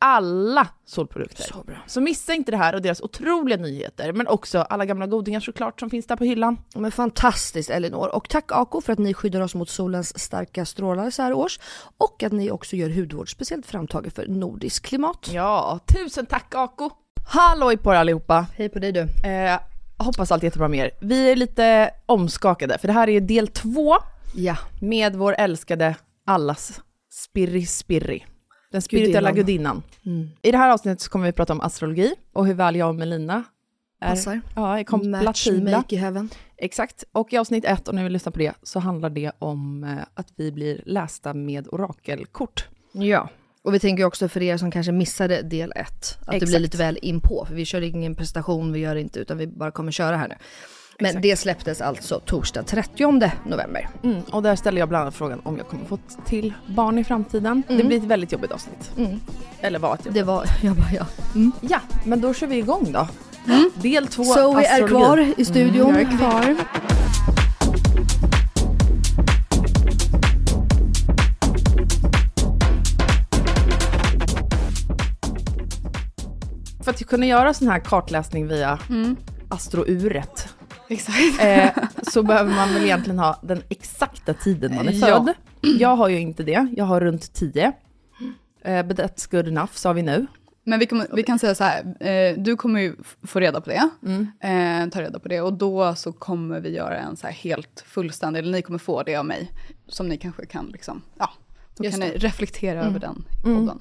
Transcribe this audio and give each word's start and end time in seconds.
Alla 0.00 0.68
solprodukter. 0.84 1.42
Så 1.42 1.62
bra. 1.62 1.76
Så 1.86 2.00
missa 2.00 2.34
inte 2.34 2.50
det 2.50 2.56
här 2.56 2.74
och 2.74 2.82
deras 2.82 3.00
otroliga 3.00 3.56
nyheter, 3.58 4.12
men 4.12 4.26
också 4.28 4.58
alla 4.58 4.84
gamla 4.84 5.06
godingar 5.06 5.40
såklart 5.40 5.80
som 5.80 5.90
finns 5.90 6.06
där 6.06 6.16
på 6.16 6.24
hyllan. 6.24 6.58
Men 6.74 6.92
fantastiskt 6.92 7.70
Elinor. 7.70 8.14
Och 8.14 8.28
tack 8.28 8.52
Ako 8.52 8.80
för 8.80 8.92
att 8.92 8.98
ni 8.98 9.14
skyddar 9.14 9.40
oss 9.40 9.54
mot 9.54 9.68
solens 9.70 10.18
starka 10.18 10.64
strålar 10.64 11.10
så 11.10 11.22
här 11.22 11.32
års. 11.32 11.60
Och 11.98 12.22
att 12.22 12.32
ni 12.32 12.50
också 12.50 12.76
gör 12.76 12.90
hudvård 12.90 13.30
speciellt 13.32 13.66
framtaget 13.66 14.14
för 14.14 14.26
nordisk 14.26 14.86
klimat. 14.86 15.30
Ja, 15.32 15.78
tusen 15.94 16.26
tack 16.26 16.54
Ako! 16.54 16.90
Halloj 17.28 17.76
på 17.76 17.92
er 17.92 17.96
allihopa! 17.96 18.46
Hej 18.56 18.68
på 18.68 18.78
dig 18.78 18.92
du. 18.92 19.00
Eh, 19.00 19.60
hoppas 19.98 20.32
allt 20.32 20.42
är 20.42 20.46
jättebra 20.46 20.68
med 20.68 20.78
er. 20.86 20.90
Vi 21.00 21.30
är 21.30 21.36
lite 21.36 21.90
omskakade, 22.06 22.78
för 22.78 22.88
det 22.88 22.94
här 22.94 23.08
är 23.08 23.20
del 23.20 23.48
två 23.48 23.94
Ja. 24.34 24.56
med 24.80 25.16
vår 25.16 25.34
älskade 25.38 25.94
allas 26.26 26.80
Spirri 27.12 27.66
Spirri. 27.66 28.26
Den 28.72 28.82
spirituella 28.82 29.32
Gudinnan. 29.32 29.82
gudinnan. 30.04 30.30
I 30.42 30.50
det 30.50 30.58
här 30.58 30.70
avsnittet 30.70 31.00
så 31.00 31.10
kommer 31.10 31.26
vi 31.26 31.32
prata 31.32 31.52
om 31.52 31.60
astrologi 31.60 32.14
och 32.32 32.46
hur 32.46 32.54
väl 32.54 32.76
jag 32.76 32.88
och 32.88 32.94
Melina 32.94 33.44
är, 34.00 34.08
Passar. 34.10 34.40
ja, 34.56 34.78
är 34.78 34.78
Match 34.78 34.86
kompatibla. 34.90 35.76
make 35.76 35.94
i 35.94 35.98
heaven. 35.98 36.30
Exakt. 36.56 37.04
Och 37.12 37.32
i 37.32 37.36
avsnitt 37.36 37.64
ett, 37.64 37.88
och 37.88 37.94
när 37.94 38.04
vi 38.04 38.10
lyssnar 38.10 38.32
på 38.32 38.38
det, 38.38 38.52
så 38.62 38.78
handlar 38.78 39.10
det 39.10 39.32
om 39.38 39.84
eh, 39.84 39.98
att 40.14 40.28
vi 40.36 40.52
blir 40.52 40.82
lästa 40.86 41.34
med 41.34 41.68
orakelkort. 41.72 42.68
Ja. 42.92 43.28
Och 43.62 43.74
vi 43.74 43.78
tänker 43.80 44.04
också 44.04 44.28
för 44.28 44.42
er 44.42 44.56
som 44.56 44.70
kanske 44.70 44.92
missade 44.92 45.42
del 45.42 45.72
ett, 45.76 46.18
att 46.20 46.26
det 46.26 46.36
Exakt. 46.36 46.50
blir 46.50 46.58
lite 46.60 46.76
väl 46.78 46.98
inpå. 47.02 47.44
För 47.48 47.54
vi 47.54 47.64
kör 47.64 47.80
ingen 47.80 48.14
prestation, 48.14 48.72
vi 48.72 48.78
gör 48.78 48.96
inte, 48.96 49.20
utan 49.20 49.38
vi 49.38 49.46
bara 49.46 49.70
kommer 49.70 49.92
köra 49.92 50.16
här 50.16 50.28
nu. 50.28 50.34
Men 51.00 51.06
Exakt. 51.08 51.22
det 51.22 51.36
släpptes 51.36 51.80
alltså 51.80 52.20
torsdag 52.20 52.62
30 52.62 53.30
november. 53.46 53.88
Mm, 54.02 54.22
och 54.22 54.42
där 54.42 54.56
ställer 54.56 54.78
jag 54.78 54.88
bland 54.88 55.02
annat 55.02 55.14
frågan 55.14 55.40
om 55.44 55.56
jag 55.56 55.68
kommer 55.68 55.84
få 55.84 55.98
till 56.26 56.54
barn 56.66 56.98
i 56.98 57.04
framtiden. 57.04 57.62
Det 57.68 57.84
blir 57.84 57.96
ett 57.96 58.04
väldigt 58.04 58.32
jobbigt 58.32 58.52
avsnitt. 58.52 58.90
Eller 59.60 59.78
var 59.78 59.94
ett 59.94 60.00
jobbigt. 60.06 60.14
Det 60.14 60.22
var, 60.22 60.44
jag 60.62 60.76
bara 60.76 60.92
ja. 60.92 61.06
Ja, 61.60 61.80
men 62.04 62.20
då 62.20 62.34
kör 62.34 62.46
vi 62.46 62.56
igång 62.58 62.92
då. 62.92 63.08
Del 63.74 64.06
två, 64.06 64.24
Så 64.24 64.56
vi 64.56 64.64
är 64.64 64.88
kvar 64.88 65.32
i 65.36 65.44
studion. 65.44 65.88
jag 65.94 66.00
är 66.00 66.18
kvar. 66.18 66.56
För 76.84 76.90
att 76.90 77.06
kunna 77.06 77.26
göra 77.26 77.54
sån 77.54 77.68
här 77.68 77.78
kartläsning 77.78 78.48
via 78.48 78.78
astrouret 79.48 80.48
Exakt. 80.94 81.40
eh, 81.40 81.70
så 82.12 82.22
behöver 82.22 82.54
man 82.54 82.74
väl 82.74 82.84
egentligen 82.84 83.18
ha 83.18 83.40
den 83.42 83.62
exakta 83.68 84.34
tiden 84.34 84.74
man 84.74 84.88
är 84.88 84.92
Ja. 84.92 85.06
född. 85.06 85.34
Jag 85.80 85.96
har 85.96 86.08
ju 86.08 86.20
inte 86.20 86.42
det, 86.42 86.66
jag 86.76 86.84
har 86.84 87.00
runt 87.00 87.32
10. 87.34 87.72
Eh, 88.64 88.82
but 88.86 88.98
that's 88.98 89.30
good 89.30 89.48
enough, 89.48 89.72
sa 89.74 89.92
vi 89.92 90.02
nu. 90.02 90.26
Men 90.64 90.78
vi, 90.78 90.86
kommer, 90.86 91.06
vi 91.12 91.22
kan 91.22 91.38
säga 91.38 91.54
så 91.54 91.64
här, 91.64 92.02
eh, 92.08 92.38
du 92.38 92.56
kommer 92.56 92.80
ju 92.80 92.96
få 93.22 93.40
reda 93.40 93.60
på 93.60 93.70
det, 93.70 93.90
eh, 94.48 94.88
ta 94.90 95.00
reda 95.02 95.18
på 95.18 95.28
det 95.28 95.40
och 95.40 95.52
då 95.52 95.94
så 95.94 96.12
kommer 96.12 96.60
vi 96.60 96.68
göra 96.76 96.98
en 96.98 97.16
så 97.16 97.26
här 97.26 97.34
helt 97.34 97.84
fullständig, 97.86 98.40
eller 98.40 98.52
ni 98.52 98.62
kommer 98.62 98.78
få 98.78 99.02
det 99.02 99.16
av 99.16 99.26
mig, 99.26 99.52
som 99.86 100.08
ni 100.08 100.16
kanske 100.16 100.46
kan 100.46 100.66
liksom, 100.66 101.02
ja, 101.18 101.30
då 101.76 101.84
Just 101.84 101.98
kan 101.98 102.08
det. 102.08 102.12
ni 102.14 102.18
reflektera 102.18 102.84
över 102.84 103.00
den 103.00 103.24
i 103.40 103.42
podden. 103.42 103.80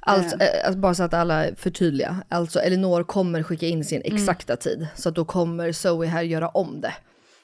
Alltså, 0.00 0.36
eh, 0.40 0.66
alltså, 0.66 0.80
bara 0.80 0.94
så 0.94 1.02
att 1.02 1.14
alla 1.14 1.46
förtydliga. 1.56 2.22
Alltså 2.28 2.60
Elinor 2.60 3.02
kommer 3.02 3.42
skicka 3.42 3.66
in 3.66 3.84
sin 3.84 4.02
exakta 4.04 4.56
tid. 4.56 4.86
Så 4.94 5.08
att 5.08 5.14
då 5.14 5.24
kommer 5.24 5.72
Zoe 5.72 6.06
här 6.06 6.22
göra 6.22 6.48
om 6.48 6.80
det. 6.80 6.94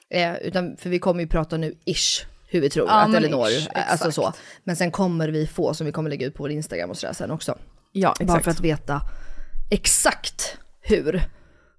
Eh, 0.09 0.35
utan, 0.37 0.77
för 0.77 0.89
vi 0.89 0.99
kommer 0.99 1.21
ju 1.21 1.27
prata 1.27 1.57
nu 1.57 1.75
ish 1.85 2.25
hur 2.49 2.61
vi 2.61 2.69
tror 2.69 2.87
Ja, 2.87 2.93
att 2.93 3.15
Elinor, 3.15 3.47
ish, 3.47 3.67
alltså 3.73 4.11
så. 4.11 4.33
Men 4.63 4.75
sen 4.75 4.91
kommer 4.91 5.29
vi 5.29 5.47
få, 5.47 5.73
som 5.73 5.85
vi 5.85 5.91
kommer 5.91 6.09
lägga 6.09 6.27
ut 6.27 6.33
på 6.33 6.43
vår 6.43 6.51
Instagram 6.51 6.89
och 6.89 6.97
sådär 6.97 7.13
sen 7.13 7.31
också. 7.31 7.57
Ja, 7.91 8.15
Bara 8.19 8.23
exakt. 8.23 8.43
för 8.43 8.51
att 8.51 8.59
veta 8.59 9.01
exakt 9.69 10.57
hur 10.81 11.23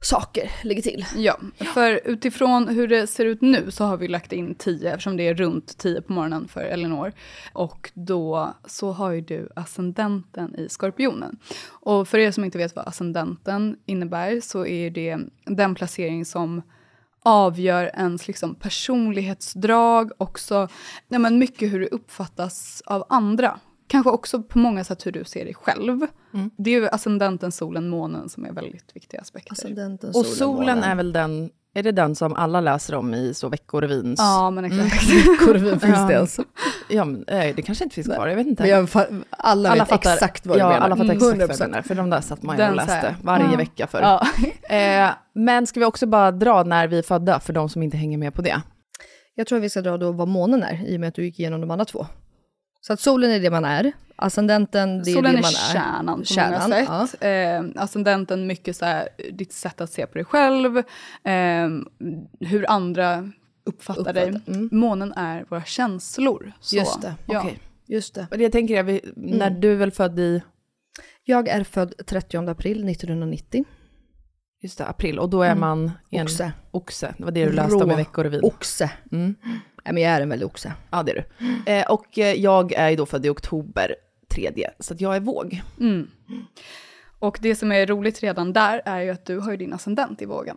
saker 0.00 0.50
ligger 0.64 0.82
till. 0.82 1.06
Ja, 1.16 1.38
för 1.74 2.00
utifrån 2.04 2.68
hur 2.68 2.88
det 2.88 3.06
ser 3.06 3.24
ut 3.24 3.40
nu 3.40 3.70
så 3.70 3.84
har 3.84 3.96
vi 3.96 4.08
lagt 4.08 4.32
in 4.32 4.54
10 4.54 4.90
eftersom 4.90 5.16
det 5.16 5.28
är 5.28 5.34
runt 5.34 5.78
10 5.78 6.02
på 6.02 6.12
morgonen 6.12 6.48
för 6.48 6.60
Elinor. 6.60 7.12
Och 7.52 7.90
då 7.94 8.54
så 8.66 8.92
har 8.92 9.10
ju 9.10 9.20
du 9.20 9.48
ascendenten 9.56 10.56
i 10.56 10.68
skorpionen. 10.68 11.38
Och 11.68 12.08
för 12.08 12.18
er 12.18 12.30
som 12.30 12.44
inte 12.44 12.58
vet 12.58 12.76
vad 12.76 12.88
ascendenten 12.88 13.76
innebär 13.86 14.40
så 14.40 14.66
är 14.66 14.90
det 14.90 15.18
den 15.44 15.74
placering 15.74 16.24
som 16.24 16.62
avgör 17.22 17.90
ens 17.94 18.26
liksom 18.26 18.54
personlighetsdrag, 18.54 20.10
också 20.18 20.68
ja, 21.08 21.18
men 21.18 21.38
mycket 21.38 21.72
hur 21.72 21.80
det 21.80 21.88
uppfattas 21.88 22.82
av 22.86 23.04
andra. 23.08 23.60
Kanske 23.88 24.10
också 24.10 24.42
på 24.42 24.58
många 24.58 24.84
sätt 24.84 25.06
hur 25.06 25.12
du 25.12 25.24
ser 25.24 25.44
dig 25.44 25.54
själv. 25.54 26.06
Det 26.56 26.70
är 26.70 26.80
ju 26.80 26.88
ascendenten, 26.88 27.52
solen, 27.52 27.88
månen 27.88 28.28
som 28.28 28.44
är 28.44 28.52
väldigt 28.52 28.96
viktiga 28.96 29.20
aspekter. 29.20 29.52
Ascendenten, 29.52 30.10
Och 30.14 30.26
solen 30.26 30.82
är 30.82 30.94
väl 30.94 31.12
den, 31.12 31.50
är 31.74 31.82
det 31.82 31.92
den 31.92 32.14
som 32.14 32.34
alla 32.34 32.60
läser 32.60 32.94
om 32.94 33.14
i 33.14 33.34
så 33.34 33.48
veckorevins... 33.48 34.18
Ja, 34.20 34.50
men 34.50 34.64
exakt. 34.64 35.04
Korvin 35.44 35.80
finns 35.80 36.08
det 36.08 36.18
alltså. 36.18 36.44
Ja, 36.88 37.04
men, 37.04 37.24
eh, 37.24 37.56
det 37.56 37.62
kanske 37.62 37.84
inte 37.84 37.94
finns 37.94 38.06
kvar, 38.06 38.28
jag 38.28 38.36
vet 38.36 38.46
inte. 38.46 38.62
Men 38.62 38.70
jag, 38.70 38.88
fa- 38.88 39.24
alla, 39.30 39.74
vet 39.74 39.92
exakt 39.92 40.46
vad 40.46 40.56
du 40.56 40.60
ja, 40.60 40.68
menar. 40.68 40.80
alla 40.80 40.96
fattar 40.96 41.12
exakt 41.12 41.36
vad 41.36 41.48
100%. 41.48 41.60
jag 41.60 41.70
menar, 41.70 41.82
för 41.82 41.94
de 41.94 42.10
där 42.10 42.20
satt 42.20 42.42
man 42.42 42.58
ju 42.58 42.68
och 42.68 42.76
läste 42.76 43.16
varje 43.22 43.50
ja. 43.50 43.56
vecka 43.56 43.86
för. 43.86 44.02
Ja. 44.02 44.26
Eh, 44.68 45.10
men 45.34 45.66
ska 45.66 45.80
vi 45.80 45.86
också 45.86 46.06
bara 46.06 46.32
dra 46.32 46.62
när 46.62 46.88
vi 46.88 46.98
är 46.98 47.02
födda, 47.02 47.40
för 47.40 47.52
de 47.52 47.68
som 47.68 47.82
inte 47.82 47.96
hänger 47.96 48.18
med 48.18 48.34
på 48.34 48.42
det? 48.42 48.62
Jag 49.34 49.46
tror 49.46 49.58
att 49.58 49.64
vi 49.64 49.70
ska 49.70 49.82
dra 49.82 49.96
då 49.96 50.12
vad 50.12 50.28
månen 50.28 50.62
är, 50.62 50.86
i 50.86 50.96
och 50.96 51.00
med 51.00 51.08
att 51.08 51.14
du 51.14 51.24
gick 51.24 51.40
igenom 51.40 51.60
de 51.60 51.70
andra 51.70 51.84
två. 51.84 52.06
Så 52.80 52.92
att 52.92 53.00
solen 53.00 53.30
är 53.30 53.40
det 53.40 53.50
man 53.50 53.64
är, 53.64 53.92
ascendenten 54.16 55.02
det 55.02 55.10
är 55.10 55.14
Solen 55.14 55.32
det 55.32 55.38
är 55.38 55.42
man 55.42 55.50
är. 55.50 55.72
kärnan 55.72 56.18
på 56.18 56.24
Kärnan, 56.24 56.70
många 56.70 57.06
sätt. 57.06 57.22
Eh, 57.76 57.82
ascendenten 57.82 58.46
mycket 58.46 58.76
så 58.76 58.84
här, 58.84 59.08
ditt 59.32 59.52
sätt 59.52 59.80
att 59.80 59.90
se 59.92 60.06
på 60.06 60.14
dig 60.14 60.24
själv, 60.24 60.78
eh, 60.78 61.68
hur 62.40 62.70
andra 62.70 63.30
uppfattar, 63.66 64.12
dig. 64.12 64.28
Uppfattar, 64.30 64.52
mm. 64.52 64.68
Månen 64.72 65.12
är 65.12 65.44
våra 65.48 65.64
känslor. 65.64 66.52
Så, 66.60 66.76
Just 66.76 67.02
det, 67.02 67.14
ja. 67.26 67.40
Okej. 67.40 67.58
Just 67.86 68.14
det. 68.14 68.26
Och 68.30 68.38
det 68.38 68.50
tänker 68.50 68.74
jag, 68.74 68.86
när 69.16 69.46
Mm. 69.46 69.60
du 69.60 69.72
är 69.72 69.76
väl 69.76 69.90
född 69.90 70.18
i, 70.18 70.42
Jag 71.24 71.48
är 71.48 71.64
född 71.64 71.94
30 72.06 72.48
april 72.50 72.88
1990. 72.88 73.64
just 74.62 74.78
det, 74.78 74.86
april, 74.86 75.18
och 75.18 75.30
då 75.30 75.42
är 75.42 75.54
man 75.54 75.90
en 76.10 76.24
Oxe. 76.24 76.52
oxe. 76.70 77.14
Det 77.18 77.24
var 77.24 77.30
det 77.32 77.44
du 77.44 77.52
läste 77.52 77.74
om 77.74 77.90
i 77.90 77.94
veckorevyn. 77.94 78.40
Oxe. 78.44 78.90
Mm. 79.12 79.34
Nej 79.84 79.94
men 79.94 80.02
jag 80.02 80.12
är 80.12 80.20
en 80.20 80.28
väldig 80.28 80.46
oxe. 80.48 80.72
Ja, 80.90 81.02
det 81.02 81.12
är 81.12 81.24
du. 81.36 81.72
Eh, 81.72 81.90
och 81.90 82.18
eh, 82.18 82.34
jag 82.34 82.72
är 82.72 82.88
ju 82.90 82.96
då 82.96 83.06
född 83.06 83.26
i 83.26 83.28
oktober, 83.28 83.94
tredje, 84.30 84.70
så 84.78 84.94
att 84.94 85.00
jag 85.00 85.16
är 85.16 85.20
våg. 85.20 85.62
Mm. 85.80 86.10
Och 87.18 87.38
det 87.42 87.54
som 87.56 87.72
är 87.72 87.86
roligt 87.86 88.20
redan 88.22 88.52
där 88.52 88.82
är 88.84 89.00
ju 89.00 89.10
att 89.10 89.24
du 89.26 89.38
har 89.38 89.50
ju 89.50 89.56
din 89.56 89.72
ascendent 89.72 90.22
i 90.22 90.24
vågen. 90.24 90.56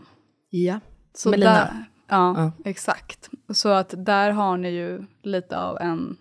Ja. 0.49 0.79
Så 1.13 1.29
Melina. 1.29 1.53
Där, 1.53 1.85
ja, 2.07 2.33
Ja. 2.37 2.51
exakt. 2.65 3.29
Så 3.53 3.69
att 3.69 3.93
där 3.97 4.31
har 4.31 4.57
ni 4.57 4.69
ju 4.69 5.03
lite 5.23 5.57
av 5.59 5.77
en, 5.77 6.17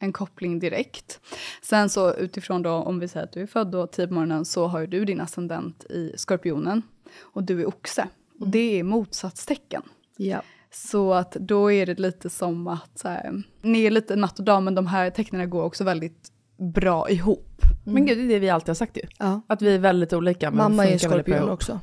en 0.00 0.12
koppling 0.12 0.58
direkt. 0.58 1.20
Sen 1.62 1.88
så 1.88 2.14
utifrån 2.14 2.62
då, 2.62 2.70
om 2.70 2.98
vi 2.98 3.08
säger 3.08 3.26
att 3.26 3.32
du 3.32 3.42
är 3.42 3.46
född 3.46 3.70
då 3.70 3.86
10 3.86 4.06
på 4.08 4.14
morgonen, 4.14 4.44
så 4.44 4.66
har 4.66 4.80
ju 4.80 4.86
du 4.86 5.04
din 5.04 5.20
ascendent 5.20 5.84
i 5.84 6.12
skorpionen. 6.16 6.82
Och 7.20 7.42
du 7.42 7.60
är 7.60 7.68
oxe. 7.68 8.08
Och 8.40 8.48
det 8.48 8.78
är 8.78 8.82
motsatstecken. 8.82 9.82
Ja. 10.16 10.42
Så 10.76 11.12
att 11.14 11.32
då 11.32 11.72
är 11.72 11.86
det 11.86 11.98
lite 11.98 12.30
som 12.30 12.66
att 12.68 12.98
så 12.98 13.08
här, 13.08 13.42
ni 13.62 13.84
är 13.84 13.90
lite 13.90 14.16
natt 14.16 14.38
och 14.38 14.44
dag, 14.44 14.62
men 14.62 14.74
de 14.74 14.86
här 14.86 15.10
tecknen 15.10 15.50
går 15.50 15.62
också 15.62 15.84
väldigt 15.84 16.28
bra 16.74 17.10
ihop. 17.10 17.62
Men 17.84 18.06
gud, 18.06 18.18
det 18.18 18.24
är 18.24 18.28
det 18.28 18.38
vi 18.38 18.50
alltid 18.50 18.68
har 18.68 18.74
sagt 18.74 18.96
ju. 18.96 19.02
ja. 19.18 19.40
Att 19.46 19.62
vi 19.62 19.74
är 19.74 19.78
väldigt 19.78 20.12
olika. 20.12 20.50
Men 20.50 20.58
Mamma 20.58 20.86
är 20.86 20.98
skorpion 20.98 21.48
också. 21.50 21.80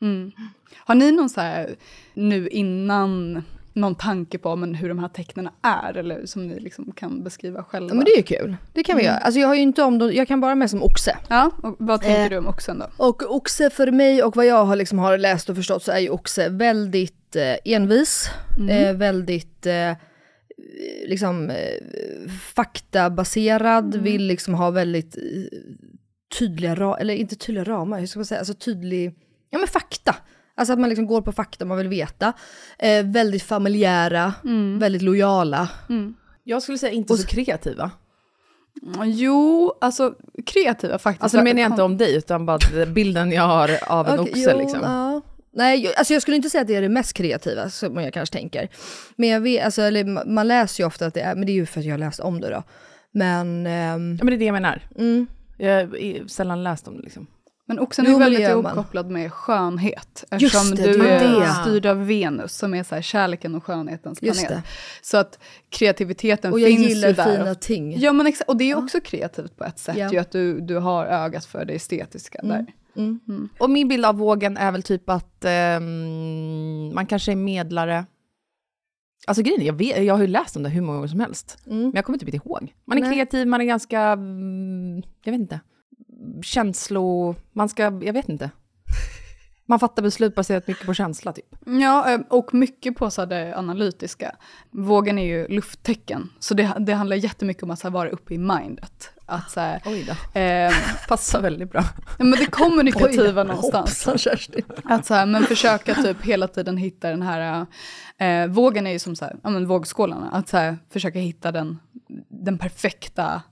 Mm. 0.00 0.32
Har 0.76 0.94
ni 0.94 1.12
någon 1.12 1.28
så 1.30 1.40
här, 1.40 1.74
nu 2.14 2.48
innan, 2.48 3.42
någon 3.72 3.94
tanke 3.94 4.38
på 4.38 4.56
men 4.56 4.74
hur 4.74 4.88
de 4.88 4.98
här 4.98 5.08
tecknen 5.08 5.48
är, 5.62 5.96
eller 5.96 6.26
som 6.26 6.48
ni 6.48 6.60
liksom 6.60 6.92
kan 6.92 7.22
beskriva 7.24 7.64
själva? 7.64 7.88
Ja 7.88 7.94
men 7.94 8.04
det 8.04 8.10
är 8.10 8.16
ju 8.16 8.22
kul. 8.22 8.56
Det 8.72 8.82
kan 8.82 8.96
vi 8.98 9.04
göra. 9.04 9.16
Alltså 9.16 9.40
jag 9.40 9.48
har 9.48 9.54
ju 9.54 9.60
inte 9.60 9.82
om 9.82 9.98
dem, 9.98 10.12
jag 10.12 10.28
kan 10.28 10.40
bara 10.40 10.54
med 10.54 10.70
som 10.70 10.82
oxe. 10.82 11.16
Ja, 11.28 11.50
och 11.62 11.76
vad 11.78 12.00
tänker 12.00 12.24
Eh, 12.24 12.30
du 12.30 12.38
om 12.38 12.46
oxen 12.46 12.78
då? 12.78 12.86
Och 13.06 13.36
oxe 13.36 13.70
för 13.70 13.90
mig 13.90 14.22
och 14.22 14.36
vad 14.36 14.46
jag 14.46 14.64
har, 14.64 14.76
liksom 14.76 14.98
har 14.98 15.18
läst 15.18 15.48
och 15.50 15.56
förstått 15.56 15.82
så 15.82 15.92
är 15.92 15.98
ju 15.98 16.10
oxe 16.10 16.48
väldigt 16.48 17.14
eh, 17.36 17.56
envis, 17.64 18.30
eh, 18.70 18.96
väldigt 18.96 19.66
eh, 19.66 19.92
liksom 21.06 21.50
eh, 21.50 22.30
faktabaserad, 22.54 23.94
vill 23.96 24.26
liksom 24.26 24.54
ha 24.54 24.70
väldigt 24.70 25.16
tydliga 26.38 26.74
ramar, 26.74 26.98
eller 26.98 27.14
inte 27.14 27.36
tydliga 27.36 27.64
ramar, 27.64 28.00
hur 28.00 28.06
ska 28.06 28.18
man 28.18 28.26
säga, 28.26 28.38
alltså 28.38 28.54
tydlig, 28.54 29.14
ja 29.50 29.58
men 29.58 29.68
fakta. 29.68 30.16
Alltså 30.54 30.72
att 30.72 30.78
man 30.80 30.88
liksom 30.88 31.06
går 31.06 31.22
på 31.22 31.32
fakta 31.32 31.64
man 31.64 31.78
vill 31.78 31.88
veta. 31.88 32.32
Eh, 32.78 33.06
väldigt 33.06 33.42
familjära, 33.42 34.34
väldigt 34.78 35.02
lojala. 35.02 35.68
Jag 36.44 36.62
skulle 36.62 36.78
säga 36.78 36.92
inte 36.92 37.16
så 37.16 37.26
kreativa. 37.26 37.90
Jo, 39.04 39.72
alltså 39.80 40.14
kreativa 40.46 40.98
faktiskt. 40.98 41.22
Alltså 41.22 41.38
nu 41.38 41.44
menar 41.44 41.60
jag 41.60 41.70
inte 41.70 41.82
om 41.82 41.96
dig, 41.96 42.16
utan 42.16 42.46
bara 42.46 42.86
bilden 42.86 43.32
jag 43.32 43.42
har 43.42 43.70
av 43.86 44.08
en 44.08 44.20
Okej, 44.20 44.32
oxe 44.32 44.50
jo, 44.52 44.58
liksom. 44.58 44.80
Ja. 44.82 45.11
Nej, 45.54 45.84
jag- 45.84 45.94
alltså 45.96 46.12
jag 46.12 46.22
skulle 46.22 46.36
inte 46.36 46.50
säga 46.50 46.60
att 46.62 46.66
det 46.68 46.74
är 46.76 46.82
det 46.82 46.88
mest 46.88 47.12
kreativa, 47.12 47.70
som 47.70 47.96
jag 47.96 48.12
kanske 48.12 48.32
tänker. 48.38 48.68
Men 49.16 49.28
jag 49.28 49.40
vet, 49.40 49.64
alltså, 49.64 49.82
eller, 49.82 50.04
ma- 50.04 50.26
man 50.26 50.48
läser 50.48 50.82
ju 50.82 50.86
ofta 50.86 51.06
att 51.06 51.14
det 51.14 51.20
är, 51.20 51.34
men 51.34 51.46
det 51.46 51.52
är 51.52 51.54
ju 51.54 51.66
för 51.66 51.80
att 51.80 51.86
jag 51.86 51.92
har 51.92 51.98
läst 51.98 52.20
om 52.20 52.40
det 52.40 52.50
då. 52.50 52.62
Men, 53.12 53.66
ehm, 53.66 54.16
Ja, 54.18 54.24
men 54.24 54.26
det 54.26 54.34
är 54.34 54.38
det 54.38 54.44
jag 54.44 54.52
menar. 54.52 54.82
mm, 54.98 55.26
Jag 55.58 55.80
har 55.86 56.28
sällan 56.28 56.62
läst 56.62 56.88
om 56.88 56.96
det 56.96 57.02
liksom. 57.02 57.26
Men 57.66 57.78
oxen 57.78 58.04
Jo, 58.08 58.14
är 58.16 58.18
väldigt 58.18 58.40
ihopkopplad 58.48 59.10
med 59.10 59.32
skönhet. 59.32 60.24
Just 60.32 60.54
Eftersom 60.54 60.74
det, 60.76 60.92
du 60.92 60.98
det 60.98 61.10
är 61.24 61.62
styrd 61.62 61.86
av 61.86 62.06
Venus 62.06 62.56
som 62.56 62.74
är 62.74 62.82
så 62.82 62.94
här 62.94 63.02
kärleken 63.02 63.54
och 63.54 63.64
skönhetens 63.64 64.22
Just 64.22 64.46
planet. 64.46 64.64
det. 64.64 64.70
Så 65.02 65.16
att 65.16 65.38
kreativiteten 65.70 66.52
och 66.52 66.60
jag 66.60 66.68
finns 66.68 66.88
gillar 66.88 67.08
ju 67.08 67.14
där. 67.14 67.36
fina 67.36 67.54
ting. 67.54 67.98
Ja 68.00 68.12
men 68.12 68.26
exakt, 68.26 68.48
och 68.50 68.56
det 68.56 68.70
är 68.70 68.78
också 68.78 69.00
kreativt 69.00 69.56
på 69.56 69.64
ett 69.64 69.78
sätt 69.78 69.96
Ja. 69.96 70.12
ju 70.12 70.18
att 70.18 70.30
du, 70.30 70.60
du 70.60 70.76
har 70.78 71.06
ögat 71.06 71.44
för 71.44 71.64
det 71.64 71.72
estetiska 71.74 72.40
där. 72.42 72.66
Mm. 72.96 73.48
Och 73.58 73.70
min 73.70 73.88
bild 73.88 74.04
av 74.04 74.16
vågen 74.16 74.56
är 74.56 74.72
väl 74.72 74.82
typ 74.82 75.08
att 75.08 75.44
ehm, 75.44 76.94
man 76.94 77.06
kanske 77.06 77.32
är 77.32 77.36
medlare. 77.36 78.06
Alltså 79.26 79.42
grejen 79.42 79.64
jag, 79.64 79.72
vet, 79.72 80.04
jag 80.04 80.14
har 80.14 80.20
ju 80.20 80.26
läst 80.26 80.56
om 80.56 80.62
det 80.62 80.68
hur 80.68 80.80
många 80.80 80.96
gånger 80.96 81.08
som 81.08 81.20
helst. 81.20 81.58
Mm. 81.66 81.82
Men 81.82 81.92
jag 81.94 82.04
kommer 82.04 82.18
typ 82.18 82.34
inte 82.34 82.48
ihåg. 82.48 82.74
Man 82.84 82.98
är 82.98 83.02
Nej. 83.02 83.12
kreativ, 83.12 83.46
man 83.46 83.60
är 83.60 83.64
ganska, 83.64 84.00
mm, 84.00 85.02
jag 85.24 85.32
vet 85.32 85.40
inte, 85.40 85.60
känslo... 86.42 87.34
Man 87.52 87.68
ska, 87.68 87.82
jag 87.82 88.12
vet 88.12 88.28
inte. 88.28 88.50
Man 89.66 89.78
fattar 89.78 90.02
beslut 90.02 90.34
baserat 90.34 90.68
mycket 90.68 90.86
på 90.86 90.94
känsla 90.94 91.32
typ. 91.32 91.54
Ja, 91.66 92.10
eh, 92.12 92.20
och 92.30 92.54
mycket 92.54 92.96
på 92.96 93.10
så 93.10 93.20
här 93.20 93.26
det 93.26 93.58
analytiska. 93.58 94.36
Vågen 94.70 95.18
är 95.18 95.26
ju 95.26 95.48
lufttecken, 95.48 96.30
så 96.38 96.54
det, 96.54 96.72
det 96.80 96.92
handlar 96.92 97.16
jättemycket 97.16 97.62
om 97.62 97.70
att 97.70 97.78
så 97.78 97.86
här 97.86 97.92
vara 97.92 98.08
uppe 98.08 98.34
i 98.34 98.38
mindet. 98.38 99.10
Att 99.26 99.50
så 99.50 99.60
här, 99.60 99.82
Oj 99.86 100.06
då. 100.34 100.40
eh, 100.40 100.72
Passar 101.08 101.40
väldigt 101.42 101.70
bra. 101.70 101.84
ja, 102.18 102.24
men 102.24 102.38
det 102.38 102.46
kommunikativa 102.46 103.40
Oj, 103.42 103.46
någonstans. 103.48 104.06
Hoppsan. 104.06 104.62
Att 104.84 105.06
så 105.06 105.14
här, 105.14 105.26
men 105.26 105.42
försöka 105.44 105.94
typ 105.94 106.22
hela 106.22 106.48
tiden 106.48 106.76
hitta 106.76 107.10
den 107.10 107.22
här, 107.22 107.66
eh, 108.18 108.46
vågen 108.46 108.86
är 108.86 108.90
ju 108.92 108.98
som 108.98 109.16
så 109.16 109.24
här, 109.24 109.36
ja 109.42 109.50
men 109.50 109.66
vågskålarna, 109.66 110.30
att 110.30 110.48
så 110.48 110.56
här, 110.56 110.78
försöka 110.90 111.18
hitta 111.18 111.52
den, 111.52 111.78
den 112.28 112.58
perfekta 112.58 113.42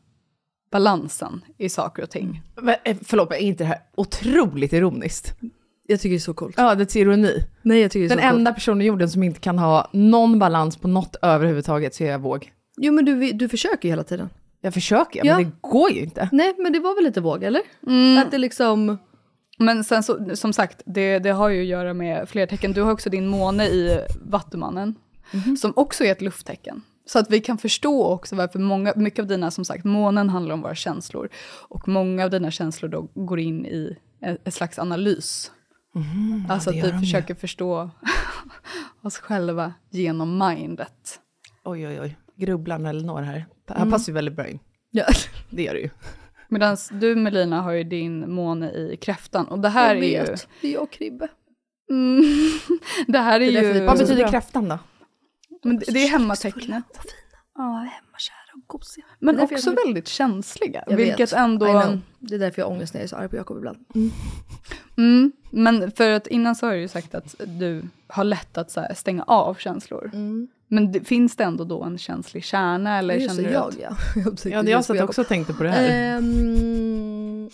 balansen 0.73 1.45
i 1.59 1.69
saker 1.69 2.03
och 2.03 2.11
ting. 2.11 2.43
Men, 2.63 2.75
eh, 2.85 2.97
förlåt, 3.05 3.31
men 3.31 3.39
är 3.39 3.43
inte 3.43 3.65
det 3.65 3.69
här 3.69 3.81
otroligt 3.97 4.73
ironiskt? 4.73 5.35
Jag 5.91 6.01
tycker 6.01 6.11
det 6.11 6.17
är 6.17 6.19
så 6.19 6.35
coolt. 6.35 6.55
Ja, 6.59 6.75
det 6.75 6.97
är 6.97 7.01
ironi. 7.01 7.45
Nej 7.63 7.81
jag 7.81 7.91
tycker 7.91 8.09
det 8.09 8.15
är 8.15 8.17
Den 8.17 8.31
så 8.31 8.37
enda 8.37 8.51
coolt. 8.51 8.57
personen 8.57 8.83
i 8.83 8.85
jorden 8.85 9.11
som 9.11 9.23
inte 9.23 9.41
kan 9.41 9.59
ha 9.59 9.91
någon 9.93 10.39
balans 10.39 10.77
på 10.77 10.89
något 10.89 11.17
överhuvudtaget 11.23 11.95
så 11.95 12.05
är 12.05 12.11
jag 12.11 12.19
våg. 12.19 12.53
Jo 12.77 12.93
men 12.93 13.05
du, 13.05 13.33
du 13.33 13.49
försöker 13.49 13.89
ju 13.89 13.93
hela 13.93 14.05
tiden. 14.05 14.29
Jag 14.61 14.75
försöker, 14.75 15.25
Ja. 15.27 15.37
men 15.37 15.45
det 15.45 15.51
går 15.61 15.91
ju 15.91 16.01
inte. 16.01 16.29
Nej 16.33 16.55
men 16.59 16.73
det 16.73 16.81
var 16.81 16.95
väl 16.95 17.05
lite 17.05 17.21
våg 17.21 17.43
eller? 17.43 17.63
Att 18.25 18.31
det 18.31 18.39
liksom, 18.39 18.99
Men 19.59 19.85
sen 19.85 20.03
så, 20.03 20.37
som 20.37 20.53
sagt, 20.53 20.83
det, 20.87 21.19
det 21.19 21.31
har 21.31 21.49
ju 21.49 21.61
att 21.61 21.67
göra 21.67 21.95
med 21.95 22.29
fler 22.29 22.47
tecken. 22.47 22.73
Du 22.73 22.83
har 22.83 22.93
också 22.93 23.11
din 23.11 23.27
måne 23.27 23.67
i 23.67 24.01
Vattumannen, 24.23 24.95
som 25.61 25.73
också 25.77 26.05
är 26.05 26.13
ett 26.13 26.23
lufttecken. 26.23 26.83
Så 27.07 27.19
att 27.19 27.31
vi 27.31 27.41
kan 27.41 27.59
förstå 27.59 28.05
också 28.07 28.37
varför 28.37 28.59
många, 28.59 28.93
mycket 28.97 29.19
av 29.23 29.27
dina, 29.27 29.51
som 29.51 29.65
sagt, 29.65 29.85
månen 29.85 30.29
handlar 30.29 30.55
om 30.55 30.63
våra 30.63 30.75
känslor. 30.75 31.29
Och 31.69 31.89
många 31.89 32.25
av 32.25 32.31
dina 32.31 32.51
känslor 32.51 32.89
då 32.91 33.09
går 33.15 33.41
in 33.41 33.67
i 33.67 33.97
ett 34.45 34.55
slags 34.55 34.79
analys. 34.79 35.51
Alltså 36.49 36.71
det 36.71 36.83
att 36.83 36.95
vi 36.95 36.99
försöker 36.99 37.35
förstå 37.35 37.91
oss 39.03 39.19
själva 39.19 39.75
genom 39.91 40.39
mindet. 40.39 41.21
Oj, 41.65 41.89
oj, 41.89 42.01
oj. 42.01 42.17
Grubblan 42.37 42.87
Elinor 42.87 43.23
här. 43.23 43.47
Det 43.69 43.75
här 43.75 43.91
passar 43.91 44.13
ju 44.13 44.15
väldigt 44.15 44.35
bra 44.35 44.49
in. 44.49 44.59
ja. 44.91 45.05
Det 45.51 45.63
gör 45.63 45.75
det 45.75 45.81
ju. 45.81 45.91
Medan 46.49 46.77
du 46.93 47.17
Melina 47.17 47.63
har 47.63 47.73
ju 47.73 47.85
din 47.85 48.33
måne 48.33 48.71
i 48.71 48.97
kräftan. 49.01 49.47
Och 49.47 49.59
det 49.59 49.69
här 49.69 49.95
jag 49.95 50.05
är 50.05 50.09
ju... 50.09 50.31
vet. 50.31 50.49
Det 50.61 50.69
är 50.69 50.73
jag 50.73 50.83
och 50.83 50.91
Kribbe. 50.93 51.29
Mm, 51.91 52.23
det 53.07 53.19
här 53.19 53.41
är, 53.41 53.53
Det 53.53 53.59
är 53.59 53.75
ju... 53.75 53.85
Vad 53.85 53.99
betyder 53.99 54.29
kräftan 54.29 54.69
då? 54.69 54.79
Men 55.65 55.79
det, 55.79 55.93
det 55.93 56.05
är 56.05 56.09
hemmatecknet. 56.09 56.85
Ja, 57.55 57.63
hemmakära 57.63 58.37
och 58.40 58.40
gosiga. 58.71 59.05
Men 59.19 59.41
också 59.41 59.71
jag- 59.71 59.85
väldigt 59.87 60.09
känsliga. 60.09 60.85
Jag 60.87 60.97
vilket 60.97 61.21
vet. 61.21 61.33
ändå... 61.33 61.99
Det 62.19 62.35
är 62.35 62.39
därför 62.39 62.63
jag 62.63 62.67
har 62.67 62.73
ångest 62.73 62.95
när 62.95 63.01
jag 63.01 63.05
är 63.05 63.09
så 63.09 63.17
arg 63.17 63.29
på 63.29 63.37
Jakob 63.37 63.57
ibland. 63.57 63.79
Mm, 64.99 65.33
men 65.51 65.93
för 65.93 66.11
att 66.11 66.27
innan 66.27 66.55
så 66.57 66.67
har 66.67 66.73
du 66.73 66.81
ju 66.81 66.89
sagt 66.89 67.15
att 67.15 67.35
du 67.47 67.83
har 68.07 68.25
lätt 68.25 68.59
att 68.59 68.71
så 68.71 68.81
här, 68.81 68.95
stänga 68.95 69.23
av 69.23 69.55
känslor. 69.55 70.11
Men 70.69 70.93
det, 70.93 71.01
finns 71.01 71.37
det 71.37 71.45
ändå 71.45 71.65
då 71.65 71.83
en 71.85 71.99
känslig 71.99 72.45
kärna? 72.45 72.99
Eller 72.99 73.15
Just 73.15 73.37
känner 73.37 73.49
du 73.49 73.55
jag 73.55 73.69
att, 73.69 73.79
ja. 73.81 73.97
Ja, 74.51 74.63
det 74.63 74.71
jag 74.71 74.85
satt 74.85 75.01
också 75.01 75.21
och 75.21 75.27
tänkte 75.29 75.53
på 75.53 75.63
det 75.63 75.71
här. 75.71 76.17
Ehm, 76.19 77.51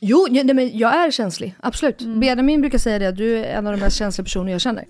jo, 0.00 0.26
ja, 0.30 0.42
nej, 0.44 0.54
men 0.54 0.78
jag 0.78 0.94
är 0.94 1.10
känslig, 1.10 1.54
absolut. 1.60 2.02
Benjamin 2.02 2.60
brukar 2.60 2.78
säga 2.78 2.98
det, 2.98 3.06
att 3.08 3.16
du 3.16 3.38
är 3.38 3.44
en 3.44 3.66
av 3.66 3.72
de 3.72 3.80
mest 3.80 3.96
känsliga 3.96 4.24
personer 4.24 4.52
jag 4.52 4.60
känner. 4.60 4.86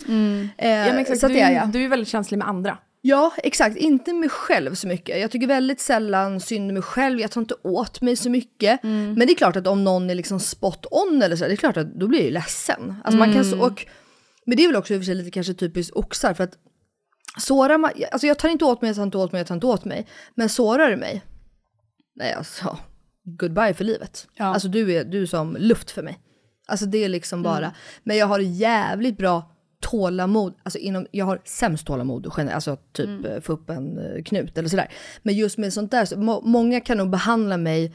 Eh, 0.56 0.68
ja, 0.68 0.86
men 0.86 0.98
exakt, 0.98 1.20
så 1.20 1.28
du, 1.28 1.34
det 1.34 1.40
är 1.40 1.52
jag. 1.52 1.68
du 1.68 1.84
är 1.84 1.88
väldigt 1.88 2.08
känslig 2.08 2.38
med 2.38 2.48
andra. 2.48 2.78
Ja, 3.02 3.32
exakt. 3.36 3.76
Inte 3.76 4.12
mig 4.12 4.28
själv 4.28 4.74
så 4.74 4.88
mycket. 4.88 5.20
Jag 5.20 5.30
tycker 5.30 5.46
väldigt 5.46 5.80
sällan 5.80 6.40
synd 6.40 6.70
om 6.70 6.74
mig 6.74 6.82
själv. 6.82 7.20
Jag 7.20 7.30
tar 7.30 7.40
inte 7.40 7.54
åt 7.62 8.00
mig 8.00 8.16
så 8.16 8.30
mycket. 8.30 8.82
Men 8.82 9.16
det 9.16 9.32
är 9.32 9.34
klart 9.34 9.56
att 9.56 9.66
om 9.66 9.84
någon 9.84 10.10
är 10.10 10.14
liksom 10.14 10.40
spot 10.40 10.86
on 10.90 11.22
eller 11.22 11.36
så, 11.36 11.44
det 11.44 11.52
är 11.52 11.56
klart 11.56 11.76
att 11.76 11.94
då 11.94 12.06
blir 12.06 12.18
jag 12.18 12.26
ju 12.26 12.32
ledsen. 12.32 12.94
Alltså 13.04 13.18
man 13.18 13.32
kan 13.32 13.44
så, 13.44 13.66
och, 13.66 13.86
men 14.46 14.56
det 14.56 14.64
är 14.64 14.68
väl 14.68 14.76
också 14.76 14.94
i 14.94 14.96
och 14.96 15.00
för 15.00 15.04
sig 15.04 15.14
lite 15.14 15.30
kanske 15.30 15.54
typiskt 15.54 15.96
oxar 15.96 16.34
för 16.34 16.44
att 16.44 16.58
sårar 17.38 17.78
man, 17.78 17.90
alltså 18.12 18.26
jag 18.26 18.38
tar 18.38 18.48
inte 18.48 18.64
åt 18.64 18.82
mig, 18.82 18.88
jag 18.88 18.96
tar 18.96 19.02
inte 19.02 19.18
åt 19.18 19.32
mig, 19.32 19.40
jag 19.40 19.46
tar 19.46 19.54
inte 19.54 19.66
åt 19.66 19.84
mig. 19.84 20.06
Men 20.34 20.48
sårar 20.48 20.90
du 20.90 20.96
mig, 20.96 21.22
nej 22.16 22.32
alltså, 22.32 22.78
goodbye 23.24 23.74
för 23.74 23.84
livet. 23.84 24.28
Ja. 24.34 24.44
Alltså 24.44 24.68
du 24.68 24.92
är, 24.92 25.04
du 25.04 25.22
är 25.22 25.26
som 25.26 25.56
luft 25.60 25.90
för 25.90 26.02
mig. 26.02 26.18
Alltså 26.68 26.86
det 26.86 27.04
är 27.04 27.08
liksom 27.08 27.42
bara, 27.42 27.74
men 28.02 28.16
jag 28.16 28.26
har 28.26 28.38
jävligt 28.38 29.18
bra 29.18 29.49
tålamod, 29.80 30.54
alltså 30.62 30.78
inom, 30.78 31.06
jag 31.10 31.24
har 31.24 31.40
sämst 31.44 31.86
tålamod, 31.86 32.26
alltså 32.38 32.76
typ 32.92 33.24
mm. 33.24 33.42
få 33.42 33.52
upp 33.52 33.70
en 33.70 33.98
eh, 33.98 34.22
knut 34.22 34.58
eller 34.58 34.68
sådär. 34.68 34.92
Men 35.22 35.34
just 35.34 35.58
med 35.58 35.72
sånt 35.72 35.90
där, 35.90 36.04
så, 36.04 36.18
må, 36.18 36.40
många 36.40 36.80
kan 36.80 36.98
nog 36.98 37.10
behandla 37.10 37.56
mig 37.56 37.94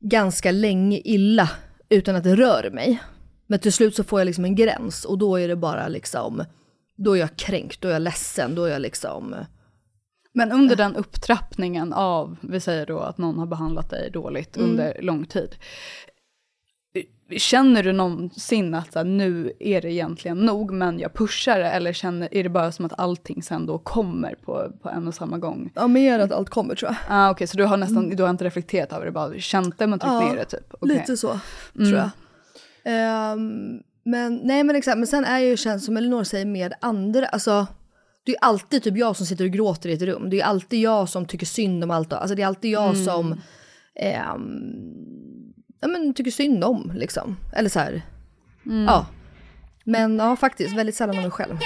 ganska 0.00 0.50
länge 0.50 1.00
illa 1.04 1.50
utan 1.88 2.16
att 2.16 2.24
det 2.24 2.36
rör 2.36 2.70
mig. 2.70 3.02
Men 3.46 3.58
till 3.58 3.72
slut 3.72 3.96
så 3.96 4.04
får 4.04 4.20
jag 4.20 4.26
liksom 4.26 4.44
en 4.44 4.54
gräns 4.54 5.04
och 5.04 5.18
då 5.18 5.36
är 5.36 5.48
det 5.48 5.56
bara 5.56 5.88
liksom, 5.88 6.44
då 6.96 7.16
är 7.16 7.20
jag 7.20 7.36
kränkt, 7.36 7.80
då 7.80 7.88
är 7.88 7.92
jag 7.92 8.02
ledsen, 8.02 8.54
då 8.54 8.64
är 8.64 8.72
jag 8.72 8.82
liksom, 8.82 9.34
Men 10.32 10.52
under 10.52 10.76
den 10.76 10.96
upptrappningen 10.96 11.92
av, 11.92 12.36
vi 12.42 12.60
säger 12.60 12.86
då 12.86 12.98
att 12.98 13.18
någon 13.18 13.38
har 13.38 13.46
behandlat 13.46 13.90
dig 13.90 14.10
dåligt 14.10 14.56
under 14.56 15.02
lång 15.02 15.26
tid. 15.26 15.56
Känner 17.36 17.82
du 17.82 17.92
någonsin 17.92 18.74
att 18.74 18.94
här, 18.94 19.04
nu 19.04 19.52
är 19.60 19.80
det 19.80 19.92
egentligen 19.92 20.38
nog, 20.38 20.72
men 20.72 20.98
jag 20.98 21.14
pushar 21.14 21.58
det? 21.58 21.70
Eller 21.70 21.92
känner, 21.92 22.34
är 22.34 22.42
det 22.42 22.48
bara 22.48 22.72
som 22.72 22.84
att 22.84 22.98
allting 23.00 23.42
sen 23.42 23.66
då 23.66 23.78
kommer 23.78 24.34
på, 24.34 24.72
på 24.82 24.88
en 24.88 25.08
och 25.08 25.14
samma 25.14 25.38
gång? 25.38 25.70
ja 25.74 25.86
mer 25.86 26.18
att 26.18 26.32
allt 26.32 26.50
kommer 26.50 26.74
tror 26.74 26.90
jag. 26.90 26.96
Ah, 27.08 27.30
Okej, 27.30 27.46
så 27.46 27.56
du 27.56 27.64
har 27.64 27.76
nästan, 27.76 28.10
du 28.10 28.22
har 28.22 28.30
inte 28.30 28.44
reflekterat 28.44 28.92
över 28.92 29.06
det, 29.06 29.12
bara 29.12 29.38
känt 29.38 29.78
det 29.78 29.86
men 29.86 29.98
tryckt 29.98 30.12
Ja, 30.12 30.28
ner 30.28 30.36
det 30.36 30.44
typ? 30.44 30.74
Okej. 30.80 30.94
Lite 30.94 31.16
så, 31.16 31.38
tror 31.74 31.92
jag. 31.92 32.10
Ehm, 32.84 33.80
men 34.04 34.40
nej 34.44 34.64
men 34.64 34.76
exakt, 34.76 34.98
men 34.98 35.06
sen 35.06 35.24
är 35.24 35.38
jag 35.38 35.48
ju 35.48 35.56
känd 35.56 35.82
som 35.82 35.96
Elinor 35.96 36.24
säger 36.24 36.46
med 36.46 36.74
andra, 36.80 37.26
alltså 37.26 37.66
det 38.26 38.32
är 38.32 38.38
alltid 38.40 38.82
typ 38.82 38.96
jag 38.96 39.16
som 39.16 39.26
sitter 39.26 39.44
och 39.44 39.50
gråter 39.50 39.88
i 39.88 39.92
ett 39.92 40.02
rum. 40.02 40.30
Det 40.30 40.40
är 40.40 40.44
alltid 40.44 40.80
jag 40.80 41.08
som 41.08 41.26
tycker 41.26 41.46
synd 41.46 41.84
om 41.84 41.90
allt. 41.90 42.12
Alltså 42.12 42.34
det 42.34 42.42
är 42.42 42.46
alltid 42.46 42.70
jag 42.70 42.96
som 42.96 43.40
ehm, 43.94 44.94
ja, 45.84 45.88
men, 45.88 46.14
tycker 46.14 46.30
synd 46.30 46.64
om 46.64 46.92
liksom. 46.94 47.36
Eller 47.52 47.68
så 47.68 47.78
här. 47.78 48.02
Ja. 48.86 49.06
Men 49.84 50.18
ja, 50.18 50.36
faktiskt 50.36 50.76
väldigt 50.76 50.94
sällan 50.94 51.16
om 51.16 51.22
mig 51.22 51.30
själv. 51.30 51.58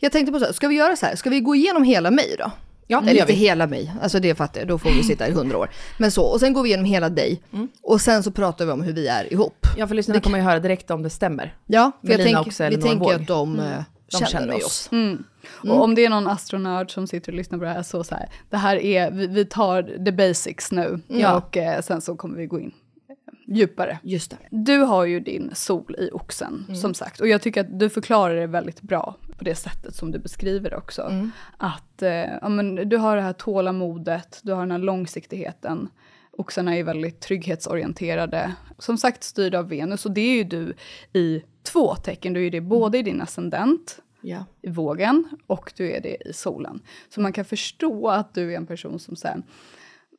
Jag 0.00 0.12
tänkte 0.12 0.32
på 0.32 0.38
så 0.38 0.44
här, 0.44 0.52
ska 0.52 0.68
vi 0.68 0.74
göra 0.74 0.96
så 0.96 1.06
här? 1.06 1.16
Ska 1.16 1.30
vi 1.30 1.40
gå 1.40 1.54
igenom 1.54 1.84
hela 1.84 2.10
mig 2.10 2.34
då? 2.38 2.50
Ja, 2.86 3.02
Eller 3.06 3.20
inte 3.20 3.32
hela 3.32 3.66
mig, 3.66 3.92
alltså 4.02 4.20
det 4.20 4.34
fattar 4.34 4.60
jag, 4.60 4.68
då 4.68 4.78
får 4.78 4.90
vi 4.90 5.02
sitta 5.02 5.28
i 5.28 5.32
hundra 5.32 5.58
år. 5.58 5.70
Men 5.98 6.10
så, 6.10 6.24
och 6.24 6.40
sen 6.40 6.52
går 6.52 6.62
vi 6.62 6.68
igenom 6.68 6.84
hela 6.84 7.08
dig. 7.08 7.42
Och 7.82 8.00
sen 8.00 8.22
så 8.22 8.30
pratar 8.30 8.66
vi 8.66 8.72
om 8.72 8.82
hur 8.82 8.92
vi 8.92 9.08
är 9.08 9.32
ihop. 9.32 9.66
Ja, 9.76 9.86
för 9.86 9.94
lyssnarna 9.94 10.20
kommer 10.20 10.38
ju 10.38 10.44
höra 10.44 10.58
direkt 10.58 10.90
om 10.90 11.02
det 11.02 11.10
stämmer. 11.10 11.54
Ja, 11.66 11.92
för 12.00 12.08
jag 12.08 12.18
Melina 12.18 12.38
tänk, 12.38 12.46
också, 12.46 12.68
vi 12.68 12.76
tänker 12.76 13.14
att 13.14 13.26
de, 13.26 13.60
eh, 13.60 13.82
De 14.10 14.16
känner, 14.18 14.30
känner 14.30 14.56
oss. 14.56 14.64
oss. 14.64 14.88
Mm. 14.92 15.24
Och 15.42 15.82
om 15.84 15.94
det 15.94 16.04
är 16.04 16.10
någon 16.10 16.26
astronörd 16.26 16.90
som 16.90 17.06
sitter 17.06 17.32
och 17.32 17.36
lyssnar 17.36 17.58
på 17.58 17.64
det 17.64 17.70
här 17.70 17.82
så 17.82 18.04
så 18.04 18.14
här, 18.14 18.28
det 18.50 18.56
här 18.56 18.76
är, 18.76 19.10
vi, 19.10 19.26
vi 19.26 19.44
tar 19.44 20.04
the 20.04 20.12
basics 20.12 20.72
nu 20.72 21.00
Ja. 21.08 21.36
och 21.36 21.56
eh, 21.56 21.80
sen 21.80 22.00
så 22.00 22.16
kommer 22.16 22.38
vi 22.38 22.46
gå 22.46 22.60
in 22.60 22.74
eh, 23.08 23.54
djupare. 23.56 23.98
Just 24.02 24.30
det. 24.30 24.36
Du 24.50 24.78
har 24.78 25.04
ju 25.04 25.20
din 25.20 25.50
sol 25.54 25.96
i 25.98 26.10
oxen, 26.12 26.66
som 26.74 26.94
sagt. 26.94 27.20
Och 27.20 27.28
jag 27.28 27.42
tycker 27.42 27.60
att 27.60 27.78
du 27.78 27.88
förklarar 27.88 28.34
det 28.34 28.46
väldigt 28.46 28.82
bra 28.82 29.16
på 29.38 29.44
det 29.44 29.54
sättet 29.54 29.94
som 29.94 30.10
du 30.10 30.18
beskriver 30.18 30.74
också. 30.74 31.30
Att 31.56 32.02
eh, 32.02 32.10
ja, 32.42 32.48
men, 32.48 32.88
du 32.88 32.96
har 32.96 33.16
det 33.16 33.22
här 33.22 33.32
tålamodet, 33.32 34.40
du 34.42 34.52
har 34.52 34.60
den 34.60 34.70
här 34.70 34.78
långsiktigheten. 34.78 35.88
Oxarna 36.32 36.76
är 36.76 36.84
väldigt 36.84 37.20
trygghetsorienterade. 37.20 38.54
Som 38.78 38.98
sagt 38.98 39.22
styrd 39.22 39.54
av 39.54 39.68
Venus, 39.68 40.06
och 40.06 40.12
det 40.12 40.20
är 40.20 40.34
ju 40.34 40.44
du 40.44 40.74
i 41.12 41.42
två 41.62 41.94
tecken. 41.94 42.32
Du 42.32 42.46
är 42.46 42.50
det 42.50 42.60
både 42.60 42.98
i 42.98 43.02
din 43.02 43.20
ascendent, 43.22 43.98
Ja. 44.22 44.44
i 44.62 44.70
vågen, 44.70 45.28
och 45.46 45.72
du 45.76 45.92
är 45.92 46.00
det 46.00 46.28
i 46.28 46.32
solen. 46.32 46.80
Så 47.08 47.20
man 47.20 47.32
kan 47.32 47.44
förstå 47.44 48.08
att 48.08 48.34
du 48.34 48.52
är 48.52 48.56
en 48.56 48.66
person 48.66 48.98
som 48.98 49.16
säger 49.16 49.42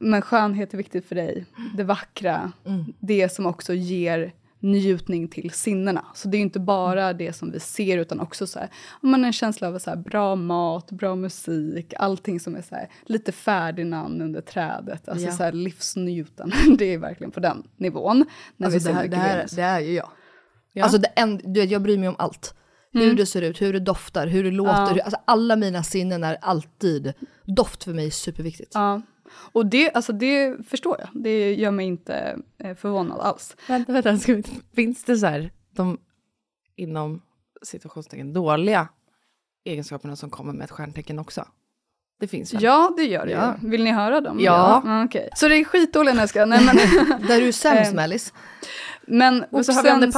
men 0.03 0.21
skönhet 0.21 0.73
är 0.73 0.77
viktigt 0.77 1.05
för 1.05 1.15
dig, 1.15 1.45
det 1.77 1.83
vackra, 1.83 2.51
det 2.99 3.29
som 3.29 3.45
också 3.45 3.73
ger 3.73 4.33
njutning 4.59 5.27
till 5.27 5.51
sinnena. 5.51 6.05
Så 6.13 6.27
det 6.27 6.37
är 6.37 6.41
inte 6.41 6.59
bara 6.59 7.13
det 7.13 7.33
som 7.33 7.51
vi 7.51 7.59
ser 7.59 7.97
utan 7.97 8.19
också 8.19 8.47
så 8.47 8.59
här, 8.59 8.69
men 9.01 9.25
en 9.25 9.33
känsla 9.33 9.67
av 9.67 9.79
så 9.79 9.89
här, 9.89 9.97
bra 9.97 10.35
mat, 10.35 10.91
bra 10.91 11.15
musik, 11.15 11.93
allting 11.97 12.39
som 12.39 12.55
är 12.55 12.61
så 12.61 12.75
här, 12.75 12.89
lite 13.05 13.31
Ferdinand 13.31 14.21
under 14.21 14.41
trädet, 14.41 15.09
alltså 15.09 15.25
Ja. 15.25 15.31
så 15.31 15.43
här, 15.43 15.51
livsnjuten. 15.51 16.51
Det 16.77 16.85
är 16.85 16.97
verkligen 16.97 17.31
på 17.31 17.39
den 17.39 17.63
nivån. 17.77 18.25
När 18.57 18.69
vi 18.69 18.75
Alltså 18.75 18.87
ser 18.87 18.93
det, 18.93 18.99
här, 19.01 19.07
det, 19.07 19.17
här, 19.17 19.47
det 19.55 19.61
är 19.61 19.79
ju 19.79 19.93
jag. 19.93 20.09
Ja. 20.73 20.83
Alltså 20.83 20.97
det 20.97 21.07
en, 21.07 21.37
du 21.53 21.59
vet, 21.61 21.71
jag 21.71 21.81
bryr 21.81 21.97
mig 21.97 22.09
om 22.09 22.15
allt. 22.19 22.53
Hur 22.93 23.13
det 23.15 23.25
ser 23.25 23.41
ut, 23.41 23.61
hur 23.61 23.73
det 23.73 23.79
doftar, 23.79 24.27
hur 24.27 24.43
det 24.43 24.51
låter. 24.51 24.73
Ja. 24.81 24.87
Hur, 24.93 24.99
alltså 25.01 25.19
alla 25.25 25.55
mina 25.55 25.83
sinnen 25.83 26.23
är 26.23 26.37
alltid, 26.41 27.13
doft 27.45 27.83
för 27.83 27.93
mig 27.93 28.05
är 28.05 28.09
superviktigt. 28.11 28.71
Ja. 28.73 29.01
Och 29.51 29.65
det, 29.65 29.91
alltså 29.91 30.13
det 30.13 30.57
förstår 30.69 30.97
jag, 30.99 31.23
det 31.23 31.53
gör 31.55 31.71
mig 31.71 31.85
inte 31.85 32.37
eh, 32.63 32.75
förvånad 32.75 33.19
alls. 33.19 33.55
Vänta, 33.67 33.91
vänta, 33.91 34.17
ska 34.17 34.33
vi, 34.35 34.43
finns 34.75 35.03
det 35.03 35.17
så 35.17 35.25
här, 35.25 35.51
de 35.75 35.97
inom 36.75 37.21
situationstecken 37.63 38.33
dåliga 38.33 38.87
egenskaperna 39.65 40.15
som 40.15 40.29
kommer 40.29 40.53
med 40.53 40.63
ett 40.65 40.71
stjärntecken 40.71 41.19
också? 41.19 41.47
Det 42.19 42.27
finns 42.27 42.53
väl? 42.53 42.63
Ja, 42.63 42.93
det 42.97 43.03
gör 43.03 43.25
det 43.25 43.31
Ja. 43.31 43.55
ju. 43.61 43.69
Vill 43.69 43.83
ni 43.83 43.91
höra 43.91 44.21
dem? 44.21 44.39
Ja. 44.39 44.81
ja 44.85 45.03
okej. 45.05 45.29
Så 45.35 45.47
det 45.47 45.55
är 45.55 45.63
skitdåliga 45.63 46.13
när 46.13 46.21
jag 46.21 46.29
ska... 46.29 46.45
Nej, 46.45 46.65
men, 46.65 46.75
Där 47.27 47.41
är 47.41 47.45
du 47.45 47.51
sämst 47.51 47.91
Eh, 47.91 47.95
Mellis. 47.95 48.33
men 49.07 49.45
Men 49.51 49.63
så 49.63 49.71
har 49.71 49.83
vi 49.83 49.91
om 49.91 49.99
det 50.01 50.11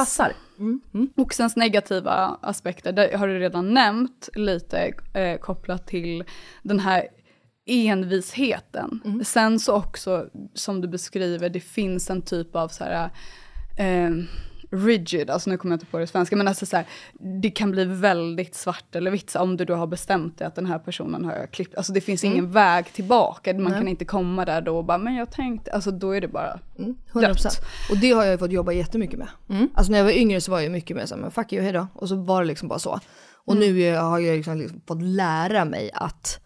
oxens- 0.58 0.80
passar. 0.92 1.08
Oxens 1.16 1.56
negativa 1.56 2.38
aspekter, 2.42 2.92
det 2.92 3.16
har 3.16 3.28
du 3.28 3.38
redan 3.38 3.74
nämnt 3.74 4.28
lite 4.34 4.92
eh, 5.14 5.38
kopplat 5.38 5.86
till 5.86 6.24
den 6.62 6.80
här 6.80 7.08
envisheten. 7.66 9.22
Sen 9.24 9.60
så 9.60 9.74
också, 9.74 10.26
som 10.54 10.80
du 10.80 10.88
beskriver, 10.88 11.48
det 11.48 11.60
finns 11.60 12.10
en 12.10 12.22
typ 12.22 12.56
av 12.56 12.68
så 12.68 12.84
här, 12.84 13.10
eh, 13.78 14.10
rigid, 14.70 15.30
alltså 15.30 15.50
nu 15.50 15.56
kommer 15.56 15.72
jag 15.72 15.76
inte 15.76 15.86
på 15.86 15.98
det 15.98 16.06
svenska, 16.06 16.36
men 16.36 16.48
alltså 16.48 16.66
så 16.66 16.76
här, 16.76 16.86
det 17.42 17.50
kan 17.50 17.70
bli 17.70 17.84
väldigt 17.84 18.54
svart 18.54 18.94
eller 18.96 19.10
vitt, 19.10 19.36
om 19.36 19.56
du 19.56 19.64
då 19.64 19.74
har 19.74 19.86
bestämt 19.86 20.38
dig 20.38 20.46
att 20.46 20.54
den 20.54 20.66
här 20.66 20.78
personen 20.78 21.24
har 21.24 21.32
jag 21.32 21.50
klippt, 21.50 21.74
alltså 21.76 21.92
det 21.92 22.00
finns 22.00 22.24
ingen 22.24 22.50
väg 22.50 22.92
tillbaka, 22.92 23.54
man 23.54 23.72
kan 23.72 23.88
inte 23.88 24.04
komma 24.04 24.44
där 24.44 24.60
då 24.60 24.76
och 24.78 24.84
bara, 24.84 24.98
men 24.98 25.14
jag 25.14 25.30
tänkte, 25.30 25.72
alltså 25.72 25.90
då 25.90 26.10
är 26.16 26.20
det 26.20 26.28
bara 26.28 26.58
100%. 27.12 27.48
Och 27.90 27.96
det 28.00 28.10
har 28.10 28.24
jag 28.24 28.32
ju 28.32 28.38
fått 28.38 28.52
jobba 28.52 28.72
jättemycket 28.72 29.18
med. 29.18 29.28
Alltså 29.74 29.90
när 29.92 29.98
jag 29.98 30.04
var 30.04 30.12
yngre 30.12 30.40
så 30.40 30.50
var 30.50 30.60
jag 30.60 30.72
mycket 30.72 30.96
mer 30.96 31.06
så 31.06 31.14
här, 31.14 31.22
men 31.22 31.30
fuck 31.30 31.52
you, 31.52 31.62
hejdå. 31.62 31.86
Och 31.94 32.08
så 32.08 32.16
var 32.16 32.40
det 32.42 32.46
liksom 32.48 32.68
bara 32.68 32.78
så. 32.78 33.00
Och 33.46 33.56
nu 33.56 33.80
är- 33.82 34.00
har 34.00 34.18
jag 34.18 34.36
liksom, 34.36 34.58
liksom 34.58 34.80
fått 34.88 35.02
lära 35.02 35.64
mig 35.64 35.90
att 35.94 36.40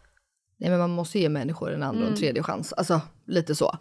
nej 0.60 0.70
men 0.70 0.78
man 0.78 0.90
måste 0.90 1.18
ge 1.18 1.28
människor 1.28 1.72
en 1.74 1.82
andra 1.82 2.02
och 2.04 2.10
en 2.10 2.16
tredje 2.16 2.42
chans. 2.42 2.72
Alltså 2.72 3.00
lite 3.26 3.54
så. 3.54 3.78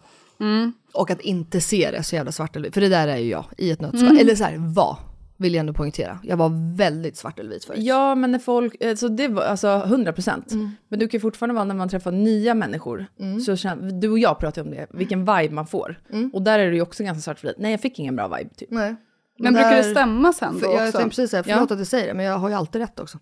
Och 0.94 1.12
att 1.12 1.22
inte 1.22 1.62
se 1.62 1.92
det 1.92 2.04
så 2.04 2.16
jävla 2.16 2.32
svart 2.32 2.56
eller 2.56 2.72
För 2.72 2.82
det 2.82 2.90
där 2.90 3.08
är 3.08 3.18
ju 3.18 3.30
jag 3.30 3.46
i 3.58 3.72
ett 3.72 3.82
nötskal. 3.82 4.18
Eller 4.18 4.36
så 4.36 4.44
här, 4.44 4.74
var. 4.76 4.98
Vill 5.40 5.54
jag 5.54 5.60
ändå 5.60 5.74
poängtera. 5.74 6.20
Jag 6.24 6.38
var 6.38 6.76
väldigt 6.78 7.18
svart 7.18 7.40
eller 7.40 7.50
vit 7.50 7.66
förut. 7.66 7.80
Ja, 7.82 8.16
men 8.16 8.32
när 8.32 8.40
folk, 8.40 8.76
eh, 8.80 8.96
så 8.96 9.08
det 9.08 9.28
var 9.28 9.42
alltså 9.44 9.68
100 9.68 10.14
procent. 10.14 10.52
Men 10.88 11.00
du 11.00 11.08
kan 11.08 11.20
fortfarande 11.22 11.54
vara 11.56 11.64
när 11.66 11.76
man 11.76 11.90
träffar 11.90 12.12
nya 12.12 12.54
människor, 12.54 13.06
så 13.46 13.56
känner, 13.56 13.92
du 13.92 14.10
och 14.10 14.20
jag 14.20 14.40
pratar 14.40 14.62
om 14.62 14.72
det, 14.72 14.88
vilken 14.92 15.20
vibe 15.20 15.50
man 15.54 15.68
får. 15.68 16.00
Och 16.34 16.42
där 16.42 16.60
är 16.60 16.70
det 16.70 16.76
ju 16.76 16.82
också 16.82 17.04
ganska 17.04 17.22
svart 17.22 17.40
för 17.40 17.54
Nej, 17.58 17.72
jag 17.72 17.82
fick 17.82 18.00
ingen 18.00 18.16
bra 18.16 18.28
vibe 18.38 18.50
typ. 18.56 18.72
Nej. 18.72 18.96
Men 19.40 19.54
brukar 19.54 19.70
det 19.70 19.76
där- 19.82 19.92
stämma 19.92 20.34
sen 20.34 20.60
För, 20.60 20.68
då 20.68 20.74
jag 20.74 20.88
också? 20.88 20.98
tänkte 20.98 21.10
precis 21.10 21.32
säga, 21.32 21.44
förlåt 21.44 21.72
att 21.72 21.78
jag 21.78 21.88
säger 21.88 22.08
det, 22.08 22.14
men 22.14 22.26
jag 22.26 22.38
har 22.38 22.50
ju 22.50 22.56
alltid 22.56 22.82
rätt 22.82 23.00
också. 23.00 23.20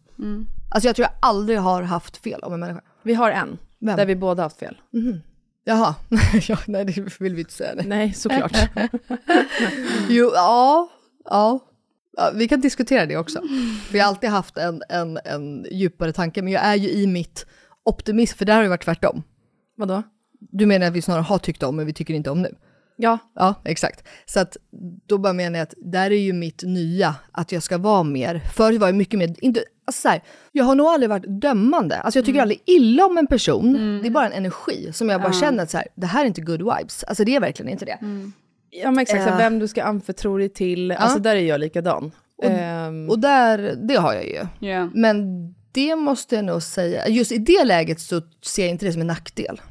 Alltså 0.74 0.88
jag 0.90 0.96
tror 0.96 1.04
jag 1.12 1.30
aldrig 1.30 1.60
har 1.60 1.82
haft 1.82 2.18
fel 2.18 2.40
om 2.44 2.54
en 2.54 2.60
människa. 2.60 2.82
Vi 3.04 3.14
har 3.14 3.32
en, 3.32 3.58
Vem? 3.80 3.98
där 3.98 4.06
vi 4.06 4.16
båda 4.16 4.44
haft 4.44 4.60
fel. 4.60 4.78
Jaha, 5.68 5.96
ja, 6.48 6.58
nej 6.68 6.86
det 6.86 7.22
vill 7.22 7.36
vi 7.36 7.42
inte 7.42 7.54
säga. 7.54 7.74
Nej. 7.76 7.86
Nej, 7.86 8.14
såklart. 8.14 8.58
Jo, 10.10 10.32
ja, 10.34 10.90
ja. 11.26 11.60
Ja, 12.18 12.32
vi 12.36 12.48
kan 12.48 12.62
diskutera 12.62 13.06
det 13.06 13.18
också. 13.18 13.42
Jag 13.92 14.04
har 14.04 14.10
alltid 14.10 14.30
haft 14.30 14.58
en, 14.58 14.82
en, 14.90 15.20
en 15.26 15.66
djupare 15.72 16.14
tanke, 16.14 16.42
men 16.42 16.54
jag 16.54 16.64
är 16.64 16.76
ju 16.76 16.90
i 16.90 17.08
mitt 17.08 17.46
optimism, 17.84 18.38
för 18.38 18.46
där 18.46 18.56
har 18.56 18.64
det 18.64 18.70
varit 18.70 18.84
tvärtom. 18.84 19.24
Vadå? 19.76 20.04
Du 20.40 20.66
menar 20.66 20.88
att 20.88 20.94
vi 20.94 21.02
snarare 21.02 21.22
har 21.22 21.38
tyckt 21.38 21.64
om, 21.64 21.76
men 21.76 21.86
vi 21.86 21.94
tycker 21.94 22.14
inte 22.14 22.30
om 22.30 22.42
nu? 22.42 22.56
Ja. 22.98 23.18
Ja, 23.36 23.56
exakt. 23.66 24.08
Så 24.26 24.40
att 24.40 24.58
då 25.08 25.18
bara 25.18 25.34
menar 25.34 25.60
jag 25.60 25.64
att 25.64 25.74
där 25.78 26.12
är 26.12 26.16
ju 26.20 26.34
mitt 26.34 26.64
nya, 26.64 27.16
att 27.32 27.52
jag 27.52 27.64
ska 27.64 27.78
vara 27.78 28.04
mer. 28.04 28.42
Förut 28.56 28.80
var 28.80 28.88
jag 28.88 28.96
mycket 28.96 29.20
mer, 29.20 29.36
inte, 29.38 29.64
alltså 29.88 30.02
så 30.02 30.10
här, 30.10 30.22
jag 30.52 30.66
har 30.66 30.76
nog 30.76 30.88
aldrig 30.88 31.10
varit 31.10 31.42
dömande. 31.42 31.98
Alltså 31.98 32.18
jag 32.20 32.26
tycker 32.26 32.42
aldrig 32.42 32.62
illa 32.66 33.06
om 33.06 33.18
en 33.18 33.28
person, 33.28 34.00
det 34.02 34.08
är 34.08 34.12
bara 34.12 34.26
en 34.26 34.32
energi 34.34 34.90
som 34.94 35.10
jag 35.10 35.22
bara 35.22 35.34
känner 35.34 35.64
att 35.64 35.70
så 35.72 35.78
här, 35.78 35.88
det 35.96 36.08
här 36.08 36.22
är 36.24 36.28
inte 36.28 36.42
good 36.42 36.62
vibes. 36.62 37.04
Alltså 37.04 37.24
det 37.24 37.36
är 37.36 37.40
verkligen 37.40 37.72
inte 37.72 37.86
det. 37.86 37.98
Ja 38.70 38.92
men 38.92 39.00
exakt, 39.00 39.24
så 39.24 39.30
Eh. 39.30 39.38
vem 39.38 39.60
du 39.60 39.68
ska 39.68 39.84
anförtro 39.84 40.38
dig 40.38 40.50
till, 40.50 40.92
alltså 40.92 41.20
där 41.20 41.36
är 41.36 41.40
jag 41.40 41.60
likadan. 41.60 42.12
Ehm, 42.44 43.10
Och 43.10 43.20
där, 43.20 43.76
det 43.88 43.96
har 43.96 44.14
jag 44.14 44.26
ju. 44.28 44.68
Ja. 44.68 44.90
Men 44.94 45.26
det 45.72 45.96
måste 45.96 46.36
jag 46.36 46.46
nog 46.46 46.64
säga, 46.64 47.08
just 47.08 47.32
i 47.32 47.38
det 47.38 47.64
läget 47.66 48.00
så 48.00 48.22
ser 48.46 48.62
jag 48.64 48.70
inte 48.72 48.86
det 48.86 48.92
som 48.92 49.02
en 49.02 49.08
nackdel. 49.08 49.62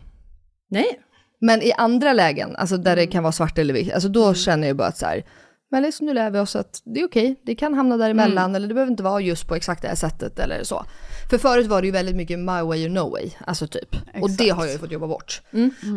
nej. 0.71 1.01
Men 1.45 1.63
i 1.63 1.73
andra 1.73 2.13
lägen, 2.13 2.57
alltså 2.57 2.77
där 2.77 2.97
det 2.97 3.07
kan 3.07 3.23
vara 3.23 3.33
svart 3.33 3.59
eller 3.59 3.75
vitt, 3.75 3.93
alltså 3.93 4.09
då 4.09 4.35
känner 4.35 4.67
jag 4.67 4.77
bara 4.77 4.89
att 4.89 4.99
så 4.99 5.07
här, 5.07 5.25
men 5.71 5.83
liksom 5.83 6.07
nu 6.07 6.15
lär 6.15 6.31
vi 6.31 6.39
oss 6.39 6.57
att 6.57 6.83
det 6.85 7.01
är 7.01 7.07
okej, 7.07 7.41
det 7.43 7.55
kan 7.55 7.75
hamna 7.75 7.97
däremellan 7.97 8.55
eller 8.55 8.69
det 8.69 8.75
behöver 8.75 8.91
inte 8.91 9.03
vara 9.03 9.21
just 9.21 9.49
på 9.49 9.55
exakt 9.55 9.83
det 9.83 9.89
här 9.89 9.95
sättet 9.95 10.39
eller 10.39 10.65
så. 10.65 10.85
För 11.31 11.39
förut 11.39 11.67
var 11.67 11.81
det 11.81 11.87
ju 11.87 11.93
väldigt 11.93 12.17
mycket 12.17 12.39
my 12.39 12.63
way 12.63 12.87
or 12.87 12.89
no 12.89 13.11
way, 13.11 13.31
alltså 13.47 13.67
typ. 13.67 13.97
Och 14.21 14.31
det 14.31 14.49
har 14.49 14.65
jag 14.65 14.73
ju 14.73 14.79
fått 14.79 14.93
jobba 14.93 15.07
bort. 15.07 15.43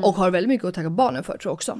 Och 0.04 0.16
har 0.16 0.32
väldigt 0.32 0.50
mycket 0.50 0.68
att 0.68 0.74
tacka 0.74 0.90
barnen 0.90 1.24
för 1.24 1.38
tror 1.38 1.50
jag 1.50 1.54
också. 1.54 1.76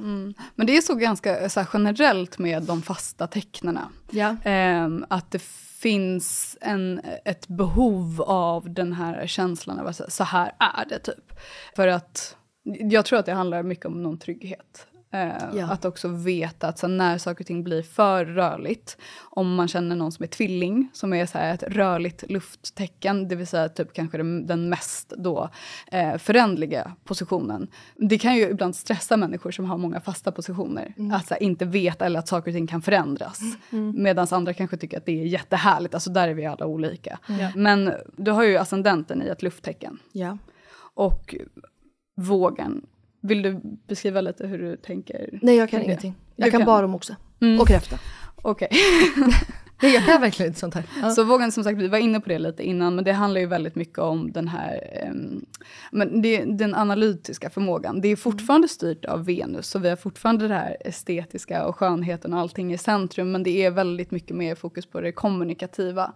Men 0.54 0.66
det 0.66 0.76
är 0.76 0.80
så 0.80 0.94
ganska 0.94 1.48
så 1.48 1.60
här, 1.60 1.68
generellt 1.72 2.38
med 2.38 2.62
de 2.62 2.82
fasta 2.82 3.26
tecknena. 3.26 3.88
Ja. 4.10 4.36
Ehm, 4.44 5.04
att 5.10 5.30
det 5.30 5.42
finns 5.78 6.56
en, 6.60 7.00
ett 7.24 7.48
behov 7.48 8.22
av 8.22 8.74
den 8.74 8.92
här 8.92 9.26
känslan 9.26 9.78
av 9.78 9.86
att 9.86 10.12
så 10.12 10.24
här 10.24 10.52
är 10.58 10.84
det 10.88 10.98
typ. 10.98 11.38
För 11.76 11.88
att 11.88 12.34
jag 12.90 13.04
tror 13.04 13.18
att 13.18 13.26
det 13.26 13.32
handlar 13.32 13.62
mycket 13.62 13.86
om 13.86 14.02
någon 14.02 14.18
trygghet. 14.18 14.86
Eh, 15.10 15.28
Ja. 15.54 15.66
Att 15.70 15.84
också 15.84 16.08
veta 16.08 16.68
att 16.68 16.78
så 16.78 16.88
när 16.88 17.18
saker 17.18 17.42
och 17.42 17.46
ting 17.46 17.64
blir 17.64 17.82
för 17.82 18.24
rörligt, 18.24 18.96
om 19.20 19.54
man 19.54 19.68
känner 19.68 19.96
någon 19.96 20.12
som 20.12 20.22
är 20.22 20.26
tvilling, 20.26 20.88
som 20.92 21.12
är 21.12 21.26
så 21.26 21.38
ett 21.38 21.62
rörligt 21.62 22.30
lufttecken, 22.30 23.28
det 23.28 23.36
vill 23.36 23.46
säga 23.46 23.68
typ 23.68 23.92
kanske 23.92 24.16
den, 24.16 24.46
den 24.46 24.68
mest 24.68 25.12
då 25.16 25.50
eh, 25.92 26.16
förändliga 26.18 26.92
positionen. 27.04 27.68
Det 27.96 28.18
kan 28.18 28.36
ju 28.36 28.48
ibland 28.48 28.76
stressa 28.76 29.16
människor 29.16 29.50
som 29.50 29.64
har 29.64 29.78
många 29.78 30.00
fasta 30.00 30.32
positioner, 30.32 30.94
att 31.12 31.26
så 31.26 31.34
här, 31.34 31.42
inte 31.42 31.64
veta 31.64 32.06
eller 32.06 32.18
att 32.18 32.28
saker 32.28 32.50
och 32.50 32.54
ting 32.54 32.66
kan 32.66 32.82
förändras. 32.82 33.40
Medan 33.94 34.26
andra 34.30 34.54
kanske 34.54 34.76
tycker 34.76 34.98
att 34.98 35.06
det 35.06 35.20
är 35.20 35.26
jättehärligt, 35.26 35.94
alltså 35.94 36.10
där 36.10 36.28
är 36.28 36.34
vi 36.34 36.46
alla 36.46 36.66
olika. 36.66 37.18
Men 37.54 37.92
du 38.16 38.30
har 38.30 38.42
ju 38.42 38.56
ascendenten 38.56 39.22
i 39.22 39.26
ett 39.26 39.42
lufttecken. 39.42 39.98
Ja. 40.12 40.38
Och 40.94 41.34
vågen, 42.18 42.86
vill 43.20 43.42
du 43.42 43.60
beskriva 43.86 44.20
lite 44.20 44.46
hur 44.46 44.58
du 44.58 44.76
tänker? 44.76 45.38
Nej 45.42 45.56
jag 45.56 45.70
kan 45.70 45.82
ingenting. 45.82 46.14
Jag 46.36 46.50
kan, 46.50 46.60
kan. 46.60 46.66
bara 46.66 46.84
om 46.84 46.94
oxe. 46.94 47.16
Mm. 47.40 47.60
Och 47.60 47.68
kräfta. 47.68 47.98
Okej. 48.42 48.68
Nej, 49.82 49.94
jag 49.94 50.04
kan 50.04 50.20
verkligen 50.20 50.50
inte 50.50 50.60
sånt 50.60 50.74
här. 50.74 50.84
Ja. 51.02 51.10
Så 51.10 51.24
vågen, 51.24 51.52
som 51.52 51.64
sagt, 51.64 51.78
vi 51.78 51.88
var 51.88 51.98
inne 51.98 52.20
på 52.20 52.28
det 52.28 52.38
lite 52.38 52.62
innan, 52.62 52.94
men 52.94 53.04
det 53.04 53.12
handlar 53.12 53.40
ju 53.40 53.46
väldigt 53.46 53.74
mycket 53.74 53.98
om 53.98 54.32
den 54.32 54.48
här, 54.48 55.02
ehm, 55.02 55.44
men 55.90 56.22
det, 56.22 56.44
den 56.44 56.74
analytiska 56.74 57.50
förmågan. 57.50 58.00
Det 58.00 58.08
är 58.08 58.16
fortfarande 58.16 58.68
styrt 58.68 59.04
av 59.04 59.24
Venus, 59.24 59.66
så 59.66 59.78
vi 59.78 59.88
har 59.88 59.96
fortfarande 59.96 60.48
det 60.48 60.54
här 60.54 60.76
estetiska 60.80 61.66
och 61.66 61.76
skönheten 61.76 62.32
och 62.32 62.40
allting 62.40 62.72
i 62.72 62.78
centrum, 62.78 63.32
men 63.32 63.42
det 63.42 63.64
är 63.64 63.70
väldigt 63.70 64.10
mycket 64.10 64.36
mer 64.36 64.54
fokus 64.54 64.86
på 64.86 65.00
det 65.00 65.12
kommunikativa. 65.12 66.12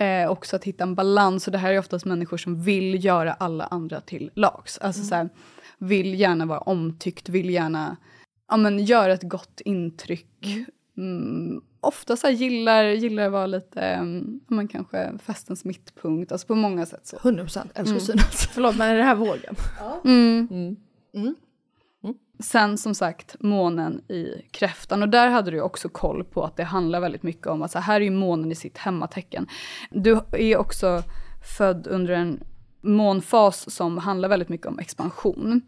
Eh, 0.00 0.30
också 0.30 0.56
att 0.56 0.64
hitta 0.64 0.84
en 0.84 0.94
balans, 0.94 1.46
och 1.46 1.52
det 1.52 1.58
här 1.58 1.72
är 1.72 1.78
oftast 1.78 2.04
människor 2.04 2.36
som 2.36 2.62
vill 2.62 3.04
göra 3.04 3.32
alla 3.32 3.64
andra 3.64 4.00
till 4.00 4.30
lags. 4.34 4.78
Alltså 4.78 5.04
så 5.04 5.14
här, 5.14 5.28
vill 5.78 6.20
gärna 6.20 6.46
vara 6.46 6.58
omtyckt, 6.58 7.28
vill 7.28 7.50
gärna 7.50 7.96
ja, 8.48 8.56
men, 8.56 8.84
göra 8.84 9.12
ett 9.12 9.22
gott 9.22 9.60
intryck. 9.64 10.66
Mm, 10.96 11.60
ofta 11.80 12.16
så 12.16 12.26
här 12.26 12.34
gillar, 12.34 12.84
gillar 12.84 13.26
att 13.26 13.32
vara 13.32 13.46
lite, 13.46 13.98
um, 14.00 14.40
men 14.46 14.68
kanske 14.68 15.12
festens 15.18 15.64
mittpunkt, 15.64 16.32
alltså 16.32 16.46
på 16.46 16.54
många 16.54 16.86
sätt 16.86 17.06
så. 17.06 17.16
100% 17.16 17.66
älskar 17.74 17.96
att 17.96 18.02
synas. 18.02 18.48
Förlåt 18.52 18.76
men 18.76 18.88
är 18.88 18.94
det 18.94 19.02
här 19.02 19.14
vågen? 19.14 19.56
Mm. 20.04 21.36
Sen 22.38 22.78
som 22.78 22.94
sagt 22.94 23.36
månen 23.40 24.00
i 24.08 24.42
kräftan 24.50 25.02
och 25.02 25.08
där 25.08 25.28
hade 25.28 25.50
du 25.50 25.60
också 25.60 25.88
koll 25.88 26.24
på 26.24 26.44
att 26.44 26.56
det 26.56 26.64
handlar 26.64 27.00
väldigt 27.00 27.22
mycket 27.22 27.46
om 27.46 27.62
att 27.62 27.70
så 27.70 27.78
här 27.78 28.00
är 28.00 28.04
ju 28.04 28.10
månen 28.10 28.52
i 28.52 28.54
sitt 28.54 28.78
hemmatecken. 28.78 29.46
Du 29.90 30.20
är 30.32 30.56
också 30.56 31.02
född 31.58 31.86
under 31.86 32.14
en 32.14 32.40
månfas 32.80 33.74
som 33.74 33.98
handlar 33.98 34.28
väldigt 34.28 34.48
mycket 34.48 34.66
om 34.66 34.78
expansion. 34.78 35.60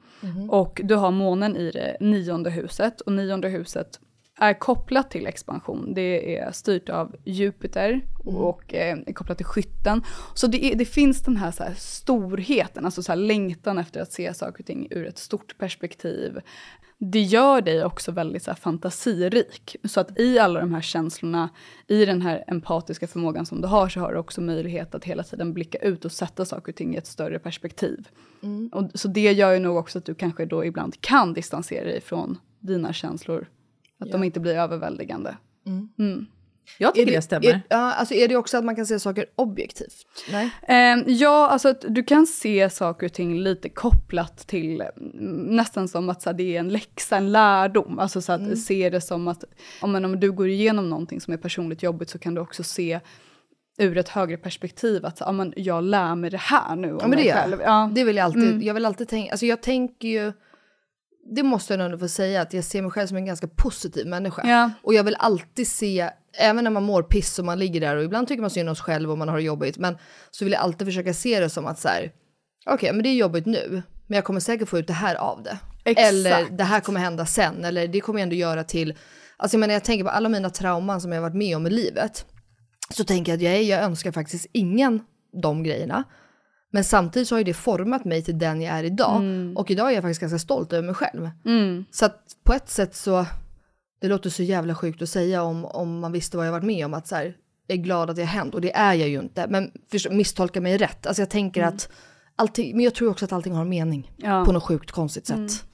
Och 0.51 0.81
du 0.85 0.95
har 0.95 1.11
månen 1.11 1.57
i 1.57 1.71
det 1.71 1.97
nionde 2.01 2.51
huset 2.51 3.01
och 3.01 3.13
nionde 3.13 3.49
huset 3.49 4.01
är 4.39 4.55
kopplat 4.55 5.11
till 5.11 5.27
expansion. 5.27 5.95
Det 5.95 6.39
är 6.39 6.53
styrt 6.53 6.89
av 6.89 7.17
Jupiter 7.25 8.01
och 8.25 8.75
eh, 8.75 8.99
är 9.07 9.13
kopplat 9.13 9.37
till 9.37 9.47
skytten. 9.47 10.03
Så 10.35 10.47
det, 10.47 10.65
är, 10.65 10.77
det 10.77 10.85
finns 10.85 11.23
den 11.23 11.37
här, 11.37 11.51
så 11.51 11.63
här 11.63 11.75
storheten, 11.77 12.85
alltså 12.85 13.03
så 13.03 13.13
här 13.13 13.17
längtan 13.17 13.79
efter 13.79 14.01
att 14.01 14.13
se 14.13 14.35
saker 14.35 14.63
och 14.63 14.67
ting 14.67 14.89
ur 14.91 15.07
ett 15.07 15.19
stort 15.19 15.59
perspektiv. 15.59 16.41
Det 16.99 17.21
gör 17.21 17.61
dig 17.61 17.85
också 17.85 18.13
väldigt 18.13 18.43
så 18.43 18.55
fantasirik. 18.55 19.77
Så 19.85 20.01
att 20.01 20.19
i 20.19 20.39
alla 20.39 20.61
de 20.61 20.75
här 20.75 20.81
känslorna, 20.81 21.49
i 21.87 22.05
den 22.05 22.23
här 22.23 22.45
empatiska 22.47 23.07
förmågan 23.07 23.47
som 23.47 23.61
du 23.61 23.69
har, 23.69 23.89
så 23.89 24.01
har 24.01 24.13
du 24.13 24.19
också 24.19 24.41
möjlighet 24.41 24.95
att 24.95 25.05
hela 25.05 25.23
tiden 25.23 25.53
blicka 25.53 25.79
ut 25.79 26.05
och 26.05 26.13
sätta 26.13 26.45
saker 26.45 26.73
och 26.73 26.77
ting 26.77 26.95
i 26.95 26.99
ett 26.99 27.07
större 27.07 27.39
perspektiv. 27.39 28.09
Och, 28.73 28.91
så 28.95 29.09
det 29.09 29.33
gör 29.33 29.53
ju 29.53 29.59
nog 29.59 29.77
också 29.77 29.99
att 29.99 30.05
du 30.05 30.15
kanske 30.15 30.47
då 30.47 30.65
ibland 30.65 31.01
kan 31.01 31.35
distansera 31.35 31.85
dig 31.85 32.01
från 32.01 32.39
dina 32.61 32.93
känslor. 32.93 33.47
Att 33.99 34.13
de 34.13 34.25
inte 34.25 34.41
blir 34.41 34.55
överväldigande. 34.55 35.37
Mm. 35.99 36.27
Jag 36.79 36.95
tycker 36.95 37.13
det, 37.13 37.23
stämmer. 37.23 37.49
Är, 37.49 37.63
ja, 37.69 37.93
alltså 37.93 38.15
är 38.15 38.29
det 38.29 38.37
också 38.37 38.59
att 38.59 38.65
man 38.65 38.77
kan 38.77 38.87
se 38.87 39.01
saker 39.01 39.27
objektivt? 39.37 40.07
Nej. 40.31 40.51
Eh, 40.69 41.03
ja, 41.07 41.49
alltså 41.49 41.69
att 41.69 41.85
du 41.89 42.03
kan 42.03 42.27
se 42.27 42.71
saker 42.71 43.07
och 43.07 43.13
ting 43.13 43.39
lite 43.39 43.69
kopplat 43.69 44.39
till 44.39 44.81
mm, 44.81 45.57
nästan 45.57 45.89
som 45.89 46.11
att 46.11 46.23
så 46.23 46.31
här, 46.31 46.37
det 46.37 46.57
är 46.57 46.61
en 46.61 46.69
läxa, 46.69 47.17
en 47.17 47.33
lärdom. 47.33 47.99
Alltså 47.99 48.21
så 48.21 48.33
att 48.33 48.59
se 48.59 48.91
det 48.91 49.01
som 49.01 49.29
att 49.29 49.45
om, 49.81 49.93
men, 49.93 50.05
om 50.05 50.21
du 50.21 50.33
går 50.33 50.49
igenom 50.49 50.91
någonting 50.91 51.21
som 51.21 51.33
är 51.33 51.39
personligt 51.39 51.83
jobbigt 51.83 52.11
så 52.11 52.19
kan 52.19 52.35
du 52.35 52.41
också 52.41 52.63
se 52.63 53.01
ur 53.79 53.99
ett 53.99 54.09
högre 54.09 54.37
perspektiv 54.37 55.07
att 55.07 55.21
ja, 55.21 55.33
men, 55.33 55.53
jag 55.57 55.85
lär 55.85 56.15
mig 56.15 56.31
det 56.31 56.37
här 56.37 56.77
nu 56.77 56.93
om 56.93 56.99
Ja 57.01 57.09
men 57.09 57.19
det 57.19 57.25
mig 57.25 57.33
själv. 57.33 57.61
Ja. 57.61 57.91
Det 57.95 58.05
vill 58.05 58.17
jag 58.17 58.25
alltid, 58.25 58.63
jag 58.63 58.75
vill 58.75 58.87
alltid 58.87 59.09
tänka, 59.09 59.31
alltså 59.31 59.47
jag 59.47 59.63
tänker 59.63 60.09
ju, 60.09 60.33
det 61.35 61.43
måste 61.43 61.75
jag 61.75 61.91
nog 61.91 62.01
få 62.01 62.09
säga, 62.09 62.43
att 62.43 62.53
jag 62.53 62.65
ser 62.65 62.83
mig 62.83 62.91
själv 62.91 63.07
som 63.07 63.17
en 63.17 63.27
ganska 63.27 63.49
positiv 63.49 64.07
människa. 64.07 64.43
Ja. 64.49 64.71
Och 64.83 64.95
jag 64.95 65.05
vill 65.05 65.17
alltid 65.19 65.69
se, 65.69 66.11
även 66.39 66.65
när 66.65 66.71
man 66.71 66.83
mår 66.83 67.03
piss 67.03 67.39
och 67.39 67.45
man 67.45 67.59
ligger 67.59 67.81
där 67.81 67.97
och 67.97 68.05
ibland 68.05 68.29
tycker 68.29 68.41
man 68.41 68.51
synd 68.51 68.69
om 68.69 68.77
sig 68.77 68.85
själv 68.85 69.11
och 69.11 69.19
man 69.19 69.29
har 69.29 69.37
det 69.37 69.43
jobbigt, 69.43 69.79
men 69.79 69.99
så 70.31 70.45
vill 70.45 70.53
jag 70.53 70.63
alltid 70.63 70.87
försöka 70.87 71.15
se 71.15 71.41
det 71.41 71.51
som 71.51 71.67
att 71.67 71.79
så 71.79 71.89
här, 71.89 72.13
okej 72.67 72.93
men 72.93 73.03
det 73.03 73.09
är 73.09 73.15
jobbigt 73.15 73.47
nu, 73.47 73.83
men 74.07 74.17
jag 74.17 74.25
kommer 74.25 74.41
säkert 74.41 74.69
få 74.69 74.79
ut 74.79 74.87
det 74.87 74.93
här 74.93 75.15
av 75.15 75.43
det. 75.43 75.59
Exakt. 75.85 76.09
Eller 76.09 76.47
det 76.51 76.65
här 76.65 76.81
kommer 76.81 77.01
hända 77.01 77.27
sen, 77.27 77.65
eller 77.65 77.89
det 77.89 78.01
kommer 78.01 78.21
jag 78.21 78.23
ändå 78.23 78.37
göra 78.37 78.65
till, 78.65 78.95
alltså 79.37 79.55
jag 79.55 79.61
menar 79.61 79.75
jag 79.75 79.85
tänker 79.85 80.05
på 80.05 80.11
alla 80.11 80.29
mina 80.29 80.51
trauman 80.51 81.01
som 81.01 81.13
jag 81.13 81.19
har 81.19 81.29
varit 81.29 81.37
med 81.37 81.57
om 81.57 81.67
i 81.67 81.71
livet, 81.71 82.27
så 82.91 83.05
tänker 83.05 83.33
jag 83.33 83.37
att 83.37 83.43
jag, 83.43 83.63
jag 83.63 83.83
önskar 83.83 84.13
faktiskt 84.13 84.47
ingen 84.53 85.01
de 85.43 85.63
grejerna. 85.63 86.05
Men 86.77 86.85
samtidigt 86.85 87.29
så 87.29 87.35
har 87.35 87.39
ju 87.39 87.45
det 87.45 87.55
format 87.55 88.05
mig 88.05 88.23
till 88.23 88.39
den 88.39 88.63
jag 88.63 88.79
är 88.79 88.85
idag. 88.85 89.23
Och 89.55 89.71
idag 89.71 89.91
är 89.91 89.95
jag 89.95 90.03
faktiskt 90.03 90.21
ganska 90.21 90.39
stolt 90.39 90.73
över 90.73 90.87
mig 90.87 90.95
själv. 90.95 91.31
Mm. 91.45 91.85
Så 91.91 92.05
att 92.05 92.21
på 92.45 92.53
ett 92.53 92.69
sätt 92.69 92.95
så, 92.95 93.27
det 94.01 94.09
låter 94.09 94.31
så 94.31 94.43
jävla 94.43 94.75
sjukt 94.75 95.03
att 95.03 95.09
säga 95.09 95.43
om, 95.43 95.65
om 95.65 96.01
man 96.01 96.13
visste 96.13 96.37
vad 96.37 96.47
jag 96.47 96.53
varit 96.53 96.65
med 96.65 96.85
om, 96.85 96.95
att 96.95 97.09
så 97.09 97.15
här, 97.15 97.37
jag 97.67 97.79
är 97.79 97.83
glad 97.83 98.11
att 98.11 98.17
det 98.17 98.23
har 98.23 98.29
hänt. 98.29 98.55
Och 98.55 98.61
det 98.61 98.77
är 98.77 98.95
jag 98.95 99.09
ju 99.09 99.21
inte, 99.21 99.47
men 99.49 99.73
misstolka 100.11 100.61
mig 100.61 100.79
rätt. 100.79 101.07
Alltså 101.07 101.23
jag 101.23 101.31
tänker 101.31 101.63
att 101.63 101.89
allting, 102.37 102.77
men 102.77 102.85
jag 102.85 102.95
tror 102.95 103.11
också 103.11 103.25
att 103.25 103.33
allting 103.33 103.55
har 103.55 103.63
en 103.63 103.69
mening. 103.69 104.13
Ja. 104.17 104.45
På 104.45 104.53
något 104.53 104.65
sjukt 104.65 104.91
konstigt 104.91 105.27
sätt. 105.27 105.65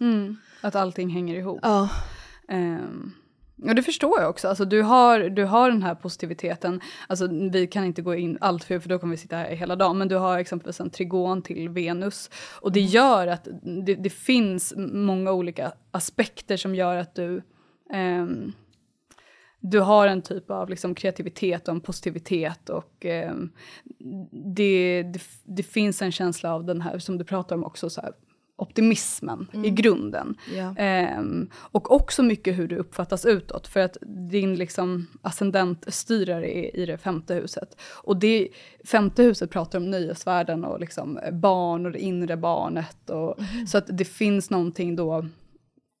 Mm. 0.00 0.36
Att 0.60 0.74
allting 0.74 1.10
hänger 1.10 1.34
ihop. 1.34 1.60
Ja. 1.62 1.88
Um, 2.52 3.12
och 3.68 3.74
det 3.74 3.82
förstår 3.82 4.20
jag 4.20 4.30
också. 4.30 4.48
Alltså, 4.48 4.64
du, 4.64 4.82
har, 4.82 5.20
du 5.20 5.44
har 5.44 5.70
den 5.70 5.82
här 5.82 5.94
positiviteten. 5.94 6.80
Alltså, 7.08 7.28
vi 7.52 7.66
kan 7.66 7.84
inte 7.84 8.02
gå 8.02 8.14
in 8.14 8.38
allt 8.40 8.64
för, 8.64 8.78
för 8.78 8.88
då 8.88 8.98
kommer 8.98 9.10
vi 9.10 9.16
sitta 9.16 9.36
här 9.36 9.50
hela 9.54 9.76
dagen. 9.76 9.98
Men 9.98 10.08
du 10.08 10.16
har 10.16 10.38
exempelvis 10.38 10.80
en 10.80 10.90
trigon 10.90 11.42
till 11.42 11.68
Venus. 11.68 12.30
Och 12.60 12.72
det 12.72 12.80
gör 12.80 13.26
att 13.26 13.48
det, 13.86 13.94
det 13.94 14.10
finns 14.10 14.74
många 14.76 15.32
olika 15.32 15.72
aspekter 15.90 16.56
som 16.56 16.74
gör 16.74 16.96
att 16.96 17.14
du 17.14 17.42
ehm, 17.92 18.52
du 19.64 19.80
har 19.80 20.06
en 20.06 20.22
typ 20.22 20.50
av 20.50 20.70
liksom 20.70 20.94
kreativitet 20.94 21.68
och 21.68 21.74
en 21.74 21.80
positivitet 21.80 22.68
och 22.68 23.04
ehm, 23.04 23.50
det, 24.30 25.02
det, 25.02 25.22
det 25.44 25.62
finns 25.62 26.02
en 26.02 26.12
känsla 26.12 26.54
av 26.54 26.64
den 26.64 26.80
här 26.80 26.98
som 26.98 27.18
du 27.18 27.24
pratar 27.24 27.56
om 27.56 27.64
också, 27.64 27.90
så 27.90 28.00
här, 28.00 28.12
optimismen 28.62 29.46
i 29.64 29.70
grunden. 29.70 30.34
Ja. 30.56 30.74
Ehm, 30.78 31.50
och 31.54 31.92
också 31.92 32.22
mycket 32.22 32.58
hur 32.58 32.68
du 32.68 32.76
uppfattas 32.76 33.26
utåt, 33.26 33.66
för 33.66 33.80
att 33.80 33.96
din 34.30 34.54
liksom 34.54 35.06
ascendentstyrare 35.22 36.56
är 36.58 36.76
i 36.76 36.86
det 36.86 36.98
femte 36.98 37.34
huset. 37.34 37.76
Och 38.04 38.16
det 38.16 38.48
femte 38.84 39.22
huset 39.22 39.50
pratar 39.50 39.78
om 39.78 39.90
nöjesvärlden 39.90 40.64
och 40.64 40.80
liksom 40.80 41.18
barn 41.32 41.86
och 41.86 41.92
det 41.92 41.98
inre 41.98 42.36
barnet. 42.36 43.10
Och, 43.10 43.36
Så 43.66 43.78
att 43.78 43.86
det 43.98 44.04
finns 44.04 44.50
någonting 44.50 44.96
då 44.96 45.26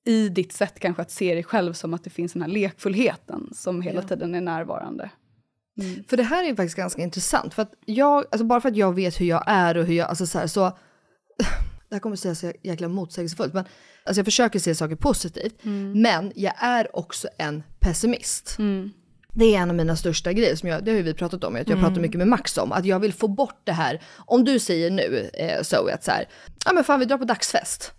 i 0.06 0.28
ditt 0.28 0.52
sätt 0.52 0.80
kanske 0.80 1.02
att 1.02 1.10
se 1.10 1.34
dig 1.34 1.42
själv 1.42 1.72
som 1.72 1.94
att 1.94 2.04
det 2.04 2.10
finns 2.10 2.32
den 2.32 2.42
här 2.42 2.48
lekfullheten 2.48 3.50
som 3.54 3.82
hela 3.82 4.00
Ja. 4.02 4.08
tiden 4.08 4.34
är 4.34 4.40
närvarande. 4.40 5.10
För 6.08 6.16
det 6.16 6.22
här 6.22 6.44
är 6.50 6.54
faktiskt 6.54 6.76
ganska 6.76 7.02
intressant. 7.02 7.54
För 7.54 7.62
att 7.62 7.72
jag, 7.86 8.24
alltså 8.30 8.44
bara 8.44 8.60
för 8.60 8.68
att 8.68 8.76
jag 8.76 8.94
vet 8.94 9.20
hur 9.20 9.26
jag 9.26 9.44
är 9.46 9.76
och 9.76 9.84
hur 9.84 9.94
jag, 9.94 10.08
alltså 10.08 10.26
så 10.26 10.38
här, 10.38 10.46
så 10.46 10.72
det 11.92 11.96
här 11.96 12.00
kommer 12.00 12.16
att 12.16 12.20
sägas 12.20 12.38
så 12.38 12.52
jäkla 12.62 12.88
motsägelsefullt, 12.88 13.54
men 13.54 13.64
alltså 14.04 14.18
jag 14.18 14.24
försöker 14.24 14.58
se 14.58 14.74
saker 14.74 14.96
positivt. 14.96 15.54
Men 16.02 16.32
jag 16.34 16.52
är 16.58 16.96
också 16.96 17.28
en 17.38 17.62
pessimist. 17.80 18.56
Det 19.34 19.54
är 19.54 19.58
en 19.58 19.70
av 19.70 19.76
mina 19.76 19.96
största 19.96 20.32
grejer, 20.32 20.56
som 20.56 20.68
jag, 20.68 20.84
det 20.84 20.90
har 20.90 20.96
ju 20.96 21.02
vi 21.02 21.14
pratat 21.14 21.44
om, 21.44 21.56
att 21.56 21.68
jag 21.68 21.78
pratar 21.80 22.00
mycket 22.02 22.18
med 22.18 22.28
Max 22.28 22.58
om, 22.58 22.72
att 22.72 22.84
jag 22.84 23.00
vill 23.00 23.12
få 23.12 23.28
bort 23.28 23.60
det 23.64 23.72
här. 23.72 24.00
Om 24.26 24.44
du 24.44 24.58
säger 24.58 24.90
nu, 24.90 25.30
eh, 25.34 25.62
Zoe, 25.62 25.94
att 25.94 26.04
så 26.04 26.10
här, 26.10 26.28
ja 26.66 26.72
men 26.72 26.84
fan 26.84 27.00
vi 27.00 27.06
drar 27.06 27.18
på 27.18 27.24
dagsfest. 27.24 27.92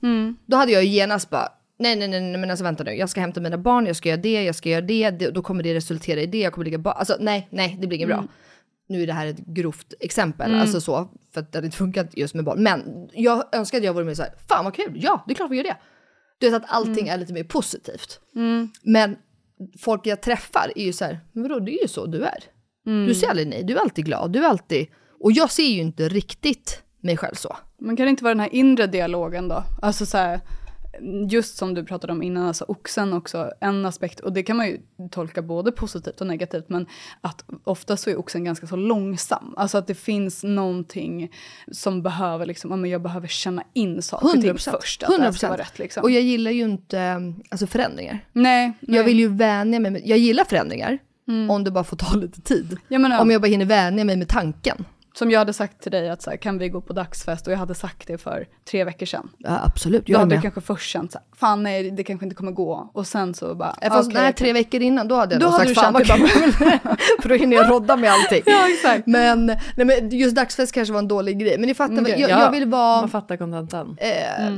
Då 0.46 0.58
hade 0.58 0.72
jag 0.72 0.84
ju 0.84 0.90
genast 0.90 1.30
bara, 1.30 1.50
nej 1.80 1.96
nej 1.96 2.08
nej 2.08 2.22
nej, 2.22 2.38
men 2.42 2.50
alltså 2.50 2.64
vänta 2.64 2.84
nu, 2.84 2.92
jag 2.92 3.10
ska 3.10 3.22
hämta 3.22 3.42
mina 3.42 3.58
barn, 3.58 3.86
jag 3.86 3.96
ska 3.96 4.10
göra 4.10 4.22
det, 4.22 4.44
jag 4.44 4.56
ska 4.56 4.70
göra 4.70 4.82
det, 4.82 5.10
det 5.10 5.30
då 5.32 5.42
kommer 5.42 5.64
det 5.64 5.74
resultera 5.76 6.22
i 6.22 6.26
det, 6.26 6.40
jag 6.40 6.54
kommer 6.54 6.66
ligga 6.66 6.78
ba- 6.78 6.92
alltså 6.92 7.18
nej, 7.20 7.48
nej, 7.52 7.78
det 7.82 7.88
blir 7.88 7.98
inget 7.98 8.10
bra. 8.10 8.28
Nu 8.88 9.04
är 9.04 9.08
det 9.08 9.14
här 9.14 9.28
ett 9.28 9.38
grovt 9.38 9.94
exempel, 10.00 10.56
alltså 10.56 10.82
så, 10.82 11.10
för 11.34 11.42
att 11.42 11.52
det 11.52 11.58
hade 11.58 11.66
inte 11.66 11.78
funkat 11.78 12.18
just 12.18 12.34
med 12.34 12.44
barn. 12.46 12.64
Men 12.64 13.10
jag 13.14 13.56
önskar 13.56 13.78
att 13.78 13.84
jag 13.84 13.94
vore 13.94 14.06
mer 14.06 14.14
så 14.14 14.22
här, 14.24 14.34
fan 14.50 14.66
vad 14.66 14.74
kul, 14.74 15.00
ja 15.04 15.24
det 15.28 15.34
är 15.34 15.36
klart 15.36 15.52
vi 15.52 15.58
gör 15.58 15.64
det. 15.64 15.78
Du 16.38 16.50
vet 16.50 16.64
att 16.64 16.72
allting 16.72 17.08
är 17.08 17.18
lite 17.18 17.34
mer 17.34 17.44
positivt. 17.44 18.20
Men 18.82 19.16
folk 19.80 20.06
jag 20.06 20.22
träffar 20.22 20.72
är 20.76 20.86
ju 20.86 20.94
så 20.94 21.06
här, 21.06 21.20
men 21.32 21.44
vadå, 21.44 21.60
det 21.60 21.72
är 21.72 21.82
ju 21.82 21.88
så 21.88 22.06
du 22.06 22.24
är. 22.24 22.44
Du 23.08 23.14
säger 23.16 23.30
aldrig 23.30 23.48
nej, 23.48 23.64
du 23.64 23.74
är 23.74 23.80
alltid 23.80 24.06
glad, 24.06 24.32
du 24.32 24.40
är 24.40 24.50
alltid... 24.50 24.88
Och 25.20 25.32
jag 25.32 25.52
ser 25.52 25.64
ju 25.64 25.82
inte 25.82 26.10
riktigt 26.10 26.84
mig 27.00 27.18
själv 27.18 27.36
så. 27.36 27.58
Men 27.78 27.98
kan 27.98 28.06
det 28.06 28.10
inte 28.10 28.24
vara 28.24 28.34
den 28.34 28.40
här 28.40 28.56
inre 28.56 28.88
dialogen 28.88 29.48
då? 29.48 29.64
Alltså 29.82 30.06
så 30.06 30.18
här, 30.18 30.40
just 31.30 31.58
som 31.58 31.74
du 31.74 31.84
pratade 31.84 32.14
om 32.14 32.24
innan, 32.24 32.48
alltså 32.48 32.66
oxen 32.68 33.14
också, 33.14 33.52
en 33.60 33.86
aspekt, 33.86 34.20
och 34.20 34.34
det 34.34 34.44
kan 34.44 34.58
man 34.58 34.68
ju 34.68 34.80
tolka 35.12 35.42
både 35.42 35.72
positivt 35.72 36.22
och 36.22 36.28
negativt, 36.28 36.70
men 36.70 36.86
att 37.22 37.46
ofta 37.64 37.98
så 37.98 38.10
är 38.10 38.20
oxen 38.20 38.44
ganska 38.44 38.68
så 38.68 38.76
långsam. 38.76 39.54
Alltså 39.58 39.78
att 39.78 39.88
det 39.88 39.96
finns 39.96 40.44
någonting 40.44 41.32
som 41.72 42.02
behöver, 42.02 42.46
liksom, 42.46 42.72
ja, 42.72 42.78
men 42.78 42.90
jag 42.90 43.02
behöver 43.02 43.28
känna 43.28 43.64
in 43.74 44.02
saker 44.02 44.26
och 44.26 44.32
ting 44.32 44.52
100%. 44.52 44.72
först, 44.82 45.04
att 45.04 45.18
det 45.18 45.24
här 45.24 45.32
ska 45.32 45.48
vara 45.48 45.58
100%. 45.58 45.62
rätt. 45.62 45.80
Liksom. 45.80 46.04
Och 46.04 46.12
jag 46.12 46.22
gillar 46.22 46.52
ju 46.52 46.64
inte 46.64 47.34
alltså 47.50 47.68
förändringar. 47.68 48.20
nej, 48.32 48.74
nej. 48.80 48.98
Jag 48.98 49.04
vill 49.04 49.20
ju 49.20 49.28
vänja 49.28 49.80
mig 49.80 50.02
jag 50.06 50.18
gillar 50.18 50.44
förändringar, 50.44 51.00
om 51.50 51.64
det 51.64 51.72
bara 51.72 51.84
får 51.84 51.98
ta 51.98 52.16
lite 52.16 52.42
tid. 52.42 52.78
Jag 52.88 53.02
menar, 53.02 53.22
Om 53.22 53.32
jag 53.32 53.42
bara 53.42 53.48
hinner 53.48 53.66
vänja 53.66 54.04
mig 54.04 54.16
med 54.16 54.28
tanken. 54.28 54.86
Som 55.18 55.32
jag 55.32 55.40
hade 55.40 55.54
sagt 55.54 55.82
till 55.82 55.92
dig, 55.92 56.10
att 56.10 56.22
så 56.22 56.30
här, 56.30 56.38
kan 56.38 56.58
vi 56.58 56.70
gå 56.70 56.82
på 56.82 56.94
dagsfest? 56.94 57.48
Och 57.48 57.54
jag 57.54 57.58
hade 57.58 57.76
sagt 57.76 58.08
det 58.08 58.18
för 58.18 58.48
tre 58.72 58.84
veckor 58.84 59.06
sedan. 59.06 59.30
Ja, 59.38 59.60
absolut, 59.64 60.06
Då 60.06 60.12
jag 60.14 60.18
är 60.18 60.20
hade 60.20 60.36
du 60.36 60.42
kanske 60.42 60.62
först 60.62 60.90
känt 60.90 61.12
så 61.12 61.18
här, 61.18 61.26
fan 61.36 61.64
nej, 61.64 61.92
det 61.92 62.04
kanske 62.04 62.26
inte 62.26 62.36
kommer 62.36 62.52
gå. 62.52 62.92
Och 62.94 63.08
sen 63.08 63.34
så 63.34 63.56
bara, 63.56 63.76
Ja, 63.82 63.90
Fast 63.90 64.10
okej, 64.10 64.22
nej, 64.22 64.34
tre 64.34 64.54
veckor 64.54 64.82
innan, 64.82 65.08
då 65.08 65.16
hade 65.16 65.36
jag 65.36 65.42
Då 65.42 65.46
nog 65.46 65.54
hade 65.54 65.76
sagt 65.76 65.80
du 65.80 65.82
fan 65.82 65.94
vad 65.94 66.06
kul. 66.06 66.52
För 67.22 67.30
då 67.30 67.36
hinner 67.36 67.58
jag 67.58 67.70
rodda 67.70 67.96
med 67.96 68.12
allting. 68.12 68.44
Ja, 68.54 68.70
exakt. 68.70 69.08
Men, 69.08 69.46
nej, 69.46 69.86
men 69.86 70.10
just 70.10 70.36
dagsfest 70.36 70.74
kanske 70.74 70.94
var 70.94 71.00
en 71.00 71.08
dålig 71.08 71.40
grej. 71.40 71.58
Men 71.58 71.68
ni 71.68 71.74
fattar, 71.74 72.02
Okej, 72.02 72.20
jag, 72.20 72.30
ja. 72.30 72.40
jag 72.40 72.52
vill 72.52 72.70
vara... 72.70 73.02
Man 73.02 73.10
fattar 73.10 73.38
kontentan. 73.38 73.98
Eh, 74.00 74.52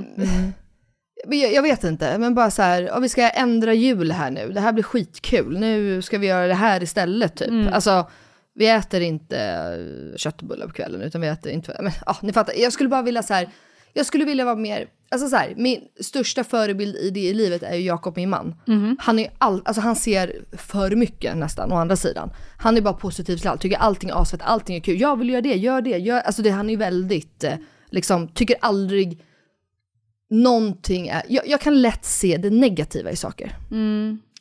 men 1.27 1.39
jag, 1.39 1.53
jag 1.53 1.61
vet 1.61 1.83
inte, 1.83 2.17
men 2.17 2.35
bara 2.35 2.51
så 2.51 2.61
här, 2.61 2.81
ja, 2.81 2.99
vi 2.99 3.09
ska 3.09 3.29
ändra 3.29 3.73
jul 3.73 4.11
här 4.11 4.31
nu, 4.31 4.51
det 4.51 4.59
här 4.59 4.71
blir 4.71 4.83
skitkul, 4.83 5.59
nu 5.59 6.01
ska 6.01 6.17
vi 6.17 6.27
göra 6.27 6.47
det 6.47 6.53
här 6.53 6.83
istället 6.83 7.35
typ. 7.35 7.73
Alltså, 7.73 8.05
vi 8.55 8.67
äter 8.67 9.01
inte 9.01 9.39
eh, 9.39 10.17
köttbullar 10.17 10.67
på 10.67 10.73
kvällen, 10.73 11.01
utan 11.01 11.21
vi 11.21 11.27
äter 11.27 11.51
inte, 11.51 11.77
men 11.81 11.91
ja, 12.05 12.17
ni 12.21 12.33
fattar, 12.33 12.53
jag 12.53 12.73
skulle 12.73 12.89
bara 12.89 13.01
vilja 13.01 13.23
så 13.23 13.33
här, 13.33 13.49
jag 13.93 14.05
skulle 14.05 14.25
vilja 14.25 14.45
vara 14.45 14.55
mer, 14.55 14.87
alltså 15.11 15.27
så 15.27 15.35
här, 15.35 15.53
min 15.57 15.81
största 15.99 16.43
förebild 16.43 16.95
i 16.95 17.09
det 17.09 17.19
i 17.19 17.33
livet 17.33 17.63
är 17.63 17.75
ju 17.75 17.81
Jakob, 17.81 18.17
min 18.17 18.29
man. 18.29 18.55
Han 18.99 19.19
är 19.19 19.31
all, 19.37 19.61
alltså 19.65 19.81
han 19.81 19.95
ser 19.95 20.41
för 20.51 20.95
mycket 20.95 21.37
nästan, 21.37 21.71
å 21.71 21.75
andra 21.75 21.95
sidan. 21.95 22.29
Han 22.57 22.77
är 22.77 22.81
bara 22.81 22.93
positiv 22.93 23.37
till 23.37 23.47
allt, 23.47 23.61
tycker 23.61 23.77
allting 23.77 24.09
är 24.09 24.21
asfett, 24.21 24.41
allting 24.43 24.75
är 24.75 24.79
kul, 24.79 25.01
jag 25.01 25.19
vill 25.19 25.29
göra 25.29 25.41
det, 25.41 25.55
gör 25.55 25.81
det, 25.81 25.97
gör, 25.97 26.19
alltså 26.19 26.41
det, 26.41 26.49
han 26.49 26.69
är 26.69 26.77
väldigt, 26.77 27.43
eh, 27.43 27.53
liksom, 27.89 28.27
tycker 28.27 28.55
aldrig 28.61 29.21
någonting 30.29 31.07
är, 31.07 31.23
jag, 31.29 31.47
jag 31.47 31.61
kan 31.61 31.81
lätt 31.81 32.05
se 32.05 32.37
det 32.37 32.49
negativa 32.49 33.11
i 33.11 33.15
saker. 33.15 33.55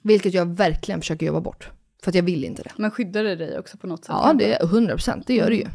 Vilket 0.03 0.35
jag 0.35 0.57
verkligen 0.57 1.01
försöker 1.01 1.27
jobba 1.27 1.41
bort. 1.41 1.71
För 2.05 2.11
att 2.11 2.15
jag 2.15 2.23
vill 2.23 2.45
inte 2.45 2.63
det. 2.63 2.71
Men 2.77 2.91
skyddar 2.91 3.25
det 3.25 3.37
dig 3.37 3.59
också 3.59 3.77
på 3.77 3.87
något 3.87 4.05
sätt? 4.05 4.15
Ja, 4.23 4.35
det 4.39 4.55
är 4.55 4.67
100%, 4.67 5.23
det 5.27 5.35
gör 5.35 5.51
det 5.51 5.57
ju. 5.57 5.67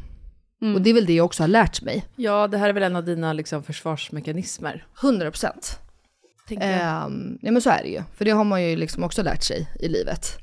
Och 0.75 0.81
det 0.81 0.89
är 0.89 0.93
väl 0.93 1.05
det 1.05 1.13
jag 1.13 1.25
också 1.25 1.43
har 1.43 1.47
lärt 1.47 1.81
mig. 1.81 2.05
Ja, 2.15 2.47
det 2.47 2.57
här 2.57 2.69
är 2.69 2.73
väl 2.73 2.83
en 2.83 2.95
av 2.95 3.05
dina 3.05 3.33
liksom, 3.33 3.63
försvarsmekanismer. 3.63 4.85
100%. 5.01 5.51
tänker 6.47 6.71
jag. 6.71 7.05
Ehm, 7.05 7.37
ja 7.41 7.51
men 7.51 7.61
så 7.61 7.69
är 7.69 7.83
det 7.83 7.89
ju. 7.89 8.01
För 8.15 8.25
det 8.25 8.31
har 8.31 8.43
man 8.43 8.63
ju 8.63 8.75
liksom 8.75 9.03
också 9.03 9.23
lärt 9.23 9.43
sig 9.43 9.67
i 9.79 9.87
livet. 9.87 10.37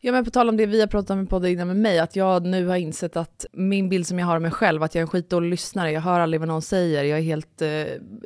Ja 0.00 0.12
men 0.12 0.24
på 0.24 0.30
tal 0.30 0.48
om 0.48 0.56
det 0.56 0.66
vi 0.66 0.80
har 0.80 0.86
pratat 0.86 1.10
om 1.10 1.22
i 1.22 1.26
podden 1.26 1.50
innan 1.50 1.66
med 1.66 1.76
mig, 1.76 1.98
att 1.98 2.16
jag 2.16 2.46
nu 2.46 2.66
har 2.66 2.76
insett 2.76 3.16
att 3.16 3.46
min 3.52 3.88
bild 3.88 4.06
som 4.06 4.18
jag 4.18 4.26
har 4.26 4.34
av 4.34 4.42
mig 4.42 4.50
själv, 4.50 4.82
att 4.82 4.94
jag 4.94 5.00
är 5.00 5.02
en 5.02 5.08
skitdålig 5.08 5.50
lyssnare, 5.50 5.92
jag 5.92 6.00
hör 6.00 6.20
aldrig 6.20 6.40
vad 6.40 6.48
någon 6.48 6.62
säger, 6.62 7.04
jag 7.04 7.18
är 7.18 7.22
helt, 7.22 7.62
eh, 7.62 7.68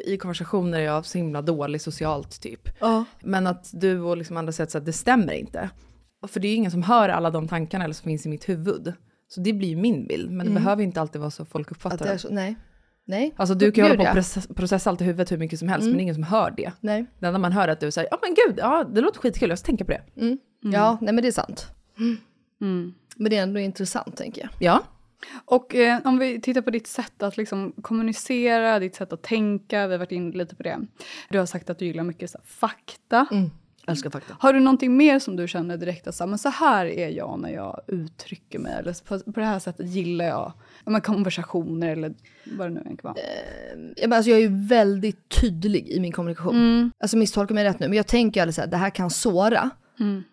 i 0.06 0.18
konversationer 0.20 0.78
är 0.78 0.84
jag 0.84 1.06
så 1.06 1.18
himla 1.18 1.42
dålig 1.42 1.80
socialt 1.80 2.40
typ. 2.40 2.68
Men 3.20 3.46
att 3.46 3.70
du 3.72 4.00
och 4.00 4.16
liksom 4.16 4.36
andra 4.36 4.52
säger 4.52 4.76
att 4.78 4.86
det 4.86 4.92
stämmer 4.92 5.32
inte. 5.32 5.70
För 6.28 6.40
det 6.40 6.48
är 6.48 6.50
ju 6.50 6.56
ingen 6.56 6.70
som 6.70 6.82
hör 6.82 7.08
alla 7.08 7.30
de 7.30 7.48
tankarna 7.48 7.84
eller 7.84 7.94
som 7.94 8.04
finns 8.04 8.26
i 8.26 8.28
mitt 8.28 8.48
huvud. 8.48 8.92
Så 9.28 9.40
det 9.40 9.52
blir 9.52 9.68
ju 9.68 9.76
min 9.76 10.06
bild, 10.06 10.30
men 10.30 10.46
det 10.46 10.52
behöver 10.52 10.82
inte 10.82 11.00
alltid 11.00 11.20
vara 11.20 11.30
så 11.30 11.44
folk 11.44 11.66
Att 11.66 11.72
uppfattar 11.72 12.06
det 12.06 12.18
så, 12.18 12.28
nej. 12.30 12.56
Nej. 13.04 13.34
Alltså 13.36 13.54
du 13.54 13.72
kan 13.72 13.84
ju 13.84 13.90
Gud, 13.90 13.98
hålla 13.98 14.04
på 14.04 14.10
och 14.10 14.14
processa, 14.14 14.54
processa 14.54 14.90
allt 14.90 15.00
i 15.00 15.04
huvudet 15.04 15.32
hur 15.32 15.38
mycket 15.38 15.58
som 15.58 15.68
helst, 15.68 15.86
men 15.86 15.92
det 15.96 16.00
är 16.00 16.02
ingen 16.02 16.14
som 16.14 16.24
hör 16.24 16.50
det. 16.56 16.72
Nej. 16.80 17.06
Det 17.18 17.26
enda 17.26 17.38
man 17.38 17.52
hör 17.52 17.68
är 17.68 17.72
att 17.72 17.80
du 17.80 17.90
säger, 17.90 18.08
ja 18.10 18.18
men 18.22 18.34
gud, 18.34 18.58
ja 18.58 18.84
det 18.84 19.00
låter 19.00 19.20
skitkul, 19.20 19.48
jag 19.48 19.58
ska 19.58 19.66
tänka 19.66 19.84
på 19.84 19.90
det. 19.90 20.02
Ja, 20.60 20.98
nej 21.00 21.14
men 21.14 21.22
det 21.22 21.28
är 21.28 21.32
sant. 21.32 21.66
Men 23.16 23.30
det 23.30 23.36
är 23.36 23.42
ändå 23.42 23.60
intressant 23.60 24.16
tänker 24.16 24.40
jag. 24.42 24.50
Ja, 24.58 24.82
Och 25.44 25.74
eh, 25.74 25.98
om 26.04 26.18
vi 26.18 26.40
tittar 26.40 26.60
på 26.60 26.70
ditt 26.70 26.86
sätt 26.86 27.22
att 27.22 27.36
liksom 27.36 27.72
kommunicera, 27.82 28.78
ditt 28.78 28.94
sätt 28.94 29.12
att 29.12 29.22
tänka, 29.22 29.86
vi 29.86 29.92
har 29.92 29.98
varit 29.98 30.12
inne 30.12 30.36
lite 30.36 30.56
på 30.56 30.62
det. 30.62 30.78
Du 31.28 31.38
har 31.38 31.46
sagt 31.46 31.70
att 31.70 31.78
du 31.78 31.84
gillar 31.86 32.04
mycket 32.04 32.30
så 32.30 32.38
här, 32.38 32.44
fakta. 32.46 33.26
Älskar 33.86 34.10
fakta. 34.10 34.36
Har 34.38 34.52
du 34.52 34.60
någonting 34.60 34.96
mer 34.96 35.18
som 35.18 35.36
du 35.36 35.48
känner 35.48 35.76
direkt 35.76 36.06
att 36.06 36.14
så 36.14 36.26
men 36.26 36.38
så 36.38 36.48
här 36.48 36.86
är 36.86 37.08
jag 37.08 37.40
när 37.40 37.50
jag 37.50 37.80
uttrycker 37.86 38.58
mig? 38.58 38.72
Eller 38.78 39.04
på, 39.04 39.32
på 39.32 39.40
det 39.40 39.46
här 39.46 39.58
sättet 39.58 39.88
gillar 39.88 40.24
jag 40.24 40.52
ja, 40.84 40.90
men 40.90 41.00
konversationer 41.00 41.88
eller 41.88 42.14
vad 42.44 42.66
det 42.66 42.74
nu 42.74 42.80
än 42.80 42.96
kan 42.96 43.12
vara. 43.12 43.14
Ja, 43.96 44.08
men 44.08 44.12
alltså 44.12 44.30
jag 44.30 44.38
är 44.38 44.42
ju 44.42 44.66
väldigt 44.66 45.28
tydlig 45.28 45.88
i 45.88 46.00
min 46.00 46.12
kommunikation. 46.12 46.92
Alltså 46.98 47.16
misstolka 47.16 47.54
mig 47.54 47.64
rätt 47.64 47.80
nu, 47.80 47.88
men 47.88 47.96
jag 47.96 48.06
tänker 48.06 48.42
aldrig 48.42 48.54
så 48.54 48.60
här, 48.60 48.68
det 48.68 48.76
här 48.76 48.90
kan 48.90 49.10
såra. 49.10 49.70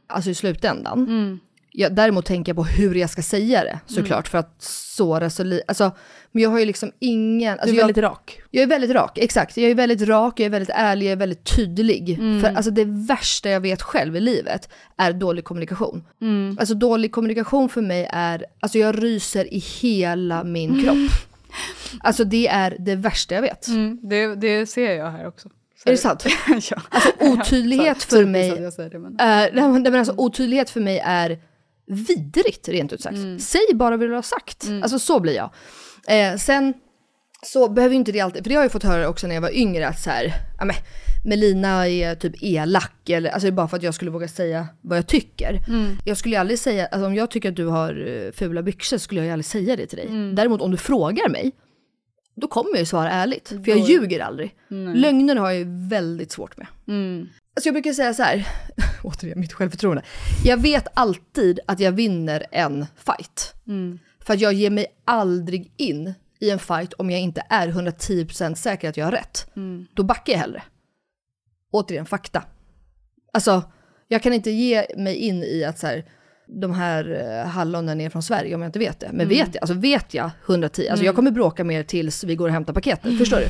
Alltså 0.08 0.30
i 0.30 0.36
slutändan. 0.36 1.40
Jag, 1.80 1.96
däremot 1.96 2.26
tänker 2.26 2.50
jag 2.50 2.56
på 2.56 2.64
hur 2.64 2.96
jag 2.96 3.10
ska 3.10 3.22
säga 3.22 3.64
det 3.64 3.80
såklart 3.86 4.28
för 4.28 4.38
att 4.38 4.56
såra 4.62 5.30
så 5.30 5.44
lite. 5.44 5.64
Alltså, 5.68 5.92
men 6.32 6.44
jag 6.44 6.50
har 6.50 6.60
ju 6.60 6.66
liksom 6.66 6.92
ingen... 7.00 7.52
Alltså 7.52 7.66
du 7.66 7.74
är 7.74 7.78
jag, 7.78 7.86
väldigt 7.88 8.04
rak. 8.04 8.42
jag 8.52 8.64
är 8.64 8.68
väldigt 8.68 8.92
rak, 8.92 9.18
exakt. 9.18 9.58
Jag 9.58 9.72
är 9.72 9.76
väldigt 9.76 10.02
rak, 10.02 10.40
jag 10.40 10.46
är 10.46 10.50
väldigt 10.50 10.70
ärlig, 10.74 11.06
jag 11.06 11.12
är 11.12 11.16
väldigt 11.16 11.56
tydlig. 11.56 12.18
För 12.42 12.56
alltså 12.56 12.72
det 12.72 12.86
värsta 12.86 13.50
jag 13.50 13.62
vet 13.62 13.82
själv 13.82 14.16
i 14.16 14.20
livet 14.20 14.70
är 14.98 15.14
dålig 15.14 15.44
kommunikation. 15.44 16.04
Alltså 16.60 16.76
dålig 16.76 17.12
kommunikation 17.12 17.70
för 17.70 17.82
mig 17.82 18.10
är, 18.12 18.46
alltså 18.60 18.78
jag 18.78 19.04
ryser 19.04 19.54
i 19.54 19.58
hela 19.58 20.44
min 20.44 20.84
kropp. 20.84 20.98
Alltså 22.00 22.24
det 22.24 22.48
är 22.48 22.78
det 22.80 22.96
värsta 22.96 23.36
jag 23.36 23.42
vet. 23.42 23.68
Mm, 23.68 24.00
det, 24.04 24.36
det 24.36 24.66
ser 24.66 24.94
jag 24.94 25.12
här 25.12 25.28
också. 25.28 25.50
Är 25.86 25.92
det 25.92 25.98
sant? 25.98 26.26
ja. 26.72 26.82
Alltså 26.90 27.12
otydlighet 27.20 28.04
för 28.10 28.26
mig 28.26 28.72
det, 28.92 29.00
men. 29.00 29.16
nej, 29.20 29.92
men 29.92 29.96
alltså 29.96 30.14
otydlighet 30.18 30.70
för 30.70 30.82
mig 30.82 31.02
är 31.06 31.40
vidrigt 31.90 32.70
rent 32.70 32.94
ut 32.94 33.02
sagt. 33.02 33.18
Säg 33.40 33.62
bara 33.74 33.98
vad 33.98 34.10
du 34.10 34.14
har 34.14 34.22
sagt. 34.22 34.68
Alltså 34.84 35.00
så 35.00 35.20
blir 35.20 35.34
jag. 35.36 35.50
Eh, 36.08 36.38
sen 36.38 36.74
så 37.46 37.70
behöver 37.70 37.96
inte 37.96 38.12
det 38.12 38.20
alltid, 38.20 38.44
för 38.44 38.50
det 38.50 38.56
har 38.56 38.64
jag 38.64 38.72
fått 38.72 38.84
höra 38.84 39.10
också 39.10 39.28
när 39.28 39.36
jag 39.36 39.42
var 39.42 39.56
yngre 39.58 39.88
att 39.88 40.00
så 40.00 40.10
här, 40.10 40.34
ja 40.60 40.66
men 40.66 40.76
Melina 41.26 41.88
är 41.88 42.16
typ 42.16 42.34
elak 42.44 43.10
eller 43.10 43.30
alltså 43.30 43.46
det 43.46 43.50
är 43.50 43.56
bara 43.56 43.68
för 43.68 43.78
att 43.78 43.84
jag 43.84 43.94
skulle 43.94 44.12
våga 44.12 44.28
säga 44.28 44.68
vad 44.82 44.98
jag 44.98 45.08
tycker. 45.08 45.60
Jag 46.06 46.18
skulle 46.18 46.36
ju 46.36 46.40
aldrig 46.40 46.60
säga, 46.60 46.86
alltså 46.86 47.06
om 47.08 47.16
jag 47.16 47.32
tycker 47.32 47.50
att 47.50 47.56
du 47.56 47.66
har 47.66 48.08
eh, 48.26 48.32
fula 48.32 48.62
byxor 48.64 48.98
skulle 48.98 49.20
jag 49.22 49.26
ju 49.26 49.32
aldrig 49.32 49.46
säga 49.46 49.76
det 49.76 49.86
till 49.88 49.98
dig. 49.98 50.08
Däremot 50.36 50.62
om 50.62 50.72
du 50.72 50.78
frågar 50.78 51.30
mig, 51.30 51.52
då 52.36 52.48
kommer 52.48 52.70
jag 52.72 52.80
ju 52.80 52.86
svara 52.86 53.12
ärligt. 53.12 53.48
För 53.48 53.70
jag 53.70 53.78
ljuger 53.90 54.20
aldrig. 54.20 54.56
Lögner 54.96 55.36
har 55.36 55.50
jag 55.50 55.58
ju 55.60 55.88
väldigt 55.90 56.32
svårt 56.32 56.58
med. 56.58 56.68
Alltså 57.60 57.68
jag 57.68 57.74
brukar 57.74 57.94
säga 57.94 58.14
så 58.14 58.24
här, 58.24 58.48
återigen 59.04 59.40
mitt 59.40 59.54
självförtroende. 59.54 60.04
Jag 60.44 60.58
vet 60.58 60.88
alltid 60.94 61.60
att 61.68 61.80
jag 61.80 61.92
vinner 61.92 62.46
en 62.52 62.86
fight. 62.96 63.54
För 64.20 64.34
att 64.34 64.40
jag 64.40 64.54
ger 64.54 64.70
mig 64.70 64.86
aldrig 65.06 65.72
in 65.78 66.14
i 66.40 66.50
en 66.50 66.60
fight 66.60 66.94
om 66.94 67.10
jag 67.10 67.20
inte 67.20 67.44
är 67.50 67.68
110% 67.68 68.56
säker 68.56 68.90
att 68.90 68.98
jag 68.98 69.06
har 69.06 69.12
rätt. 69.12 69.48
Då 69.94 70.04
backar 70.04 70.34
jag 70.34 70.40
hellre. 70.40 70.64
Återigen, 71.72 72.06
fakta. 72.06 72.44
Alltså, 73.34 73.64
jag 74.08 74.24
kan 74.24 74.34
inte 74.34 74.52
ge 74.52 74.86
mig 74.98 75.16
in 75.16 75.44
i 75.44 75.64
att 75.64 75.80
så 75.80 75.88
här, 75.88 76.06
de 76.62 76.74
här 76.74 77.22
eh, 77.44 77.50
hallonen 77.50 78.02
är 78.02 78.10
från 78.10 78.24
Sverige 78.24 78.56
om 78.56 78.62
jag 78.62 78.70
inte 78.70 78.80
vet 78.80 79.00
det. 79.00 79.10
Men 79.14 79.28
vet 79.28 79.56
jag, 79.56 79.62
alltså 79.62 79.74
vet 79.74 80.14
jag 80.14 80.32
110, 80.46 80.88
alltså 80.90 81.06
jag 81.06 81.16
kommer 81.16 81.32
bråka 81.32 81.64
med 81.64 81.80
er 81.80 81.84
tills 81.84 82.24
vi 82.24 82.36
går 82.36 82.48
och 82.48 82.54
hämtar 82.54 82.74
paketet, 82.74 83.18
förstår 83.18 83.38
du? 83.38 83.46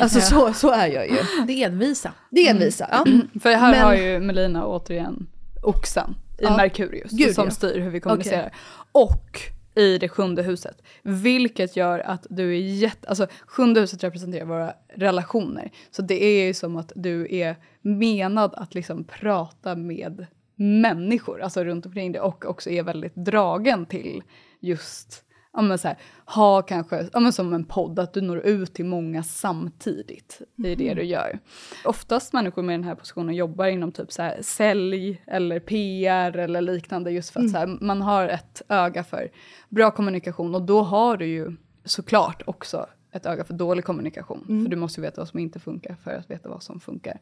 Alltså 0.00 0.20
så, 0.20 0.52
så 0.52 0.70
är 0.70 0.86
jag 0.86 1.08
ju. 1.10 1.16
Det 1.46 1.62
är 1.62 1.66
envisa. 1.66 2.12
Det 2.30 2.40
är 2.46 2.50
envisa. 2.50 2.88
Ja. 2.90 3.04
För 3.40 3.50
här 3.50 3.70
Men- 3.70 3.80
har 3.84 3.94
ju 3.94 4.20
Melina 4.20 4.66
återigen 4.66 5.26
oxen 5.62 6.14
i 6.38 6.44
Ja. 6.44 6.56
Merkurius 6.56 7.10
Gud, 7.10 7.34
som 7.34 7.44
ja. 7.44 7.50
styr 7.50 7.80
hur 7.80 7.90
vi 7.90 8.00
kommunicerar. 8.00 8.54
Och 8.92 9.40
i 9.74 9.98
det 9.98 10.08
sjunde 10.08 10.42
huset. 10.42 10.82
Vilket 11.02 11.76
gör 11.76 11.98
att 11.98 12.26
du 12.30 12.50
är 12.56 12.60
jätte... 12.60 13.08
Alltså 13.08 13.26
sjunde 13.46 13.80
huset 13.80 14.04
representerar 14.04 14.44
våra 14.44 14.72
relationer. 14.94 15.70
Så 15.90 16.02
det 16.02 16.24
är 16.24 16.46
ju 16.46 16.54
som 16.54 16.76
att 16.76 16.92
du 16.94 17.36
är 17.36 17.56
menad 17.82 18.54
att 18.54 18.74
liksom 18.74 19.04
prata 19.04 19.74
med 19.76 20.26
människor, 20.56 21.42
alltså 21.42 21.64
runt 21.64 21.86
omkring 21.86 22.12
dig 22.12 22.20
och 22.20 22.44
också 22.44 22.70
är 22.70 22.82
väldigt 22.82 23.14
dragen 23.14 23.86
till 23.86 24.22
just 24.60 25.22
ja, 25.56 25.62
men 25.62 25.78
så 25.78 25.88
här, 25.88 25.96
ha 26.24 26.62
kanske, 26.62 27.08
ja, 27.12 27.20
men 27.20 27.32
som 27.32 27.52
en 27.52 27.64
podd, 27.64 27.98
att 27.98 28.12
du 28.12 28.20
når 28.20 28.38
ut 28.38 28.74
till 28.74 28.84
många 28.84 29.22
samtidigt 29.22 30.42
i 30.64 30.74
det 30.74 30.94
du 30.94 31.02
gör. 31.02 31.38
Oftast 31.84 32.32
människor 32.32 32.62
med 32.62 32.74
den 32.74 32.84
här 32.84 32.94
positionen 32.94 33.34
jobbar 33.34 33.66
inom 33.66 33.92
typ 33.92 34.12
så 34.12 34.22
här, 34.22 34.38
sälj 34.42 35.22
eller 35.26 35.60
PR 35.60 36.38
eller 36.38 36.60
liknande 36.60 37.10
just 37.10 37.30
för 37.30 37.40
att 37.40 37.50
så 37.50 37.58
här, 37.58 37.66
man 37.80 38.02
har 38.02 38.28
ett 38.28 38.62
öga 38.68 39.04
för 39.04 39.30
bra 39.68 39.90
kommunikation 39.90 40.54
och 40.54 40.62
då 40.62 40.82
har 40.82 41.16
du 41.16 41.26
ju 41.26 41.56
såklart 41.84 42.42
också 42.46 42.86
ett 43.12 43.26
öga 43.26 43.44
för 43.44 43.54
dålig 43.54 43.84
kommunikation. 43.84 44.44
För 44.64 44.70
du 44.70 44.76
måste 44.76 45.00
ju 45.00 45.02
veta 45.02 45.20
vad 45.20 45.28
som 45.28 45.38
inte 45.38 45.58
funkar 45.58 45.96
för 46.04 46.10
att 46.10 46.30
veta 46.30 46.48
vad 46.48 46.62
som 46.62 46.80
funkar. 46.80 47.20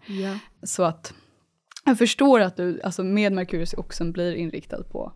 Så 0.63 0.83
att 0.83 1.15
jag 1.85 1.99
förstår 1.99 2.41
att 2.41 2.57
du 2.57 2.81
alltså 2.83 3.03
med 3.03 3.33
Merkurius 3.33 3.75
oxen 3.75 4.13
blir 4.13 4.35
inriktad 4.35 4.83
på 4.83 5.13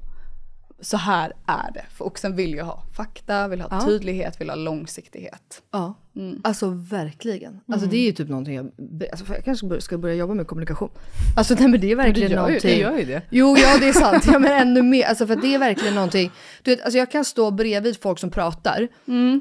så 0.80 0.96
här 0.96 1.32
är 1.46 1.72
det. 1.74 1.84
För 1.90 2.04
oxen 2.06 2.36
vill 2.36 2.54
ju 2.54 2.60
ha 2.62 2.82
fakta, 2.96 3.48
vill 3.48 3.60
ha 3.60 3.68
Ja. 3.70 3.80
tydlighet, 3.86 4.40
vill 4.40 4.48
ha 4.48 4.56
långsiktighet. 4.56 5.62
Ja, 5.72 5.94
Mm. 6.16 6.40
alltså 6.44 6.68
verkligen. 6.68 7.60
Alltså 7.68 7.86
det 7.86 7.96
är 7.96 8.06
ju 8.06 8.12
typ 8.12 8.28
någonting 8.28 8.54
jag, 8.54 8.70
alltså 9.12 9.34
jag 9.34 9.44
kanske 9.44 9.80
ska 9.80 9.98
börja 9.98 10.14
jobba 10.14 10.34
med 10.34 10.46
kommunikation. 10.46 10.90
Alltså 11.36 11.54
nej 11.54 11.68
men 11.68 11.80
det 11.80 11.90
är 11.92 11.96
verkligen 11.96 12.32
någonting. 12.32 12.78
ju 12.78 13.04
det. 13.04 13.22
Jo, 13.30 13.56
ja 13.58 13.78
det 13.80 13.88
är 13.88 13.92
sant. 13.92 14.24
Ja, 14.32 14.38
men 14.38 14.52
ännu 14.52 14.82
mer. 14.82 15.04
Alltså 15.04 15.26
för 15.26 15.36
det 15.36 15.54
är 15.54 15.58
verkligen 15.58 15.94
någonting. 15.94 16.30
Du 16.62 16.70
vet, 16.70 16.80
alltså 16.84 16.98
jag 16.98 17.10
kan 17.10 17.24
stå 17.24 17.50
bredvid 17.50 18.00
folk 18.02 18.18
som 18.18 18.30
pratar 18.30 18.88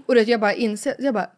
och 0.06 0.16
det, 0.16 0.22
jag 0.24 0.40
bara 0.40 0.54
inser, 0.54 0.96
jag 1.00 1.14
bara, 1.14 1.24
nej 1.24 1.30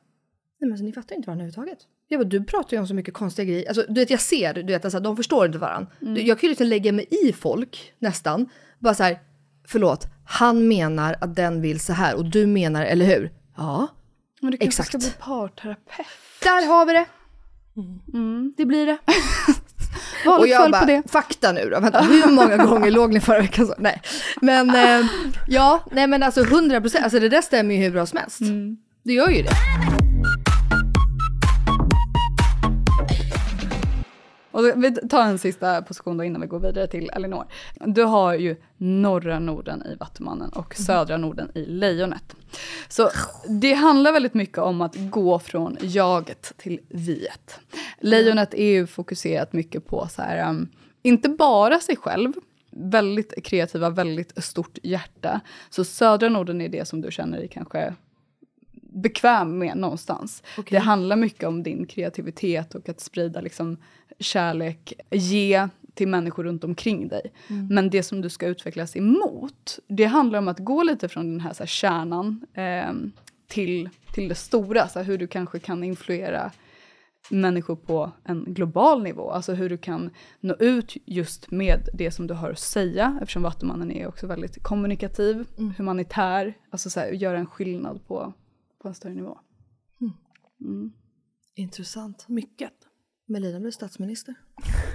men 0.60 0.72
alltså, 0.72 0.86
ni 0.86 0.94
fattar 0.94 1.16
inte 1.16 1.28
varandra 1.28 1.46
överhuvudtaget. 1.46 1.80
Jag 2.08 2.20
bara, 2.22 2.30
du 2.30 2.44
pratar 2.44 2.78
ju 2.78 2.82
om 2.82 2.88
så 2.88 2.94
mycket 2.94 3.14
konstiga 3.14 3.46
grejer. 3.46 3.68
Alltså 3.68 3.86
du 3.90 3.94
vet 4.02 4.10
jag 4.10 4.22
ser, 4.22 4.54
du 4.54 4.64
vet 4.64 4.86
alltså, 4.86 5.00
de 5.00 5.18
förstår 5.18 5.46
inte 5.46 5.58
varandra. 5.58 5.92
Du, 6.00 6.22
Jag 6.22 6.40
kan 6.40 6.48
ju 6.48 6.50
liksom 6.50 6.68
lägga 6.68 6.92
mig 6.92 7.08
i 7.28 7.34
folk 7.34 7.94
nästan. 8.00 8.50
Bara 8.80 8.94
så 8.94 9.04
här, 9.04 9.20
förlåt, 9.72 10.08
han 10.26 10.68
menar 10.68 11.16
att 11.22 11.36
den 11.36 11.62
vill 11.62 11.80
så 11.80 11.94
här 11.94 12.16
och 12.16 12.26
du 12.26 12.48
menar, 12.48 12.86
eller 12.86 13.06
hur? 13.06 13.32
Ja. 13.58 13.88
Men 14.42 14.52
du 14.52 14.58
kanske 14.58 14.68
Exakt. 14.82 14.90
ska 14.90 14.98
bli 14.98 15.12
parterapeut. 15.20 16.08
Där 16.44 16.68
har 16.68 16.86
vi 16.86 16.94
det. 16.94 17.06
Det 18.58 18.66
blir 18.66 18.86
det. 18.86 18.98
Och 20.40 20.48
jag 20.48 20.72
bara, 20.72 20.80
på 20.80 20.86
det. 20.88 21.04
fakta 21.12 21.52
nu 21.52 21.70
då, 21.70 21.80
vänta, 21.80 22.02
hur 22.02 22.32
många 22.32 22.58
gånger 22.66 22.92
låg 22.92 23.14
ni 23.14 23.20
förra 23.20 23.40
veckan? 23.40 23.68
Så, 23.68 23.74
nej. 23.78 24.02
Men 24.42 24.70
eh, 24.70 25.06
ja, 25.48 25.84
nej 25.92 26.08
men 26.08 26.24
alltså 26.24 26.42
100 26.42 26.82
procent, 26.82 27.04
alltså 27.04 27.20
det 27.20 27.30
där 27.30 27.42
stämmer 27.42 27.76
ju 27.76 27.82
hur 27.82 27.92
bra 27.92 28.06
som 28.06 28.20
helst. 28.20 28.40
Det 29.04 29.14
gör 29.14 29.30
ju 29.30 29.44
det. 29.44 29.52
Och 34.60 34.84
vi 34.84 34.92
tar 34.92 35.22
en 35.22 35.40
sista 35.40 35.82
position 35.82 36.18
då 36.18 36.24
innan 36.24 36.42
vi 36.42 36.48
går 36.48 36.60
vidare 36.60 36.88
till 36.88 37.10
Elinor. 37.10 37.46
Du 37.86 38.04
har 38.04 38.34
ju 38.34 38.56
norra 38.78 39.40
Norden 39.40 39.84
i 39.86 39.96
Vattumannen 39.96 40.50
och 40.50 40.76
södra 40.76 41.18
Norden 41.18 41.52
i 41.56 41.66
Lejonet. 41.66 42.36
Så 42.88 43.10
det 43.48 43.74
handlar 43.74 44.12
väldigt 44.12 44.34
mycket 44.34 44.58
om 44.58 44.82
att 44.82 44.96
gå 44.96 45.40
från 45.40 45.78
jaget 45.82 46.54
till 46.58 46.80
viet. 46.90 47.60
Lejonet 48.00 48.54
är 48.54 48.72
ju 48.72 48.88
fokuserat 48.88 49.54
mycket 49.54 49.88
på 49.88 50.08
så 50.08 50.22
här, 50.22 50.50
um, 50.50 50.70
inte 51.02 51.30
bara 51.30 51.80
sig 51.80 51.96
själv, 51.96 52.34
väldigt 52.72 53.44
kreativa, 53.44 53.90
väldigt 53.90 54.44
stort 54.44 54.78
hjärta. 54.84 55.40
Så 55.70 55.84
södra 55.84 56.30
Norden 56.30 56.62
är 56.62 56.70
det 56.70 56.88
som 56.88 57.02
du 57.02 57.12
känner 57.12 57.38
dig 57.38 57.48
kanske 57.48 57.94
bekväm 58.94 59.58
med 59.58 59.78
någonstans. 59.78 60.44
Det 60.70 60.78
handlar 60.78 61.16
mycket 61.16 61.44
om 61.44 61.64
din 61.64 61.86
kreativitet 61.86 62.76
och 62.76 62.90
att 62.90 63.00
sprida 63.00 63.42
liksom 63.42 63.78
kärlek, 64.20 64.94
ge 65.12 65.68
till 65.94 66.08
människor 66.08 66.44
runt 66.44 66.64
omkring 66.64 67.08
dig. 67.08 67.34
Men 67.70 67.90
det 67.90 68.04
som 68.04 68.22
du 68.22 68.30
ska 68.30 68.48
utvecklas 68.48 68.96
emot, 68.96 69.80
det 69.88 70.06
handlar 70.06 70.40
om 70.40 70.48
att 70.48 70.60
gå 70.60 70.84
lite 70.84 71.10
från 71.10 71.32
den 71.32 71.40
här, 71.40 71.54
så 71.54 71.64
här 71.64 71.68
kärnan 71.68 72.46
eh, 72.54 72.94
till, 73.48 73.90
till 74.14 74.30
det 74.30 74.36
stora, 74.36 74.88
så 74.88 75.00
här, 75.00 75.06
hur 75.06 75.18
du 75.18 75.28
kanske 75.28 75.60
kan 75.60 75.84
influera 75.84 76.52
människor 77.30 77.76
på 77.76 78.12
en 78.24 78.54
global 78.54 79.04
nivå. 79.04 79.32
Alltså 79.32 79.54
hur 79.54 79.70
du 79.70 79.78
kan 79.78 80.10
nå 80.40 80.56
ut 80.60 80.98
just 81.06 81.52
med 81.52 81.90
det 81.94 82.12
som 82.12 82.28
du 82.28 82.34
har 82.34 82.52
att 82.52 82.60
säga, 82.60 83.20
eftersom 83.22 83.42
Vattumannen 83.44 83.92
är 83.92 84.08
också 84.08 84.28
väldigt 84.28 84.64
kommunikativ, 84.64 85.46
humanitär, 85.78 86.58
alltså 86.70 86.90
så 86.90 87.00
här, 87.00 87.12
göra 87.12 87.38
en 87.38 87.46
skillnad 87.46 88.08
på, 88.08 88.34
på 88.82 88.88
en 88.88 88.96
större 88.96 89.14
nivå. 89.14 89.40
Intressant. 91.56 92.26
Mycket. 92.28 92.74
Melina 93.30 93.60
blev 93.60 93.72
statsminister. 93.72 94.36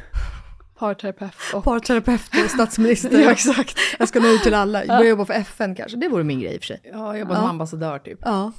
Parterapeut 0.78 1.34
och 1.54 1.64
Parterapeut 1.64 2.20
och 2.44 2.50
statsminister. 2.50 3.20
ja, 3.24 3.30
exakt. 3.30 3.78
Jag 3.98 4.08
ska 4.08 4.20
nå 4.20 4.28
ut 4.28 4.42
till 4.42 4.54
alla. 4.54 4.86
Börja 4.86 5.08
jobba 5.08 5.24
för 5.24 5.34
FN 5.34 5.74
kanske. 5.74 5.96
Det 5.98 6.08
vore 6.08 6.24
min 6.24 6.40
grej 6.40 6.54
i 6.54 6.58
och 6.58 6.60
för 6.60 6.66
sig. 6.66 6.80
Ja, 6.84 7.06
jag 7.06 7.18
jobbar 7.18 7.34
som 7.34 7.44
ambassadör 7.44 7.98
typ. 7.98 8.18
Ja. 8.22 8.52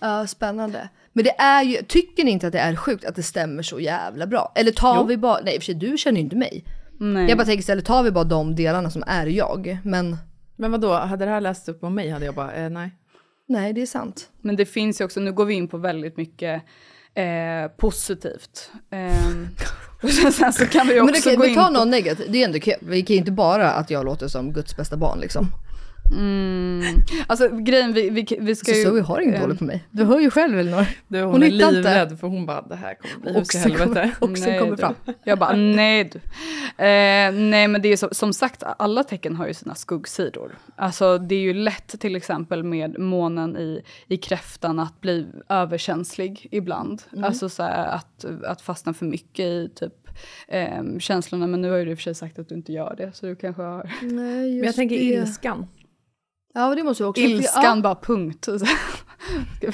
Ja, 0.00 0.26
spännande. 0.26 0.88
Men 1.12 1.24
det 1.24 1.40
är 1.40 1.62
ju, 1.62 1.76
tycker 1.76 2.24
ni 2.24 2.30
inte 2.30 2.46
att 2.46 2.52
det 2.52 2.58
är 2.58 2.76
sjukt 2.76 3.04
att 3.04 3.16
det 3.16 3.22
stämmer 3.22 3.62
så 3.62 3.80
jävla 3.80 4.26
bra? 4.26 4.52
Eller 4.54 4.72
tar 4.72 5.04
vi 5.04 5.16
bara, 5.16 5.40
nej 5.44 5.54
i 5.54 5.58
och 5.58 5.62
för 5.62 5.66
sig 5.66 5.74
du 5.74 5.98
känner 5.98 6.16
ju 6.18 6.24
inte 6.24 6.36
mig. 6.36 6.64
nej. 6.98 7.28
Jag 7.28 7.38
bara 7.38 7.44
tänker 7.44 7.60
istället, 7.60 7.84
tar 7.84 8.02
vi 8.02 8.10
bara 8.10 8.24
de 8.24 8.56
delarna 8.56 8.90
som 8.90 9.04
är 9.06 9.26
jag? 9.26 9.78
Men 9.84 10.16
Men 10.56 10.70
vad 10.70 10.80
då? 10.80 10.92
hade 10.92 11.24
det 11.24 11.30
här 11.30 11.40
läst 11.40 11.68
upp 11.68 11.84
om 11.84 11.94
mig 11.94 12.10
hade 12.10 12.24
jag 12.24 12.34
bara, 12.34 12.52
eh, 12.52 12.70
nej. 12.70 12.90
nej, 13.48 13.72
det 13.72 13.82
är 13.82 13.86
sant. 13.86 14.30
Men 14.40 14.56
det 14.56 14.66
finns 14.66 15.00
ju 15.00 15.04
också, 15.04 15.20
nu 15.20 15.32
går 15.32 15.44
vi 15.44 15.54
in 15.54 15.68
på 15.68 15.78
väldigt 15.78 16.16
mycket 16.16 16.62
eh, 17.14 17.70
positivt. 17.76 18.70
Och 20.02 20.10
sen 20.10 20.52
så 20.52 20.66
kan 20.66 20.86
vi 20.86 20.94
ju 20.94 21.00
Men 21.04 21.14
också 21.14 21.28
okej, 21.28 21.36
gå 21.36 21.42
vi 21.42 21.48
in 21.48 21.54
tar 21.54 21.66
på... 21.66 21.70
någon 21.70 21.90
negativ, 21.90 22.26
det 22.32 22.40
är 22.40 22.44
ändå 22.44 22.58
kul. 22.60 22.74
Vi 22.80 23.02
kan 23.02 23.14
ju 23.14 23.18
inte 23.18 23.32
bara 23.32 23.70
att 23.70 23.90
jag 23.90 24.04
låter 24.04 24.28
som 24.28 24.52
Guds 24.52 24.76
bästa 24.76 24.96
barn 24.96 25.20
liksom. 25.20 25.46
Mm, 26.12 26.82
alltså 27.26 27.48
grejen, 27.48 27.92
vi, 27.92 28.10
vi, 28.10 28.26
vi 28.40 28.54
ska 28.54 28.72
Så 28.72 28.78
ju... 28.78 28.84
Zoe 28.84 29.00
har 29.00 29.20
inget 29.20 29.40
dåligt 29.40 29.58
på 29.58 29.64
mig. 29.64 29.84
Du 29.90 30.04
hör 30.04 30.20
ju 30.20 30.30
själv 30.30 30.58
Elinor. 30.58 30.86
Du, 31.08 31.20
hon, 31.22 31.32
Hon 31.32 31.42
är 31.42 31.46
inte. 31.46 31.70
livrädd 31.70 32.18
för 32.20 32.28
hon 32.28 32.46
bara, 32.46 32.62
det 32.62 32.76
här 32.76 32.94
kommer 32.94 33.16
bli 33.22 33.32
hus 33.32 33.54
i 33.54 33.58
helvete. 33.58 33.84
kommer, 34.20 34.32
oxen 34.32 34.48
Nej, 34.50 34.58
kommer 34.58 34.70
du. 34.70 34.76
fram. 34.76 34.94
Jag 35.24 35.38
bara, 35.38 35.56
nej 35.56 36.04
du. 36.04 36.18
Eh, 36.84 37.32
nej 37.32 37.68
men 37.68 37.82
det 37.82 37.88
är 37.88 37.96
så, 37.96 38.08
som 38.12 38.32
sagt, 38.32 38.62
alla 38.78 39.04
tecken 39.04 39.36
har 39.36 39.46
ju 39.46 39.54
sina 39.54 39.74
skuggsidor. 39.74 40.58
Alltså 40.76 41.18
det 41.18 41.34
är 41.34 41.40
ju 41.40 41.54
lätt 41.54 42.00
till 42.00 42.16
exempel 42.16 42.62
med 42.62 42.98
månen 42.98 43.56
i, 43.56 43.82
i 44.06 44.16
kräftan 44.16 44.78
att 44.78 45.00
bli 45.00 45.26
överkänslig 45.48 46.48
ibland. 46.50 47.02
Mm. 47.12 47.24
Alltså 47.24 47.48
så 47.48 47.62
här, 47.62 47.86
att, 47.86 48.24
att 48.44 48.60
fastna 48.62 48.94
för 48.94 49.06
mycket 49.06 49.46
i 49.46 49.70
typ 49.74 49.92
eh, 50.48 50.98
känslorna. 50.98 51.46
Men 51.46 51.62
nu 51.62 51.70
har 51.70 51.76
ju 51.78 51.84
du 51.84 51.90
i 51.90 51.94
och 51.94 51.98
för 51.98 52.02
sig 52.02 52.14
sagt 52.14 52.38
att 52.38 52.48
du 52.48 52.54
inte 52.54 52.72
gör 52.72 52.94
det. 52.98 53.12
Så 53.16 53.26
du 53.26 53.36
kanske 53.36 53.62
har 53.62 53.90
Nej, 54.02 54.10
Men 54.54 54.64
jag 54.64 54.74
tänker 54.74 54.96
ilskan. 54.96 55.66
Ja, 56.54 56.74
det 56.74 56.82
måste 56.82 57.02
vi 57.02 57.08
också. 57.08 57.22
ilskan 57.22 57.82
bara 57.82 57.94
punkt. 57.94 58.48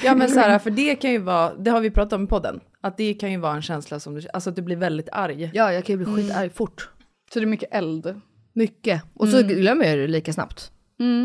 Ja 0.03 0.15
men 0.15 0.29
så 0.29 0.39
här, 0.39 0.59
för 0.59 0.71
det 0.71 0.95
kan 0.95 1.11
ju 1.11 1.17
vara, 1.17 1.53
det 1.53 1.71
har 1.71 1.81
vi 1.81 1.91
pratat 1.91 2.13
om 2.13 2.23
i 2.23 2.27
podden, 2.27 2.59
att 2.81 2.97
det 2.97 3.13
kan 3.13 3.31
ju 3.31 3.37
vara 3.37 3.55
en 3.55 3.61
känsla 3.61 3.99
som 3.99 4.15
du, 4.15 4.27
alltså 4.33 4.49
att 4.49 4.55
du 4.55 4.61
blir 4.61 4.75
väldigt 4.75 5.09
arg. 5.11 5.51
Ja, 5.53 5.73
jag 5.73 5.85
kan 5.85 5.99
ju 5.99 6.05
bli 6.05 6.15
skitarg 6.15 6.49
fort. 6.49 6.89
Så 7.33 7.39
det 7.39 7.45
är 7.45 7.47
mycket 7.47 7.69
eld. 7.71 8.21
Mycket. 8.53 9.01
Och 9.13 9.27
så 9.27 9.41
glömmer 9.41 9.85
jag 9.85 9.97
det 9.97 10.07
lika 10.07 10.33
snabbt. 10.33 10.71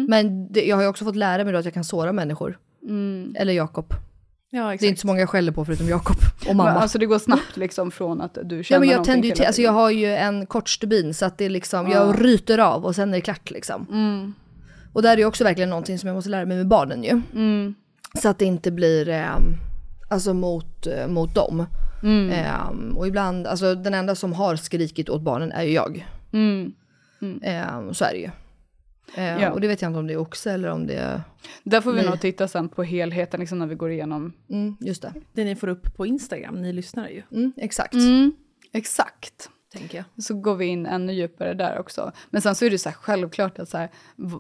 Men 0.08 0.52
det, 0.52 0.64
jag 0.64 0.76
har 0.76 0.82
ju 0.82 0.88
också 0.88 1.04
fått 1.04 1.16
lära 1.16 1.44
mig 1.44 1.52
då 1.52 1.58
att 1.58 1.64
jag 1.64 1.74
kan 1.74 1.84
såra 1.84 2.12
människor. 2.12 2.58
Eller 3.34 3.52
Jakob. 3.52 3.94
Ja 4.50 4.68
Det 4.80 4.86
är 4.86 4.88
inte 4.88 5.00
så 5.00 5.06
många 5.06 5.20
jag 5.20 5.28
skäller 5.28 5.52
på 5.52 5.64
förutom 5.64 5.88
Jakob 5.88 6.16
och 6.40 6.46
Men, 6.46 6.56
mamma. 6.56 6.70
alltså 6.70 6.98
det 6.98 7.06
går 7.06 7.18
snabbt 7.18 7.56
liksom 7.56 7.90
från 7.90 8.20
att 8.20 8.38
du 8.44 8.64
känner 8.64 8.76
ja, 8.76 8.80
men 8.80 8.88
jag 8.88 8.96
någonting 8.96 9.12
tänder 9.12 9.28
ju 9.28 9.34
till 9.34 9.44
alltså 9.44 9.62
jag 9.62 9.72
har 9.72 9.90
ju 9.90 10.14
en 10.14 10.46
kort 10.46 10.68
stubin 10.68 11.14
så 11.14 11.24
att 11.24 11.38
det 11.38 11.44
är 11.44 11.50
liksom, 11.50 11.90
jag 11.90 12.24
ryter 12.24 12.58
av 12.58 12.84
och 12.84 12.94
sen 12.94 13.08
är 13.08 13.12
det 13.12 13.20
klart 13.20 13.50
liksom. 13.50 13.86
Mm. 13.90 14.34
Och 14.92 15.02
där 15.02 15.12
är 15.12 15.16
ju 15.16 15.24
också 15.24 15.44
verkligen 15.44 15.70
någonting 15.70 15.98
som 15.98 16.07
jag 16.07 16.14
måste 16.14 16.31
lära 16.31 16.46
mig 16.46 16.57
med 16.57 16.68
barnen 16.68 17.05
ju. 17.05 17.20
Mm. 17.35 17.74
Så 18.22 18.28
att 18.28 18.38
det 18.38 18.44
inte 18.44 18.70
blir, 18.70 19.09
eh, 19.09 19.37
alltså 20.11 20.35
mot, 20.35 20.87
eh, 20.87 21.09
mot 21.09 21.35
dem. 21.35 21.66
Mm. 22.02 22.31
Eh, 22.31 22.96
och 22.96 23.07
ibland, 23.07 23.46
alltså 23.46 23.74
den 23.74 23.94
enda 23.94 24.14
som 24.14 24.33
har 24.33 24.57
skrikit 24.57 25.09
åt 25.09 25.22
barnen 25.22 25.52
är 25.52 25.62
ju 25.62 25.72
jag. 25.72 26.07
Mm. 26.33 26.72
Eh, 27.42 27.92
så 27.92 28.05
är 28.05 28.12
det 28.12 28.18
ju. 28.18 28.31
Eh, 29.16 29.42
Ja. 29.42 29.50
Och 29.50 29.61
det 29.61 29.68
vet 29.68 29.83
jag 29.83 29.88
inte 29.88 29.98
om 29.98 30.07
det 30.07 30.12
är 30.12 30.18
oxe 30.20 30.52
eller 30.52 30.68
om 30.68 30.87
det 30.87 30.94
är... 30.94 31.22
Där 31.64 31.81
får 31.81 31.92
vi 31.92 32.00
Nej. 32.00 32.11
nog 32.11 32.20
titta 32.20 32.48
sen 32.48 32.68
på 32.68 32.83
helheten 32.83 33.40
liksom 33.40 33.59
när 33.59 33.66
vi 33.66 33.74
går 33.74 33.90
igenom. 33.90 34.33
Mm, 34.50 34.76
just 34.81 35.02
det. 35.02 35.12
Det 35.33 35.44
ni 35.44 35.57
får 35.57 35.68
upp 35.68 35.96
på 35.96 36.07
Instagram, 36.07 36.62
ni 36.62 36.72
lyssnar 36.72 37.09
ju, 37.09 37.22
Mm, 37.33 37.52
exakt. 37.57 37.94
Exakt. 38.72 39.50
Tänker 39.72 39.98
jag. 39.98 40.24
Så 40.24 40.35
går 40.35 40.54
vi 40.54 40.66
in 40.66 40.87
ännu 40.87 41.12
djupare 41.12 41.54
där 41.54 41.78
också. 41.78 42.12
Men 42.30 42.42
sen 42.42 42.54
så 42.54 42.64
är 42.64 42.70
det 42.70 42.78
så 42.78 42.88
här 42.88 42.96
självklart 42.96 43.58
att 43.58 43.68
så 43.68 43.76
här, 43.78 43.88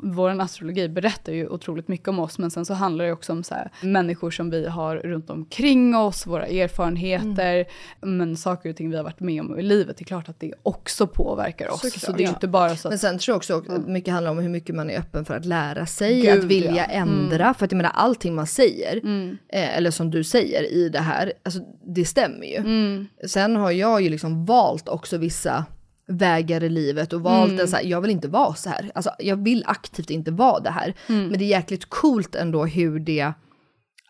vår 0.02 0.40
astrologi 0.40 0.88
berättar 0.88 1.32
ju 1.32 1.48
otroligt 1.48 1.88
mycket 1.88 2.08
om 2.08 2.18
oss. 2.18 2.38
Men 2.38 2.50
sen 2.50 2.64
så 2.64 2.74
handlar 2.74 3.04
det 3.04 3.12
också 3.12 3.32
om 3.32 3.44
så 3.44 3.54
här, 3.54 3.70
människor 3.82 4.30
som 4.30 4.50
vi 4.50 4.68
har 4.68 4.96
runt 4.96 5.30
omkring 5.30 5.96
oss, 5.96 6.26
våra 6.26 6.46
erfarenheter. 6.46 7.66
Men 8.00 8.36
saker 8.36 8.70
och 8.70 8.76
ting 8.76 8.90
vi 8.90 8.96
har 8.96 9.04
varit 9.04 9.20
med 9.20 9.40
om 9.40 9.58
i 9.58 9.62
livet, 9.62 9.96
det 9.96 10.02
är 10.02 10.06
klart 10.06 10.28
att 10.28 10.40
det 10.40 10.54
också 10.62 11.06
påverkar 11.06 11.68
oss. 11.68 11.80
Såklart. 11.80 12.00
så 12.00 12.12
det 12.12 12.22
är 12.22 12.26
ju 12.26 12.28
inte 12.28 12.48
bara 12.48 12.76
så 12.76 12.88
Men 12.88 12.94
att... 12.94 13.00
sen 13.00 13.18
tror 13.18 13.32
jag 13.32 13.36
också 13.36 13.56
att 13.76 13.86
mycket 13.88 14.14
handlar 14.14 14.30
om 14.30 14.38
hur 14.38 14.48
mycket 14.48 14.74
man 14.74 14.90
är 14.90 14.98
öppen 14.98 15.24
för 15.24 15.34
att 15.36 15.44
lära 15.44 15.86
sig, 15.86 16.20
Gud, 16.20 16.38
att 16.38 16.44
vilja 16.44 16.76
ja. 16.76 16.84
ändra. 16.84 17.54
För 17.54 17.64
att 17.64 17.72
jag 17.72 17.76
menar 17.76 17.92
allting 17.94 18.34
man 18.34 18.46
säger, 18.46 19.00
Mm. 19.02 19.38
eh, 19.48 19.76
eller 19.76 19.90
som 19.90 20.10
du 20.10 20.24
säger 20.24 20.72
i 20.72 20.88
det 20.88 20.98
här, 20.98 21.32
alltså 21.42 21.60
det 21.86 22.04
stämmer 22.04 22.46
ju. 22.46 22.56
Mm. 22.56 23.06
Sen 23.26 23.56
har 23.56 23.70
jag 23.70 24.02
ju 24.02 24.08
liksom 24.08 24.44
valt 24.46 24.88
också 24.88 25.16
vissa 25.22 25.64
vägar 26.06 26.64
i 26.64 26.68
livet 26.68 27.12
och 27.12 27.20
valt 27.20 27.50
Mm. 27.50 27.60
en 27.60 27.68
så 27.68 27.76
här, 27.76 27.84
jag 27.84 28.00
vill 28.00 28.10
inte 28.10 28.28
vara 28.28 28.54
så 28.54 28.70
här. 28.70 28.90
Alltså 28.94 29.10
jag 29.18 29.44
vill 29.44 29.64
aktivt 29.66 30.10
inte 30.10 30.30
vara 30.30 30.60
det 30.60 30.70
här. 30.70 30.94
Mm. 31.08 31.26
Men 31.28 31.38
det 31.38 31.44
är 31.44 31.46
jäkligt 31.46 31.84
coolt 31.88 32.34
ändå 32.34 32.64
hur 32.64 32.98
det 32.98 33.32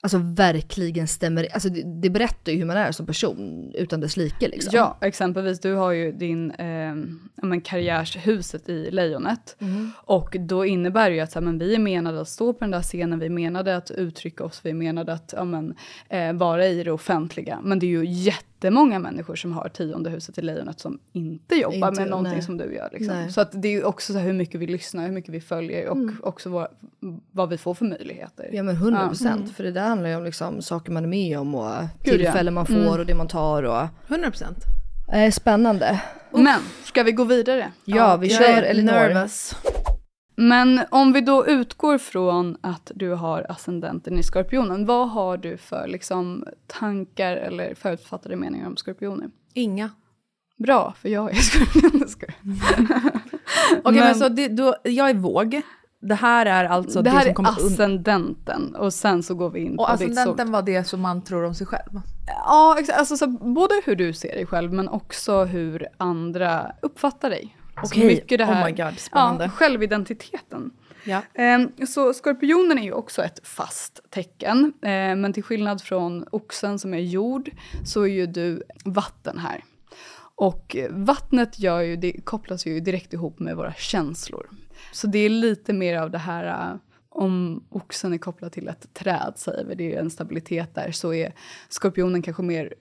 alltså 0.05 0.19
verkligen 0.19 1.09
stämmer. 1.09 1.49
Alltså 1.53 1.69
det, 1.69 2.01
det 2.03 2.11
berättar 2.11 2.53
ju 2.53 2.59
hur 2.59 2.65
man 2.65 2.77
är 2.77 2.93
som 2.93 3.07
person 3.07 3.73
utan 3.75 4.01
dess 4.01 4.17
like 4.17 4.49
liksom. 4.49 4.71
Ja, 4.75 4.99
exempelvis 5.01 5.61
du 5.61 5.75
har 5.75 5.93
ju 5.93 6.13
din 6.13 6.51
eh, 6.51 6.95
men 7.43 7.61
karriärshuset 7.61 8.69
i 8.69 8.91
Lejonet. 8.91 9.57
Och 9.95 10.37
då 10.41 10.65
innebär 10.67 11.11
det 11.11 11.17
ju 11.17 11.21
att 11.23 11.33
så 11.33 11.39
här, 11.39 11.45
men 11.45 11.59
vi 11.59 11.75
är 11.75 11.79
menade 11.79 12.21
att 12.21 12.29
stå 12.29 12.53
på 12.53 12.59
den 12.65 12.71
där 12.71 12.83
scenen, 12.83 13.19
vi 13.19 13.27
är 13.27 13.31
menade 13.31 13.77
att 13.77 13.91
uttrycka 13.91 14.45
oss, 14.45 14.61
vi 14.65 14.71
är 14.71 14.75
menade 14.75 15.13
att 15.13 15.35
ja, 15.37 15.45
men, 15.45 15.75
eh, 16.09 16.33
vara 16.33 16.67
i 16.67 16.85
det 16.85 16.93
offentliga. 16.93 17.61
Men 17.63 17.79
det 17.79 17.87
är 17.87 17.89
ju 17.89 18.05
jättemånga 18.63 18.99
människor 18.99 19.37
som 19.37 19.53
har 19.53 19.69
tionde 19.69 20.11
huset 20.11 20.39
i 20.39 20.43
Lejonet 20.43 20.81
som 20.81 20.99
inte 21.13 21.55
jobbar 21.55 21.89
Inte- 21.89 22.01
med 22.01 22.11
någonting 22.11 22.33
nej. 22.33 22.43
som 22.43 22.57
du 22.57 22.75
gör. 22.75 22.89
Liksom. 22.93 23.31
Så 23.31 23.41
att 23.41 23.63
det 23.63 23.69
är 23.69 23.85
också 23.85 24.13
så 24.13 24.19
här, 24.19 24.27
hur 24.27 24.33
mycket 24.33 24.61
vi 24.61 24.67
lyssnar, 24.67 25.07
hur 25.07 25.13
mycket 25.13 25.35
vi 25.35 25.41
följer 25.41 25.89
och 25.89 25.99
också 26.23 26.49
vad, 26.51 26.69
vad 27.33 27.49
vi 27.49 27.59
får 27.59 27.75
för 27.75 27.85
möjligheter. 27.85 28.51
Ja 28.53 28.63
men 28.63 28.75
100 28.75 29.09
procent, 29.09 29.57
för 29.57 29.65
det 29.65 29.71
där 29.71 29.89
handlar 29.89 30.09
ju 30.09 30.17
om 30.17 30.25
liksom 30.25 30.63
saker 30.63 30.93
man 30.93 31.05
är 31.05 31.09
med 31.09 31.39
om 31.39 31.55
och 31.55 31.71
Gud, 32.03 32.15
ja. 32.15 32.19
tillfällen 32.19 32.55
man 32.55 32.67
får 32.67 32.99
och 32.99 33.07
det 33.07 33.15
man 33.15 33.29
tar 33.29 33.63
och... 33.63 33.87
100 34.09 34.31
procent. 34.31 34.59
Eh, 35.13 35.31
spännande. 35.31 36.03
Men, 36.31 36.61
ska 36.85 37.03
vi 37.03 37.13
gå 37.13 37.25
vidare? 37.25 37.73
Ja, 37.85 38.17
vi 38.17 38.27
jag 38.29 38.39
kör 38.39 38.63
Elinor. 38.63 38.93
nervous. 38.93 39.55
Men 40.49 40.81
om 40.91 41.13
vi 41.13 41.21
då 41.21 41.47
utgår 41.47 41.99
från 41.99 42.57
att 42.61 42.91
du 42.95 43.11
har 43.11 43.47
ascendenten 43.49 44.19
i 44.19 44.23
skorpionen, 44.23 44.87
vad 44.87 45.11
har 45.11 45.37
du 45.37 45.57
för 45.57 45.87
liksom, 45.89 46.45
tankar 46.67 47.37
eller 47.37 47.75
förutfattade 47.75 48.37
meningar 48.37 48.67
om 48.67 48.77
skorpioner? 48.77 49.31
Inga. 49.55 49.91
Bra, 50.59 50.95
för 51.01 51.09
jag 51.09 51.31
är 51.31 51.35
skorpion. 52.07 52.07
Okej, 53.79 53.81
men, 53.85 53.95
Men- 53.95 54.15
så 54.15 54.29
det, 54.29 54.49
då, 54.49 54.75
jag 54.83 55.11
är 55.11 55.15
våg. 55.15 55.63
Det 56.01 56.15
här 56.15 56.47
är 56.47 56.65
alltså 56.65 57.03
det 57.03 57.11
det, 57.11 57.17
här 57.17 57.21
som 57.23 57.31
är 57.31 57.35
kommer 57.35 57.51
undan. 57.51 57.67
ascendenten 57.73 58.75
och 58.77 58.95
sen 58.95 59.23
så 59.23 59.35
går 59.35 59.51
vi 59.51 59.61
in 59.61 59.79
Och 59.79 59.87
på 59.87 59.93
ditt 59.93 60.01
sol. 60.01 60.11
ascendenten 60.13 60.53
var 60.53 60.63
det 60.63 60.85
som 60.85 61.01
man 61.01 61.23
tror 61.23 61.45
om 61.45 61.55
sig 61.55 61.67
själv. 61.67 62.01
Ja, 62.27 62.77
exakt. 62.79 62.99
Alltså, 62.99 63.17
så 63.17 63.27
både 63.29 63.75
hur 63.85 63.97
du 63.97 64.13
ser 64.13 64.35
dig 64.35 64.47
själv 64.47 64.73
men 64.73 64.89
också 64.89 65.45
hur 65.45 65.87
andra 65.97 66.73
uppfattar 66.83 67.31
dig. 67.31 67.57
Alltså, 67.83 67.95
Okej, 67.95 68.07
mycket 68.07 68.39
det 68.39 68.45
här, 68.45 68.63
oh 68.63 68.67
my 68.67 68.73
god, 68.73 68.99
spännande. 68.99 69.45
Ja, 69.45 69.51
självidentiteten. 69.51 70.71
Ja. 71.05 71.23
Ehm, 71.35 71.73
Så 71.87 72.13
skorpionen 72.15 72.79
är 72.79 72.83
ju 72.83 72.93
också 72.93 73.23
ett 73.25 73.41
fast 73.47 74.01
tecken. 74.11 74.73
Ehm, 74.83 75.21
Men 75.21 75.33
till 75.33 75.43
skillnad 75.43 75.83
från 75.83 76.25
oxen 76.31 76.79
som 76.79 76.95
är 76.95 76.99
jord 76.99 77.51
så 77.85 78.03
är 78.03 78.07
ju 78.07 78.27
du 78.27 78.63
vatten 78.85 79.39
här. 79.39 79.65
Och 80.35 80.77
vattnet 80.91 81.59
gör 81.59 81.81
ju, 81.81 81.97
det 81.97 82.13
kopplas 82.25 82.67
ju 82.67 82.81
direkt 82.81 83.13
ihop 83.13 83.39
med 83.39 83.57
våra 83.57 83.73
känslor. 83.75 84.51
Så 84.93 85.07
det 85.07 85.19
är 85.19 85.29
lite 85.29 85.73
mer 85.73 85.97
av 85.99 86.11
det 86.11 86.19
här, 86.19 86.71
eh, 86.73 86.77
om 87.09 87.65
oxen 87.71 88.13
är 88.13 88.19
kopplad 88.19 88.53
till 88.53 88.69
ett 88.69 88.95
träd 88.95 89.33
säger 89.37 89.65
vi, 89.65 89.75
det 89.75 89.85
är 89.85 89.89
ju 89.89 89.97
en 89.97 90.11
stabilitet 90.11 90.75
där, 90.75 90.91
så 90.93 91.15
är 91.15 91.35
skorpionen 91.69 92.23
kanske 92.23 92.43
mer 92.43 92.75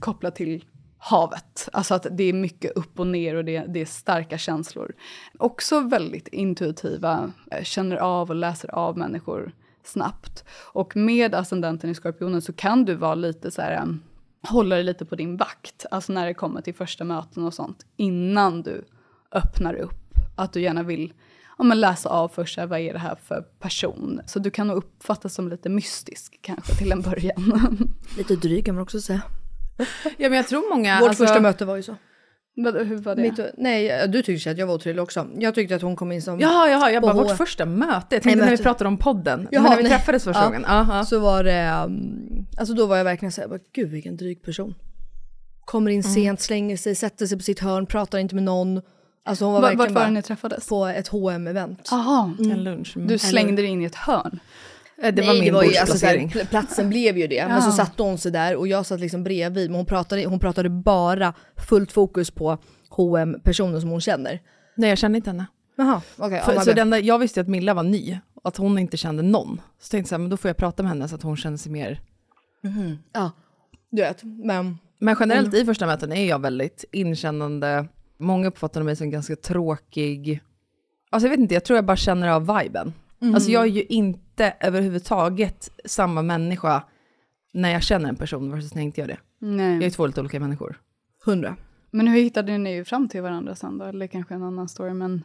kopplad 0.00 0.34
till 0.34 0.64
havet. 1.00 1.68
Alltså 1.72 1.94
att 1.94 2.06
det 2.10 2.24
är 2.24 2.32
mycket 2.32 2.72
upp 2.76 3.00
och 3.00 3.06
ner 3.06 3.34
och 3.34 3.44
det, 3.44 3.64
det 3.68 3.80
är 3.80 3.86
starka 3.86 4.38
känslor. 4.38 4.92
Också 5.38 5.80
väldigt 5.80 6.28
intuitiva, 6.28 7.32
eh, 7.50 7.64
känner 7.64 7.96
av 7.96 8.30
och 8.30 8.36
läser 8.36 8.74
av 8.74 8.98
människor 8.98 9.52
snabbt. 9.84 10.44
Och 10.72 10.96
med 10.96 11.34
ascendenten 11.34 11.90
i 11.90 11.94
skorpionen 11.94 12.42
så 12.42 12.52
kan 12.52 12.84
du 12.84 12.94
vara 12.94 13.14
lite 13.14 13.50
så 13.50 13.62
här, 13.62 13.72
eh, 13.72 13.86
hålla 14.50 14.74
dig 14.74 14.84
lite 14.84 15.04
på 15.04 15.16
din 15.16 15.36
vakt, 15.36 15.86
alltså 15.90 16.12
när 16.12 16.26
det 16.26 16.34
kommer 16.34 16.60
till 16.60 16.74
första 16.74 17.04
möten 17.04 17.44
och 17.44 17.54
sånt, 17.54 17.86
innan 17.96 18.62
du 18.62 18.84
öppnar 19.32 19.74
upp. 19.74 19.96
Att 20.36 20.52
du 20.52 20.60
gärna 20.60 20.82
vill 20.82 21.12
ja, 21.58 21.64
men 21.64 21.80
läsa 21.80 22.08
av 22.08 22.28
först, 22.28 22.58
här, 22.58 22.66
vad 22.66 22.80
är 22.80 22.92
det 22.92 22.98
här 22.98 23.16
för 23.24 23.40
person? 23.58 24.20
Så 24.26 24.38
du 24.38 24.50
kan 24.50 24.66
nog 24.66 24.76
uppfattas 24.76 25.34
som 25.34 25.48
lite 25.48 25.68
mystisk 25.68 26.38
kanske 26.42 26.74
till 26.74 26.92
en 26.92 27.00
början. 27.02 27.52
Lite 28.16 28.36
dryg 28.36 28.66
kan 28.66 28.74
man 28.74 28.82
också 28.82 29.00
säga 29.00 29.22
ja, 30.16 30.28
men 30.28 30.32
jag 30.32 30.48
tror 30.48 30.70
många... 30.76 31.00
Vårt 31.00 31.08
alltså, 31.08 31.24
första 31.24 31.40
möte 31.40 31.64
var 31.64 31.76
ju 31.76 31.82
så. 31.82 31.96
Vad- 32.56 32.86
Hur 32.86 32.96
var 32.96 33.14
det? 33.16 33.22
Mitt, 33.22 33.40
nej, 33.56 34.08
du 34.08 34.22
tyckte 34.22 34.50
att 34.50 34.58
jag 34.58 34.66
var 34.66 34.74
otrevlig 34.74 35.02
också. 35.02 35.26
Jag 35.38 35.54
tyckte 35.54 35.74
att 35.76 35.82
hon 35.82 35.96
kom 35.96 36.12
in 36.12 36.22
som... 36.22 36.40
Jaha, 36.40 36.68
jaha, 36.70 36.90
jag 36.90 37.02
bara, 37.02 37.12
vårt 37.12 37.36
första 37.36 37.66
möte. 37.66 37.90
Jag 38.16 38.22
tänkte 38.22 38.28
Nej, 38.40 38.50
när 38.50 38.56
vi 38.56 38.62
pratade 38.62 38.88
om 38.88 38.96
podden. 38.96 39.48
Jaha, 39.50 39.62
men 39.62 39.70
när 39.70 39.76
vi 39.76 39.82
nej. 39.82 39.92
träffades 39.92 40.24
första 40.24 40.40
Ja. 40.42 40.46
gången. 40.46 40.64
Aha. 40.64 41.04
Så 41.04 41.18
var 41.18 41.44
det, 41.44 41.82
um, 41.84 42.46
alltså 42.58 42.74
då 42.74 42.86
var 42.86 42.96
jag 42.96 43.04
verkligen 43.04 43.32
såhär, 43.32 43.60
gud 43.74 43.90
vilken 43.90 44.16
dryg 44.16 44.42
person. 44.42 44.74
Kommer 45.64 45.90
in 45.90 46.02
sent, 46.02 46.40
slänger 46.40 46.76
sig, 46.76 46.94
sätter 46.94 47.26
sig 47.26 47.38
på 47.38 47.42
sitt 47.44 47.60
hörn, 47.60 47.86
pratar 47.86 48.18
inte 48.18 48.34
med 48.34 48.44
någon. 48.44 48.80
Alltså 49.24 49.44
hon 49.44 49.54
var 49.54 49.60
Vart 49.60 49.74
var 49.74 49.86
det 49.86 49.92
bara 49.92 50.10
ni 50.10 50.22
träffades? 50.22 50.68
på 50.68 50.86
ett 50.86 51.08
hm 51.08 51.46
event 51.46 51.88
Jaha, 51.90 52.34
En 52.38 52.64
lunch. 52.64 52.92
du 52.96 53.18
slängde 53.18 53.62
dig 53.62 53.70
in 53.70 53.82
i 53.82 53.84
ett 53.84 53.94
hörn. 53.94 54.40
Eh, 55.02 55.14
det 55.14 55.22
var 55.22 55.32
Nej, 55.32 55.40
min 55.40 55.54
ju, 55.54 55.76
alltså, 55.76 55.98
så 55.98 56.06
här, 56.06 56.18
bordsplacering. 56.18 56.28
pl- 56.28 56.46
platsen 56.50 56.88
blev 56.88 57.18
ju 57.18 57.26
det. 57.26 57.46
Men 57.48 57.62
så 57.62 57.68
Ja. 57.68 57.72
satte 57.72 58.02
hon 58.02 58.18
sig 58.18 58.32
där 58.32 58.56
och 58.56 58.68
jag 58.68 58.86
satt 58.86 59.00
liksom 59.00 59.24
bredvid. 59.24 59.70
Men 59.70 59.76
hon 59.76 59.86
pratade, 59.86 60.24
hon 60.26 60.38
pratade 60.38 60.68
bara 60.70 61.34
fullt 61.68 61.92
fokus 61.92 62.30
på 62.30 62.58
hm 62.96 63.40
personen 63.44 63.80
som 63.80 63.90
hon 63.90 64.00
känner. 64.00 64.40
Nej, 64.76 64.88
jag 64.88 64.98
kände 64.98 65.16
inte 65.18 65.30
henne. 65.30 65.46
Jaha, 65.76 66.02
okej. 66.16 66.40
För, 66.44 66.52
ja, 66.52 66.60
så 66.60 66.72
den 66.72 66.90
där, 66.90 66.98
jag 67.02 67.18
visste 67.18 67.40
ju 67.40 67.42
att 67.42 67.48
Milla 67.48 67.74
var 67.74 67.82
ny, 67.82 68.18
att 68.44 68.56
hon 68.56 68.78
inte 68.78 68.96
kände 68.96 69.22
någon. 69.22 69.60
Så 69.80 69.90
tänkte 69.90 70.14
jag 70.14 70.20
men 70.20 70.30
då 70.30 70.36
får 70.36 70.48
jag 70.48 70.56
prata 70.56 70.82
med 70.82 70.90
henne 70.92 71.08
så 71.08 71.14
att 71.14 71.22
hon 71.22 71.36
känner 71.36 71.56
sig 71.56 71.72
mer... 71.72 72.00
Ja, 73.12 73.30
du 73.90 74.02
vet. 74.02 74.22
Men 74.22 74.78
Men 74.98 75.16
generellt 75.20 75.54
i 75.54 75.64
första 75.64 75.86
möten 75.86 76.12
är 76.12 76.24
jag 76.28 76.38
väldigt 76.38 76.84
inkännande. 76.92 77.86
Många 78.18 78.48
uppfattar 78.48 78.82
mig 78.82 78.96
som 78.96 79.10
ganska 79.10 79.36
tråkig. 79.36 80.40
Alltså 81.10 81.26
jag 81.26 81.30
vet 81.30 81.40
inte, 81.40 81.54
jag 81.54 81.64
tror 81.64 81.76
jag 81.76 81.84
bara 81.84 81.96
känner 81.96 82.28
av 82.28 82.58
viben. 82.62 82.92
Alltså 83.34 83.50
jag 83.50 83.62
är 83.62 83.66
ju 83.70 83.82
inte 83.82 84.20
överhuvudtaget 84.60 85.70
samma 85.84 86.22
människa 86.22 86.82
när 87.52 87.70
jag 87.72 87.82
känner 87.82 88.08
en 88.08 88.16
person 88.16 88.50
versus 88.52 88.74
när 88.74 88.82
jag 88.82 88.86
inte 88.86 89.00
gör 89.00 89.08
det. 89.08 89.18
Nej. 89.38 89.74
Jag 89.74 89.84
är 89.84 89.90
två 89.90 90.06
lite 90.06 90.20
olika 90.20 90.40
människor. 90.40 90.78
hundra. 91.24 91.56
Men 91.90 92.08
hur 92.08 92.20
hittade 92.22 92.58
ni 92.58 92.84
fram 92.84 93.08
till 93.08 93.22
varandra 93.22 93.54
sen 93.54 93.78
då? 93.78 93.84
Eller 93.84 94.06
kanske 94.06 94.34
en 94.34 94.42
annan 94.42 94.68
story, 94.68 94.92
men 94.92 95.24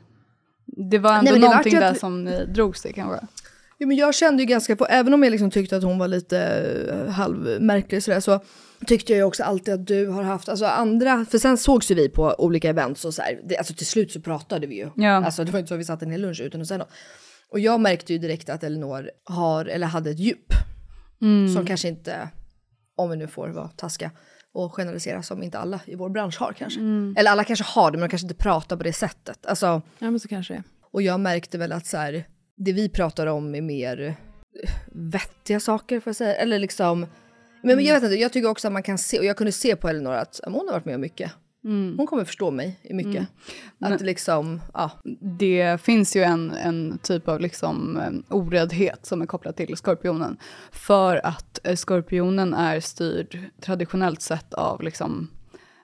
det 0.66 1.00
var 1.00 1.14
ändå 1.14 1.32
Nej, 1.32 1.40
någonting 1.40 1.74
ju 1.74 1.80
där 1.80 1.92
att- 1.92 2.00
som 2.00 2.24
ni 2.24 2.46
drogs 2.46 2.82
till 2.82 2.94
kanske? 2.94 3.28
Ja, 3.78 3.88
men 3.88 3.98
jag 3.98 4.16
kände 4.16 4.44
ju 4.44 4.48
ganska 4.48 4.76
på, 4.76 4.86
även 4.86 5.14
om 5.14 5.24
jag 5.24 5.32
liksom 5.32 5.52
tyckte 5.52 5.78
att 5.78 5.84
hon 5.84 5.98
var 5.98 6.08
lite 6.08 6.40
eh, 6.92 7.12
halvmärklig 7.14 8.04
sådär, 8.04 8.20
så 8.20 8.40
tyckte 8.88 9.12
jag 9.14 9.18
ju 9.18 9.24
också 9.24 9.44
alltid 9.44 9.74
att 9.74 9.88
du 9.88 10.08
har 10.08 10.24
haft, 10.24 10.50
alltså 10.50 10.66
andra, 10.66 11.26
för 11.26 11.38
sen 11.38 11.58
sågs 11.58 11.92
ju 11.92 11.96
vi 11.96 12.10
på 12.10 12.36
olika 12.38 12.70
events 12.70 13.06
och 13.06 13.14
så 13.14 13.22
här, 13.22 13.40
det, 13.44 13.58
alltså 13.58 13.74
till 13.74 13.86
slut 13.86 14.12
så 14.12 14.22
pratade 14.22 14.68
vi 14.68 14.76
ju. 14.76 14.90
Ja. 14.96 15.26
Alltså 15.26 15.44
det 15.44 15.52
var 15.52 15.60
inte 15.60 15.68
så 15.68 15.74
att 15.74 15.80
vi 15.80 15.84
satt 15.86 16.02
en 16.02 16.12
hel 16.12 16.22
lunch 16.22 16.42
utan 16.42 16.62
och 16.62 16.68
sen 16.68 16.80
då. 16.80 16.86
Och 17.56 17.60
jag 17.60 17.80
märkte 17.80 18.14
ju 18.14 18.20
direkt 18.20 18.50
att 18.50 18.64
Elinor 18.64 19.12
har, 19.24 19.66
eller 19.66 19.88
hade 19.88 20.10
ett 20.10 20.20
djup. 20.20 20.54
Som 21.54 21.66
kanske 21.66 21.88
inte, 21.88 22.30
om 22.96 23.10
vi 23.10 23.16
nu 23.16 23.28
får 23.28 23.48
vara 23.48 23.68
taska 23.68 24.12
och 24.54 24.74
generalisera 24.74 25.24
som 25.24 25.44
inte 25.44 25.60
alla 25.60 25.80
i 25.86 25.96
vår 25.96 26.10
bransch 26.10 26.40
har 26.40 26.54
kanske. 26.54 26.80
Eller 27.18 27.32
alla 27.32 27.44
kanske 27.44 27.66
har 27.66 27.92
det 27.92 27.98
men 27.98 28.08
de 28.08 28.12
kanske 28.12 28.26
inte 28.26 28.44
pratar 28.44 28.78
på 28.78 28.84
det 28.84 28.94
sättet. 28.94 29.46
Alltså, 29.46 29.66
Ja 30.00 30.12
men 30.12 30.20
så 30.20 30.28
kanske 30.28 30.54
det 30.54 30.64
och 30.92 31.02
jag 31.02 31.20
märkte 31.20 31.58
väl 31.58 31.72
att 31.72 31.86
så 31.86 31.98
här, 31.98 32.28
det 32.58 32.74
vi 32.74 32.90
pratar 32.90 33.28
om 33.28 33.56
är 33.56 33.62
mer 33.62 34.02
eh, 34.02 34.70
vettiga 34.92 35.60
saker 35.60 36.00
får 36.00 36.10
jag 36.10 36.16
säga. 36.16 36.36
Eller 36.36 36.60
liksom, 36.60 37.00
men 37.00 37.76
men 37.76 37.86
jag 37.86 37.94
vet 37.94 38.04
inte, 38.04 38.16
jag 38.16 38.34
tycker 38.34 38.50
också 38.50 38.68
att 38.68 38.74
man 38.74 38.84
kan 38.84 38.98
se, 38.98 39.20
och 39.20 39.26
jag 39.26 39.38
kunde 39.38 39.52
se 39.52 39.76
på 39.76 39.90
Elinor 39.90 40.14
att 40.14 40.40
hon 40.44 40.54
har 40.68 40.72
varit 40.72 40.86
med 40.86 40.96
om 40.96 41.02
mycket. 41.02 41.32
Hon 41.98 42.08
kommer 42.08 42.26
förstå 42.26 42.52
mig 42.52 42.80
i 42.84 42.94
mycket. 42.94 43.28
Att 43.80 44.02
liksom, 44.02 44.62
ja. 44.74 44.92
Det 45.40 45.82
finns 45.82 46.16
ju 46.16 46.24
en, 46.24 46.52
en 46.52 47.00
typ 47.04 47.28
av 47.28 47.40
liksom, 47.40 48.02
oräddhet 48.30 49.06
som 49.06 49.22
är 49.22 49.26
kopplad 49.26 49.56
till 49.56 49.78
skorpionen. 49.78 50.38
För 50.72 51.26
att 51.26 51.60
eh, 51.64 51.76
skorpionen 51.76 52.54
är 52.54 52.80
styrd 52.80 53.40
traditionellt 53.62 54.22
sett 54.22 54.54
av 54.54 54.82
liksom, 54.82 55.28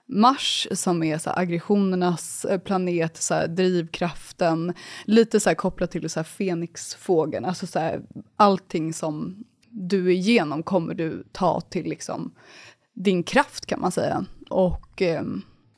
Mars 0.06 0.68
som 0.72 1.02
är 1.02 1.18
så 1.18 1.30
här, 1.30 1.38
aggressionernas 1.38 2.44
eh, 2.44 2.58
planet, 2.58 3.16
så 3.16 3.34
här, 3.34 3.48
drivkraften, 3.48 4.74
lite 5.04 5.40
så 5.40 5.50
här, 5.50 5.54
kopplat 5.54 5.90
till 5.90 6.10
så 6.10 6.18
här, 6.20 6.24
fenixfågeln, 6.24 7.44
alltså 7.44 7.66
så 7.66 7.78
här, 7.78 8.02
allting 8.36 8.92
som 8.92 9.44
du 9.70 10.06
är 10.06 10.12
igenom 10.12 10.62
kommer 10.62 10.94
du 10.94 11.24
ta 11.32 11.60
till 11.60 11.84
liksom, 11.84 12.34
din 12.94 13.22
kraft 13.22 13.66
kan 13.66 13.80
man 13.80 13.92
säga. 13.92 14.24
Och 14.50 15.02
eh, 15.02 15.22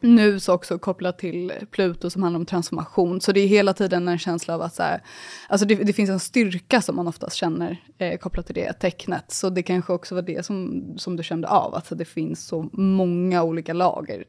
nu 0.05 0.41
så 0.41 0.53
också 0.53 0.79
kopplat 0.79 1.19
till 1.19 1.53
Pluto 1.71 2.11
som 2.11 2.23
handlar 2.23 2.41
om 2.41 2.47
transformation. 2.47 3.21
Så 3.21 3.33
det 3.33 3.41
är 3.41 3.47
hela 3.47 3.73
tiden 3.73 4.09
en 4.09 4.19
känsla 4.19 4.55
av 4.55 4.63
att 4.63 4.75
så 4.75 4.83
här, 4.83 5.03
alltså 5.49 5.67
det, 5.67 5.75
det 5.75 5.93
finns 5.93 6.11
en 6.11 6.21
styrka 6.21 6.81
som 6.81 6.97
man 6.97 7.09
oftast 7.09 7.37
känner 7.37 7.83
eh, 7.99 8.19
kopplat 8.19 8.47
till 8.47 8.55
det 8.55 8.73
tecknet. 8.73 9.33
Så 9.33 9.51
det 9.51 9.63
kanske 9.63 9.93
också 9.93 10.15
var 10.15 10.23
det 10.23 10.47
som, 10.47 10.85
som 10.99 11.17
du 11.17 11.23
kände 11.23 11.49
av, 11.49 11.75
att 11.75 11.99
det 11.99 12.05
finns 12.05 12.47
så 12.47 12.71
många 12.73 13.43
olika 13.43 13.73
lager 13.73 14.25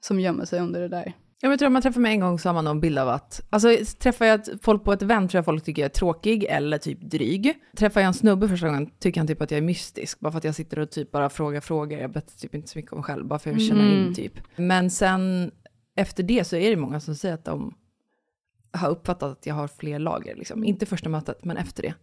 som 0.00 0.20
gömmer 0.20 0.44
sig 0.44 0.60
under 0.60 0.80
det 0.80 0.88
där. 0.88 1.14
Jag 1.40 1.58
tror 1.58 1.66
om 1.66 1.72
man 1.72 1.82
träffar 1.82 2.00
mig 2.00 2.12
en 2.12 2.20
gång 2.20 2.38
så 2.38 2.48
har 2.48 2.54
man 2.54 2.64
någon 2.64 2.80
bild 2.80 2.98
av 2.98 3.08
att, 3.08 3.46
alltså 3.50 3.68
träffar 3.98 4.26
jag 4.26 4.40
folk 4.62 4.84
på 4.84 4.92
ett 4.92 5.02
event 5.02 5.30
tror 5.30 5.38
jag 5.38 5.44
folk 5.44 5.64
tycker 5.64 5.82
jag 5.82 5.88
är 5.90 5.94
tråkig 5.94 6.44
eller 6.44 6.78
typ 6.78 7.00
dryg. 7.00 7.54
Träffar 7.76 8.00
jag 8.00 8.08
en 8.08 8.14
snubbe 8.14 8.48
första 8.48 8.66
gången 8.66 8.90
tycker 8.98 9.20
han 9.20 9.26
typ 9.26 9.42
att 9.42 9.50
jag 9.50 9.58
är 9.58 9.62
mystisk, 9.62 10.20
bara 10.20 10.32
för 10.32 10.38
att 10.38 10.44
jag 10.44 10.54
sitter 10.54 10.78
och 10.78 10.90
typ 10.90 11.10
bara 11.10 11.30
frågar 11.30 11.60
frågor, 11.60 11.98
jag 11.98 12.14
vet 12.14 12.38
typ 12.38 12.54
inte 12.54 12.68
så 12.68 12.78
mycket 12.78 12.92
om 12.92 12.98
mig 12.98 13.04
själv, 13.04 13.26
bara 13.26 13.38
för 13.38 13.50
att 13.50 13.54
jag 13.54 13.58
vill 13.58 13.68
känna 13.68 13.94
in 13.94 14.14
typ. 14.14 14.32
Men 14.56 14.90
sen 14.90 15.50
efter 15.96 16.22
det 16.22 16.44
så 16.44 16.56
är 16.56 16.70
det 16.70 16.76
många 16.76 17.00
som 17.00 17.14
säger 17.14 17.34
att 17.34 17.44
de 17.44 17.74
har 18.72 18.88
uppfattat 18.88 19.32
att 19.32 19.46
jag 19.46 19.54
har 19.54 19.68
fler 19.68 19.98
lager, 19.98 20.36
liksom. 20.36 20.64
inte 20.64 20.86
första 20.86 21.08
mötet, 21.08 21.44
men 21.44 21.56
efter 21.56 21.82
det. 21.82 21.94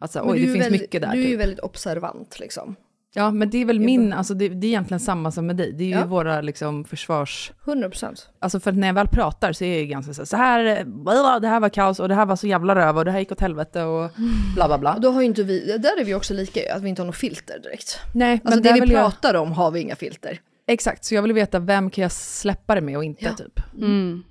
Alltså, 0.00 0.24
Men 0.24 0.32
oj, 0.32 0.40
det 0.40 0.46
finns 0.46 0.64
väldigt, 0.64 0.80
mycket 0.80 1.02
där. 1.02 1.12
Du 1.12 1.18
är 1.18 1.22
ju 1.22 1.30
typ. 1.30 1.40
väldigt 1.40 1.60
observant 1.60 2.40
liksom. 2.40 2.76
Ja, 3.14 3.30
men 3.30 3.50
det 3.50 3.58
är 3.58 3.64
väl 3.64 3.80
min, 3.80 4.12
alltså 4.12 4.34
det, 4.34 4.48
det 4.48 4.66
är 4.66 4.68
egentligen 4.68 5.00
samma 5.00 5.30
som 5.30 5.46
med 5.46 5.56
dig, 5.56 5.72
det 5.72 5.84
är 5.84 5.88
ju 5.88 5.94
Ja. 5.94 6.04
våra 6.06 6.40
liksom 6.40 6.84
försvars... 6.84 7.52
100%. 7.64 8.26
Alltså 8.38 8.60
för 8.60 8.70
att 8.70 8.76
när 8.76 8.86
jag 8.86 8.94
väl 8.94 9.08
pratar 9.08 9.52
så 9.52 9.64
är 9.64 9.78
jag 9.78 9.88
ganska 9.88 10.14
så 10.14 10.20
här, 10.20 10.26
så 10.26 10.36
här, 10.36 10.84
"Blah, 10.84 11.40
det 11.40 11.48
här 11.48 11.60
var 11.60 11.68
kaos 11.68 12.00
och 12.00 12.08
det 12.08 12.14
här 12.14 12.26
var 12.26 12.36
så 12.36 12.46
jävla 12.46 12.74
röv 12.74 12.98
och 12.98 13.04
det 13.04 13.10
här 13.10 13.18
gick 13.18 13.32
åt 13.32 13.40
helvete 13.40 13.82
och 13.82 14.10
bla 14.54 14.66
bla 14.68 14.78
bla. 14.78 14.94
Och 14.94 15.00
då 15.00 15.10
har 15.10 15.20
ju 15.20 15.26
inte 15.26 15.42
vi, 15.42 15.76
där 15.78 16.00
är 16.00 16.04
vi 16.04 16.14
också 16.14 16.34
lika 16.34 16.74
att 16.74 16.82
vi 16.82 16.88
inte 16.88 17.02
har 17.02 17.06
något 17.06 17.16
filter 17.16 17.58
direkt. 17.62 17.98
Nej, 18.14 18.32
Alltså 18.44 18.50
men 18.50 18.62
det 18.62 18.72
vi 18.72 18.80
vill 18.80 18.90
jag, 18.90 19.00
pratar 19.00 19.34
om 19.34 19.52
har 19.52 19.70
vi 19.70 19.80
inga 19.80 19.96
filter. 19.96 20.40
Exakt, 20.66 21.04
så 21.04 21.14
jag 21.14 21.22
vill 21.22 21.32
veta 21.32 21.58
vem 21.58 21.90
kan 21.90 22.02
jag 22.02 22.12
släppa 22.12 22.74
det 22.74 22.80
med 22.80 22.96
och 22.96 23.04
inte 23.04 23.24
Ja. 23.24 23.32
typ. 23.32 23.60
Mm. 23.78 24.22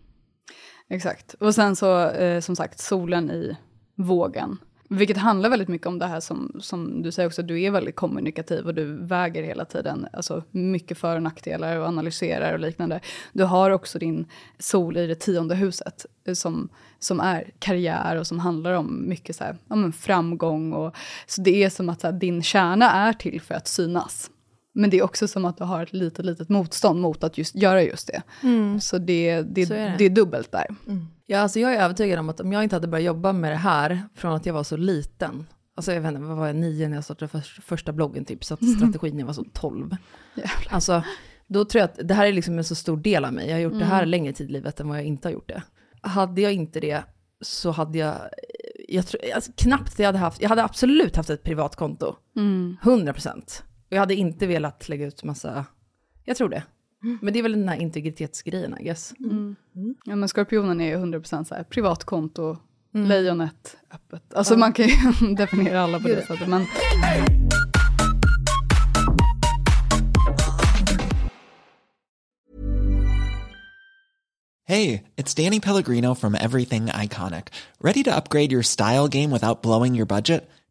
Exakt. 0.90 1.34
Och 1.34 1.56
sen 1.56 1.76
så, 1.76 2.10
eh, 2.10 2.40
som 2.40 2.56
sagt, 2.56 2.80
solen 2.80 3.32
i 3.32 3.58
vågen. 3.98 4.58
Vilket 4.92 5.18
handlar 5.18 5.50
väldigt 5.50 5.68
mycket 5.68 5.88
om 5.88 6.00
det 6.00 6.06
här 6.06 6.20
som, 6.20 6.52
som 6.60 7.02
du 7.02 7.12
säger 7.12 7.28
också, 7.28 7.42
du 7.42 7.62
är 7.62 7.72
väldigt 7.72 7.96
kommunikativ 7.96 8.66
och 8.66 8.74
du 8.74 9.06
väger 9.06 9.44
hela 9.44 9.66
tiden 9.66 10.08
alltså 10.14 10.44
mycket 10.52 10.98
för 10.98 11.16
och 11.16 11.24
nackdelar 11.24 11.78
och 11.78 11.88
analyserar 11.88 12.54
och 12.54 12.60
liknande. 12.60 13.00
Du 13.34 13.44
har 13.44 13.72
också 13.72 14.00
din 14.00 14.26
sol 14.60 14.98
i 14.98 15.08
det 15.08 15.16
tionde 15.16 15.56
huset 15.56 16.06
eh, 16.26 16.34
som, 16.34 16.70
som 17.00 17.20
är 17.20 17.52
karriär 17.60 18.16
och 18.16 18.28
som 18.28 18.40
handlar 18.40 18.74
om 18.74 19.10
mycket 19.10 19.36
så 19.36 19.44
här, 19.44 19.58
ja, 19.68 19.76
men 19.76 19.94
framgång. 19.94 20.74
Och, 20.74 20.96
så 21.28 21.42
det 21.42 21.64
är 21.64 21.70
som 21.70 21.90
att 21.90 22.02
så 22.02 22.08
här, 22.08 22.14
din 22.14 22.44
kärna 22.44 22.92
är 22.92 23.14
till 23.14 23.42
för 23.42 23.56
att 23.56 23.68
synas. 23.68 24.32
Men 24.74 24.90
det 24.90 24.98
är 25.00 25.04
också 25.04 25.28
som 25.28 25.46
att 25.46 25.58
du 25.58 25.64
har 25.64 25.84
ett 25.84 25.94
litet, 25.94 26.26
litet 26.26 26.50
motstånd 26.50 27.00
mot 27.02 27.24
att 27.24 27.38
just 27.38 27.56
göra 27.56 27.84
just 27.84 28.08
det. 28.08 28.22
Så 28.82 28.98
det, 28.98 29.42
det, 29.42 29.66
Så 29.66 29.74
är 29.74 29.90
det. 29.90 29.96
det 29.98 30.06
är 30.06 30.10
dubbelt 30.10 30.52
där. 30.52 30.66
Ja, 31.26 31.40
alltså 31.40 31.60
jag 31.60 31.74
är 31.76 31.82
övertygad 31.84 32.20
om 32.20 32.30
att 32.30 32.40
om 32.40 32.52
jag 32.54 32.64
inte 32.64 32.76
hade 32.76 32.88
börjat 32.88 33.06
jobba 33.06 33.34
med 33.34 33.52
det 33.52 33.56
här 33.58 34.02
från 34.16 34.34
att 34.34 34.46
jag 34.46 34.54
var 34.54 34.64
så 34.64 34.78
liten, 34.78 35.46
alltså 35.76 35.94
jag 35.94 36.02
vet 36.02 36.10
inte, 36.10 36.22
vad 36.22 36.38
var 36.38 36.48
jag, 36.48 36.56
nio 36.56 36.88
när 36.88 36.96
jag 36.98 37.04
startade 37.04 37.30
för, 37.30 37.62
första 37.62 37.92
bloggen 37.92 38.26
typ, 38.26 38.44
så 38.46 38.54
att 38.54 38.60
strategin 38.78 39.14
när 39.16 39.20
jag 39.22 39.28
var 39.28 39.34
så 39.34 39.46
tolv. 39.54 39.96
Alltså, 40.70 41.04
då 41.48 41.66
tror 41.66 41.80
jag 41.80 41.86
att 41.90 42.08
det 42.08 42.14
här 42.14 42.26
är 42.28 42.34
liksom 42.34 42.58
en 42.58 42.64
så 42.64 42.76
stor 42.76 42.98
del 42.98 43.26
av 43.26 43.34
mig, 43.34 43.48
jag 43.48 43.56
har 43.56 43.62
gjort 43.62 43.74
det 43.80 43.86
här 43.86 44.06
längre 44.06 44.34
tid 44.34 44.50
i 44.50 44.54
livet 44.54 44.80
än 44.80 44.88
vad 44.90 44.98
jag 44.98 45.06
inte 45.06 45.28
har 45.28 45.34
gjort 45.34 45.48
det. 45.50 45.64
Hade 46.02 46.42
jag 46.42 46.54
inte 46.54 46.80
det 46.80 47.04
så 47.42 47.72
hade 47.72 47.98
jag, 47.98 48.16
jag 48.88 49.08
tror, 49.08 49.22
alltså, 49.36 49.52
knappt 49.56 50.00
jag 50.00 50.06
hade 50.06 50.18
haft, 50.18 50.42
jag 50.42 50.50
hade 50.50 50.64
absolut 50.64 51.16
haft 51.16 51.30
ett 51.30 51.44
privatkonto, 51.44 52.16
100 52.84 53.14
procent. 53.14 53.64
Och 53.90 53.96
jag 53.96 54.00
hade 54.00 54.16
inte 54.16 54.48
velat 54.48 54.90
lägga 54.90 55.06
ut 55.06 55.24
massa, 55.24 55.66
jag 56.24 56.38
tror 56.38 56.50
det. 56.50 56.64
Men 57.22 57.34
det 57.34 57.40
är 57.40 57.44
väl 57.44 57.52
den 57.52 57.70
här 57.70 57.76
integritetsgrejen, 57.76 58.78
I 58.80 58.84
guess. 58.84 59.14
Ja, 60.06 60.16
men 60.16 60.30
skorpionen 60.30 60.82
är 60.82 60.88
ju 60.88 60.96
100% 60.98 61.44
så 61.44 61.56
här, 61.56 61.64
privatkonto, 61.64 62.58
lejonet, 62.92 63.78
öppet. 63.92 64.34
Alltså 64.34 64.58
man 64.58 64.74
kan 64.74 64.86
ju 64.88 64.96
definiera 65.36 65.82
alla 65.82 66.00
på 66.00 66.08
det 66.08 66.26
sättet. 66.26 66.48
Men 66.50 66.66
Hey, 74.66 75.04
it's 75.16 75.34
Danny 75.34 75.60
Pellegrino 75.60 76.16
from 76.16 76.36
Everything 76.36 76.88
Iconic. 76.88 77.48
Ready 77.82 78.04
to 78.04 78.16
upgrade 78.16 78.52
your 78.52 78.62
style 78.62 79.08
game 79.08 79.32
without 79.32 79.64
blowing 79.64 79.96
your 79.96 80.06
budget? 80.06 80.48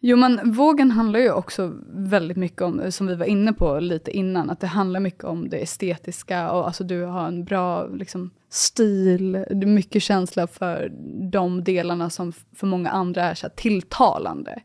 Jo 0.00 0.16
men 0.16 0.52
vågen 0.52 0.90
handlar 0.90 1.20
ju 1.20 1.32
också 1.32 1.72
väldigt 1.88 2.36
mycket 2.36 2.62
om, 2.62 2.80
eh, 2.80 2.90
som 2.90 3.06
vi 3.06 3.14
var 3.14 3.26
inne 3.26 3.52
på 3.52 3.80
lite 3.80 4.10
innan, 4.10 4.50
att 4.50 4.60
det 4.60 4.66
handlar 4.66 5.00
mycket 5.00 5.24
om 5.24 5.48
det 5.48 5.56
estetiska 5.56 6.50
och 6.50 6.66
alltså 6.66 6.84
du 6.84 7.02
har 7.02 7.26
en 7.26 7.44
bra 7.44 7.86
liksom, 7.86 8.30
stil, 8.50 9.44
mycket 9.50 10.02
känsla 10.02 10.46
för 10.46 10.92
de 11.30 11.64
delarna 11.64 12.10
som 12.10 12.32
för 12.32 12.66
många 12.66 12.90
andra 12.90 13.22
är 13.22 13.34
så 13.34 13.46
här, 13.46 13.54
tilltalande. 13.54 14.62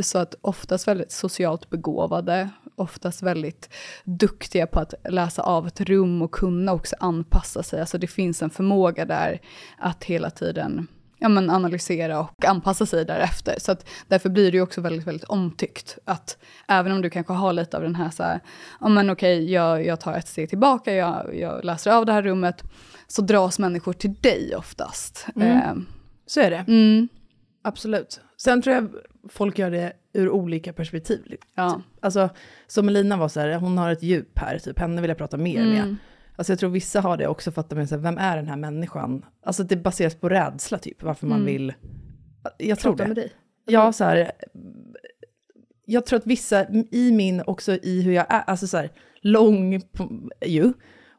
Så 0.00 0.18
att 0.18 0.34
oftast 0.40 0.88
väldigt 0.88 1.12
socialt 1.12 1.70
begåvade, 1.70 2.50
oftast 2.76 3.22
väldigt 3.22 3.74
duktiga 4.04 4.66
på 4.66 4.80
att 4.80 4.94
läsa 5.08 5.42
av 5.42 5.66
ett 5.66 5.80
rum 5.80 6.22
och 6.22 6.32
kunna 6.32 6.72
också 6.72 6.96
anpassa 7.00 7.62
sig. 7.62 7.80
Alltså 7.80 7.98
det 7.98 8.06
finns 8.06 8.42
en 8.42 8.50
förmåga 8.50 9.04
där 9.04 9.40
att 9.78 10.04
hela 10.04 10.30
tiden 10.30 10.86
ja, 11.18 11.28
men 11.28 11.50
analysera 11.50 12.20
och 12.20 12.44
anpassa 12.44 12.86
sig 12.86 13.04
därefter. 13.04 13.54
Så 13.58 13.72
att 13.72 13.86
därför 14.08 14.28
blir 14.28 14.50
det 14.50 14.56
ju 14.56 14.62
också 14.62 14.80
väldigt, 14.80 15.06
väldigt 15.06 15.24
omtyckt. 15.28 15.98
Att 16.04 16.38
även 16.68 16.92
om 16.92 17.02
du 17.02 17.10
kanske 17.10 17.32
har 17.32 17.52
lite 17.52 17.76
av 17.76 17.82
den 17.82 17.94
här 17.94 18.10
så 18.10 18.22
här, 18.22 18.40
ja 18.80 18.88
men 18.88 19.10
okej, 19.10 19.52
jag, 19.52 19.86
jag 19.86 20.00
tar 20.00 20.12
ett 20.14 20.28
steg 20.28 20.48
tillbaka, 20.48 20.94
jag, 20.94 21.36
jag 21.36 21.64
läser 21.64 21.90
av 21.90 22.06
det 22.06 22.12
här 22.12 22.22
rummet, 22.22 22.62
så 23.06 23.22
dras 23.22 23.58
människor 23.58 23.92
till 23.92 24.14
dig 24.14 24.56
oftast. 24.56 25.26
Mm. 25.36 25.56
Eh, 25.56 25.74
Så 26.26 26.40
är 26.40 26.50
det. 26.50 26.64
mm, 26.68 27.08
Absolut. 27.62 28.20
Sen 28.36 28.62
tror 28.62 28.74
jag 28.76 28.88
folk 29.30 29.58
gör 29.58 29.70
det 29.70 29.92
ur 30.12 30.30
olika 30.30 30.72
perspektiv. 30.72 31.36
ja. 31.54 31.80
Alltså, 32.00 32.28
som 32.66 32.88
Elina 32.88 33.16
var 33.16 33.28
så 33.28 33.40
här, 33.40 33.54
hon 33.54 33.78
har 33.78 33.90
ett 33.92 34.02
djup 34.02 34.38
här, 34.38 34.58
typ 34.58 34.78
henne 34.78 35.00
vill 35.00 35.08
jag 35.08 35.18
prata 35.18 35.36
mer 35.36 35.64
med. 35.64 35.96
Alltså 36.36 36.52
jag 36.52 36.58
tror 36.58 36.70
vissa 36.70 37.00
har 37.00 37.16
det 37.16 37.26
också 37.28 37.50
för 37.52 37.60
att 37.60 37.70
de 37.70 37.78
är 37.78 37.86
så 37.86 37.94
här, 37.94 38.02
vem 38.02 38.18
är 38.18 38.36
den 38.36 38.46
här 38.48 38.56
människan? 38.56 39.24
Alltså 39.42 39.62
det 39.64 39.76
baseras 39.76 40.14
på 40.14 40.28
rädsla 40.28 40.78
typ, 40.78 41.02
varför 41.02 41.26
man 41.26 41.40
Mm. 41.40 41.46
vill... 41.52 41.74
Jag 42.58 42.78
tror 42.78 42.92
Prata 42.92 43.02
det. 43.02 43.08
med 43.08 43.16
dig. 43.16 43.32
Ja, 43.66 43.92
så 43.92 44.04
här, 44.04 44.32
jag 45.86 46.06
tror 46.06 46.18
att 46.18 46.26
vissa 46.26 46.66
i 46.90 47.12
min, 47.12 47.42
också 47.46 47.72
i 47.72 48.02
hur 48.02 48.12
jag 48.12 48.26
är, 48.28 48.40
alltså 48.40 48.66
så 48.66 48.76
här, 48.76 48.90
lång 49.20 49.80
ju, 50.46 50.72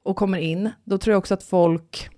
och 0.04 0.16
kommer 0.16 0.38
in, 0.38 0.70
då 0.84 0.98
tror 0.98 1.12
jag 1.12 1.18
också 1.18 1.34
att 1.34 1.44
folk, 1.44 2.10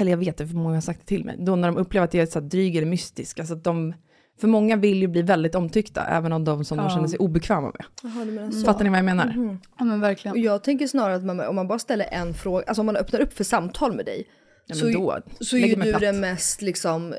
eller 0.00 0.10
jag 0.10 0.18
vet 0.18 0.36
det 0.36 0.46
för 0.46 0.54
många 0.56 0.74
har 0.76 0.80
sagt 0.80 1.00
det 1.00 1.06
till 1.06 1.24
mig, 1.24 1.36
då 1.38 1.56
när 1.56 1.68
de 1.68 1.76
upplever 1.76 2.04
att 2.04 2.14
jag 2.14 2.22
är 2.22 2.26
så 2.26 2.40
här 2.40 2.46
dryg 2.48 2.76
eller 2.76 2.86
mystisk, 2.86 3.38
alltså 3.38 3.54
att 3.54 3.64
de, 3.64 3.94
för 4.40 4.48
många 4.48 4.76
vill 4.76 4.98
ju 5.00 5.06
bli 5.08 5.22
väldigt 5.22 5.54
omtyckta, 5.54 6.04
även 6.04 6.32
av 6.32 6.40
de 6.40 6.64
som 6.64 6.76
de 6.76 6.82
Ja. 6.84 6.90
känner 6.90 7.08
sig 7.08 7.18
obekväma 7.18 7.72
med. 8.02 8.14
Menar 8.26 8.50
så. 8.50 8.64
Fattar 8.64 8.84
ni 8.84 8.90
vad 8.90 8.98
jag 8.98 9.04
menar? 9.04 9.26
Mhm. 9.36 9.58
ja, 9.78 9.84
men 9.84 10.00
verkligen. 10.00 10.32
Och 10.32 10.38
jag 10.38 10.62
tänker 10.64 10.86
snarare 10.86 11.14
att 11.14 11.24
man, 11.24 11.40
om 11.40 11.54
man 11.56 11.68
bara 11.68 11.78
ställer 11.78 12.06
en 12.12 12.34
fråga, 12.34 12.64
alltså 12.66 12.80
om 12.82 12.86
man 12.86 12.96
öppnar 12.96 13.20
upp 13.20 13.32
för 13.32 13.44
samtal 13.44 13.96
med 13.96 14.06
dig, 14.06 14.26
Ja, 14.70 14.74
så, 14.74 14.88
då, 14.90 15.18
så 15.40 15.56
är 15.56 15.60
ju 15.66 15.74
du 15.74 15.82
platt. 15.82 16.00
den 16.00 16.20
mest 16.20 16.62
liksom, 16.62 17.12
eh, 17.12 17.18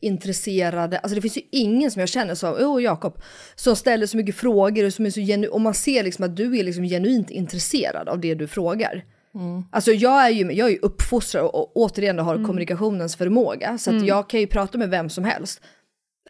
intresserade, 0.00 0.98
alltså 0.98 1.14
det 1.14 1.20
finns 1.22 1.36
ju 1.36 1.42
ingen 1.52 1.90
som 1.90 2.00
jag 2.00 2.08
känner 2.08 2.34
som, 2.34 2.54
åh 2.60 2.82
Jakob, 2.82 3.18
som 3.54 3.76
ställer 3.76 4.06
så 4.06 4.16
mycket 4.16 4.34
frågor 4.36 4.84
och 4.86 4.92
som 4.92 5.06
är 5.06 5.10
så 5.10 5.20
genu- 5.20 5.48
och 5.48 5.60
man 5.60 5.74
ser 5.74 6.02
liksom 6.02 6.24
att 6.24 6.36
du 6.36 6.58
är 6.58 6.64
liksom 6.64 6.84
genuint 6.84 7.30
intresserad 7.30 8.08
av 8.08 8.20
det 8.20 8.34
du 8.34 8.46
frågar. 8.46 9.04
Mm. 9.34 9.62
Alltså 9.72 9.92
jag 9.92 10.24
är 10.26 10.30
ju, 10.30 10.52
jag 10.52 10.66
är 10.68 10.72
ju 10.72 10.78
uppfostrad 10.82 11.44
och, 11.44 11.54
och 11.54 11.72
återigen 11.76 12.18
har 12.18 12.34
Mm. 12.34 12.46
kommunikationens 12.46 13.16
förmåga, 13.16 13.78
så 13.78 13.96
att 13.96 14.06
jag 14.06 14.28
kan 14.30 14.40
ju 14.40 14.46
prata 14.46 14.78
med 14.78 14.90
vem 14.90 15.10
som 15.10 15.24
helst. 15.24 15.60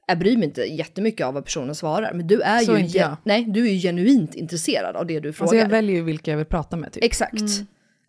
Jag 0.06 0.18
bryr 0.18 0.36
mig 0.36 0.44
inte 0.44 0.62
jättemycket 0.62 1.26
av 1.26 1.34
vad 1.34 1.44
personen 1.44 1.74
svarar, 1.74 2.12
men 2.12 2.26
du 2.26 2.40
är 2.40 2.58
Så 2.58 2.72
ju, 2.72 2.78
inte 2.78 3.16
nej, 3.24 3.44
du 3.44 3.66
är 3.68 3.72
ju 3.72 3.78
genuint 3.78 4.34
intresserad 4.34 4.96
av 4.96 5.06
det 5.06 5.20
du 5.20 5.32
frågar. 5.32 5.46
Alltså 5.46 5.56
jag 5.56 5.68
väljer 5.68 5.96
ju 5.96 6.02
vilka 6.02 6.30
jag 6.30 6.38
vill 6.38 6.46
prata 6.46 6.76
med 6.76 6.92
typ. 6.92 7.04
Exakt. 7.04 7.42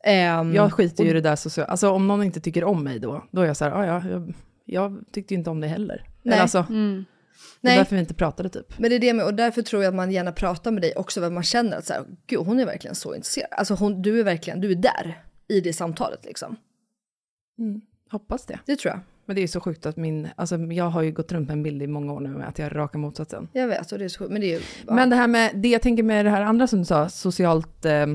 Ehm, 0.04 0.56
Jag 0.56 0.74
skiter 0.74 1.04
ju 1.04 1.10
i 1.10 1.14
det 1.14 1.22
där 1.22 1.36
sociala, 1.36 1.68
alltså 1.72 1.90
om 1.90 2.08
någon 2.08 2.24
inte 2.24 2.40
tycker 2.40 2.64
om 2.64 2.84
mig 2.84 3.00
då, 3.00 3.26
då 3.32 3.42
är 3.42 3.46
jag 3.46 3.58
så 3.58 3.66
här, 3.66 3.72
"Ah, 3.72 3.86
ja, 3.86 4.10
jag, 4.10 4.34
jag 4.66 5.04
tyckte 5.12 5.34
ju 5.34 5.38
inte 5.38 5.50
om 5.50 5.60
dig 5.60 5.70
heller. 5.70 6.04
Nej. 6.24 6.34
Eller 6.34 6.42
alltså, 6.42 6.66
Mm. 6.70 7.06
det 7.62 7.68
är 7.68 7.72
Nej. 7.72 7.78
därför 7.78 7.96
vi 7.96 8.00
inte 8.00 8.14
pratade 8.14 8.50
typ. 8.50 8.80
Men 8.80 8.90
det 8.90 8.96
är 8.96 9.00
det 9.00 9.14
med, 9.14 9.26
och 9.26 9.34
därför 9.34 9.62
tror 9.62 9.84
jag 9.84 9.90
att 9.90 9.96
man 9.96 10.12
gärna 10.12 10.32
pratar 10.32 10.72
med 10.72 10.82
dig 10.84 10.94
också, 10.96 11.22
för 11.22 11.30
man 11.30 11.44
känner 11.44 11.78
att 11.78 11.86
så 11.86 11.94
här, 11.94 12.04
gud 12.28 12.40
hon 12.40 12.60
är 12.60 12.66
verkligen 12.66 12.96
så 12.96 13.16
intresserad. 13.16 13.48
Alltså 13.52 13.74
hon, 13.74 14.02
du 14.02 14.20
är 14.20 14.24
verkligen, 14.24 14.62
du 14.62 14.72
är 14.72 14.76
där 14.76 15.24
i 15.48 15.62
det 15.62 15.74
samtalet 15.74 16.26
liksom. 16.26 16.56
Hoppas 18.12 18.46
det. 18.46 18.60
Det 18.66 18.76
tror 18.76 18.92
jag. 18.94 19.00
Men 19.26 19.36
det 19.36 19.44
är 19.44 19.48
så 19.48 19.60
sjukt 19.60 19.86
att 19.86 19.98
min, 19.98 20.28
alltså 20.36 20.58
jag 20.58 20.90
har 20.90 21.02
ju 21.02 21.12
gått 21.12 21.32
runt 21.32 21.48
med 21.48 21.54
en 21.54 21.64
bild 21.64 21.82
i 21.84 21.88
många 21.88 22.14
år 22.14 22.20
nu 22.20 22.30
med 22.30 22.48
att 22.48 22.60
jag 22.60 22.66
är 22.66 22.70
raka 22.70 22.98
motsatsen. 22.98 23.48
Jag 23.54 23.68
vet, 23.68 23.92
och 23.92 24.00
det 24.00 24.06
är 24.06 24.10
så 24.10 24.20
sjukt, 24.20 24.32
men 24.32 24.42
det 24.42 24.48
är 24.48 24.60
ju... 24.60 24.64
Ja. 24.88 24.94
Men 24.94 25.10
det 25.10 25.16
här 25.16 25.28
med, 25.28 25.52
det 25.56 25.68
jag 25.68 25.82
tänker 25.82 26.04
med 26.04 26.26
det 26.26 26.30
här 26.30 26.42
andra 26.42 26.68
som 26.68 26.80
du 26.80 26.86
sa, 26.86 27.10
socialt, 27.10 27.86
eh, 27.86 28.06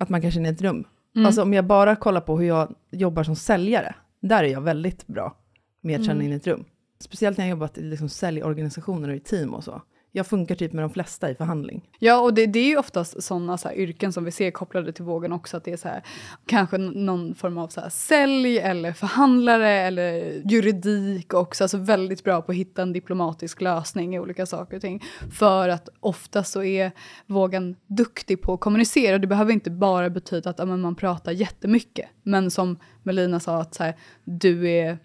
att 0.00 0.08
man 0.08 0.22
kan 0.22 0.30
känna 0.30 0.48
ett 0.48 0.62
rum. 0.62 0.84
Mm. 1.16 1.26
Alltså 1.26 1.42
om 1.42 1.54
jag 1.54 1.64
bara 1.64 1.96
kollar 1.96 2.20
på 2.20 2.38
hur 2.38 2.46
jag 2.46 2.74
jobbar 2.90 3.22
som 3.22 3.36
säljare, 3.36 3.94
där 4.20 4.44
är 4.44 4.48
jag 4.48 4.60
väldigt 4.60 5.06
bra 5.06 5.36
med 5.80 6.00
att 6.00 6.06
känna 6.06 6.20
Mm. 6.20 6.26
in 6.32 6.36
ett 6.36 6.46
rum. 6.46 6.64
Speciellt 7.00 7.38
när 7.38 7.44
jag 7.44 7.50
jobbat 7.50 7.78
i 7.78 7.82
liksom 7.82 8.08
säljorganisationer 8.08 9.08
och 9.08 9.16
i 9.16 9.20
team 9.20 9.54
och 9.54 9.64
så. 9.64 9.82
Jag 10.16 10.26
funkar 10.26 10.54
typ 10.54 10.72
med 10.72 10.84
de 10.84 10.90
flesta 10.90 11.30
i 11.30 11.34
förhandling. 11.34 11.88
Ja, 11.98 12.20
och 12.20 12.34
det, 12.34 12.46
det 12.46 12.58
är 12.58 12.68
ju 12.68 12.76
oftast 12.76 13.22
sådana 13.22 13.58
så 13.58 13.68
här 13.68 13.76
yrken 13.76 14.12
som 14.12 14.24
vi 14.24 14.30
ser 14.30 14.50
kopplade 14.50 14.92
till 14.92 15.04
vågen 15.04 15.32
också, 15.32 15.56
att 15.56 15.64
det 15.64 15.72
är 15.72 15.76
så 15.76 15.88
här, 15.88 16.02
kanske 16.46 16.78
någon 16.78 17.34
form 17.34 17.58
av 17.58 17.68
så 17.68 17.80
här 17.80 17.88
sälj 17.88 18.58
eller 18.58 18.92
förhandlare 18.92 19.70
eller 19.70 20.32
juridik 20.50 21.34
också, 21.34 21.64
alltså 21.64 21.76
väldigt 21.76 22.24
bra 22.24 22.42
på 22.42 22.52
att 22.52 22.58
hitta 22.58 22.82
en 22.82 22.92
diplomatisk 22.92 23.60
lösning 23.60 24.14
i 24.14 24.18
olika 24.18 24.46
saker 24.46 24.76
och 24.76 24.82
ting. 24.82 25.02
För 25.32 25.68
att 25.68 25.88
ofta 26.00 26.44
så 26.44 26.62
är 26.62 26.92
vågen 27.26 27.76
duktig 27.86 28.42
på 28.42 28.54
att 28.54 28.60
kommunicera, 28.60 29.18
det 29.18 29.26
behöver 29.26 29.52
inte 29.52 29.70
bara 29.70 30.10
betyda 30.10 30.50
att 30.50 30.58
ja, 30.58 30.64
men 30.64 30.80
man 30.80 30.94
pratar 30.94 31.32
jättemycket, 31.32 32.08
men 32.22 32.50
som 32.50 32.78
Melina 33.02 33.40
sa, 33.40 33.60
att 33.60 33.74
så 33.74 33.82
här, 33.82 33.96
du 34.24 34.70
är 34.70 34.98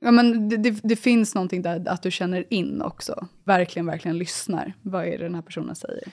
Ja, 0.00 0.10
men 0.10 0.48
det, 0.48 0.56
det, 0.56 0.80
det 0.82 0.96
finns 0.96 1.34
någonting 1.34 1.62
där 1.62 1.88
att 1.88 2.02
du 2.02 2.10
känner 2.10 2.44
in 2.50 2.82
också. 2.82 3.26
Verkligen, 3.44 3.86
verkligen 3.86 4.18
lyssnar. 4.18 4.74
Vad 4.82 5.06
är 5.06 5.10
det 5.10 5.24
den 5.24 5.34
här 5.34 5.42
personen 5.42 5.74
säger? 5.74 6.04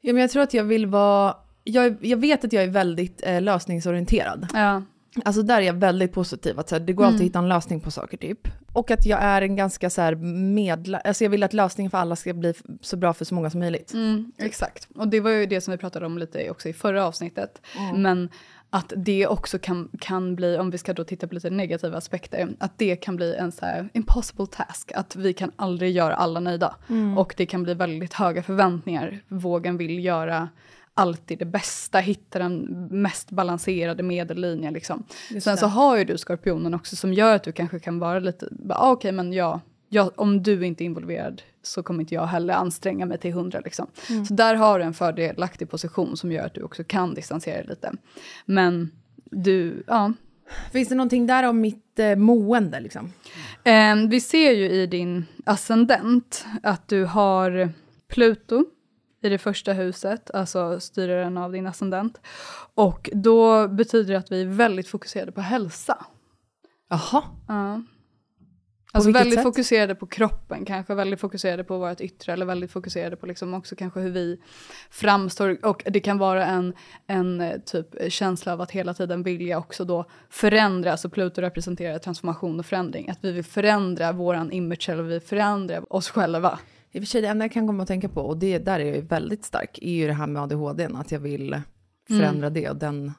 Ja, 0.00 0.12
men 0.12 0.20
jag 0.20 0.30
tror 0.30 0.42
att 0.42 0.54
jag 0.54 0.64
vill 0.64 0.86
vara, 0.86 1.36
jag, 1.64 1.96
jag 2.00 2.16
vet 2.16 2.44
att 2.44 2.52
jag 2.52 2.64
är 2.64 2.68
väldigt 2.68 3.22
eh, 3.26 3.42
lösningsorienterad. 3.42 4.48
Ja. 4.54 4.82
Alltså 5.24 5.42
där 5.42 5.56
är 5.56 5.60
jag 5.60 5.74
väldigt 5.74 6.12
positiv, 6.12 6.58
att 6.58 6.68
så 6.68 6.74
här, 6.74 6.80
det 6.80 6.92
går 6.92 7.04
alltid 7.04 7.20
att 7.20 7.26
hitta 7.26 7.38
en 7.38 7.48
lösning 7.48 7.80
på 7.80 7.90
saker 7.90 8.16
typ. 8.16 8.48
Och 8.72 8.90
att 8.90 9.06
jag 9.06 9.22
är 9.22 9.42
en 9.42 9.56
ganska 9.56 9.90
så 9.90 10.00
här 10.00 10.14
medla, 10.14 10.98
alltså 10.98 11.24
jag 11.24 11.30
vill 11.30 11.42
att 11.42 11.52
lösningen 11.52 11.90
för 11.90 11.98
alla 11.98 12.16
ska 12.16 12.34
bli 12.34 12.54
så 12.80 12.96
bra 12.96 13.12
för 13.12 13.24
så 13.24 13.34
många 13.34 13.50
som 13.50 13.60
möjligt. 13.60 13.92
Mm, 13.92 14.32
exakt. 14.38 14.88
Och 14.94 15.08
det 15.08 15.20
var 15.20 15.30
ju 15.30 15.46
det 15.46 15.60
som 15.60 15.72
vi 15.72 15.78
pratade 15.78 16.06
om 16.06 16.18
lite 16.18 16.50
också 16.50 16.68
i 16.68 16.72
förra 16.72 17.06
avsnittet. 17.06 17.62
Men 17.94 18.28
att 18.74 18.92
det 18.96 19.26
också 19.26 19.58
kan, 19.58 19.88
kan 20.00 20.34
bli, 20.36 20.58
om 20.58 20.70
vi 20.70 20.78
ska 20.78 20.92
då 20.92 21.04
titta 21.04 21.28
på 21.28 21.34
lite 21.34 21.50
negativa 21.50 21.96
aspekter, 21.98 22.48
att 22.58 22.78
det 22.78 22.96
kan 22.96 23.16
bli 23.16 23.34
en 23.34 23.52
så 23.52 23.66
här 23.66 23.88
impossible 23.92 24.46
task, 24.46 24.92
att 24.94 25.16
vi 25.16 25.32
kan 25.32 25.50
aldrig 25.56 25.92
göra 25.92 26.14
alla 26.14 26.40
nöjda. 26.40 26.76
Och 27.16 27.34
det 27.36 27.46
kan 27.46 27.62
bli 27.62 27.74
väldigt 27.74 28.12
höga 28.12 28.42
förväntningar. 28.42 29.20
Vågen 29.28 29.76
vill 29.76 30.04
göra 30.04 30.48
alltid 30.94 31.38
det 31.38 31.44
bästa, 31.44 31.98
hitta 31.98 32.38
den 32.38 32.66
mest 32.90 33.30
balanserade 33.30 34.02
medellinjen. 34.02 34.74
Liksom. 34.74 35.04
Sen 35.42 35.56
så 35.56 35.66
har 35.66 35.96
ju 35.98 36.04
du 36.04 36.18
skorpionen 36.18 36.74
också 36.74 36.96
som 36.96 37.12
gör 37.12 37.34
att 37.34 37.44
du 37.44 37.52
kanske 37.52 37.78
kan 37.78 37.98
vara 37.98 38.18
lite, 38.18 38.48
ah, 38.70 38.90
okej 38.90 39.12
men 39.12 39.32
ja, 39.32 39.60
jag, 39.94 40.12
om 40.16 40.42
du 40.42 40.66
inte 40.66 40.84
är 40.84 40.86
involverad 40.86 41.42
så 41.62 41.82
kommer 41.82 42.00
inte 42.00 42.14
jag 42.14 42.26
heller 42.26 42.54
anstränga 42.54 43.06
mig 43.06 43.18
till 43.18 43.32
hundra. 43.32 43.60
Liksom. 43.60 43.86
Så 44.28 44.34
där 44.34 44.54
har 44.54 44.78
du 44.78 44.84
en 44.84 44.94
fördelaktig 44.94 45.70
position 45.70 46.16
som 46.16 46.32
gör 46.32 46.46
att 46.46 46.54
du 46.54 46.62
också 46.62 46.84
kan 46.84 47.14
distansera 47.14 47.56
dig 47.56 47.66
lite. 47.66 47.92
Men 48.44 48.90
du, 49.24 49.84
ja. 49.86 50.12
Finns 50.72 50.88
det 50.88 50.94
någonting 50.94 51.26
där 51.26 51.42
om 51.42 51.60
mitt 51.60 51.98
eh, 51.98 52.16
mående 52.16 52.80
liksom? 52.80 53.12
Eh, 53.64 53.96
vi 54.08 54.20
ser 54.20 54.52
ju 54.52 54.68
i 54.70 54.86
din 54.86 55.24
ascendent 55.44 56.46
att 56.62 56.88
du 56.88 57.04
har 57.04 57.72
Pluto 58.08 58.64
i 59.22 59.28
det 59.28 59.38
första 59.38 59.72
huset, 59.72 60.30
alltså 60.30 60.80
styraren 60.80 61.38
av 61.38 61.52
din 61.52 61.66
ascendent. 61.66 62.20
Och 62.74 63.10
då 63.12 63.68
betyder 63.68 64.12
det 64.12 64.18
att 64.18 64.32
vi 64.32 64.42
är 64.42 64.46
väldigt 64.46 64.88
fokuserade 64.88 65.32
på 65.32 65.40
hälsa. 65.40 66.06
Jaha. 66.88 67.22
Ja. 67.48 67.82
Alltså 68.94 69.10
väldigt 69.10 69.34
sätt? 69.34 69.42
fokuserade 69.42 69.94
på 69.94 70.06
kroppen, 70.06 70.64
kanske 70.64 70.94
väldigt 70.94 71.20
fokuserade 71.20 71.64
på 71.64 71.78
vårt 71.78 72.00
yttre, 72.00 72.32
eller 72.32 72.46
väldigt 72.46 72.70
fokuserade 72.70 73.16
på 73.16 73.26
liksom 73.26 73.54
också 73.54 73.76
kanske 73.76 74.00
hur 74.00 74.10
vi 74.10 74.40
framstår. 74.90 75.58
Och 75.66 75.82
det 75.86 76.00
kan 76.00 76.18
vara 76.18 76.46
en, 76.46 76.74
en 77.06 77.40
eh, 77.40 77.58
typ 77.60 78.12
känsla 78.12 78.52
av 78.52 78.60
att 78.60 78.70
hela 78.70 78.94
tiden 78.94 79.22
vilja 79.22 79.58
också 79.58 79.84
då 79.84 80.04
förändra, 80.30 80.90
alltså 80.90 81.08
Pluto 81.08 81.40
representerar 81.40 81.98
transformation 81.98 82.58
och 82.58 82.66
förändring, 82.66 83.08
att 83.08 83.18
vi 83.20 83.32
vill 83.32 83.44
förändra 83.44 84.12
våran 84.12 84.52
image, 84.52 84.88
eller 84.88 85.02
vi 85.02 85.12
vill 85.12 85.20
förändra 85.20 85.80
oss 85.80 86.10
själva. 86.10 86.58
I 86.90 86.98
och 86.98 87.02
för 87.02 87.06
sig 87.06 87.22
det 87.22 87.28
enda 87.28 87.44
jag 87.44 87.52
kan 87.52 87.66
komma 87.66 87.82
att 87.82 87.88
tänka 87.88 88.08
på, 88.08 88.20
och 88.20 88.36
det 88.36 88.58
där 88.58 88.80
är 88.80 88.84
jag 88.84 88.96
ju 88.96 89.02
väldigt 89.02 89.44
stark, 89.44 89.78
är 89.82 89.92
ju 89.92 90.06
det 90.06 90.12
här 90.12 90.26
med 90.26 90.42
ADHD, 90.42 90.88
att 90.94 91.12
jag 91.12 91.20
vill 91.20 91.60
förändra 92.08 92.50
det 92.50 92.70
och 92.70 92.76
den, 92.76 93.12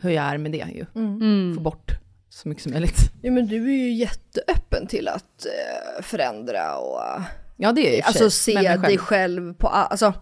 hur 0.00 0.10
jag 0.10 0.24
är 0.24 0.38
med 0.38 0.52
det 0.52 0.66
ju. 0.74 0.86
Få 1.54 1.60
bort 1.60 1.92
så 2.36 2.48
mycket 2.48 2.62
som 2.62 2.72
möjligt. 2.72 2.98
Ja 3.22 3.30
men 3.30 3.46
du 3.46 3.56
är 3.56 3.76
ju 3.76 3.92
jätteöppen 3.92 4.86
till 4.86 5.08
att 5.08 5.46
eh, 5.46 6.02
förändra 6.02 6.78
och 6.78 7.00
Ja 7.56 7.72
det 7.72 7.88
är 7.94 7.98
jag 7.98 8.06
alltså 8.06 8.30
se 8.30 8.54
mig 8.54 8.78
dig 8.78 8.98
själv 8.98 9.54
på, 9.54 9.68
alltså 9.68 10.14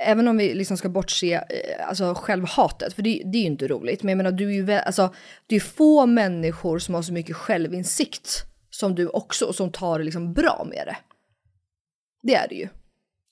även 0.00 0.28
om 0.28 0.36
vi 0.36 0.54
liksom 0.54 0.76
ska 0.76 0.88
bortse, 0.88 1.34
eh, 1.34 1.88
alltså 1.88 2.14
självhatet, 2.14 2.92
för 2.94 3.02
det, 3.02 3.22
det 3.24 3.38
är 3.38 3.40
ju 3.40 3.46
inte 3.46 3.68
roligt, 3.68 4.02
men 4.02 4.08
jag 4.08 4.16
menar 4.16 4.32
du 4.32 4.48
är 4.48 4.52
ju, 4.52 4.72
alltså 4.72 5.14
det 5.46 5.56
är 5.56 5.60
få 5.60 6.06
människor 6.06 6.78
som 6.78 6.94
har 6.94 7.02
så 7.02 7.12
mycket 7.12 7.36
självinsikt 7.36 8.44
som 8.70 8.94
du 8.94 9.08
också, 9.08 9.44
och 9.44 9.54
som 9.54 9.72
tar 9.72 9.98
det 9.98 10.04
liksom 10.04 10.32
bra 10.32 10.66
med 10.70 10.86
det. 10.86 10.96
Det 12.22 12.34
är 12.34 12.48
det 12.48 12.54
ju. 12.54 12.68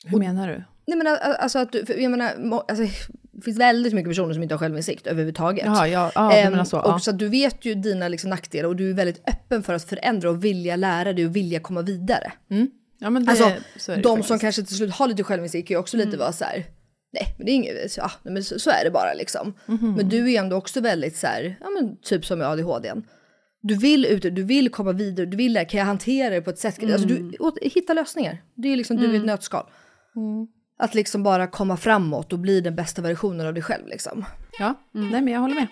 Hur 0.05 0.19
menar 0.19 0.49
du? 0.49 0.65
Nej 0.87 0.99
men 0.99 1.07
al- 1.07 1.19
alltså 1.19 1.59
att 1.59 1.73
du, 1.73 1.85
jag 1.99 2.11
menar, 2.11 2.63
alltså, 2.69 3.07
det 3.37 3.43
finns 3.43 3.59
väldigt 3.59 3.93
mycket 3.93 4.11
personer 4.11 4.35
som 4.35 4.43
inte 4.43 4.55
har 4.55 4.59
självinsikt 4.59 5.07
överhuvudtaget. 5.07 5.67
Jaha, 5.67 5.89
ja, 5.89 6.13
ja, 6.15 6.45
du 6.45 6.51
menar 6.51 6.65
så, 6.65 6.79
Och 6.81 6.91
ja. 6.91 6.99
så 6.99 7.13
du 7.13 7.29
vet 7.29 7.65
ju 7.65 7.75
dina 7.75 8.09
liksom 8.09 8.31
nackdelar 8.31 8.69
och 8.69 8.77
du 8.77 8.91
är 8.91 8.95
väldigt 8.95 9.29
öppen 9.29 9.63
för 9.63 9.75
att 9.75 9.85
förändra 9.85 10.31
och 10.31 10.45
vilja 10.45 10.77
lära 10.77 11.13
dig 11.13 11.27
och 11.27 11.37
vilja 11.37 11.61
komma 11.61 11.83
vidare. 11.83 12.33
Ja, 12.99 13.11
men 13.11 13.25
det, 13.25 13.31
Alltså, 13.31 13.53
så 13.77 13.93
är 13.93 13.97
det 13.97 14.03
de 14.03 14.09
faktiskt. 14.09 14.29
som 14.29 14.39
kanske 14.39 14.63
till 14.63 14.77
slut 14.77 14.95
har 14.95 15.09
lite 15.09 15.23
självinsikt 15.23 15.69
kan 15.69 15.75
ju 15.75 15.79
också 15.79 15.97
lite 15.97 16.17
vara 16.17 16.33
så 16.33 16.45
här. 16.45 16.65
Nej, 17.13 17.35
men 17.37 17.47
det 17.47 17.53
är 17.53 17.55
inget, 17.55 17.93
så, 17.93 18.01
ja, 18.01 18.11
men 18.31 18.45
så, 18.45 18.59
så 18.59 18.71
är 18.71 18.85
det 18.85 18.91
bara 18.91 19.15
liksom. 19.15 19.55
Men 19.67 20.09
du 20.09 20.33
är 20.33 20.41
ändå 20.41 20.57
också 20.57 20.81
väldigt 20.81 21.17
så 21.17 21.27
här, 21.27 21.57
ja 21.61 21.67
men 21.71 21.97
typ 22.03 22.27
som 22.27 22.39
med 22.39 22.49
ADHD. 22.49 22.93
Du 23.63 23.75
vill 23.75 24.05
ut, 24.05 24.23
du 24.23 24.43
vill 24.43 24.71
komma 24.71 24.93
vidare, 24.93 25.27
du 25.27 25.37
vill 25.37 25.53
lära, 25.53 25.65
kan 25.65 25.79
jag 25.79 25.87
hantera 25.87 26.35
det 26.35 26.41
på 26.41 26.51
ett 26.51 26.59
sätt? 26.59 26.83
Alltså 26.83 27.09
du 27.09 27.33
hitta 27.63 27.95
lösningar. 27.95 28.43
Det 28.55 28.73
är 28.73 28.77
liksom 28.77 28.97
du 28.97 29.13
i 29.13 29.17
ett 29.17 29.25
nötskal. 29.25 29.67
Att 30.79 30.95
liksom 30.95 31.23
bara 31.23 31.47
komma 31.47 31.77
framåt 31.77 32.33
och 32.33 32.39
bli 32.39 32.61
den 32.61 32.77
bästa 32.77 33.03
versionen 33.03 33.47
av 33.47 33.55
dig 33.55 33.63
själv 33.63 33.87
liksom. 33.87 34.25
Ja, 34.59 34.75
nej 34.93 35.23
men 35.23 35.29
jag 35.29 35.41
håller 35.41 35.55
med. 35.55 35.69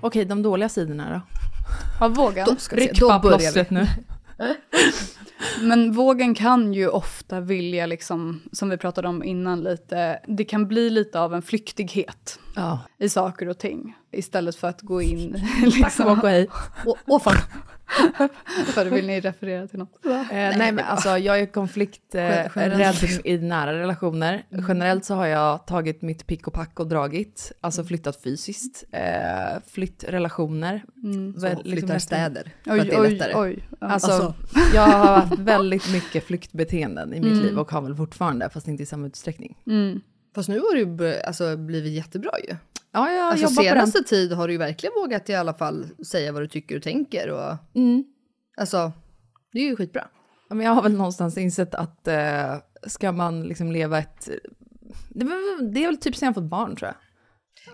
Okej, 0.00 0.24
de 0.24 0.42
dåliga 0.42 0.68
sidorna 0.68 1.10
då? 1.12 1.20
Av 2.04 2.14
vågen. 2.14 2.46
Ryck 2.70 3.00
då 3.00 3.08
bara 3.08 3.18
börjar 3.18 3.38
vi. 3.38 3.42
plåstret 3.44 3.70
nu. 3.70 3.86
Men 5.60 5.92
vågen 5.92 6.34
kan 6.34 6.72
ju 6.74 6.88
ofta 6.88 7.40
vilja, 7.40 7.86
liksom, 7.86 8.40
som 8.52 8.68
vi 8.70 8.76
pratade 8.76 9.08
om 9.08 9.24
innan 9.24 9.60
lite, 9.62 10.20
det 10.26 10.44
kan 10.44 10.68
bli 10.68 10.90
lite 10.90 11.20
av 11.20 11.34
en 11.34 11.42
flyktighet 11.42 12.38
Ja. 12.56 12.78
i 12.98 13.08
saker 13.08 13.48
och 13.48 13.58
ting. 13.58 13.96
Istället 14.12 14.56
för 14.56 14.68
att 14.68 14.80
gå 14.80 15.02
in... 15.02 15.32
Tack 15.62 15.74
liksom, 15.76 16.06
och 16.06 16.28
hej. 16.28 16.48
Åh, 16.86 16.96
åh 17.06 17.20
fan. 17.22 17.36
för 18.66 18.86
vill 18.86 19.06
ni 19.06 19.20
referera 19.20 19.66
till 19.66 19.78
något? 19.78 20.06
Eh, 20.06 20.12
nej 20.30 20.72
men 20.72 20.78
alltså 20.84 21.18
jag 21.18 21.40
är 21.40 21.46
konflikträdd 21.46 22.50
eh, 22.56 23.20
i 23.24 23.38
nära 23.38 23.78
relationer. 23.78 24.42
Generellt 24.68 25.04
så 25.04 25.14
har 25.14 25.26
jag 25.26 25.66
tagit 25.66 26.02
mitt 26.02 26.26
pick 26.26 26.46
och 26.46 26.52
pack 26.52 26.80
och 26.80 26.86
dragit. 26.86 27.52
Alltså 27.60 27.84
flyttat 27.84 28.22
fysiskt. 28.22 28.84
Eh, 28.92 29.60
flytt 29.66 30.04
relationer. 30.08 30.84
Så 31.34 31.40
Väl- 31.40 31.56
flyttar 31.56 31.70
liksom 31.70 32.00
städer. 32.00 32.52
För 32.64 32.72
Oj, 32.72 32.80
att 32.80 32.86
det 32.86 32.94
är 32.94 33.00
oj, 33.02 33.10
lättare. 33.10 33.32
oj. 33.34 33.68
Ja. 33.80 33.86
Alltså, 33.86 34.12
Alltså. 34.12 34.34
jag 34.74 34.82
har 34.82 35.06
haft 35.16 35.38
väldigt 35.38 35.92
mycket 35.92 36.24
flyktbeteenden 36.24 37.14
i 37.14 37.20
mitt 37.20 37.42
liv 37.42 37.58
och 37.58 37.70
har 37.70 37.82
väl 37.82 37.96
fortfarande, 37.96 38.50
fast 38.50 38.68
inte 38.68 38.82
i 38.82 38.86
samma 38.86 39.06
utsträckning. 39.06 39.56
Mm. 39.66 40.00
Fast 40.34 40.48
nu 40.48 40.58
har 40.58 40.74
det 40.74 40.80
ju 40.80 40.86
bör- 40.86 41.26
alltså, 41.26 41.56
blivit 41.56 41.92
jättebra 41.92 42.30
ju. 42.48 42.56
Ja, 42.94 43.10
jag 43.10 43.26
Alltså 43.32 43.46
på 43.46 43.62
den. 43.62 43.72
senaste 43.72 44.02
tid 44.02 44.32
har 44.32 44.46
du 44.48 44.52
ju 44.54 44.58
verkligen 44.58 44.92
vågat 44.94 45.28
i 45.30 45.34
alla 45.34 45.54
fall 45.54 45.86
säga 46.06 46.32
vad 46.32 46.42
du 46.42 46.48
tycker 46.48 46.76
och 46.76 46.82
tänker 46.82 47.30
och 47.30 47.56
Mm. 47.74 48.04
alltså 48.56 48.92
det 49.52 49.58
är 49.58 49.62
ju 49.64 49.76
skitbra. 49.76 50.08
Ja, 50.48 50.54
men 50.54 50.66
jag 50.66 50.72
har 50.74 50.82
väl 50.82 50.92
någonstans 50.96 51.38
insett 51.38 51.74
att 51.74 52.08
eh, 52.08 52.54
ska 52.86 53.12
man 53.12 53.42
liksom 53.42 53.72
leva 53.72 53.98
ett... 53.98 54.28
Det, 55.08 55.24
det 55.72 55.82
är 55.84 55.86
väl 55.86 55.96
typ 55.96 56.16
sen 56.16 56.26
jag 56.26 56.34
fått 56.34 56.44
barn 56.50 56.76
tror 56.76 56.86
jag. 56.88 56.94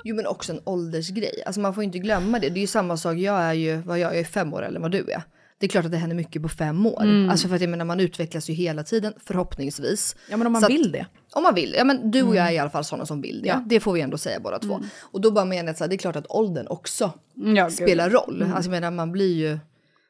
Jo 0.05 0.17
men 0.17 0.27
också 0.27 0.53
en 0.53 0.61
åldersgrej, 0.65 1.43
alltså 1.47 1.61
man 1.61 1.75
får 1.75 1.85
inte 1.85 1.99
glömma 1.99 2.39
det. 2.39 2.49
Det 2.49 2.59
är 2.59 2.63
ju 2.63 2.67
samma 2.67 2.97
sak, 2.97 3.17
jag 3.17 3.41
är 3.43 3.53
ju, 3.53 3.77
vad 3.77 3.99
jag 3.99 4.19
är 4.19 4.25
fem 4.25 4.55
år 4.55 4.63
eller 4.63 4.81
vad 4.81 4.91
du 4.91 5.11
är. 5.11 5.23
Det 5.59 5.67
är 5.67 5.71
klart 5.71 5.85
att 5.85 5.91
det 5.91 5.97
händer 5.97 6.17
mycket 6.17 6.43
på 6.43 6.49
fem 6.49 6.87
år. 6.87 7.03
Alltså 7.31 7.49
för 7.49 7.55
att 7.55 7.61
jag 7.61 7.71
menar 7.71 7.85
man 7.85 8.01
utvecklas 8.01 8.51
ju 8.51 8.55
hela 8.55 8.85
tiden, 8.85 9.13
förhoppningsvis. 9.27 10.17
Ja, 10.31 10.37
men 10.37 10.47
om 10.47 10.53
man 10.53 10.63
Så 10.63 10.67
att- 10.67 10.73
vill 10.73 10.93
det. 10.93 11.07
Om 11.35 11.43
man 11.43 11.55
vill, 11.55 11.75
ja 11.79 11.85
men 11.85 12.11
du 12.11 12.23
och 12.23 12.37
jag 12.37 12.47
är 12.49 12.53
i 12.53 12.59
alla 12.59 12.71
fall 12.71 12.85
sådana 12.85 13.07
som 13.07 13.21
vill 13.21 13.43
det. 13.43 13.49
Ja. 13.49 13.63
Det 13.67 13.81
får 13.81 13.93
vi 13.93 14.01
ändå 14.01 14.19
säga 14.19 14.41
båda 14.41 14.59
två. 14.59 14.81
Och 15.01 15.21
då 15.21 15.31
bara 15.31 15.45
menar 15.45 15.65
jag 15.79 15.83
att 15.85 15.91
det 15.91 15.97
är 15.97 15.99
klart 15.99 16.17
att 16.17 16.27
åldern 16.31 16.67
också 16.69 17.13
Ja, 17.35 17.65
gud. 17.65 17.73
spelar 17.73 18.11
roll. 18.11 18.43
Alltså 18.55 18.71
jag 18.71 18.81
menar 18.81 18.91
man 18.91 19.13
blir 19.13 19.35
ju, 19.37 19.59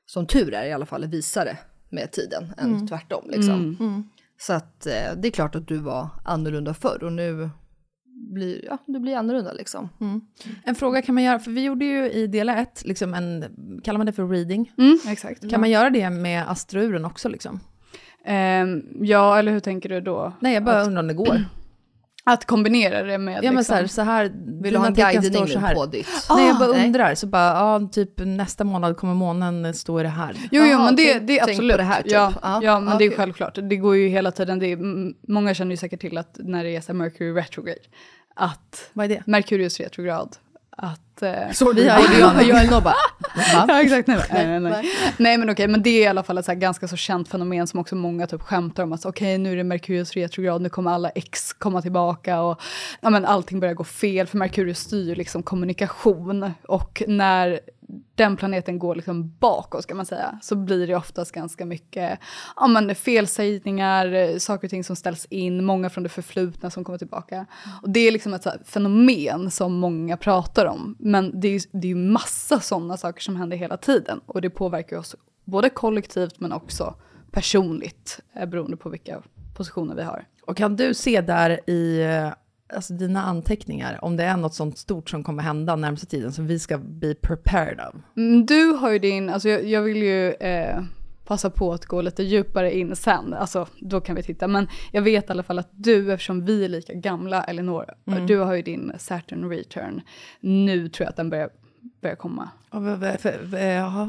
som 0.06 0.26
tur 0.26 0.54
är 0.54 0.66
i 0.66 0.72
alla 0.72 0.86
fall, 0.86 1.06
visare 1.06 1.56
med 1.90 2.12
tiden 2.12 2.52
än 2.58 2.88
tvärtom 2.88 3.24
liksom. 3.28 3.76
Så 4.40 4.52
att 4.52 4.86
eh, 4.86 4.92
det 5.16 5.28
är 5.28 5.30
klart 5.30 5.54
att 5.54 5.68
du 5.68 5.76
var 5.78 6.08
annorlunda 6.24 6.74
förr 6.74 7.04
och 7.04 7.12
nu 7.12 7.50
blir, 8.34 8.64
ja, 8.64 8.78
du 8.86 9.00
blir 9.00 9.16
annorlunda 9.16 9.52
liksom. 9.52 9.88
En 10.64 10.74
fråga 10.74 11.02
kan 11.02 11.14
man 11.14 11.24
göra, 11.24 11.38
för 11.38 11.50
vi 11.50 11.64
gjorde 11.64 11.84
ju 11.84 12.10
i 12.10 12.26
del 12.26 12.48
ett, 12.48 12.82
liksom 12.84 13.14
en, 13.14 13.44
kallar 13.84 13.98
man 13.98 14.06
det 14.06 14.12
för 14.12 14.28
reading? 14.28 14.72
Mm, 14.78 14.98
exakt. 15.08 15.50
Kan 15.50 15.60
man 15.60 15.70
göra 15.70 15.90
det 15.90 16.10
med 16.10 16.50
astrouren 16.50 17.04
också 17.04 17.28
liksom? 17.28 17.60
Ehm, 18.24 18.82
ja, 19.00 19.38
eller 19.38 19.52
hur 19.52 19.60
tänker 19.60 19.88
du 19.88 20.00
då? 20.00 20.32
Nej, 20.40 20.54
jag 20.54 20.64
bara 20.64 20.80
att, 20.80 20.86
undrar 20.86 21.02
om 21.02 21.08
det 21.08 21.14
går. 21.14 21.44
att 22.24 22.44
kombinera 22.44 23.02
det 23.02 23.18
med... 23.18 23.44
Ja 23.44 23.50
men 23.52 23.56
liksom, 23.56 23.64
så 23.64 23.74
här, 23.74 23.86
så 23.86 24.02
här 24.02 24.32
Vill 24.62 24.72
du 24.72 24.78
ha 24.78 24.86
en 24.86 24.94
guidning 24.94 25.32
står 25.32 25.46
så 25.46 25.58
här. 25.58 25.74
på 25.74 25.86
ditt? 25.86 26.06
Nej 26.30 26.46
jag 26.48 26.58
bara 26.58 26.68
nej. 26.72 26.86
undrar, 26.86 27.14
så 27.14 27.26
bara, 27.26 27.42
ja 27.46 27.88
typ 27.92 28.10
nästa 28.16 28.64
månad 28.64 28.96
kommer 28.96 29.14
månen 29.14 29.74
stå 29.74 30.00
i 30.00 30.02
det 30.02 30.08
här. 30.08 30.32
Jo, 30.36 30.48
jo, 30.50 30.64
Jaha, 30.64 30.84
men 30.84 30.96
det, 30.96 31.12
tänk- 31.12 31.26
det 31.26 31.38
är 31.38 31.50
absolut. 31.50 31.76
det 31.76 31.82
här, 31.82 32.02
typ. 32.02 32.12
ja, 32.12 32.32
Ja. 32.42 32.60
ja, 32.62 32.80
men 32.80 32.92
Ja, 32.92 32.98
det 32.98 33.04
är 33.04 33.10
självklart. 33.10 33.58
Det 33.62 33.76
går 33.76 33.96
ju 33.96 34.08
hela 34.08 34.30
tiden, 34.30 34.58
det 34.58 34.66
är, 34.72 34.78
många 35.32 35.54
känner 35.54 35.70
ju 35.70 35.76
säkert 35.76 36.00
till 36.00 36.18
att 36.18 36.36
när 36.38 36.64
det 36.64 36.76
är 36.76 36.80
så 36.80 36.94
Mercury 36.94 37.32
retrograde, 37.32 37.78
att 38.36 38.90
Vad 38.92 39.04
är 39.04 39.08
det? 39.08 39.22
Merkurius 39.26 39.80
retrograd, 39.80 40.36
att... 40.82 41.22
Eh, 41.22 41.52
Så 41.52 41.72
vi 41.72 41.88
har 41.88 41.98
ingen 41.98 42.28
aning. 42.28 42.48
jag 42.48 42.60
Elinor 42.60 42.80
bara, 42.80 42.94
ja, 43.52 43.82
exakt. 43.82 44.08
Nej, 44.08 44.18
nej, 44.32 44.60
nej, 44.60 44.84
nej. 45.16 45.38
men 45.38 45.50
okej, 45.50 45.68
men 45.68 45.82
det 45.82 45.90
är 45.90 46.02
i 46.02 46.06
alla 46.06 46.22
fall 46.22 46.38
ett 46.38 46.44
så 46.44 46.54
ganska 46.54 46.88
så 46.88 46.96
känt 46.96 47.28
fenomen 47.28 47.66
som 47.66 47.80
också 47.80 47.96
många 47.96 48.26
typ 48.26 48.42
skämtar 48.42 48.82
om. 48.82 48.92
Att 48.92 49.04
okej, 49.04 49.38
nu 49.38 49.52
är 49.52 49.56
det 49.56 49.64
Merkurius 49.64 50.12
retrograd, 50.12 50.62
nu 50.62 50.68
kommer 50.68 50.90
alla 50.90 51.10
ex 51.10 51.52
komma 51.52 51.82
tillbaka 51.82 52.40
och 52.40 52.60
ja, 53.00 53.10
men 53.10 53.24
allting 53.24 53.60
börjar 53.60 53.74
gå 53.74 53.84
fel. 53.84 54.26
För 54.26 54.38
Merkurius 54.38 54.78
styr 54.78 55.16
liksom 55.16 55.42
kommunikation 55.42 56.52
och 56.68 57.02
när 57.06 57.60
den 58.14 58.36
planeten 58.36 58.78
går 58.78 58.94
liksom 58.94 59.34
bakåt 59.38 59.82
ska 59.82 59.94
man 59.94 60.06
säga, 60.06 60.38
så 60.42 60.56
blir 60.56 60.86
det 60.86 60.94
oftast 60.94 61.32
ganska 61.32 61.66
mycket 61.66 62.18
ja, 62.56 62.66
men 62.66 62.94
felsägningar, 62.94 64.38
saker 64.38 64.66
och 64.66 64.70
ting 64.70 64.84
som 64.84 64.96
ställs 64.96 65.26
in, 65.30 65.64
många 65.64 65.90
från 65.90 66.02
det 66.02 66.08
förflutna 66.08 66.70
som 66.70 66.84
kommer 66.84 66.98
tillbaka. 66.98 67.46
Och 67.82 67.90
det 67.90 68.00
är 68.00 68.12
liksom 68.12 68.34
ett 68.34 68.42
så 68.42 68.50
här 68.50 68.60
fenomen 68.64 69.50
som 69.50 69.72
många 69.72 70.16
pratar 70.16 70.66
om. 70.66 70.96
Men 70.98 71.40
det 71.40 71.48
är 71.48 71.52
ju 71.52 71.60
det 71.72 71.90
är 71.90 71.94
massa 71.94 72.60
sådana 72.60 72.96
saker 72.96 73.22
som 73.22 73.36
händer 73.36 73.56
hela 73.56 73.76
tiden. 73.76 74.20
Och 74.26 74.40
det 74.40 74.50
påverkar 74.50 74.98
oss 74.98 75.16
både 75.44 75.70
kollektivt 75.70 76.40
men 76.40 76.52
också 76.52 76.94
personligt, 77.30 78.20
eh, 78.34 78.46
beroende 78.46 78.76
på 78.76 78.88
vilka 78.88 79.22
positioner 79.56 79.94
vi 79.94 80.02
har. 80.02 80.26
Och 80.42 80.56
kan 80.56 80.76
du 80.76 80.94
se 80.94 81.20
där 81.20 81.70
i 81.70 82.02
eh, 82.02 82.32
alltså 82.74 82.92
dina 82.94 83.22
anteckningar, 83.22 83.98
om 84.04 84.16
det 84.16 84.24
är 84.24 84.36
något 84.36 84.54
sånt 84.54 84.78
stort 84.78 85.10
som 85.10 85.24
kommer 85.24 85.42
hända 85.42 85.76
närmsta 85.76 86.06
tiden 86.06 86.32
som 86.32 86.46
vi 86.46 86.58
ska 86.58 86.78
bli 86.78 87.14
prepared 87.14 87.80
av? 87.80 88.02
Mm, 88.16 88.46
Du 88.46 88.64
har 88.72 88.90
ju 88.90 88.98
din, 88.98 89.30
alltså 89.30 89.48
jag, 89.48 89.64
jag 89.64 89.82
vill 89.82 90.02
ju 90.02 90.30
eh, 90.32 90.82
passa 91.26 91.50
på 91.50 91.72
att 91.72 91.86
gå 91.86 92.02
lite 92.02 92.22
djupare 92.22 92.76
in 92.76 92.96
sen, 92.96 93.34
alltså 93.34 93.66
då 93.80 94.00
kan 94.00 94.16
vi 94.16 94.22
titta. 94.22 94.48
Men 94.48 94.68
jag 94.92 95.02
vet 95.02 95.28
i 95.28 95.32
alla 95.32 95.42
fall 95.42 95.58
att 95.58 95.70
du, 95.72 96.12
eftersom 96.12 96.44
vi 96.44 96.64
är 96.64 96.68
lika 96.68 96.94
gamla, 96.94 97.44
Elinor, 97.44 97.86
du 98.26 98.38
har 98.38 98.54
ju 98.54 98.62
din 98.62 98.92
Saturn 98.98 99.48
return. 99.50 100.00
Nu 100.40 100.88
tror 100.88 101.04
jag 101.04 101.10
att 101.10 101.16
den 101.16 101.30
börjar, 101.30 101.50
börjar 102.00 102.16
komma. 102.16 102.48
Ja, 102.70 102.78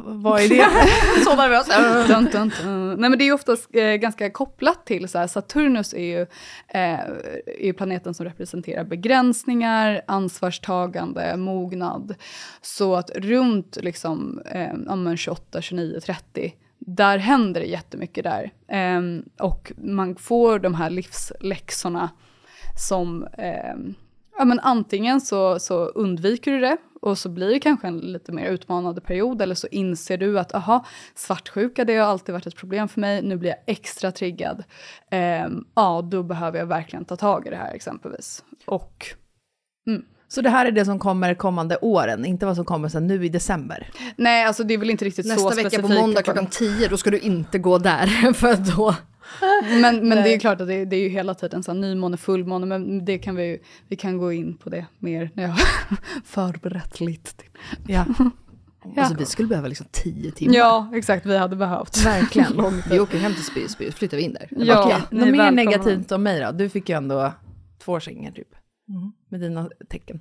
vad 0.05 0.41
är 0.41 0.49
det? 0.49 0.67
så 1.23 1.35
nervös. 1.35 1.67
Dun, 2.07 2.25
dun, 2.25 2.51
dun. 2.63 2.89
Nej 2.89 3.09
men 3.09 3.17
det 3.17 3.23
är 3.23 3.25
ju 3.25 3.33
oftast 3.33 3.75
eh, 3.75 3.83
ganska 3.83 4.29
kopplat 4.29 4.85
till 4.85 5.09
så 5.09 5.17
här, 5.17 5.27
Saturnus 5.27 5.93
är 5.93 6.03
ju, 6.03 6.21
eh, 6.67 6.99
är 7.59 7.65
ju 7.65 7.73
planeten 7.73 8.13
som 8.13 8.25
representerar 8.25 8.83
begränsningar, 8.83 10.01
ansvarstagande, 10.07 11.37
mognad. 11.37 12.15
Så 12.61 12.95
att 12.95 13.09
runt 13.09 13.77
liksom, 13.81 14.41
eh, 14.45 14.73
ja, 14.85 14.95
men 14.95 15.17
28, 15.17 15.61
29, 15.61 15.99
30 15.99 16.53
där 16.85 17.17
händer 17.17 17.61
det 17.61 17.67
jättemycket 17.67 18.23
där. 18.23 18.51
Eh, 18.67 19.01
och 19.39 19.71
man 19.77 20.15
får 20.15 20.59
de 20.59 20.73
här 20.73 20.89
livsläxorna 20.89 22.09
som 22.75 23.23
eh, 23.37 23.75
ja, 24.41 24.45
men 24.45 24.59
antingen 24.59 25.21
så, 25.21 25.59
så 25.59 25.85
undviker 25.85 26.51
du 26.51 26.59
det 26.59 26.77
och 27.01 27.17
så 27.17 27.29
blir 27.29 27.49
det 27.49 27.59
kanske 27.59 27.87
en 27.87 27.97
lite 27.97 28.31
mer 28.31 28.45
utmanande 28.45 29.01
period 29.01 29.41
eller 29.41 29.55
så 29.55 29.67
inser 29.67 30.17
du 30.17 30.39
att 30.39 30.55
aha, 30.55 30.85
svartsjuka 31.15 31.85
det 31.85 31.95
har 31.97 32.07
alltid 32.07 32.33
varit 32.33 32.47
ett 32.47 32.55
problem 32.55 32.87
för 32.87 33.01
mig, 33.01 33.21
nu 33.21 33.37
blir 33.37 33.49
jag 33.49 33.59
extra 33.67 34.11
triggad. 34.11 34.63
Ehm, 35.11 35.65
ja, 35.75 36.01
då 36.11 36.23
behöver 36.23 36.59
jag 36.59 36.65
verkligen 36.65 37.05
ta 37.05 37.15
tag 37.15 37.47
i 37.47 37.49
det 37.49 37.55
här 37.55 37.73
exempelvis. 37.73 38.43
Och 38.65 39.05
Så 40.27 40.41
det 40.41 40.49
här 40.49 40.65
är 40.65 40.71
det 40.71 40.85
som 40.85 40.99
kommer 40.99 41.33
kommande 41.33 41.77
åren, 41.77 42.25
inte 42.25 42.45
vad 42.45 42.55
som 42.55 42.65
kommer 42.65 42.89
sen 42.89 43.07
nu 43.07 43.25
i 43.25 43.29
december? 43.29 43.89
nej, 44.15 44.45
alltså 44.45 44.63
det 44.63 44.73
är 44.73 44.77
väl 44.77 44.89
inte 44.89 45.05
riktigt 45.05 45.27
så 45.27 45.33
Nästa 45.33 45.49
vecka 45.49 45.69
specifikt. 45.69 45.95
på 45.95 46.01
måndag 46.01 46.21
klockan 46.21 46.47
10, 46.47 46.87
då 46.87 46.97
ska 46.97 47.11
du 47.11 47.19
inte 47.19 47.59
gå 47.59 47.77
där. 47.77 48.33
För 48.33 48.55
då... 48.75 48.95
Men, 49.81 50.09
men 50.09 50.23
det 50.23 50.33
är 50.33 50.39
klart 50.39 50.61
att 50.61 50.67
det, 50.67 50.85
det 50.85 50.95
är 50.95 51.01
ju 51.01 51.09
hela 51.09 51.33
tiden 51.33 51.63
så 51.63 51.71
här 51.71 51.79
nymåne, 51.79 52.17
fullmåne, 52.17 52.65
men 52.65 53.05
det 53.05 53.17
kan 53.17 53.35
vi 53.35 53.47
ju, 53.47 53.59
vi 53.87 53.95
kan 53.95 54.17
gå 54.17 54.31
in 54.31 54.57
på 54.57 54.69
det 54.69 54.85
mer 54.99 55.29
när 55.33 55.43
jag 55.43 55.49
har 55.49 55.61
förberett 56.25 56.99
lite. 56.99 57.43
Ja. 57.87 58.05
Ja. 58.95 59.01
Alltså 59.01 59.17
vi 59.17 59.25
skulle 59.25 59.47
behöva 59.47 59.67
liksom 59.67 59.87
tio 59.91 60.31
timmar. 60.31 60.55
Ja, 60.55 60.91
exakt, 60.93 61.25
vi 61.25 61.37
hade 61.37 61.55
behövt. 61.55 62.05
Verkligen. 62.05 62.81
vi 62.89 62.99
åker 62.99 63.17
hem 63.17 63.33
till 63.33 63.43
Spy, 63.43 63.67
Spy, 63.67 63.91
flyttar 63.91 64.17
vi 64.17 64.23
in 64.23 64.33
där. 64.33 64.47
Ja. 64.51 64.83
Okej, 64.85 64.97
ni 65.11 65.17
något 65.17 65.27
är 65.27 65.31
mer 65.31 65.37
välkomna. 65.37 65.63
negativt 65.63 66.11
om 66.11 66.23
mig 66.23 66.41
då? 66.41 66.51
Du 66.51 66.69
fick 66.69 66.89
ju 66.89 66.97
ändå 66.97 67.33
två 67.83 67.99
kängor 67.99 68.31
typ. 68.31 68.47
Med 69.29 69.39
dina 69.39 69.69
tecken. 69.89 70.19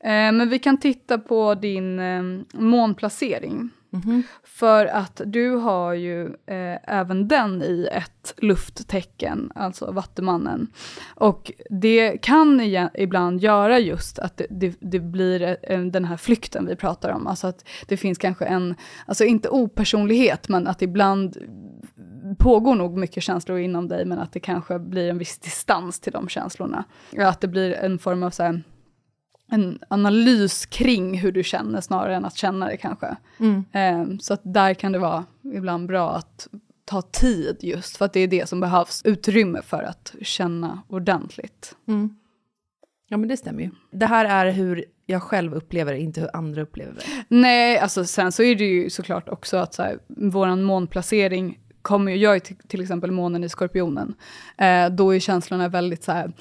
Eh, 0.00 0.08
men 0.10 0.48
vi 0.48 0.58
kan 0.58 0.80
titta 0.80 1.18
på 1.18 1.54
din 1.54 1.98
eh, 1.98 2.22
månplacering. 2.52 3.70
Mm-hmm. 3.90 4.22
För 4.44 4.86
att 4.86 5.20
du 5.26 5.50
har 5.50 5.94
ju 5.94 6.26
eh, 6.26 6.78
även 6.82 7.28
den 7.28 7.62
i 7.62 7.88
ett 7.92 8.34
lufttecken, 8.36 9.52
alltså 9.54 9.92
Vattumannen. 9.92 10.66
Och 11.14 11.52
det 11.70 12.18
kan 12.22 12.60
igen, 12.60 12.90
ibland 12.94 13.40
göra 13.40 13.78
just 13.78 14.18
att 14.18 14.36
det, 14.36 14.46
det, 14.50 14.76
det 14.80 15.00
blir 15.00 15.56
eh, 15.62 15.80
den 15.80 16.04
här 16.04 16.16
flykten 16.16 16.66
vi 16.66 16.76
pratar 16.76 17.10
om. 17.10 17.26
Alltså 17.26 17.46
att 17.46 17.64
det 17.86 17.96
finns 17.96 18.18
kanske 18.18 18.44
en, 18.44 18.74
alltså 19.06 19.24
inte 19.24 19.48
opersonlighet, 19.48 20.48
men 20.48 20.66
att 20.66 20.82
ibland 20.82 21.36
pågår 22.38 22.74
nog 22.74 22.96
mycket 22.96 23.22
känslor 23.22 23.58
inom 23.58 23.88
dig, 23.88 24.04
men 24.04 24.18
att 24.18 24.32
det 24.32 24.40
kanske 24.40 24.78
blir 24.78 25.10
en 25.10 25.18
viss 25.18 25.38
distans 25.38 26.00
till 26.00 26.12
de 26.12 26.28
känslorna. 26.28 26.84
Att 27.18 27.40
det 27.40 27.48
blir 27.48 27.72
en 27.72 27.98
form 27.98 28.22
av 28.22 28.30
så 28.30 28.42
här, 28.42 28.62
en 29.50 29.78
analys 29.88 30.66
kring 30.66 31.18
hur 31.18 31.32
du 31.32 31.44
känner 31.44 31.80
snarare 31.80 32.16
än 32.16 32.24
att 32.24 32.36
känna 32.36 32.66
det 32.66 32.76
kanske. 32.76 33.16
Eh, 33.72 34.04
så 34.20 34.34
att 34.34 34.40
där 34.44 34.74
kan 34.74 34.92
det 34.92 34.98
vara 34.98 35.24
ibland 35.54 35.86
bra 35.86 36.10
att 36.16 36.48
ta 36.84 37.02
tid 37.02 37.56
just 37.60 37.96
för 37.96 38.04
att 38.04 38.12
det 38.12 38.20
är 38.20 38.26
det 38.28 38.48
som 38.48 38.60
behövs 38.60 39.02
utrymme 39.04 39.62
för 39.62 39.82
att 39.82 40.14
känna 40.22 40.82
ordentligt. 40.88 41.76
Ja 43.08 43.16
men 43.16 43.28
det 43.28 43.36
stämmer 43.36 43.62
ju. 43.62 43.70
Det 43.90 44.06
här 44.06 44.24
är 44.24 44.50
hur 44.52 44.84
jag 45.06 45.22
själv 45.22 45.54
upplever 45.54 45.92
det, 45.92 45.98
inte 46.00 46.20
hur 46.20 46.36
andra 46.36 46.62
upplever 46.62 46.94
det. 46.94 47.24
Nej, 47.28 47.78
alltså 47.78 48.04
sen 48.04 48.32
så 48.32 48.42
är 48.42 48.54
det 48.54 48.64
ju 48.64 48.90
såklart 48.90 49.28
också 49.28 49.56
att 49.56 49.74
så 49.74 49.82
här, 49.82 49.98
våran 50.08 50.62
månplacering 50.62 51.58
kommer 51.82 52.12
ju, 52.12 52.18
jag 52.18 52.36
är 52.36 52.40
till, 52.40 52.56
till 52.56 52.82
exempel 52.82 53.10
månen 53.10 53.44
i 53.44 53.48
skorpionen, 53.48 54.14
eh, 54.58 54.88
då 54.90 55.14
är 55.14 55.18
känslorna 55.18 55.68
väldigt 55.68 56.04
så 56.04 56.12
här 56.12 56.32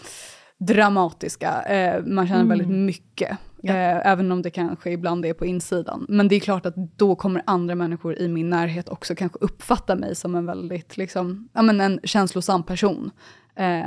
dramatiska, 0.59 1.61
eh, 1.61 2.03
man 2.05 2.27
känner 2.27 2.45
väldigt 2.45 2.69
mycket. 2.69 3.37
Eh, 3.63 4.07
även 4.07 4.31
om 4.31 4.41
det 4.41 4.49
kanske 4.49 4.91
ibland 4.91 5.25
är 5.25 5.33
på 5.33 5.45
insidan. 5.45 6.05
Men 6.09 6.27
det 6.27 6.35
är 6.35 6.39
klart 6.39 6.65
att 6.65 6.75
då 6.75 7.15
kommer 7.15 7.41
andra 7.45 7.75
människor 7.75 8.15
i 8.19 8.27
min 8.27 8.49
närhet 8.49 8.89
också 8.89 9.15
kanske 9.15 9.39
uppfatta 9.41 9.95
mig 9.95 10.15
som 10.15 10.35
en 10.35 10.45
väldigt, 10.45 10.97
liksom, 10.97 11.49
ja 11.53 11.61
men 11.61 11.81
en 11.81 11.99
känslosam 12.03 12.63
person. 12.63 13.11
Eh, 13.55 13.85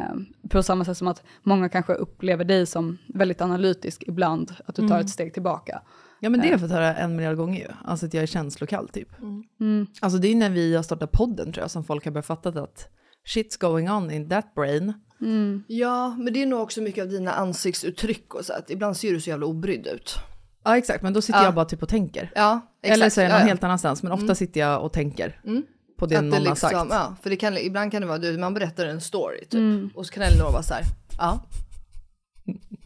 på 0.48 0.62
samma 0.62 0.84
sätt 0.84 0.96
som 0.96 1.08
att 1.08 1.22
många 1.42 1.68
kanske 1.68 1.94
upplever 1.94 2.44
dig 2.44 2.66
som 2.66 2.98
väldigt 3.06 3.40
analytisk 3.40 4.04
ibland, 4.06 4.52
att 4.66 4.74
du 4.74 4.88
tar 4.88 5.00
ett 5.00 5.10
steg 5.10 5.34
tillbaka. 5.34 5.82
Ja 6.20 6.30
men 6.30 6.40
det 6.40 6.46
har 6.46 6.52
jag 6.52 6.60
fått 6.60 6.70
höra 6.70 6.94
en 6.94 7.16
miljard 7.16 7.36
gånger 7.36 7.60
ju. 7.60 7.68
Alltså 7.84 8.06
att 8.06 8.14
jag 8.14 8.22
är 8.22 8.26
känslokall 8.26 8.88
typ. 8.88 9.08
Alltså 10.00 10.18
det 10.18 10.28
är 10.28 10.34
när 10.34 10.50
vi 10.50 10.76
har 10.76 10.82
startat 10.82 11.12
podden 11.12 11.52
tror 11.52 11.62
jag 11.62 11.70
som 11.70 11.84
folk 11.84 12.04
har 12.04 12.12
börjat 12.12 12.26
fatta 12.26 12.48
att 12.48 12.88
shit's 13.34 13.60
going 13.60 13.90
on 13.90 14.10
in 14.10 14.28
that 14.28 14.54
brain. 14.54 14.92
Ja, 15.66 16.16
men 16.18 16.32
det 16.32 16.42
är 16.42 16.46
nog 16.46 16.60
också 16.60 16.80
mycket 16.80 17.02
av 17.02 17.10
dina 17.10 17.32
ansiktsuttryck 17.32 18.34
och 18.34 18.44
så 18.44 18.52
att 18.52 18.70
ibland 18.70 18.96
ser 18.96 19.12
du 19.12 19.20
så 19.20 19.30
jävla 19.30 19.46
obrydd 19.46 19.86
ut. 19.86 20.14
Ja 20.64 20.76
exakt, 20.76 21.02
men 21.02 21.12
då 21.12 21.22
sitter 21.22 21.38
Ja. 21.38 21.44
jag 21.44 21.54
bara 21.54 21.64
typ 21.64 21.82
och 21.82 21.88
tänker. 21.88 22.32
Ja, 22.34 22.60
exakt. 22.82 22.96
Eller 22.96 23.10
så 23.10 23.20
är 23.20 23.24
jag 23.24 23.30
ja, 23.30 23.34
någon 23.34 23.46
ja. 23.46 23.48
helt 23.48 23.64
annanstans, 23.64 24.02
men 24.02 24.12
ofta 24.12 24.34
sitter 24.34 24.60
jag 24.60 24.84
och 24.84 24.92
tänker 24.92 25.40
på 25.98 26.06
det 26.06 26.16
Att 26.16 26.22
någon 26.24 26.30
det 26.30 26.36
har 26.36 26.42
liksom, 26.42 26.70
sagt. 26.70 26.86
Ja, 26.90 27.16
för 27.22 27.30
det 27.30 27.36
kan, 27.36 27.58
ibland 27.58 27.92
kan 27.92 28.02
det 28.02 28.08
vara, 28.08 28.18
du, 28.18 28.38
man 28.38 28.54
berättar 28.54 28.86
en 28.86 29.00
story 29.00 29.44
typ. 29.44 29.96
Och 29.96 30.06
så 30.06 30.12
kan 30.12 30.22
Elinor 30.22 30.52
vara 30.52 30.62
så 30.62 30.74
här, 30.74 30.84
ja. 31.18 31.46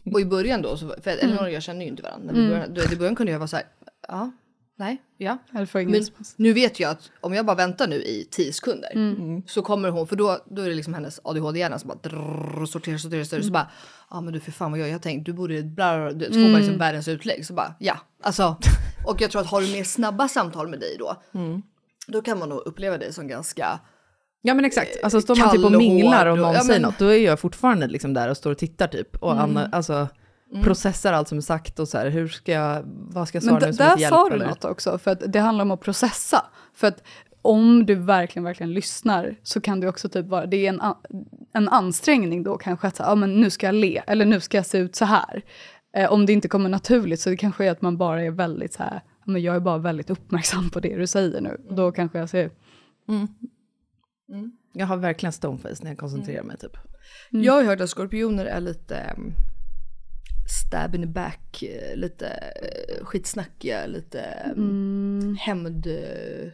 Och 0.13 0.21
i 0.21 0.25
början 0.25 0.61
då, 0.61 0.77
så, 0.77 0.95
för 1.03 1.11
Elinor 1.11 1.43
och 1.43 1.51
jag 1.51 1.63
känner 1.63 1.81
ju 1.81 1.87
inte 1.87 2.03
varandra. 2.03 2.33
Men 2.33 2.45
i 2.45 2.49
början, 2.49 2.73
då, 2.73 2.93
i 2.93 2.95
början 2.95 3.15
kunde 3.15 3.31
jag 3.31 3.39
vara 3.39 3.47
så 3.47 3.55
här, 3.55 3.65
ja, 4.07 4.31
nej, 4.77 5.01
ja. 5.17 5.37
Eller 5.55 5.65
får 5.65 5.81
ingen 5.81 5.91
Men 5.91 6.03
nu 6.35 6.53
vet 6.53 6.79
jag 6.79 6.91
att 6.91 7.11
om 7.21 7.33
jag 7.33 7.45
bara 7.45 7.55
väntar 7.55 7.87
nu 7.87 7.95
i 7.95 8.27
tio 8.31 8.53
sekunder 8.53 8.89
Mm. 8.95 9.43
så 9.47 9.61
kommer 9.61 9.89
hon, 9.89 10.07
för 10.07 10.15
då, 10.15 10.37
då 10.45 10.61
är 10.61 10.69
det 10.69 10.75
liksom 10.75 10.93
hennes 10.93 11.19
ADHD-hjärna 11.23 11.79
som 11.79 11.87
bara 11.87 11.97
drrrr, 12.09 12.65
sorterar, 12.65 12.97
sorterar, 12.97 13.23
sorterar. 13.23 13.41
Så 13.41 13.51
bara, 13.51 13.69
ja 14.09 14.21
men 14.21 14.33
du 14.33 14.39
för 14.39 14.51
fan 14.51 14.71
vad 14.71 14.79
jag, 14.79 14.89
jag 14.89 15.01
tänkt, 15.01 15.25
du 15.25 15.33
borde, 15.33 15.63
bla, 15.63 15.97
bla, 15.97 16.13
bla. 16.13 16.27
så 16.27 16.33
får 16.33 16.39
man 16.39 16.49
Mm. 16.49 16.59
liksom 16.61 16.77
världens 16.77 17.07
utlägg. 17.07 17.45
Så 17.45 17.53
bara, 17.53 17.75
ja, 17.79 17.97
alltså. 18.23 18.57
Och 19.07 19.21
jag 19.21 19.31
tror 19.31 19.41
att 19.41 19.47
har 19.47 19.61
du 19.61 19.67
mer 19.71 19.83
snabba 19.83 20.27
samtal 20.27 20.67
med 20.67 20.79
dig 20.79 20.95
då, 20.99 21.21
Mm. 21.33 21.61
då 22.07 22.21
kan 22.21 22.39
man 22.39 22.49
nog 22.49 22.59
uppleva 22.65 22.97
dig 22.97 23.13
som 23.13 23.27
ganska, 23.27 23.79
Ja 24.41 24.53
men 24.53 24.65
exakt, 24.65 25.03
alltså 25.03 25.21
står 25.21 25.35
man 25.35 25.51
typ 25.55 25.65
och 25.65 25.71
minglar 25.71 26.25
och 26.25 26.37
någon 26.37 26.53
ja, 26.53 26.61
säger 26.61 26.79
men- 26.79 26.81
något, 26.81 26.99
då 26.99 27.05
är 27.05 27.17
jag 27.17 27.39
fortfarande 27.39 27.87
liksom 27.87 28.13
där 28.13 28.29
och 28.29 28.37
står 28.37 28.51
och 28.51 28.57
tittar 28.57 28.87
typ. 28.87 29.15
Och 29.15 29.41
Anna, 29.41 29.69
alltså 29.71 30.07
processar 30.63 31.13
allt 31.13 31.27
som 31.27 31.37
är 31.37 31.41
sagt 31.41 31.79
och 31.79 31.87
så 31.87 31.97
här, 31.97 32.09
hur 32.09 32.27
ska 32.27 32.51
jag, 32.51 32.83
vad 32.85 33.27
ska 33.27 33.35
jag 33.35 33.43
svara 33.43 33.59
Men 33.59 33.69
nu 33.69 33.73
som 33.73 33.85
där 33.85 34.09
sa 34.09 34.29
du 34.29 34.37
något 34.37 34.65
också, 34.65 34.97
för 34.97 35.11
att 35.11 35.23
det 35.27 35.39
handlar 35.39 35.65
om 35.65 35.71
att 35.71 35.81
processa. 35.81 36.45
För 36.73 36.87
att 36.87 37.03
om 37.41 37.85
du 37.85 37.95
verkligen, 37.95 38.43
verkligen 38.43 38.73
lyssnar 38.73 39.35
så 39.43 39.61
kan 39.61 39.79
det 39.79 39.87
också 39.87 40.09
typ 40.09 40.25
vara, 40.25 40.45
det 40.45 40.67
är 40.67 40.69
en, 40.69 40.81
en 41.53 41.69
ansträngning 41.69 42.43
då 42.43 42.57
kanske 42.57 42.87
att 42.87 42.95
säga, 42.95 43.09
ja 43.09 43.15
men 43.15 43.41
nu 43.41 43.49
ska 43.49 43.65
jag 43.65 43.75
le, 43.75 44.01
eller 44.07 44.25
nu 44.25 44.39
ska 44.39 44.57
jag 44.57 44.65
se 44.65 44.77
ut 44.77 44.95
så 44.95 45.05
här. 45.05 45.43
Eh, 45.97 46.11
om 46.11 46.25
det 46.25 46.33
inte 46.33 46.47
kommer 46.47 46.69
naturligt 46.69 47.19
så 47.19 47.29
det 47.29 47.37
kanske 47.37 47.65
är 47.65 47.71
att 47.71 47.81
man 47.81 47.97
bara 47.97 48.23
är 48.23 48.31
väldigt 48.31 48.73
så 48.73 48.83
här, 48.83 49.01
men 49.25 49.41
jag 49.41 49.55
är 49.55 49.59
bara 49.59 49.77
väldigt 49.77 50.09
uppmärksam 50.09 50.69
på 50.69 50.79
det 50.79 50.97
du 50.97 51.07
säger 51.07 51.41
nu. 51.41 51.61
Och 51.69 51.75
då 51.75 51.91
kanske 51.91 52.19
jag 52.19 52.29
säger, 52.29 52.51
Jag 54.73 54.85
har 54.87 54.97
verkligen 54.97 55.33
stoneface 55.33 55.83
när 55.83 55.91
jag 55.91 55.97
koncentrerar 55.97 56.43
mig 56.43 56.57
typ. 56.57 56.77
Mm. 57.33 57.45
Jag 57.45 57.53
har 57.53 57.61
ju 57.61 57.67
hört 57.67 57.81
att 57.81 57.89
skorpioner 57.89 58.45
är 58.45 58.59
lite 58.59 59.13
um, 59.17 59.33
stab 60.45 60.95
in 60.95 61.01
the 61.01 61.07
back, 61.07 61.63
eh, 61.63 61.95
lite 61.95 62.25
uh, 62.25 63.05
skitsnackiga, 63.05 63.87
lite 63.87 64.51
um, 64.55 65.37
hämnd... 65.39 65.87
Uh, 65.87 66.51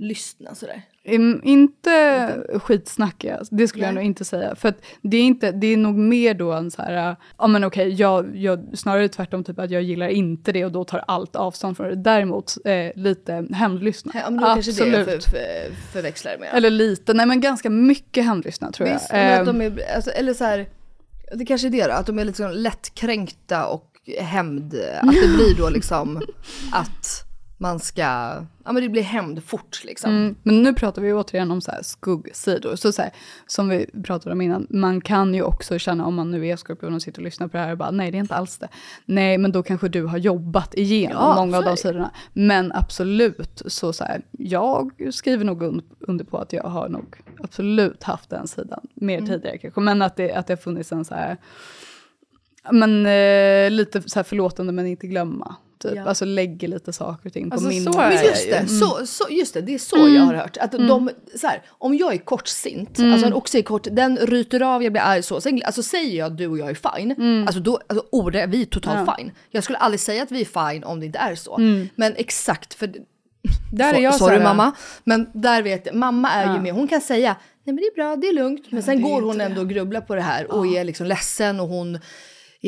lystna 0.00 0.54
sådär. 0.54 0.82
Mm, 1.04 1.40
inte 1.44 2.36
skitsnackiga, 2.54 3.42
det 3.50 3.68
skulle 3.68 3.84
jag 3.84 3.94
nog 3.94 4.04
inte 4.04 4.24
säga. 4.24 4.54
För 4.54 4.68
att 4.68 4.76
det 5.02 5.16
är, 5.16 5.22
inte, 5.22 5.52
det 5.52 5.66
är 5.66 5.76
nog 5.76 5.94
mer 5.94 6.34
då 6.34 6.52
en 6.52 6.70
så 6.70 6.82
här, 6.82 7.16
ja 7.38 7.46
men 7.46 7.64
okej, 7.64 7.88
jag, 7.88 8.36
jag, 8.36 8.70
snarare 8.74 9.08
tvärtom 9.08 9.44
typ 9.44 9.58
att 9.58 9.70
jag 9.70 9.82
gillar 9.82 10.08
inte 10.08 10.52
det 10.52 10.64
och 10.64 10.72
då 10.72 10.84
tar 10.84 11.04
allt 11.06 11.36
avstånd 11.36 11.76
från 11.76 11.88
det. 11.88 11.96
Däremot 11.96 12.56
eh, 12.64 12.90
lite 12.94 13.46
hämndlyssna. 13.52 14.12
Ja, 14.14 14.30
men 14.30 14.40
då 14.40 14.46
kanske 14.46 14.72
det 14.72 15.00
Absolut. 15.00 15.24
för, 15.24 15.30
för, 15.30 15.74
förväxlar 15.92 16.38
med. 16.38 16.48
Eller 16.52 16.70
lite, 16.70 17.14
nej 17.14 17.26
men 17.26 17.40
ganska 17.40 17.70
mycket 17.70 18.24
hämndlyssna 18.24 18.72
tror 18.72 18.86
Visst, 18.86 19.06
jag. 19.10 19.18
men 19.18 19.40
att 19.40 19.48
Eh, 19.48 19.54
de 19.54 19.60
är, 19.60 19.94
alltså, 19.94 20.10
eller 20.10 20.34
så 20.34 20.44
här, 20.44 20.66
det 21.34 21.44
kanske 21.44 21.68
är 21.68 21.70
det 21.70 21.86
då, 21.86 21.90
att 21.90 22.06
de 22.06 22.18
är 22.18 22.24
lite 22.24 22.42
liksom 22.42 22.62
lättkränkta 22.62 23.66
och 23.66 23.86
hämnd, 24.18 24.74
att 25.02 25.14
det 25.14 25.28
blir 25.28 25.54
då 25.56 25.68
liksom 25.70 26.22
att 26.72 27.29
man 27.62 27.80
ska, 27.80 28.02
ja 28.64 28.72
men 28.72 28.74
det 28.82 28.88
blir 28.88 29.02
hämnd 29.02 29.44
fort 29.44 29.82
liksom. 29.84 30.10
Mm, 30.10 30.34
men 30.42 30.62
nu 30.62 30.74
pratar 30.74 31.02
vi 31.02 31.12
återigen 31.12 31.50
om 31.50 31.60
så 31.60 31.70
här 31.70 31.82
skuggsidor. 31.82 32.76
Så, 32.76 32.92
så 32.92 33.02
här, 33.02 33.10
som 33.46 33.68
vi 33.68 33.86
pratade 34.04 34.32
om 34.32 34.40
innan, 34.40 34.66
man 34.70 35.00
kan 35.00 35.34
ju 35.34 35.42
också 35.42 35.78
känna 35.78 36.06
om 36.06 36.14
man 36.14 36.30
nu 36.30 36.46
är 36.46 36.56
skorpion 36.56 36.94
och 36.94 37.02
sitter 37.02 37.20
och 37.20 37.24
lyssnar 37.24 37.48
på 37.48 37.56
det 37.56 37.62
här 37.62 37.72
och 37.72 37.78
bara 37.78 37.90
nej 37.90 38.10
det 38.10 38.18
är 38.18 38.20
inte 38.20 38.34
alls 38.34 38.58
det. 38.58 38.68
Nej 39.04 39.38
men 39.38 39.52
då 39.52 39.62
kanske 39.62 39.88
du 39.88 40.04
har 40.04 40.18
jobbat 40.18 40.74
igenom 40.74 41.16
Ja, 41.22 41.34
många 41.34 41.58
av 41.58 41.64
de 41.64 41.76
sidorna. 41.76 42.10
Men 42.32 42.72
absolut, 42.72 43.62
så, 43.66 43.92
så 43.92 44.04
här, 44.04 44.22
jag 44.30 44.90
skriver 45.12 45.44
nog 45.44 45.62
un- 45.62 45.82
under 46.00 46.24
på 46.24 46.38
att 46.38 46.52
jag 46.52 46.64
har 46.64 46.88
nog 46.88 47.16
absolut 47.42 48.02
haft 48.02 48.30
den 48.30 48.48
sidan 48.48 48.80
mer 48.94 49.18
Mm. 49.18 49.28
tidigare 49.30 49.58
kanske. 49.58 49.80
Men 49.80 50.02
att 50.02 50.16
det, 50.16 50.32
att 50.32 50.46
det 50.46 50.52
har 50.52 50.58
funnits 50.58 50.92
en 50.92 51.04
så 51.04 51.14
här, 51.14 51.36
men 52.72 53.06
eh, 53.06 53.70
lite 53.70 54.02
så 54.08 54.18
här 54.18 54.24
förlåtande 54.24 54.72
men 54.72 54.86
inte 54.86 55.06
glömma. 55.06 55.54
Typ. 55.82 55.92
Ja. 55.96 56.04
Alltså 56.04 56.24
lägger 56.24 56.68
lite 56.68 56.92
saker 56.92 57.26
och 57.28 57.32
ting 57.32 57.50
på 57.50 57.54
Alltså, 57.54 57.68
min 57.68 57.84
så 57.84 57.98
Men 57.98 58.12
just 58.12 58.46
ju. 58.46 58.50
det, 58.50 58.68
så, 58.68 59.06
så, 59.06 59.24
just 59.30 59.54
det, 59.54 59.60
det 59.60 59.74
är 59.74 59.78
så 59.78 60.08
jag 60.08 60.22
har 60.22 60.34
hört. 60.34 60.56
Att 60.56 60.72
de, 60.72 61.10
så 61.36 61.46
här, 61.46 61.62
om 61.68 61.94
jag 61.94 62.14
är 62.14 62.18
kortsint, 62.18 62.98
alltså 63.00 63.26
en 63.26 63.32
oxe 63.34 63.58
är 63.58 63.62
kort, 63.62 63.86
den 63.90 64.16
ryter 64.16 64.62
av, 64.62 64.82
jag 64.82 64.92
blir 64.92 65.02
arg 65.02 65.22
så. 65.22 65.40
Sen, 65.40 65.62
alltså 65.64 65.82
säger 65.82 66.18
jag 66.18 66.26
att 66.26 66.38
du 66.38 66.46
och 66.46 66.58
jag 66.58 66.70
är 66.70 66.96
fine, 66.98 67.44
alltså 67.46 67.60
då, 67.60 67.80
alltså, 67.88 68.06
ord, 68.12 68.36
är 68.36 68.46
vi 68.46 68.62
är 68.62 68.66
totalt 68.66 69.10
fine. 69.16 69.30
Jag 69.50 69.64
skulle 69.64 69.78
aldrig 69.78 70.00
säga 70.00 70.22
att 70.22 70.30
vi 70.30 70.40
är 70.40 70.70
fine 70.72 70.84
om 70.84 71.00
det 71.00 71.06
inte 71.06 71.18
är 71.18 71.34
så. 71.34 71.58
Men 71.94 72.14
exakt, 72.16 72.74
för 72.74 72.92
Där 73.72 73.94
är 73.94 73.98
jag 73.98 74.14
Sorry 74.14 74.34
så 74.36 74.40
här- 74.42 74.48
mamma. 74.48 74.72
Men 75.04 75.26
där 75.34 75.62
vet 75.62 75.86
jag, 75.86 75.94
mamma 75.94 76.30
är 76.30 76.44
ju 76.46 76.52
Ja. 76.54 76.60
med, 76.62 76.72
hon 76.72 76.88
kan 76.88 77.00
säga 77.00 77.36
nej 77.64 77.74
men 77.74 77.76
det 77.76 77.82
är 77.82 77.94
bra, 77.94 78.16
det 78.16 78.26
är 78.28 78.32
lugnt. 78.32 78.64
Men 78.72 78.82
sen 78.82 78.96
det 78.96 79.02
går 79.02 79.22
hon 79.22 79.32
inte 79.32 79.44
ändå 79.44 79.60
och 79.60 79.68
grubblar 79.68 80.00
på 80.00 80.14
det 80.14 80.20
här 80.20 80.52
och 80.52 80.66
är 80.66 80.84
liksom 80.84 81.06
ledsen 81.06 81.60
och 81.60 81.68
hon 81.68 81.98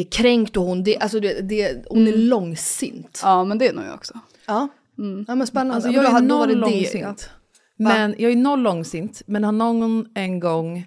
är 0.00 0.04
kränkt 0.04 0.56
och 0.56 0.64
hon, 0.64 0.82
det, 0.84 0.98
alltså 0.98 1.20
det, 1.20 1.40
det, 1.40 1.84
hon 1.88 2.08
är 2.08 2.16
långsint. 2.16 3.20
Ja 3.22 3.44
men 3.44 3.58
det 3.58 3.68
är 3.68 3.72
nog 3.72 3.84
jag 3.84 3.94
också. 3.94 4.14
Ja. 4.46 4.68
ja 5.26 5.34
men 5.34 5.46
spännande. 5.46 5.74
Alltså 5.74 5.90
jag 5.90 6.04
då 6.04 6.16
är 6.16 6.20
noll 6.20 6.58
långsint. 6.58 7.30
Men 7.76 8.14
jag 8.18 8.32
är 8.32 8.36
noll 8.36 8.62
långsint, 8.62 9.22
men 9.26 9.44
har 9.44 9.52
någon 9.52 10.06
en 10.14 10.40
gång, 10.40 10.78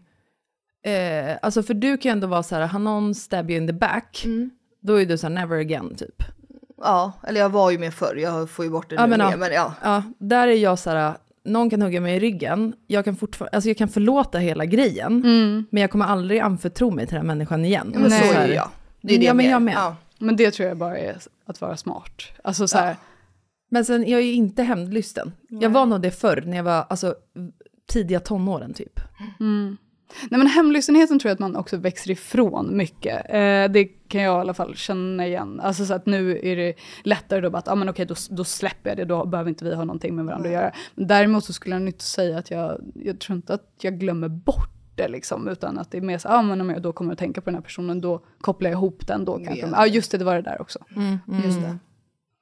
eh, 0.85 1.37
alltså 1.41 1.63
för 1.63 1.73
du 1.73 1.97
kan 1.97 2.09
ju 2.09 2.13
ändå 2.13 2.27
vara 2.27 2.43
så 2.43 2.55
här, 2.55 2.67
har 2.67 2.79
någon 2.79 3.15
stab 3.15 3.51
you 3.51 3.61
in 3.61 3.67
the 3.67 3.73
back, 3.73 4.25
då 4.81 5.01
är 5.01 5.05
du 5.05 5.17
så 5.17 5.27
här 5.27 5.33
never 5.33 5.59
again 5.59 5.95
typ. 5.95 6.23
Ja, 6.81 7.13
eller 7.27 7.39
jag 7.39 7.49
var 7.49 7.71
ju 7.71 7.77
med 7.77 7.93
förr, 7.93 8.15
jag 8.15 8.49
får 8.49 8.65
ju 8.65 8.71
bort 8.71 8.89
det 8.89 8.95
Ja, 8.95 9.05
nu 9.05 9.09
men, 9.09 9.19
med, 9.19 9.33
ja. 9.33 9.37
men 9.37 9.51
ja. 9.53 9.73
Ja, 9.83 10.03
där 10.19 10.47
är 10.47 10.55
jag 10.55 10.79
så 10.79 10.89
här, 10.89 11.17
någon 11.45 11.69
kan 11.69 11.81
hugga 11.81 12.01
mig 12.01 12.15
i 12.15 12.19
ryggen, 12.19 12.73
jag 12.87 13.05
kan 13.05 13.15
fortfarande, 13.15 13.55
alltså 13.57 13.69
jag 13.69 13.77
kan 13.77 13.87
förlåta 13.89 14.37
hela 14.37 14.65
grejen, 14.65 15.19
men 15.69 15.81
jag 15.81 15.91
kommer 15.91 16.05
aldrig 16.05 16.39
anförtro 16.39 16.91
mig 16.91 17.07
till 17.07 17.15
den 17.15 17.21
här 17.21 17.35
människan 17.35 17.65
igen. 17.65 17.91
Ja, 17.93 17.99
men 17.99 18.09
Nej. 18.09 18.33
så 18.33 18.39
är 18.39 18.47
jag. 18.47 18.69
Det 19.07 19.15
är 19.15 19.19
det 19.19 19.25
Ja, 19.25 19.33
men 19.33 19.45
jag 19.45 19.61
med. 19.61 19.75
Ja. 19.75 19.95
Men 20.19 20.35
det 20.35 20.51
tror 20.51 20.69
jag 20.69 20.77
bara 20.77 20.97
är 20.97 21.17
att 21.45 21.61
vara 21.61 21.77
smart. 21.77 22.21
Alltså 22.43 22.67
så 22.67 22.77
här, 22.77 22.95
Men 23.69 23.85
sen, 23.85 24.09
jag 24.09 24.21
är 24.21 24.33
inte 24.33 24.63
hämndlysten. 24.63 25.31
Jag 25.49 25.69
var 25.69 25.85
nog 25.85 26.01
det 26.01 26.11
förr, 26.11 26.43
när 26.45 26.57
jag 26.57 26.63
var 26.63 26.85
alltså, 26.89 27.15
tidiga 27.87 28.19
tonåren 28.19 28.73
typ. 28.73 28.99
Mm. 29.39 29.77
Nej 30.29 30.37
men 30.37 30.47
hemlystenheten 30.47 31.19
tror 31.19 31.29
jag 31.29 31.33
att 31.33 31.39
man 31.39 31.55
också 31.55 31.77
växer 31.77 32.11
ifrån 32.11 32.77
mycket. 32.77 33.25
Eh, 33.29 33.71
det 33.71 33.85
kan 34.07 34.21
jag 34.21 34.37
i 34.37 34.41
alla 34.41 34.53
fall 34.53 34.75
känna 34.75 35.27
igen. 35.27 35.59
Alltså 35.59 35.85
så 35.85 35.93
att 35.93 36.05
nu 36.05 36.39
är 36.43 36.55
det 36.55 36.73
lättare 37.03 37.41
då 37.41 37.57
att, 37.57 37.67
ah, 37.67 37.75
men 37.75 37.89
okej 37.89 38.05
då, 38.05 38.15
då 38.29 38.43
släpper 38.43 38.89
jag 38.89 38.97
det, 38.97 39.05
då 39.05 39.25
behöver 39.25 39.49
inte 39.49 39.65
vi 39.65 39.75
ha 39.75 39.85
någonting 39.85 40.15
med 40.15 40.25
varandra 40.25 40.49
att 40.49 40.53
göra. 40.53 40.71
Men 40.95 41.07
däremot 41.07 41.45
så 41.45 41.53
skulle 41.53 41.75
jag 41.75 41.87
inte 41.87 42.03
säga 42.03 42.37
att 42.37 42.51
jag, 42.51 42.81
jag 42.95 43.19
tror 43.19 43.35
inte 43.35 43.53
att 43.53 43.69
jag 43.81 43.99
glömmer 43.99 44.27
bort 44.27 44.74
det 44.95 45.07
liksom, 45.07 45.47
utan 45.47 45.79
att 45.79 45.91
det 45.91 45.97
är 45.97 46.01
mer 46.01 46.17
så, 46.17 46.29
ah, 46.29 46.41
men 46.41 46.61
om 46.61 46.69
jag 46.69 46.81
då 46.81 46.93
kommer 46.93 47.13
att 47.13 47.19
tänka 47.19 47.41
på 47.41 47.45
den 47.45 47.55
här 47.55 47.61
personen, 47.61 48.01
då 48.01 48.25
kopplar 48.41 48.69
jag 48.69 48.77
ihop 48.77 49.07
den 49.07 49.25
då 49.25 49.37
kanske. 49.37 49.67
Ja 49.67 49.71
ah, 49.73 49.85
just 49.85 50.11
det, 50.11 50.17
det 50.17 50.25
var 50.25 50.35
det 50.35 50.41
där 50.41 50.61
också. 50.61 50.79
Mm, 50.95 51.17
mm. 51.27 51.43
Just 51.43 51.61
det. 51.61 51.77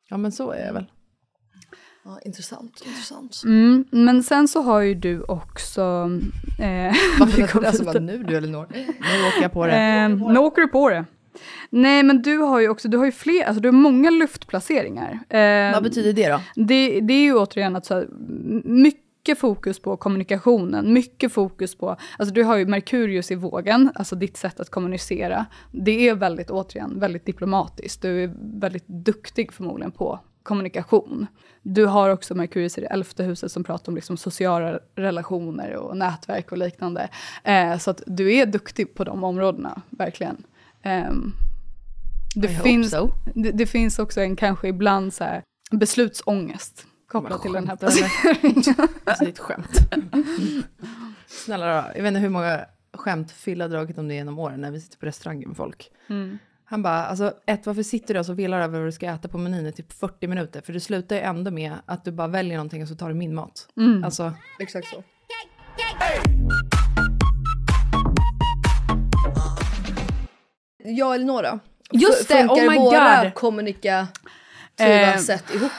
Ja 0.09 0.17
men 0.17 0.31
så 0.31 0.51
är 0.51 0.65
jag 0.65 0.73
väl. 0.73 0.85
Ja, 2.05 2.19
intressant, 2.25 2.83
intressant. 2.85 3.41
Mm, 3.45 3.85
men 3.91 4.23
sen 4.23 4.47
så 4.47 4.61
har 4.61 4.79
ju 4.79 4.93
du 4.93 5.21
också... 5.21 5.81
Eh, 6.59 6.93
Varför 7.19 7.65
alltså, 7.65 7.83
bara, 7.83 7.99
nu 7.99 8.23
du 8.23 8.37
Elinor? 8.37 8.67
Nu 8.71 9.27
åker 9.27 9.41
jag 9.41 9.51
på 9.51 9.65
det. 9.65 9.73
Eh, 9.77 10.09
nu 10.09 10.39
åker 10.39 10.61
du 10.61 10.67
på 10.67 10.89
det. 10.89 11.05
Nej 11.69 12.03
men 12.03 12.21
du 12.21 12.37
har 12.37 12.59
ju 12.59 12.69
också, 12.69 12.87
du 12.87 12.97
har 12.97 13.05
ju 13.05 13.11
fler, 13.11 13.43
alltså 13.43 13.61
du 13.61 13.67
har 13.67 13.73
många 13.73 14.09
luftplaceringar. 14.09 15.19
Eh, 15.29 15.73
Vad 15.73 15.83
betyder 15.83 16.13
det 16.13 16.29
då? 16.29 16.41
Det, 16.55 16.99
det 16.99 17.13
är 17.13 17.23
ju 17.23 17.33
återigen 17.33 17.75
att 17.75 17.85
så 17.85 17.93
här, 17.93 18.07
mycket 18.63 19.03
fokus 19.38 19.80
på 19.80 19.97
kommunikationen, 19.97 20.93
mycket 20.93 21.32
fokus 21.32 21.76
på, 21.76 21.95
alltså 22.17 22.34
du 22.34 22.43
har 22.43 22.57
ju 22.57 22.65
Merkurius 22.65 23.32
i 23.32 23.36
vågen, 23.36 23.91
alltså 23.95 24.15
ditt 24.15 24.38
sätt 24.38 24.59
att 24.59 24.69
kommunicera. 24.69 25.45
Det 25.71 26.09
är 26.09 26.15
väldigt, 26.15 26.49
återigen, 26.49 26.99
väldigt 26.99 27.26
diplomatiskt. 27.26 28.01
Du 28.01 28.24
är 28.24 28.34
väldigt 28.59 28.88
duktig 28.88 29.53
förmodligen 29.53 29.91
på 29.91 30.19
kommunikation. 30.43 31.28
Du 31.61 31.86
har 31.86 32.09
också 32.09 32.36
Merkurius 32.36 32.78
i 32.78 32.82
det 32.82 32.88
elfte 32.88 33.24
huset 33.24 33.51
som 33.51 33.63
pratar 33.63 33.91
om 33.91 33.95
liksom 33.95 34.17
sociala 34.17 34.80
relationer 34.95 35.76
och 35.76 35.97
nätverk 35.97 36.51
och 36.51 36.57
liknande. 36.57 37.09
Eh, 37.43 37.78
så 37.78 37.91
att 37.91 38.03
du 38.07 38.34
är 38.34 38.45
duktig 38.45 38.93
på 38.93 39.03
de 39.03 39.24
områdena, 39.24 39.82
verkligen. 39.89 40.43
Eh, 40.82 41.13
det, 42.36 42.47
finns, 42.47 42.91
so. 42.91 43.09
det, 43.36 43.51
det, 43.51 43.65
finns 43.65 43.99
också 43.99 44.21
en 44.21 44.36
kanske 44.36 44.67
ibland 44.67 45.13
så 45.13 45.24
här 45.24 45.41
beslutsångest 45.71 46.88
kopplat 47.14 47.41
till 47.41 47.53
den 47.53 47.68
här 47.68 47.76
placeringen. 47.76 48.64
alltså 49.03 49.24
det 49.24 49.30
är 49.30 49.34
ett 49.34 49.39
skämt. 49.39 49.78
Snälla 51.28 51.66
då, 51.66 51.91
jag 51.95 52.03
vet 52.03 52.07
inte 52.07 52.20
hur 52.20 52.30
många 52.30 52.66
skämt 52.93 53.34
Phil 53.43 53.61
har 53.61 53.70
dragit 53.70 53.97
om 53.97 54.07
det 54.07 54.14
genom 54.14 54.39
åren 54.39 54.61
när 54.61 54.72
vi 54.72 54.82
sitter 54.82 54.97
på 54.97 55.05
restauranger 55.05 55.47
med 55.47 55.57
folk. 55.57 55.91
Mm. 56.09 56.38
Han 56.66 56.84
bara, 56.84 57.05
alltså 57.05 57.34
ett, 57.45 57.66
varför 57.66 57.84
sitter 57.84 58.14
du 58.14 58.20
och 58.20 58.26
så 58.26 58.34
velar 58.34 58.61
över 58.61 58.80
vad 58.80 58.88
du 58.88 58.91
ska 58.91 59.05
äta 59.05 59.28
på 59.28 59.38
menyn 59.38 59.66
i 59.66 59.72
typ 59.72 59.93
40 59.93 60.28
minuter? 60.28 60.61
För 60.61 60.74
det 60.74 60.80
slutar 60.80 61.16
ju 61.16 61.22
ändå 61.22 61.51
med 61.51 61.74
att 61.86 62.05
du 62.05 62.11
bara 62.11 62.28
väljer 62.28 62.57
någonting 62.57 62.82
och 62.82 62.88
så 62.88 62.95
tar 62.95 63.09
du 63.09 63.16
min 63.16 63.36
mat. 63.36 63.68
Mm. 63.78 64.03
Alltså, 64.03 64.34
exakt 64.59 64.88
så. 64.88 65.03
Ja, 70.84 71.16
Elinora. 71.16 71.59
Just 71.91 72.28
det, 72.28 72.47
oh 72.47 72.70
my 72.70 72.78
våra 72.78 73.24
god! 73.24 73.34
kommunikativa 73.34 74.07
Eh, 74.80 75.18
sätt 75.18 75.55
ihop? 75.55 75.72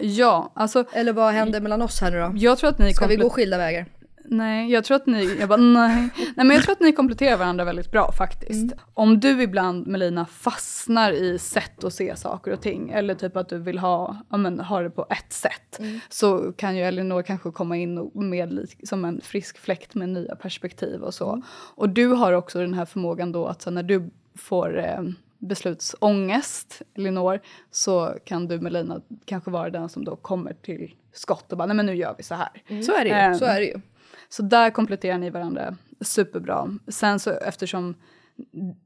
Ja, 0.00 0.52
alltså. 0.54 0.84
Eller 0.92 1.12
vad 1.12 1.32
händer 1.32 1.60
mellan 1.60 1.82
oss 1.82 2.00
här 2.00 2.10
nu 2.10 2.18
då? 2.18 2.32
Jag 2.36 2.58
tror 2.58 2.70
att 2.70 2.78
ni 2.78 2.94
Ska 2.94 3.06
vi 3.06 3.16
gå 3.16 3.30
skilda 3.30 3.58
vägar? 3.58 3.86
Nej, 4.26 4.70
jag 4.70 4.84
tror 4.84 4.96
att 4.96 5.06
ni, 5.06 5.36
jag 5.40 5.48
bara 5.48 5.60
nej. 5.60 6.08
nej 6.16 6.46
men 6.46 6.50
jag 6.50 6.62
tror 6.62 6.72
att 6.72 6.80
ni 6.80 6.92
kompletterar 6.92 7.36
varandra 7.36 7.64
väldigt 7.64 7.90
bra 7.90 8.12
faktiskt. 8.12 8.72
Om 8.94 9.20
du 9.20 9.42
ibland 9.42 9.86
Melina 9.86 10.26
fastnar 10.26 11.12
i 11.12 11.38
sätt 11.38 11.84
att 11.84 11.94
se 11.94 12.16
saker 12.16 12.52
och 12.52 12.60
ting 12.60 12.90
eller 12.90 13.14
typ 13.14 13.36
att 13.36 13.48
du 13.48 13.58
vill 13.58 13.78
ha, 13.78 14.16
ja, 14.30 14.36
men, 14.36 14.60
ha 14.60 14.82
det 14.82 14.90
på 14.90 15.06
ett 15.10 15.32
sätt 15.32 15.80
så 16.08 16.52
kan 16.52 16.76
ju 16.76 16.82
Elinor 16.82 17.22
kanske 17.22 17.50
komma 17.50 17.76
in 17.76 18.10
med 18.14 18.68
som 18.84 19.04
en 19.04 19.20
frisk 19.20 19.58
fläkt 19.58 19.94
med 19.94 20.08
nya 20.08 20.36
perspektiv 20.36 21.00
och 21.02 21.14
så. 21.14 21.42
Och 21.74 21.88
du 21.88 22.06
har 22.06 22.32
också 22.32 22.58
den 22.58 22.74
här 22.74 22.84
förmågan 22.84 23.32
då 23.32 23.46
att 23.46 23.62
så, 23.62 23.70
när 23.70 23.82
du 23.82 24.10
får 24.34 24.78
eh, 24.78 25.02
beslutsångest, 25.38 26.82
Elinor, 26.94 27.40
så 27.70 28.14
kan 28.24 28.48
du 28.48 28.60
Melina 28.60 29.00
kanske 29.24 29.50
vara 29.50 29.70
den 29.70 29.88
som 29.88 30.04
då 30.04 30.16
kommer 30.16 30.52
till 30.52 30.94
skott 31.12 31.52
och 31.52 31.58
bara 31.58 31.66
nej 31.66 31.76
men 31.76 31.86
nu 31.86 31.94
gör 31.94 32.14
vi 32.18 32.22
så 32.22 32.34
här. 32.34 32.82
så 32.82 32.92
är 32.92 33.04
det 33.04 33.08
ju. 33.10 33.14
Ehm, 33.14 33.34
Så 33.34 33.44
är 33.44 33.60
det 33.60 33.66
ju. 33.66 33.80
så 34.28 34.42
där 34.42 34.70
kompletterar 34.70 35.18
ni 35.18 35.30
varandra 35.30 35.76
superbra. 36.00 36.78
Sen 36.88 37.20
så 37.20 37.30
eftersom 37.30 37.94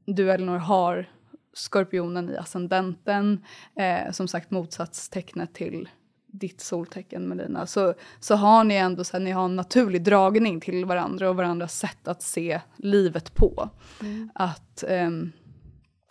du 0.05 0.31
Elinor 0.31 0.57
har 0.57 1.09
skorpionen 1.53 2.29
i 2.29 2.37
ascendenten, 2.37 3.45
eh, 3.75 4.11
som 4.11 4.27
sagt 4.27 4.51
motsatstecknet 4.51 5.53
till 5.53 5.89
ditt 6.27 6.61
soltecken 6.61 7.27
Melina, 7.27 7.65
så, 7.67 7.93
så 8.19 8.35
har 8.35 8.63
ni 8.63 8.75
ändå 8.75 9.03
så 9.03 9.17
här, 9.17 9.23
ni 9.23 9.31
har 9.31 9.45
en 9.45 9.55
naturlig 9.55 10.03
dragning 10.03 10.61
till 10.61 10.85
varandra 10.85 11.29
och 11.29 11.35
varandras 11.35 11.79
sätt 11.79 12.07
att 12.07 12.21
se 12.21 12.61
livet 12.77 13.35
på. 13.35 13.69
Att 14.33 14.83
ehm, 14.87 15.31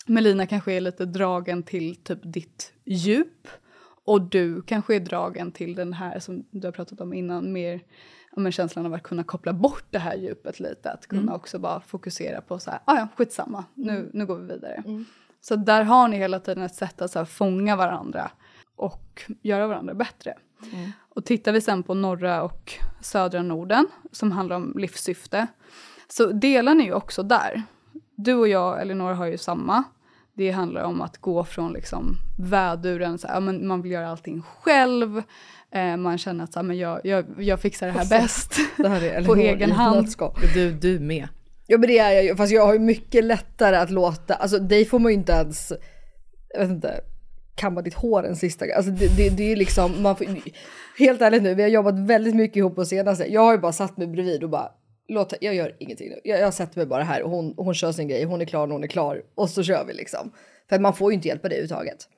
Melina 0.09 0.47
kanske 0.47 0.73
är 0.73 0.81
lite 0.81 1.05
dragen 1.05 1.63
till 1.63 1.97
typ 1.97 2.19
ditt 2.23 2.73
djup 2.85 3.49
och 4.05 4.23
du 4.23 4.63
kanske 4.63 4.95
är 4.97 5.01
dragen 5.01 5.53
till 5.53 5.75
den 5.75 5.93
här 5.93 6.19
som 6.19 6.45
du 6.51 6.67
har 6.67 6.73
pratat 6.73 7.01
om 7.01 7.13
innan, 7.13 7.53
mer 7.53 7.81
men 8.37 8.53
känslan 8.53 8.87
av 8.87 8.95
att 8.95 9.03
kunna 9.03 9.25
koppla 9.25 9.53
bort 9.53 9.85
det 9.91 9.99
här 9.99 10.15
djupet 10.17 10.61
lite. 10.61 10.91
Att 10.91 11.07
kunna 11.07 11.35
också 11.35 11.59
bara 11.59 11.81
fokusera 11.81 12.41
på 12.41 12.59
så 12.59 12.71
här, 12.71 12.81
ah, 12.85 12.97
ja 12.97 13.09
skitsamma, 13.17 13.65
nu, 13.75 14.11
nu 14.13 14.27
går 14.27 14.39
vi 14.39 14.55
vidare. 14.55 14.83
Så 15.41 15.57
där 15.57 15.83
har 15.83 16.09
ni 16.09 16.17
hela 16.17 16.41
tiden 16.41 16.63
ett 16.63 16.75
sätt 16.75 17.03
att 17.03 17.11
så 17.11 17.19
här, 17.19 17.27
fånga 17.27 17.77
varandra 17.77 18.31
och 18.77 19.23
göra 19.43 19.67
varandra 19.67 19.95
bättre. 19.95 20.35
Och 20.99 21.25
tittar 21.25 21.53
vi 21.53 21.61
sen 21.61 21.83
på 21.83 21.95
norra 21.95 22.43
och 22.43 22.73
södra 23.01 23.43
Norden 23.43 23.87
som 24.13 24.33
handlar 24.33 24.57
om 24.57 24.75
livssyfte 24.79 25.47
så 26.09 26.27
delar 26.27 26.75
ni 26.75 26.85
ju 26.85 26.93
också 26.93 27.23
där. 27.23 27.63
Du 28.15 28.35
och 28.35 28.49
jag, 28.49 28.83
Elinor, 28.83 29.13
har 29.13 29.27
ju 29.27 29.39
samma. 29.39 29.85
Det 30.39 30.51
handlar 30.51 30.83
om 30.83 31.01
att 31.01 31.19
gå 31.19 31.45
från 31.45 31.73
liksom 31.73 32.17
väduren, 32.37 33.19
så 33.19 33.27
här, 33.27 33.35
ja, 33.35 33.41
men 33.41 33.67
man 33.67 33.83
vill 33.83 33.93
göra 33.93 34.09
allting 34.09 34.43
själv. 34.43 35.23
Eh, 35.73 35.97
man 35.97 36.19
känner 36.19 36.45
att 36.45 36.53
så 36.53 36.59
här, 36.59 36.65
men 36.65 36.79
jag, 36.79 37.01
jag, 37.05 37.25
jag 37.39 37.61
fixar 37.61 37.87
det 37.87 37.93
här 37.93 38.09
bäst 38.09 38.57
Det 38.77 38.89
här 38.89 39.03
är 39.03 39.23
på 39.27 39.33
Elinor 39.33 39.55
egen 39.55 39.73
hand. 39.73 40.09
Du, 40.55 40.73
du 40.73 40.99
med. 40.99 41.29
Ja 41.67 41.79
men 41.79 41.89
det 41.89 41.99
är 41.99 42.13
jag 42.13 42.25
ju, 42.25 42.37
fast 42.37 42.53
jag 42.53 42.67
har 42.67 42.73
ju 42.73 42.79
mycket 42.79 43.25
lättare 43.25 43.77
att 43.77 43.91
låta, 43.91 44.35
alltså 44.35 44.59
dig 44.59 44.85
får 44.85 44.99
man 44.99 45.13
ju 45.13 45.19
inte 45.19 45.33
ens, 45.33 45.73
jag 46.55 46.61
vet 46.61 46.71
inte, 46.71 47.01
kamma 47.55 47.83
ditt 47.83 47.95
hår 47.95 48.27
en 48.27 48.37
sista 48.37 48.67
gång. 48.67 48.75
Alltså 48.77 48.93
det, 48.93 49.17
det, 49.17 49.37
det 49.37 49.43
är 49.43 49.49
ju 49.49 49.57
liksom, 49.57 50.03
man 50.03 50.17
får, 50.17 50.27
helt 50.99 51.23
ärligt 51.23 51.43
nu, 51.43 51.55
vi 51.55 51.63
har 51.63 51.69
jobbat 51.69 51.99
väldigt 51.99 52.35
mycket 52.35 52.57
ihop 52.57 52.75
på 52.75 52.85
senaste. 52.85 53.33
Jag 53.33 53.41
har 53.41 53.53
ju 53.53 53.59
bara 53.59 53.73
satt 53.73 53.97
mig 53.97 54.07
bredvid 54.07 54.45
och 54.45 54.51
bara, 54.51 54.73
låt, 55.09 55.35
jag 55.41 55.55
gör 55.55 55.77
ingenting 55.79 56.09
nu. 56.09 56.21
Jag, 56.25 56.41
jag 56.41 56.55
sätter 56.55 56.79
mig 56.79 56.87
bara 56.87 57.03
här 57.03 57.23
och 57.23 57.31
hon, 57.31 57.55
hon 57.57 57.75
kör 57.75 57.93
sin 57.93 58.09
grej, 58.09 58.25
hon 58.25 58.41
är 58.41 58.45
klar 58.45 58.67
när 58.67 58.73
hon 58.73 58.85
är 58.85 58.89
klar 58.89 59.23
och 59.35 59.51
så 59.51 59.63
kör 59.63 59.85
vi 59.85 59.95
liksom. 59.95 60.33
För 60.69 60.79
man 60.79 60.95
får 60.95 61.13
ju 61.13 61.15
inte 61.15 61.29
hjälpa 61.29 61.49
det 61.49 61.55
överhuvudtaget. 61.55 62.09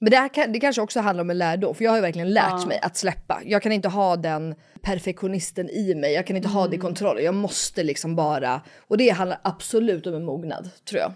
Men 0.00 0.10
det, 0.10 0.16
här, 0.16 0.46
det 0.46 0.60
kanske 0.60 0.82
också 0.82 1.00
handlar 1.00 1.22
om 1.24 1.30
en 1.30 1.38
lärdom, 1.38 1.74
för 1.74 1.84
jag 1.84 1.90
har 1.90 1.96
ju 1.96 2.02
verkligen 2.02 2.30
lärt 2.30 2.66
mig 2.66 2.78
att 2.82 2.96
släppa. 2.96 3.40
Jag 3.44 3.62
kan 3.62 3.72
inte 3.72 3.88
ha 3.88 4.16
den 4.16 4.54
perfektionisten 4.82 5.70
i 5.70 5.94
mig, 5.94 6.12
jag 6.12 6.26
kan 6.26 6.36
inte 6.36 6.48
ha 6.48 6.68
det 6.68 6.76
i 6.76 6.78
kontroll. 6.78 7.20
Jag 7.22 7.34
måste 7.34 7.82
liksom 7.82 8.16
bara, 8.16 8.60
och 8.78 8.96
det 8.98 9.08
handlar 9.08 9.38
absolut 9.42 10.06
om 10.06 10.14
en 10.14 10.24
mognad, 10.24 10.70
tror 10.88 11.00
jag. 11.00 11.12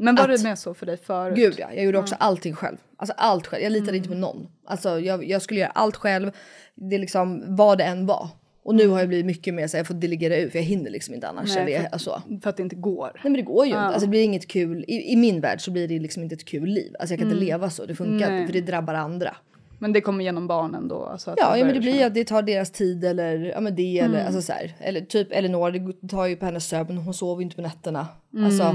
Men 0.00 0.14
var 0.14 0.28
Att- 0.28 0.36
det 0.38 0.42
med 0.42 0.58
så 0.58 0.74
för 0.74 0.86
dig 0.86 0.96
förut? 0.96 1.36
Gud 1.36 1.54
ja, 1.58 1.68
jag 1.74 1.84
gjorde 1.84 1.98
också 1.98 2.14
allting 2.18 2.54
själv. 2.54 2.76
Alltså 2.96 3.14
allt 3.16 3.46
själv, 3.46 3.62
jag 3.62 3.72
litade 3.72 3.96
inte 3.96 4.08
på 4.08 4.14
någon. 4.14 4.46
Alltså 4.66 5.00
jag, 5.00 5.24
jag 5.24 5.42
skulle 5.42 5.60
göra 5.60 5.70
allt 5.70 5.96
själv, 5.96 6.30
det 6.74 6.94
är 6.96 6.98
liksom 6.98 7.56
vad 7.56 7.78
det 7.78 7.84
än 7.84 8.06
var. 8.06 8.28
Och 8.70 8.76
nu 8.76 8.88
har 8.88 8.98
jag 8.98 9.08
blivit 9.08 9.26
mycket 9.26 9.54
mer 9.54 9.66
så 9.66 9.76
jag 9.76 9.86
får 9.86 9.94
delegera 9.94 10.36
ut 10.36 10.52
för 10.52 10.58
jag 10.58 10.64
hinner 10.64 10.90
liksom 10.90 11.14
inte 11.14 11.28
annars. 11.28 11.56
Nej, 11.56 11.76
för- 11.78 11.88
alltså. 11.92 12.22
För 12.42 12.50
att 12.50 12.56
det 12.56 12.62
inte 12.62 12.76
går. 12.76 13.10
Nej 13.14 13.22
men 13.22 13.32
det 13.32 13.42
går 13.42 13.64
ju 13.64 13.70
inte. 13.70 13.80
Alltså 13.80 14.00
det 14.06 14.10
blir 14.10 14.22
inget 14.24 14.48
kul. 14.48 14.84
I, 14.88 15.12
I 15.12 15.16
min 15.16 15.40
värld 15.40 15.60
så 15.60 15.70
blir 15.70 15.88
det 15.88 15.98
liksom 15.98 16.22
inte 16.22 16.34
ett 16.34 16.44
kul 16.44 16.68
liv. 16.68 16.94
Alltså 17.00 17.12
jag 17.12 17.18
kan 17.20 17.28
inte 17.28 17.40
leva 17.44 17.70
så, 17.70 17.86
det 17.86 17.94
funkar 17.94 18.26
inte 18.40 18.46
för 18.46 18.60
det 18.60 18.66
drabbar 18.66 18.94
andra. 18.94 19.36
Men 19.78 19.92
det 19.92 20.00
kommer 20.00 20.24
genom 20.24 20.46
barnen 20.46 20.88
då? 20.88 21.04
Alltså 21.04 21.34
Ja, 21.36 21.56
ja 21.56 21.64
men 21.64 21.74
det 21.74 21.80
blir 21.80 21.94
ju 21.98 22.02
att 22.02 22.14
det 22.14 22.24
tar 22.24 22.42
deras 22.42 22.70
tid 22.70 23.04
eller 23.04 23.36
ja 23.38 23.60
men 23.60 23.74
det 23.76 23.98
eller 23.98 24.24
alltså 24.24 24.42
så 24.42 24.52
här. 24.52 24.74
Eller 24.80 25.00
typ 25.00 25.32
Elinor, 25.32 25.70
det 25.70 26.08
tar 26.08 26.26
ju 26.26 26.36
på 26.36 26.44
hennes 26.44 26.68
sömn, 26.68 26.96
hon 26.96 27.14
sover 27.14 27.40
ju 27.40 27.44
inte 27.44 27.56
på 27.56 27.62
nätterna. 27.62 28.06
Alltså 28.44 28.74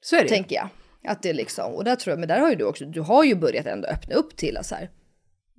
Så 0.00 0.16
är 0.16 0.22
det 0.22 0.28
tänker 0.28 0.56
jag. 0.56 0.68
Att 1.12 1.22
det 1.22 1.32
liksom, 1.32 1.72
och 1.74 1.84
där 1.84 1.96
tror 1.96 2.12
jag, 2.12 2.18
men 2.18 2.28
där 2.28 2.40
har 2.40 2.50
ju 2.50 2.56
du 2.56 2.64
också, 2.64 2.84
du 2.84 3.00
har 3.00 3.24
ju 3.24 3.34
börjat 3.34 3.66
ändå 3.66 3.88
öppna 3.88 4.14
upp 4.14 4.36
till 4.36 4.56
att 4.56 4.66
så 4.66 4.74
här, 4.74 4.90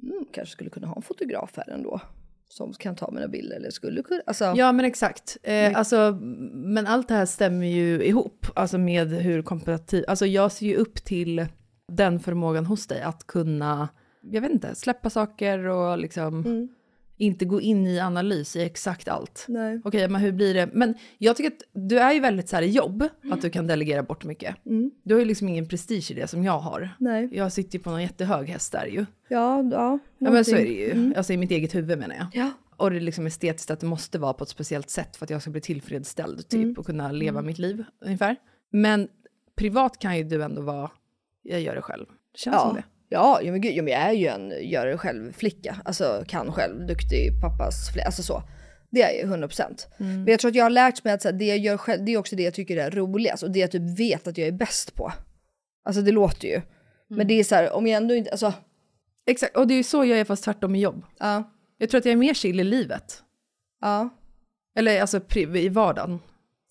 mm, 0.04 0.26
kanske 0.34 0.52
skulle 0.52 0.70
kunna 0.70 0.88
ha 0.88 0.96
en 0.96 1.02
fotograf 1.02 1.52
här 1.58 1.70
ändå. 1.74 2.02
Som 2.54 2.74
kan 2.74 2.96
ta 2.96 3.12
mina 3.12 3.28
bilder 3.28 3.56
eller 3.56 3.70
skulle 3.70 4.04
kunna, 4.04 4.22
alltså. 4.26 4.54
Ja 4.56 4.72
men 4.72 4.86
exakt. 4.86 5.38
Eh, 5.44 5.78
alltså, 5.78 6.18
men 6.54 6.88
allt 6.88 7.08
det 7.08 7.14
här 7.14 7.26
stämmer 7.26 7.66
ju 7.66 8.04
ihop, 8.04 8.48
alltså 8.56 8.78
med 8.78 9.08
hur 9.10 9.42
kompetitiv, 9.42 10.06
alltså 10.08 10.26
jag 10.26 10.52
ser 10.52 10.66
ju 10.66 10.76
upp 10.76 10.96
till 10.96 11.46
den 11.92 12.20
förmågan 12.20 12.66
hos 12.66 12.88
dig 12.88 13.02
att 13.02 13.28
kunna, 13.28 13.90
jag 14.22 14.42
vet 14.42 14.52
inte, 14.52 14.76
släppa 14.76 15.10
saker 15.10 15.60
och 15.66 15.98
liksom 15.98 16.44
inte 17.24 17.46
gå 17.46 17.62
in 17.62 17.88
i 17.88 18.00
analys 18.00 18.56
i 18.56 18.62
exakt 18.62 19.08
allt. 19.08 19.46
Nej. 19.48 19.82
Okej, 19.84 20.08
men 20.10 20.22
hur 20.22 20.32
blir 20.32 20.54
det? 20.54 20.70
Men 20.74 20.94
jag 21.18 21.36
tycker 21.38 21.50
att 21.52 21.64
du 21.90 22.00
är 22.00 22.14
ju 22.14 22.20
väldigt 22.20 22.50
så 22.50 22.56
här 22.56 22.64
i 22.64 22.70
jobb, 22.70 23.08
att 23.32 23.42
du 23.42 23.50
kan 23.50 23.68
delegera 23.68 24.04
bort 24.04 24.24
mycket. 24.24 24.66
Mm. 24.66 24.92
Du 25.04 25.14
har 25.16 25.20
ju 25.20 25.26
liksom 25.26 25.48
ingen 25.50 25.68
prestige 25.68 26.12
i 26.12 26.14
det 26.14 26.28
som 26.28 26.44
jag 26.44 26.60
har. 26.60 26.90
Nej. 27.00 27.30
Jag 27.32 27.52
sitter 27.52 27.78
ju 27.78 27.84
på 27.84 27.90
någon 27.90 28.02
jättehög 28.02 28.50
häst 28.50 28.72
där 28.72 28.86
ju. 28.86 29.06
Ja, 29.28 29.64
ja. 29.72 30.00
Ja 30.18 30.32
men 30.32 30.46
så 30.46 30.52
är 30.56 30.64
det 30.66 30.72
ju. 30.72 30.92
Mm. 30.92 31.14
Alltså 31.18 31.34
i 31.34 31.38
mitt 31.38 31.52
eget 31.52 31.76
huvud 31.76 32.00
menar 32.00 32.16
jag. 32.16 32.28
Ja. 32.34 32.52
Och 32.76 32.92
det 32.92 32.98
är 32.98 33.02
liksom 33.02 33.26
estetiskt 33.28 33.72
att 33.72 33.80
det 33.80 33.86
måste 33.86 34.20
vara 34.20 34.34
på 34.34 34.44
ett 34.44 34.50
speciellt 34.50 34.90
sätt 34.90 35.16
för 35.16 35.26
att 35.26 35.30
jag 35.30 35.42
ska 35.42 35.52
bli 35.52 35.62
tillfredsställd 35.62 36.48
typ 36.48 36.64
Mm. 36.64 36.76
och 36.78 36.86
kunna 36.86 37.12
leva 37.12 37.42
mitt 37.42 37.58
liv 37.60 37.84
ungefär. 38.06 38.36
Men 38.70 39.08
privat 39.56 40.00
kan 40.00 40.18
ju 40.18 40.24
du 40.24 40.44
ändå 40.44 40.62
vara, 40.62 40.92
jag 41.42 41.62
gör 41.62 41.76
det 41.76 41.82
själv. 41.82 42.06
Det 42.32 42.38
känns 42.40 42.62
som 42.62 42.70
Ja. 42.70 42.74
det. 42.76 42.84
Ja, 43.14 43.42
ja, 43.42 43.52
men 43.52 43.62
gud, 43.62 43.74
ja, 43.74 43.84
men 43.84 43.94
jag 43.94 44.02
är 44.02 44.12
ju 44.12 44.28
en 44.28 44.54
gör 44.70 44.86
det 44.86 44.98
själv 44.98 45.34
flicka. 45.34 45.82
Alltså 45.86 46.24
kan 46.28 46.52
själv, 46.52 46.88
duktig 46.88 47.42
pappas 47.42 47.90
flicka, 47.94 48.06
alltså 48.06 48.24
så. 48.24 48.44
Det 48.92 49.02
är 49.02 49.10
jag 49.10 49.40
ju 49.40 49.46
100%. 49.46 49.88
Mm. 50.00 50.24
Men 50.24 50.28
jag 50.28 50.40
tror 50.40 50.52
att 50.52 50.56
jag 50.56 50.66
har 50.66 50.70
lärt 50.70 51.04
mig 51.04 51.14
att 51.14 51.22
så 51.22 51.28
här, 51.28 51.36
det 51.36 51.46
jag 51.46 51.58
gör 51.58 51.78
själv, 51.78 52.06
det 52.06 52.14
är 52.14 52.18
också 52.18 52.36
det 52.36 52.44
jag 52.44 52.54
tycker 52.54 52.78
är 52.78 52.92
roligast 52.92 53.44
och 53.44 53.52
det 53.52 53.60
jag 53.60 53.72
typ 53.72 54.00
vet 54.00 54.28
att 54.28 54.38
jag 54.38 54.48
är 54.48 54.52
bäst 54.52 54.96
på. 54.96 55.14
Alltså 55.86 56.02
det 56.02 56.12
låter 56.12 56.48
ju. 56.48 56.54
Mm. 56.54 56.66
Men 57.08 57.28
det 57.28 57.34
är 57.34 57.44
så 57.44 57.56
här, 57.56 57.72
om 57.74 57.88
jag 57.88 57.98
ändå 57.98 58.16
inte, 58.16 58.32
alltså. 58.32 58.54
Exakt, 59.26 59.58
och 59.58 59.68
det 59.68 59.74
är 59.74 59.76
ju 59.78 59.84
så 59.84 60.06
jag 60.06 60.20
är 60.20 60.26
fast 60.26 60.44
tvärtom 60.44 60.76
i 60.76 60.80
jobb. 60.80 61.06
Ja. 61.20 61.44
Jag 61.78 61.90
tror 61.90 62.00
att 62.00 62.06
jag 62.06 62.12
är 62.12 62.18
mer 62.18 62.34
chill 62.34 62.60
i 62.60 62.64
livet. 62.64 63.24
Ja. 63.82 64.10
Eller 64.76 65.02
alltså 65.02 65.20
pri- 65.20 65.58
i 65.58 65.70
vardagen. 65.70 66.20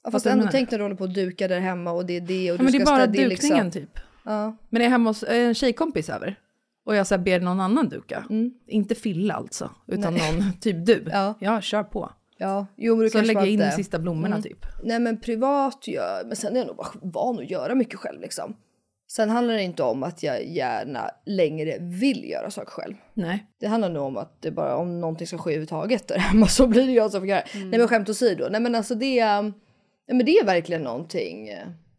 Ja, 0.05 0.11
fast 0.11 0.27
ändå 0.27 0.49
tänk 0.51 0.71
när 0.71 0.79
du 0.79 0.85
håller 0.85 0.97
på 0.97 1.05
och 1.05 1.11
dukar 1.11 1.49
där 1.49 1.61
hemma 1.61 1.93
och 1.93 2.07
det 2.07 2.17
är 2.17 2.21
det 2.21 2.51
och 2.51 2.55
Ja, 2.55 2.59
du 2.59 2.65
men 2.65 2.73
det 2.73 2.79
är 2.79 2.81
ska 2.81 2.93
bara 2.93 2.97
städa, 2.97 3.13
det 3.13 3.25
är 3.25 3.29
dukningen 3.29 3.65
liksom, 3.65 3.83
typ. 3.83 3.99
Ja. 4.25 4.57
Men 4.71 4.83
är 4.83 4.87
jag 4.87 4.91
hemma 4.91 5.11
hos 5.11 5.23
en 5.29 5.55
tjejkompis 5.55 6.09
över 6.11 6.39
och 6.87 6.97
jag 6.97 7.07
så 7.07 7.19
ber 7.19 7.41
någon 7.41 7.61
annan 7.61 7.89
duka, 7.89 8.25
inte 8.67 8.95
Fille 8.95 9.35
alltså, 9.35 9.71
utan 9.87 10.05
Mm. 10.17 10.21
Nej. 10.21 10.33
någon, 10.33 10.53
typ 10.61 10.87
du. 10.87 11.05
Ja. 11.13 11.35
ja, 11.41 11.61
kör 11.61 11.83
på. 11.83 12.11
Ja, 12.39 12.67
jo 12.77 12.97
men 12.97 13.05
du 13.05 13.11
Så 13.11 13.21
lägger 13.23 13.41
jag 13.41 13.49
in 13.51 13.59
de 13.61 13.71
sista 13.71 13.99
blommorna 13.99 14.37
Mm. 14.37 14.43
typ. 14.43 14.67
Nej 14.85 15.01
men 15.01 15.21
privat 15.21 15.89
gör, 15.89 16.25
men 16.27 16.37
sen 16.37 16.53
är 16.55 16.59
jag 16.59 16.67
nog 16.67 16.77
bara 16.77 16.89
van 17.03 17.39
att 17.39 17.51
göra 17.51 17.75
mycket 17.75 17.99
själv 17.99 18.21
liksom. 18.21 18.57
Sen 19.13 19.31
handlar 19.31 19.55
det 19.55 19.63
inte 19.63 19.83
om 19.83 20.03
att 20.03 20.23
jag 20.23 20.47
gärna 20.47 21.11
längre 21.27 21.77
vill 21.81 22.25
göra 22.31 22.51
saker 22.51 22.71
själv. 22.71 22.95
Nej. 23.15 23.47
Det 23.61 23.67
handlar 23.67 23.89
nog 23.91 24.03
om 24.07 24.17
att 24.17 24.43
det 24.43 24.51
bara 24.51 24.77
om 24.77 25.01
någonting 25.01 25.27
ska 25.27 25.39
ske 25.39 25.51
överhuvudtaget 25.51 26.09
där 26.09 26.19
hemma 26.19 26.47
så 26.47 26.67
blir 26.67 26.87
det 26.87 26.93
jag 26.93 27.11
som 27.11 27.21
får 27.21 27.29
göra 27.29 27.43
det. 27.53 27.59
Nej 27.59 27.79
men 27.79 27.89
skämt 27.89 28.09
åsido, 28.09 28.49
nej 28.51 28.61
men 28.61 28.75
alltså 28.75 28.95
det, 28.95 29.19
är- 29.19 29.43
nej 29.43 29.53
men 30.17 30.27
det 30.27 30.33
är 30.39 30.45
verkligen 30.45 30.83
någonting. 30.83 31.51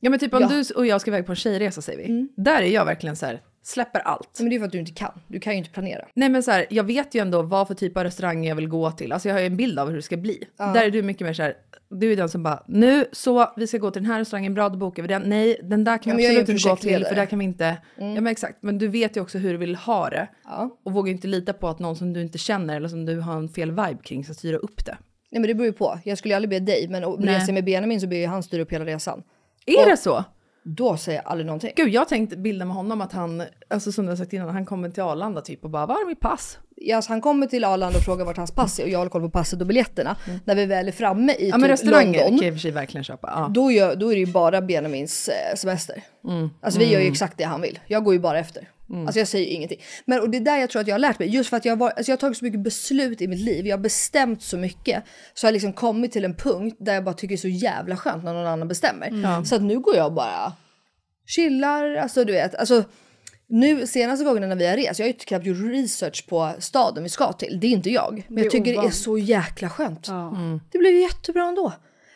Ja 0.03 0.09
men 0.09 0.19
typ 0.19 0.33
om 0.33 0.41
Ja. 0.41 0.47
du 0.47 0.73
och 0.75 0.85
jag 0.85 1.01
ska 1.01 1.11
iväg 1.11 1.25
på 1.25 1.31
en 1.31 1.35
tjejresa 1.35 1.81
säger 1.81 2.07
vi. 2.07 2.27
Där 2.35 2.61
är 2.61 2.67
jag 2.67 2.85
verkligen 2.85 3.15
så 3.15 3.25
här, 3.25 3.41
släpper 3.63 3.99
allt. 3.99 4.39
Men 4.39 4.49
det 4.49 4.55
är 4.55 4.59
för 4.59 4.65
att 4.65 4.71
du 4.71 4.79
inte 4.79 4.91
kan, 4.91 5.11
du 5.27 5.39
kan 5.39 5.53
ju 5.53 5.57
inte 5.57 5.69
planera. 5.69 6.05
Nej 6.13 6.29
men 6.29 6.43
så 6.43 6.51
här, 6.51 6.65
jag 6.69 6.83
vet 6.83 7.15
ju 7.15 7.21
ändå 7.21 7.41
vad 7.41 7.67
för 7.67 7.75
typ 7.75 7.97
av 7.97 8.03
restaurang 8.03 8.45
jag 8.45 8.55
vill 8.55 8.67
gå 8.67 8.91
till. 8.91 9.11
Alltså 9.11 9.27
jag 9.27 9.35
har 9.35 9.39
ju 9.39 9.45
en 9.45 9.57
bild 9.57 9.79
av 9.79 9.89
hur 9.89 9.95
det 9.95 10.01
ska 10.01 10.17
bli. 10.17 10.43
Ja. 10.57 10.65
Där 10.65 10.83
är 10.83 10.91
du 10.91 11.01
mycket 11.01 11.27
mer 11.27 11.33
så 11.33 11.43
här, 11.43 11.53
du 11.89 12.11
är 12.11 12.17
den 12.17 12.29
som 12.29 12.43
bara, 12.43 12.63
nu 12.67 13.05
så, 13.11 13.53
vi 13.55 13.67
ska 13.67 13.77
gå 13.77 13.91
till 13.91 14.01
den 14.01 14.11
här 14.11 14.19
restaurangen, 14.19 14.53
bra 14.53 14.69
då 14.69 14.77
bokar 14.77 15.03
vi 15.03 15.07
den. 15.07 15.21
Nej, 15.25 15.59
den 15.63 15.83
där 15.83 15.97
kan 15.97 16.17
vi 16.17 16.23
ju 16.23 16.29
absolut 16.29 16.49
inte 16.49 16.69
gå 16.69 16.75
till 16.75 17.05
för 17.05 17.15
där 17.15 17.25
kan 17.25 17.39
vi 17.39 17.45
inte. 17.45 17.65
Mm. 17.97 18.15
Ja 18.15 18.21
men 18.21 18.31
exakt, 18.31 18.57
men 18.61 18.77
du 18.77 18.87
vet 18.87 19.17
ju 19.17 19.21
också 19.21 19.37
hur 19.37 19.51
du 19.51 19.57
vill 19.57 19.75
ha 19.75 20.09
det. 20.09 20.27
Ja. 20.43 20.77
Och 20.83 20.93
vågar 20.93 21.11
inte 21.11 21.27
lita 21.27 21.53
på 21.53 21.67
att 21.67 21.79
någon 21.79 21.95
som 21.95 22.13
du 22.13 22.21
inte 22.21 22.37
känner 22.37 22.75
eller 22.75 22.89
som 22.89 23.05
du 23.05 23.19
har 23.19 23.37
en 23.37 23.49
fel 23.49 23.71
vibe 23.71 23.97
kring 24.03 24.23
ska 24.23 24.33
styra 24.33 24.57
upp 24.57 24.85
det. 24.85 24.97
Nej 25.31 25.39
men 25.41 25.47
det 25.47 25.53
beror 25.53 25.65
ju 25.65 25.73
på, 25.73 25.99
jag 26.03 26.17
skulle 26.17 26.31
ju 26.31 26.35
aldrig 26.35 26.49
be 26.49 26.71
dig 26.71 26.87
men 26.89 27.03
reser 27.03 27.53
med 27.53 27.65
Benjamin 27.65 28.01
så 28.01 28.07
ber 28.07 28.17
ju 28.17 28.27
han 28.27 28.43
styra 28.43 28.61
upp 28.61 28.71
hela 28.71 28.85
resan. 28.85 29.23
Är 29.65 29.83
Och 29.83 29.89
det 29.89 29.97
så? 29.97 30.23
Då 30.65 30.97
säger 30.97 31.19
jag 31.23 31.31
aldrig 31.31 31.45
någonting. 31.45 31.71
Gud, 31.75 31.89
jag 31.89 32.07
tänkte 32.09 32.37
bilda 32.37 32.65
med 32.65 32.75
honom 32.75 33.01
att 33.01 33.11
han, 33.13 33.43
alltså 33.69 33.91
som 33.91 34.05
du 34.05 34.11
har 34.11 34.15
sagt 34.17 34.33
innan, 34.33 34.49
han 34.49 34.65
kommer 34.65 34.89
till 34.89 35.03
Arlanda 35.03 35.41
typ 35.41 35.63
och 35.63 35.69
bara, 35.69 35.85
var 35.85 35.95
är 35.95 36.07
mitt 36.07 36.19
pass? 36.19 36.57
Ja, 36.75 36.95
alltså 36.95 37.11
han 37.11 37.21
kommer 37.21 37.47
till 37.47 37.63
Arlanda 37.63 37.97
och 37.97 38.03
frågar 38.03 38.25
vart 38.25 38.37
hans 38.37 38.51
pass 38.51 38.79
är 38.79 38.83
och 38.83 38.89
jag 38.89 38.97
håller 38.99 39.09
koll 39.09 39.21
på 39.21 39.29
passet 39.29 39.61
och 39.61 39.67
biljetterna. 39.67 40.15
När 40.45 40.55
vi 40.55 40.65
väl 40.65 40.87
är 40.87 40.91
framme 40.91 41.33
i 41.33 41.49
Ja 41.49 41.57
men 41.57 41.77
typ 41.77 41.89
London. 41.91 42.13
kan 42.13 42.37
jag 42.37 42.45
i 42.45 42.49
och 42.49 42.53
för 42.53 42.59
sig 42.59 42.71
verkligen 42.71 43.03
köpa. 43.03 43.33
Ja. 43.35 43.47
Då, 43.53 43.71
gör, 43.71 43.95
då 43.95 44.09
är 44.11 44.13
det 44.15 44.19
ju 44.19 44.31
bara 44.33 44.61
Benjamins 44.61 45.27
eh, 45.29 45.55
semester. 45.55 46.03
Mm. 46.27 46.49
Alltså 46.61 46.79
vi 46.79 46.85
gör 46.85 46.91
ju 46.99 47.05
Mm. 47.05 47.11
exakt 47.11 47.37
det 47.37 47.43
han 47.43 47.61
vill. 47.61 47.79
Jag 47.87 48.03
går 48.03 48.13
ju 48.13 48.19
bara 48.19 48.39
efter. 48.39 48.67
Mm. 48.93 49.07
Alltså 49.07 49.19
jag 49.19 49.27
säger 49.27 49.47
ingenting. 49.47 49.81
Men 50.05 50.19
och 50.19 50.29
det 50.29 50.37
är 50.37 50.41
där 50.41 50.57
jag 50.57 50.69
tror 50.69 50.81
att 50.81 50.87
jag 50.87 50.93
har 50.93 50.99
lärt 50.99 51.19
mig. 51.19 51.27
Just 51.27 51.49
för 51.49 51.57
att 51.57 51.65
jag, 51.65 51.75
var, 51.75 51.89
alltså 51.89 52.11
jag 52.11 52.17
har 52.17 52.19
tagit 52.19 52.37
så 52.37 52.45
mycket 52.45 52.59
beslut 52.59 53.21
i 53.21 53.27
mitt 53.27 53.39
liv. 53.39 53.67
Jag 53.67 53.77
har 53.77 53.81
bestämt 53.81 54.43
så 54.43 54.57
mycket. 54.57 55.03
Så 55.33 55.45
jag 55.45 55.47
har 55.47 55.53
liksom 55.53 55.73
kommit 55.73 56.11
till 56.11 56.25
en 56.25 56.35
punkt 56.35 56.77
där 56.79 56.93
jag 56.93 57.03
bara 57.03 57.15
tycker 57.15 57.27
det 57.27 57.35
är 57.35 57.37
så 57.37 57.47
jävla 57.47 57.97
skönt 57.97 58.23
när 58.23 58.33
någon 58.33 58.47
annan 58.47 58.67
bestämmer. 58.67 59.07
Mm. 59.07 59.45
Så 59.45 59.55
att 59.55 59.61
nu 59.61 59.79
går 59.79 59.95
jag 59.95 60.13
bara 60.13 60.53
chillar. 61.25 61.95
Alltså 61.95 62.23
du 62.23 62.33
vet. 62.33 62.55
Alltså, 62.55 62.83
nu 63.47 63.87
senaste 63.87 64.25
gången 64.25 64.49
när 64.49 64.55
vi 64.55 64.67
har 64.67 64.77
rest, 64.77 64.99
jag 64.99 65.05
har 65.05 65.11
ju 65.11 65.13
knappt 65.13 65.45
gjort 65.45 65.57
research 65.71 66.27
på 66.27 66.51
staden 66.59 67.03
vi 67.03 67.09
ska 67.09 67.33
till. 67.33 67.59
Det 67.59 67.67
är 67.67 67.71
inte 67.71 67.89
jag. 67.89 68.25
Men 68.27 68.43
jag 68.43 68.51
tycker 68.51 68.81
det 68.81 68.87
är 68.87 68.91
så 68.91 69.17
jäkla 69.17 69.69
skönt. 69.69 70.07
Mm. 70.07 70.59
Det 70.71 70.77
blev 70.77 70.95
jättebra 70.95 71.47
ändå. 71.47 71.73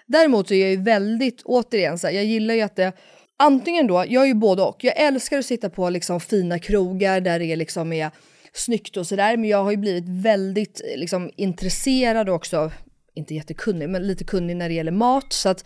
Däremot 0.07 0.47
så 0.47 0.53
är 0.53 0.61
jag 0.61 0.69
ju 0.69 0.84
väldigt, 0.84 1.41
återigen 1.45 1.99
så 1.99 2.07
här, 2.07 2.13
jag 2.13 2.25
gillar 2.25 2.53
ju 2.53 2.61
att 2.61 2.75
det 2.75 2.93
Antingen 3.38 3.88
då, 3.88 4.05
jag 4.07 4.23
är 4.23 4.27
ju 4.27 4.33
både 4.33 4.61
och. 4.61 4.83
Jag 4.83 4.97
älskar 4.97 5.38
att 5.39 5.45
sitta 5.45 5.69
på 5.69 5.89
liksom 5.89 6.19
fina 6.19 6.59
krogar 6.59 7.21
där 7.21 7.39
det 7.39 7.55
liksom 7.55 7.93
är 7.93 8.11
snyggt 8.53 8.97
och 8.97 9.07
sådär. 9.07 9.38
Men 9.38 9.49
jag 9.49 9.63
har 9.63 9.71
ju 9.71 9.77
blivit 9.77 10.05
väldigt 10.07 10.81
liksom, 10.95 11.31
intresserad 11.35 12.29
också, 12.29 12.71
inte 13.13 13.35
jättekunnig, 13.35 13.89
men 13.89 14.07
lite 14.07 14.23
kunnig 14.23 14.57
när 14.57 14.69
det 14.69 14.75
gäller 14.75 14.91
mat. 14.91 15.33
Så 15.33 15.49
att 15.49 15.65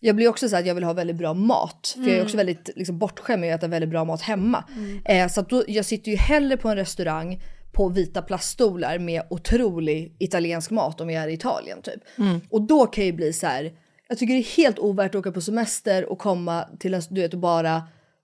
jag 0.00 0.16
blir 0.16 0.28
också 0.28 0.48
så 0.48 0.56
att 0.56 0.66
jag 0.66 0.74
vill 0.74 0.84
ha 0.84 0.92
väldigt 0.92 1.16
bra 1.16 1.34
mat. 1.34 1.92
För 1.94 2.00
jag 2.00 2.08
är 2.08 2.14
Mm. 2.14 2.24
också 2.24 2.36
väldigt 2.36 2.70
liksom, 2.76 2.98
bortskämd 2.98 3.40
med 3.40 3.54
att 3.54 3.60
äta 3.60 3.68
väldigt 3.68 3.90
bra 3.90 4.04
mat 4.04 4.22
hemma. 4.22 4.64
Eh, 5.04 5.28
så 5.28 5.40
att 5.40 5.48
då, 5.50 5.64
jag 5.68 5.84
sitter 5.84 6.10
ju 6.10 6.16
hellre 6.16 6.56
på 6.56 6.68
en 6.68 6.76
restaurang 6.76 7.40
på 7.72 7.88
vita 7.88 8.22
plaststolar 8.22 8.98
med 8.98 9.22
otrolig 9.30 10.16
italiensk 10.18 10.70
mat 10.70 11.00
om 11.00 11.10
jag 11.10 11.24
är 11.24 11.28
i 11.28 11.32
Italien 11.32 11.82
typ. 11.82 12.02
Mm. 12.18 12.40
Och 12.50 12.62
då 12.62 12.86
kan 12.86 13.04
jag 13.04 13.06
ju 13.06 13.12
bli 13.16 13.32
så 13.32 13.46
här, 13.46 13.72
jag 14.14 14.18
tycker 14.18 14.34
det 14.34 14.40
är 14.40 14.56
helt 14.56 14.78
ovärt 14.78 15.14
att 15.14 15.18
åka 15.18 15.32
på 15.32 15.40
semester 15.40 16.10
och 16.12 16.18
komma 16.18 16.68
till 16.78 16.94
en, 16.94 17.02
du 17.10 17.20
vet 17.20 17.32
och 17.32 17.40
bara 17.40 17.82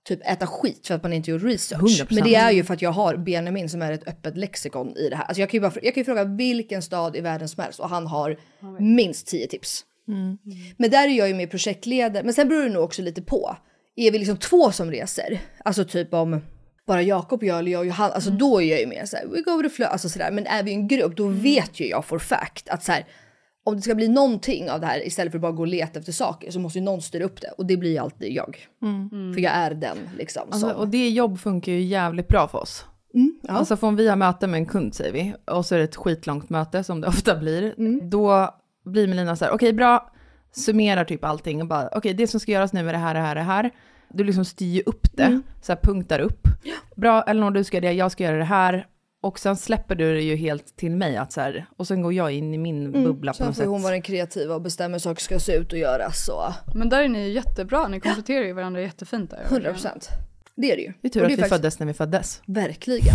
typ 0.08 0.20
äta 0.26 0.46
skit 0.46 0.86
för 0.86 0.94
att 0.94 1.02
man 1.02 1.12
inte 1.12 1.30
gjort 1.30 1.42
research. 1.42 1.82
100%. 1.82 2.06
Men 2.10 2.24
det 2.24 2.34
är 2.34 2.50
ju 2.50 2.64
för 2.64 2.74
att 2.74 2.82
jag 2.82 2.90
har 2.90 3.16
Benjamin 3.16 3.68
som 3.68 3.82
är 3.82 3.92
ett 3.92 4.08
öppet 4.08 4.36
lexikon 4.36 4.96
i 4.96 5.08
det 5.08 5.16
här. 5.16 5.24
Alltså 5.24 5.40
jag 5.40 5.50
kan 5.50 5.58
ju, 5.58 5.60
bara, 5.60 5.72
jag 5.82 5.94
kan 5.94 6.00
ju 6.00 6.04
fråga 6.04 6.24
vilken 6.24 6.82
stad 6.82 7.16
i 7.16 7.20
världen 7.20 7.48
som 7.48 7.62
helst 7.62 7.80
och 7.80 7.88
han 7.88 8.06
har 8.06 8.36
minst 8.78 9.26
10 9.26 9.46
tips. 9.46 9.84
Mm. 10.08 10.38
Men 10.76 10.90
där 10.90 11.08
är 11.08 11.12
jag 11.12 11.28
ju 11.28 11.34
med 11.34 11.50
projektledare. 11.50 12.22
Men 12.24 12.34
sen 12.34 12.48
beror 12.48 12.62
det 12.62 12.70
nog 12.70 12.84
också 12.84 13.02
lite 13.02 13.22
på. 13.22 13.56
Är 13.96 14.10
vi 14.10 14.18
liksom 14.18 14.36
två 14.36 14.72
som 14.72 14.90
reser, 14.90 15.40
alltså 15.64 15.84
typ 15.84 16.14
om 16.14 16.40
bara 16.86 17.02
Jakob 17.02 17.44
jag 17.44 17.58
eller 17.58 17.72
jag 17.72 17.80
och 17.80 17.86
Johanna, 17.86 18.14
alltså 18.14 18.30
då 18.30 18.62
är 18.62 18.66
jag 18.66 18.80
ju 18.80 18.86
mer 18.86 19.04
såhär, 19.04 19.26
we 19.26 19.42
go 19.42 19.56
with 19.56 19.68
the 19.68 19.74
flow, 19.74 19.88
alltså 19.88 20.08
sådär. 20.08 20.30
Men 20.30 20.46
är 20.46 20.62
vi 20.62 20.72
en 20.72 20.88
grupp, 20.88 21.16
då 21.16 21.26
vet 21.26 21.80
ju 21.80 21.88
jag 21.88 22.04
for 22.04 22.18
fact 22.18 22.68
att 22.68 22.84
såhär, 22.84 23.06
om 23.70 23.76
det 23.76 23.82
ska 23.82 23.94
bli 23.94 24.08
någonting 24.08 24.70
av 24.70 24.80
det 24.80 24.86
här 24.86 25.06
istället 25.06 25.32
för 25.32 25.38
att 25.38 25.42
bara 25.42 25.52
gå 25.52 25.62
och 25.62 25.66
leta 25.66 25.98
efter 25.98 26.12
saker 26.12 26.50
så 26.50 26.60
måste 26.60 26.78
ju 26.78 26.84
någon 26.84 27.02
styra 27.02 27.24
upp 27.24 27.40
det. 27.40 27.50
Och 27.58 27.66
det 27.66 27.76
blir 27.76 27.90
ju 27.90 27.98
alltid 27.98 28.32
jag. 28.32 28.56
Mm. 28.82 29.34
För 29.34 29.40
jag 29.40 29.52
är 29.52 29.74
den 29.74 29.96
liksom. 30.18 30.42
Alltså, 30.50 30.68
som- 30.68 30.76
och 30.78 30.88
det 30.88 31.08
jobb 31.10 31.38
funkar 31.38 31.72
ju 31.72 31.80
jävligt 31.80 32.28
bra 32.28 32.48
för 32.48 32.58
oss. 32.58 32.84
ja. 33.42 33.52
Alltså 33.52 33.76
om 33.80 33.96
vi 33.96 34.08
har 34.08 34.16
möte 34.16 34.46
med 34.46 34.58
en 34.58 34.66
kund 34.66 34.94
säger 34.94 35.12
vi, 35.12 35.34
och 35.44 35.66
så 35.66 35.74
är 35.74 35.78
det 35.78 35.84
ett 35.84 35.96
skitlångt 35.96 36.50
möte 36.50 36.84
som 36.84 37.00
det 37.00 37.08
ofta 37.08 37.36
blir, 37.38 37.74
då 38.10 38.54
blir 38.84 39.06
Melina 39.08 39.36
så 39.36 39.44
här, 39.44 39.52
okej 39.52 39.72
bra, 39.72 40.10
summerar 40.52 41.04
typ 41.04 41.24
allting 41.24 41.60
och 41.62 41.68
bara, 41.68 41.88
okej 41.92 42.14
det 42.14 42.26
som 42.26 42.40
ska 42.40 42.52
göras 42.52 42.72
nu 42.72 42.88
är 42.88 42.92
det 42.92 42.98
här, 42.98 43.14
det 43.14 43.20
här, 43.20 43.34
det 43.34 43.40
här. 43.40 43.70
Du 44.12 44.24
liksom 44.24 44.44
styr 44.44 44.82
upp 44.86 45.16
det, 45.16 45.22
Mm. 45.22 45.42
så 45.62 45.72
här 45.72 45.80
punktar 45.82 46.18
upp. 46.20 46.42
Bra, 46.96 47.22
Elinor 47.22 47.50
du 47.50 47.64
ska 47.64 47.76
göra 47.76 47.86
det, 47.86 47.92
jag 47.92 48.12
ska 48.12 48.24
göra 48.24 48.36
det 48.38 48.44
här. 48.44 48.86
Och 49.22 49.38
sen 49.38 49.56
släpper 49.56 49.94
du 49.94 50.14
det 50.14 50.22
ju 50.22 50.36
helt 50.36 50.76
till 50.76 50.90
mig 50.90 51.16
att 51.16 51.32
så 51.32 51.40
här, 51.40 51.66
och 51.76 51.86
sen 51.86 52.02
går 52.02 52.12
jag 52.12 52.32
in 52.32 52.54
i 52.54 52.58
min 52.58 52.92
bubbla 52.92 53.32
på 53.32 53.36
Sen 53.36 53.46
något 53.46 53.56
får 53.56 53.62
sätt. 53.62 53.68
hon 53.68 53.82
vara 53.82 53.92
den 53.92 54.02
kreativa 54.02 54.54
och 54.54 54.60
bestämma 54.62 54.92
hur 54.94 54.98
saker 54.98 55.22
ska 55.22 55.38
se 55.40 55.52
ut 55.56 55.72
och 55.72 55.78
göras. 55.78 56.24
Så. 56.26 56.54
Men 56.74 56.88
där 56.88 57.02
är 57.04 57.08
ni 57.08 57.22
ju 57.26 57.32
jättebra, 57.32 57.88
ni 57.88 58.00
kompletterar 58.00 58.44
ju 58.44 58.52
varandra 58.52 58.80
jättefint 58.80 59.30
där. 59.30 59.42
100 59.50 59.72
procent. 59.72 60.08
Det 60.54 60.72
är 60.72 60.76
det 60.76 60.82
ju. 60.82 60.92
Det 61.00 61.08
är 61.08 61.10
tur 61.10 61.20
Och 61.20 61.26
att 61.26 61.32
vi 61.32 61.36
faktiskt- 61.36 61.54
föddes 61.56 61.78
när 61.78 61.86
vi 61.86 61.94
föddes. 61.94 62.42
Verkligen. 62.46 63.14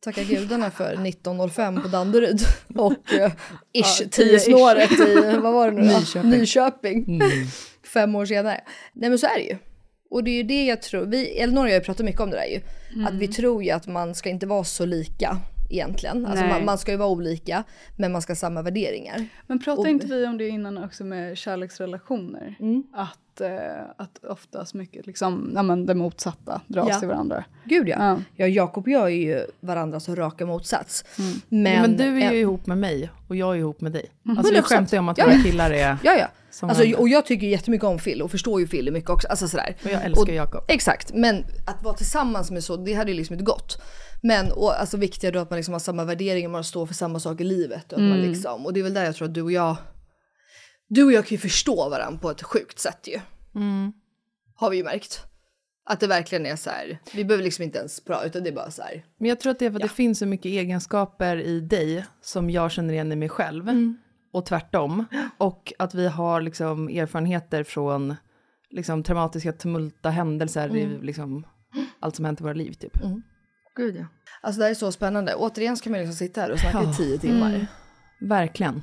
Tacka 0.00 0.22
gudarna 0.22 0.70
för 0.70 0.92
1905 1.06 1.82
på 1.82 1.88
Danderyd 1.88 2.40
och 2.76 2.92
eh, 3.14 3.32
ish 3.72 4.00
Ja, 4.00 4.06
10 4.10 4.36
10-ish. 4.36 4.38
snåret 4.38 4.92
i, 4.92 5.36
vad 5.42 5.52
var 5.54 5.70
det 5.70 5.76
nu? 5.76 5.82
Nyköping. 5.82 6.30
Nyköping. 6.30 7.04
Mm. 7.22 7.30
Fem 7.92 8.14
år 8.14 8.26
senare. 8.26 8.60
Nej 8.92 9.10
men 9.10 9.18
så 9.18 9.26
är 9.26 9.34
det 9.34 9.42
ju. 9.44 9.56
Och 10.10 10.24
det 10.24 10.30
är 10.30 10.36
ju 10.36 10.42
det 10.42 10.64
jag 10.64 10.82
tror, 10.82 11.06
vi, 11.06 11.38
Elinor 11.38 11.62
och 11.64 11.70
jag 11.70 11.74
har 11.74 11.80
pratat 11.80 12.06
mycket 12.06 12.20
om 12.20 12.30
det 12.30 12.36
där 12.36 12.44
ju. 12.44 12.60
Att 13.06 13.14
vi 13.14 13.28
tror 13.28 13.64
ju 13.64 13.70
att 13.70 13.86
man 13.86 14.14
ska 14.14 14.28
inte 14.28 14.46
vara 14.46 14.64
så 14.64 14.86
lika 14.86 15.38
egentligen. 15.70 16.26
Alltså 16.26 16.44
Nej. 16.44 16.52
man, 16.52 16.64
man 16.64 16.78
ska 16.78 16.90
ju 16.90 16.96
vara 16.96 17.08
olika 17.08 17.64
men 17.96 18.12
man 18.12 18.22
ska 18.22 18.30
ha 18.30 18.36
samma 18.36 18.62
värderingar. 18.62 19.28
Men 19.46 19.58
pratade 19.58 19.90
inte 19.90 20.06
vi 20.06 20.26
om 20.26 20.38
det 20.38 20.48
innan 20.48 20.84
också 20.84 21.04
med 21.04 21.38
kärleksrelationer? 21.38 22.56
Mm. 22.60 22.82
Att 22.94 23.18
att, 23.36 23.40
eh, 23.40 23.82
att 23.96 24.24
oftast 24.24 24.74
mycket 24.74 25.06
liksom, 25.06 25.52
ja, 25.54 25.62
men 25.62 25.86
det 25.86 25.94
motsatta 25.94 26.60
dras 26.66 26.88
Ja. 26.90 26.98
till 26.98 27.08
varandra. 27.08 27.44
Gud 27.64 27.88
ja. 27.88 27.96
Ja. 27.98 28.18
Ja, 28.36 28.46
Jakob 28.46 28.84
och 28.84 28.90
jag 28.90 29.02
är 29.04 29.08
ju 29.16 29.40
varandras 29.60 30.08
raka 30.08 30.46
motsats. 30.46 31.04
Men, 31.16 31.62
Men, 31.62 31.80
men 31.82 31.96
du 31.96 32.04
är 32.04 32.30
ju 32.30 32.36
eh, 32.36 32.40
ihop 32.40 32.66
med 32.66 32.78
mig 32.78 33.10
och 33.28 33.36
jag 33.36 33.54
är 33.54 33.58
ihop 33.58 33.80
med 33.80 33.92
dig. 33.92 34.06
Alltså 34.28 34.52
vi 34.52 34.58
100%. 34.58 34.62
skämtar 34.62 34.96
ju 34.96 34.98
om 34.98 35.08
att 35.08 35.18
Ja, 35.18 35.24
våra 35.24 35.34
ja. 35.34 35.42
killar 35.42 35.70
är... 35.70 35.96
Ja, 36.04 36.14
ja. 36.18 36.26
Alltså, 36.62 36.96
och 36.96 37.08
jag 37.08 37.26
tycker 37.26 37.46
jättemycket 37.46 37.84
om 37.84 37.98
Phil 37.98 38.22
och 38.22 38.30
förstår 38.30 38.60
ju 38.60 38.66
Phil 38.66 38.92
mycket 38.92 39.10
också. 39.10 39.28
Alltså 39.28 39.48
sådär. 39.48 39.76
Och 39.84 39.90
jag 39.90 40.04
älskar 40.04 40.32
Jakob. 40.32 40.64
Exakt, 40.68 41.14
men 41.14 41.44
att 41.66 41.82
vara 41.82 41.94
tillsammans 41.94 42.50
med 42.50 42.64
så, 42.64 42.76
det 42.76 42.92
hade 42.92 43.10
ju 43.10 43.16
liksom 43.16 43.34
inte 43.34 43.44
gått. 43.44 43.82
Men 44.22 44.52
och, 44.52 44.80
alltså 44.80 44.96
viktigare 44.96 45.34
då 45.34 45.40
att 45.40 45.50
man 45.50 45.56
liksom 45.56 45.72
har 45.72 45.78
samma 45.78 46.04
värderingar, 46.04 46.48
man 46.48 46.64
står 46.64 46.86
för 46.86 46.94
samma 46.94 47.20
sak 47.20 47.40
i 47.40 47.44
livet. 47.44 47.92
Och, 47.92 47.98
att 47.98 48.04
man 48.04 48.18
liksom, 48.22 48.66
och 48.66 48.72
det 48.72 48.80
är 48.80 48.84
väl 48.84 48.94
där 48.94 49.04
jag 49.04 49.16
tror 49.16 49.28
att 49.28 49.34
du 49.34 49.42
och 49.42 49.52
jag, 49.52 49.76
du 50.88 51.04
och 51.04 51.12
jag 51.12 51.26
kan 51.26 51.34
ju 51.34 51.38
förstå 51.38 51.88
varandra 51.88 52.18
på 52.18 52.30
ett 52.30 52.42
sjukt 52.42 52.78
sätt 52.78 53.00
ju. 53.06 53.20
Har 54.54 54.70
vi 54.70 54.76
ju 54.76 54.84
märkt. 54.84 55.20
Att 55.88 56.00
det 56.00 56.06
verkligen 56.06 56.46
är 56.46 56.56
så 56.56 56.70
här, 56.70 56.98
vi 57.14 57.24
behöver 57.24 57.44
liksom 57.44 57.64
inte 57.64 57.78
ens 57.78 58.04
prata 58.04 58.26
utan 58.26 58.42
det 58.42 58.50
är 58.50 58.54
bara 58.54 58.70
så 58.70 58.82
här. 58.82 59.04
Men 59.18 59.28
jag 59.28 59.40
tror 59.40 59.50
att 59.50 59.58
det 59.58 59.66
är 59.66 59.70
för 59.70 59.76
att 59.76 59.82
det 59.82 59.88
finns 59.88 60.18
så 60.18 60.26
mycket 60.26 60.46
egenskaper 60.46 61.36
i 61.36 61.60
dig 61.60 62.04
som 62.22 62.50
jag 62.50 62.72
känner 62.72 62.94
igen 62.94 63.12
i 63.12 63.16
mig 63.16 63.28
själv. 63.28 63.68
Och 64.36 64.46
tvärtom. 64.46 65.04
Och 65.38 65.72
att 65.78 65.94
vi 65.94 66.08
har 66.08 66.40
liksom 66.40 66.88
erfarenheter 66.88 67.64
från 67.64 68.14
liksom, 68.70 69.02
traumatiska 69.02 69.52
tumulta 69.52 70.10
händelser 70.10 70.76
i 70.76 70.98
liksom, 71.02 71.46
allt 72.00 72.16
som 72.16 72.24
hänt 72.24 72.40
i 72.40 72.44
våra 72.44 72.52
liv 72.52 72.72
typ. 72.72 72.92
Gud 73.76 73.96
ja. 73.96 74.06
Alltså 74.42 74.58
det 74.58 74.64
här 74.64 74.70
är 74.70 74.74
så 74.74 74.92
spännande. 74.92 75.34
Återigen 75.34 75.76
ska 75.76 75.90
man 75.90 75.98
liksom 75.98 76.14
sitta 76.14 76.40
här 76.40 76.50
och 76.50 76.58
snacka 76.58 76.90
i 76.90 76.94
tio 76.94 77.18
timmar. 77.18 77.66
Verkligen. 78.20 78.82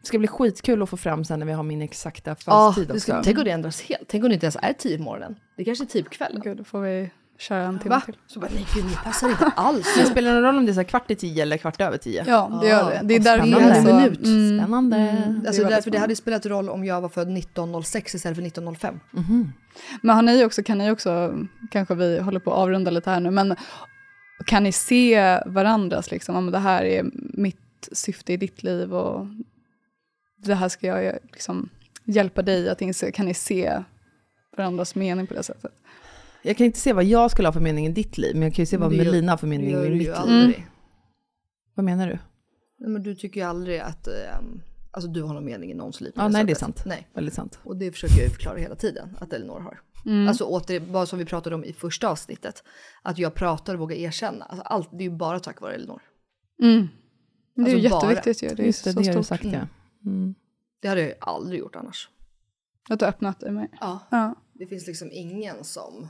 Det 0.00 0.06
ska 0.06 0.18
bli 0.18 0.28
skitkul 0.28 0.82
att 0.82 0.90
få 0.90 0.96
fram 0.96 1.24
sen 1.24 1.38
när 1.38 1.46
vi 1.46 1.52
har 1.52 1.62
min 1.62 1.82
exakta 1.82 2.30
Ja, 2.30 2.36
födelsetid 2.72 2.94
det 2.94 3.00
ska, 3.00 3.12
också. 3.12 3.24
tänk 3.24 3.38
om 3.38 3.44
det 3.44 3.50
ändras 3.50 3.82
helt. 3.82 4.08
Tänk 4.08 4.24
om 4.24 4.28
det 4.28 4.34
inte 4.34 4.46
ens 4.46 4.56
är 4.62 4.72
tio 4.72 4.96
på 4.96 5.02
morgonen. 5.04 5.36
Det 5.56 5.64
kanske 5.64 5.84
är 5.84 5.86
tio 5.86 6.02
på 6.02 6.10
kvällen. 6.10 6.40
Gud, 6.44 6.56
då 6.56 6.64
får 6.64 6.80
vi 6.80 7.10
köra 7.38 7.62
en 7.62 7.78
timme 7.78 7.94
Va? 7.94 8.00
till. 8.00 8.16
Så 8.26 8.40
bara, 8.40 8.50
nej 8.54 8.66
gud, 8.74 8.84
det 8.84 8.96
passar 9.04 9.30
inte 9.30 9.44
alls. 9.44 9.94
Men 9.96 10.06
spelar 10.06 10.34
det 10.34 10.40
någon 10.40 10.44
roll 10.44 10.58
om 10.58 10.66
det 10.66 10.72
är 10.72 10.74
så 10.74 10.80
här 10.80 10.84
kvart 10.88 11.10
i 11.10 11.16
tio 11.16 11.42
eller 11.42 11.56
kvart 11.56 11.80
över 11.80 11.96
tio? 11.96 12.24
Ja, 12.26 12.58
det 12.62 12.68
gör 12.68 12.90
det. 12.90 13.00
Det 13.04 13.14
är 13.14 13.18
och 13.18 13.24
därför 13.24 13.46
spännande. 13.46 13.68
jag 13.68 13.76
är 13.76 13.82
så... 13.82 13.96
Minut. 13.96 14.24
Mm. 14.24 14.58
Spännande. 14.58 14.96
Alltså 15.46 15.62
väldigt 15.62 15.76
därför 15.76 15.90
det 15.90 15.98
hade 15.98 16.16
spelat 16.16 16.46
roll 16.46 16.68
om 16.68 16.84
jag 16.84 17.00
var 17.00 17.08
född 17.08 17.38
1906 17.38 18.14
istället 18.14 18.36
för 18.36 18.46
1905. 18.46 19.00
Men 20.02 20.16
har 20.16 20.22
ni 20.22 20.44
också, 20.44 20.62
kan 20.62 20.78
ni 20.78 20.90
också, 20.90 21.34
kanske 21.70 21.94
vi 21.94 22.18
håller 22.18 22.40
på 22.40 22.52
att 22.52 22.58
avrunda 22.58 22.90
lite 22.90 23.10
här 23.10 23.20
nu, 23.20 23.30
men 23.30 23.56
kan 24.46 24.62
ni 24.62 24.72
se 24.72 25.40
varandras, 25.46 26.10
liksom, 26.10 26.34
men 26.34 26.52
det 26.52 26.58
här 26.58 26.84
är 26.84 27.04
mitt 27.14 27.88
syfte 27.92 28.32
i 28.32 28.36
ditt 28.36 28.62
liv 28.62 28.94
och 28.94 29.26
det 30.36 30.54
här 30.54 30.68
ska 30.68 30.86
jag 30.86 31.18
liksom 31.32 31.68
hjälpa 32.04 32.42
dig 32.42 32.68
att 32.68 32.82
inse, 32.82 33.12
kan 33.12 33.26
ni 33.26 33.34
se 33.34 33.82
varandras 34.56 34.94
mening 34.94 35.26
på 35.26 35.34
det 35.34 35.42
sättet? 35.42 35.72
Jag 36.46 36.56
kan 36.56 36.66
inte 36.66 36.78
se 36.78 36.92
vad 36.92 37.04
jag 37.04 37.30
skulle 37.30 37.48
ha 37.48 37.52
för 37.52 37.60
mening 37.60 37.86
i 37.86 37.92
ditt 37.92 38.18
liv, 38.18 38.34
men 38.34 38.42
jag 38.42 38.54
kan 38.54 38.62
ju 38.62 38.66
se 38.66 38.76
vad 38.76 38.92
Melina 38.92 39.32
har 39.32 39.36
för 39.36 39.46
mening 39.46 39.70
i 39.70 39.74
mitt 39.76 39.84
ju 39.86 39.94
liv. 39.94 40.12
aldrig. 40.14 40.66
Vad 41.74 41.84
menar 41.84 42.06
du? 42.08 42.18
Nej, 42.78 42.90
men 42.90 43.02
du 43.02 43.14
tycker 43.14 43.40
ju 43.40 43.46
aldrig 43.46 43.80
att 43.80 44.06
ehm, 44.08 44.60
alltså, 44.90 45.10
du 45.10 45.22
har 45.22 45.34
någon 45.34 45.44
mening 45.44 45.70
i 45.70 45.74
någons 45.74 46.00
liv. 46.00 46.12
Ja, 46.16 46.28
nej 46.28 46.44
det 46.44 46.52
är 46.52 46.54
sättet. 46.54 46.58
sant. 46.78 46.82
Nej. 46.86 47.08
Väldigt 47.14 47.34
sant. 47.34 47.58
Och 47.64 47.76
det 47.76 47.92
försöker 47.92 48.14
jag 48.14 48.24
ju 48.24 48.30
förklara 48.30 48.58
hela 48.58 48.74
tiden 48.74 49.16
att 49.20 49.32
Elinor 49.32 49.60
har. 49.60 49.80
Alltså 50.28 50.44
åter, 50.44 50.80
bara 50.80 51.06
som 51.06 51.18
vi 51.18 51.24
pratade 51.24 51.54
om 51.56 51.64
i 51.64 51.72
första 51.72 52.08
avsnittet. 52.08 52.62
Att 53.02 53.18
jag 53.18 53.34
pratar 53.34 53.74
och 53.74 53.80
vågar 53.80 53.96
erkänna. 53.96 54.44
Alltså, 54.44 54.62
allt, 54.62 54.88
det 54.92 54.96
är 55.04 55.08
ju 55.10 55.16
bara 55.16 55.40
tack 55.40 55.60
vare 55.60 55.74
Elinor. 55.74 56.02
Mm. 56.62 56.88
Det 57.54 57.62
är 57.62 57.66
ju 57.68 57.74
Alltså 57.74 57.88
bara- 57.90 58.12
jätteviktigt 58.12 58.42
ju, 58.42 58.56
det 58.56 58.62
är 58.62 58.66
Just 58.66 58.84
det, 58.84 58.92
så 58.92 59.00
det 59.00 59.06
har 59.08 59.14
du 59.16 59.22
stort. 59.22 59.26
sagt 59.38 59.44
ja. 59.44 59.66
Mm. 60.06 60.34
Det 60.80 60.88
hade 60.88 61.00
jag 61.00 61.08
ju 61.10 61.14
aldrig 61.20 61.60
gjort 61.60 61.76
annars. 61.76 62.08
Att 62.90 62.98
du 62.98 63.04
öppnat 63.06 63.40
dig 63.40 63.50
med. 63.52 63.68
Ja. 63.80 63.98
Ja. 64.10 64.34
Det 64.54 64.66
finns 64.66 64.86
liksom 64.86 65.08
ingen 65.12 65.64
som 65.64 66.08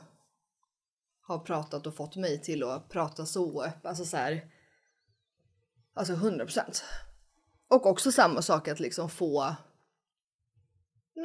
har 1.27 1.39
pratat 1.39 1.87
och 1.87 1.97
fått 1.97 2.17
mig 2.17 2.43
till 2.43 2.63
att 2.63 2.89
prata 2.89 3.27
så 3.27 3.63
öppet. 3.63 3.87
Alltså 3.87 4.05
så 4.05 4.17
här. 4.17 4.45
Alltså 5.95 6.13
100 6.13 6.45
procent. 6.45 6.85
Och 7.71 7.87
också 7.87 8.13
samma 8.13 8.43
sak 8.43 8.69
att 8.69 8.81
liksom 8.81 9.11
få. 9.11 9.55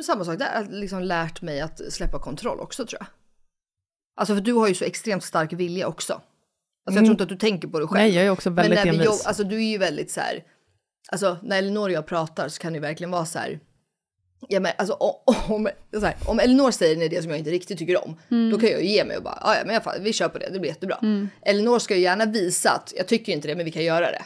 Samma 0.06 0.26
sak 0.26 0.40
där, 0.40 0.62
att 0.62 0.72
liksom 0.72 1.02
lärt 1.04 1.42
mig 1.42 1.62
att 1.62 1.94
släppa 1.94 2.20
kontroll 2.20 2.60
också 2.60 2.86
tror 2.86 3.02
jag. 3.02 3.08
Alltså 4.16 4.36
för 4.36 4.42
du 4.42 4.54
har 4.54 4.68
ju 4.68 4.76
så 4.76 4.86
extremt 4.86 5.24
stark 5.24 5.54
vilja 5.54 5.88
också. 5.88 6.14
Alltså 6.14 7.00
jag 7.00 7.06
tror 7.06 7.12
inte 7.12 7.24
att 7.24 7.30
du 7.30 7.38
tänker 7.38 7.68
på 7.68 7.80
det 7.80 7.88
själv. 7.88 8.02
Nej, 8.02 8.16
jag 8.16 8.26
är 8.26 8.30
också 8.30 8.50
väldigt 8.50 8.70
Men 8.70 8.88
när 8.88 8.92
vi 8.92 8.98
envis. 8.98 9.06
jobb, 9.06 9.20
alltså 9.26 9.44
du 9.44 9.56
är 9.56 9.72
ju 9.72 9.78
väldigt 9.78 10.12
så 10.12 10.20
här. 10.20 10.44
Alltså 11.12 11.38
när 11.44 11.58
Elinor 11.58 11.90
och 11.90 11.92
jag 11.92 12.06
pratar 12.06 12.50
så 12.50 12.62
kan 12.62 12.74
det 12.74 12.80
verkligen 12.80 13.12
vara 13.12 13.26
så 13.26 13.40
här. 13.40 13.60
Ja, 14.50 14.60
men 14.60 14.72
alltså, 14.78 14.94
om, 14.94 15.70
så 15.94 16.00
här, 16.06 16.16
om 16.26 16.40
Elinor 16.40 16.72
säger 16.72 16.96
en 16.96 17.02
idé 17.02 17.22
som 17.22 17.30
jag 17.30 17.40
inte 17.40 17.52
riktigt 17.52 17.78
tycker 17.80 18.06
om, 18.08 18.16
då 18.52 18.60
kan 18.60 18.70
jag 18.70 18.84
ju 18.84 18.90
ge 18.90 19.06
mig 19.06 19.18
och 19.18 19.24
bara, 19.24 19.38
"Ah, 19.42 19.56
ja 19.56 19.62
men 19.66 19.74
jag, 19.86 20.00
vi 20.00 20.14
kör 20.14 20.28
på 20.30 20.38
det, 20.38 20.50
det 20.54 20.60
blir 20.60 20.70
jättebra. 20.72 20.98
Elinor 21.42 21.80
ska 21.80 21.96
ju 21.96 22.02
gärna 22.02 22.26
visa 22.26 22.70
att 22.72 22.94
jag 22.98 23.08
tycker 23.08 23.32
inte 23.34 23.48
det, 23.48 23.56
men 23.56 23.66
vi 23.66 23.72
kan 23.72 23.84
göra 23.84 24.06
det. 24.12 24.22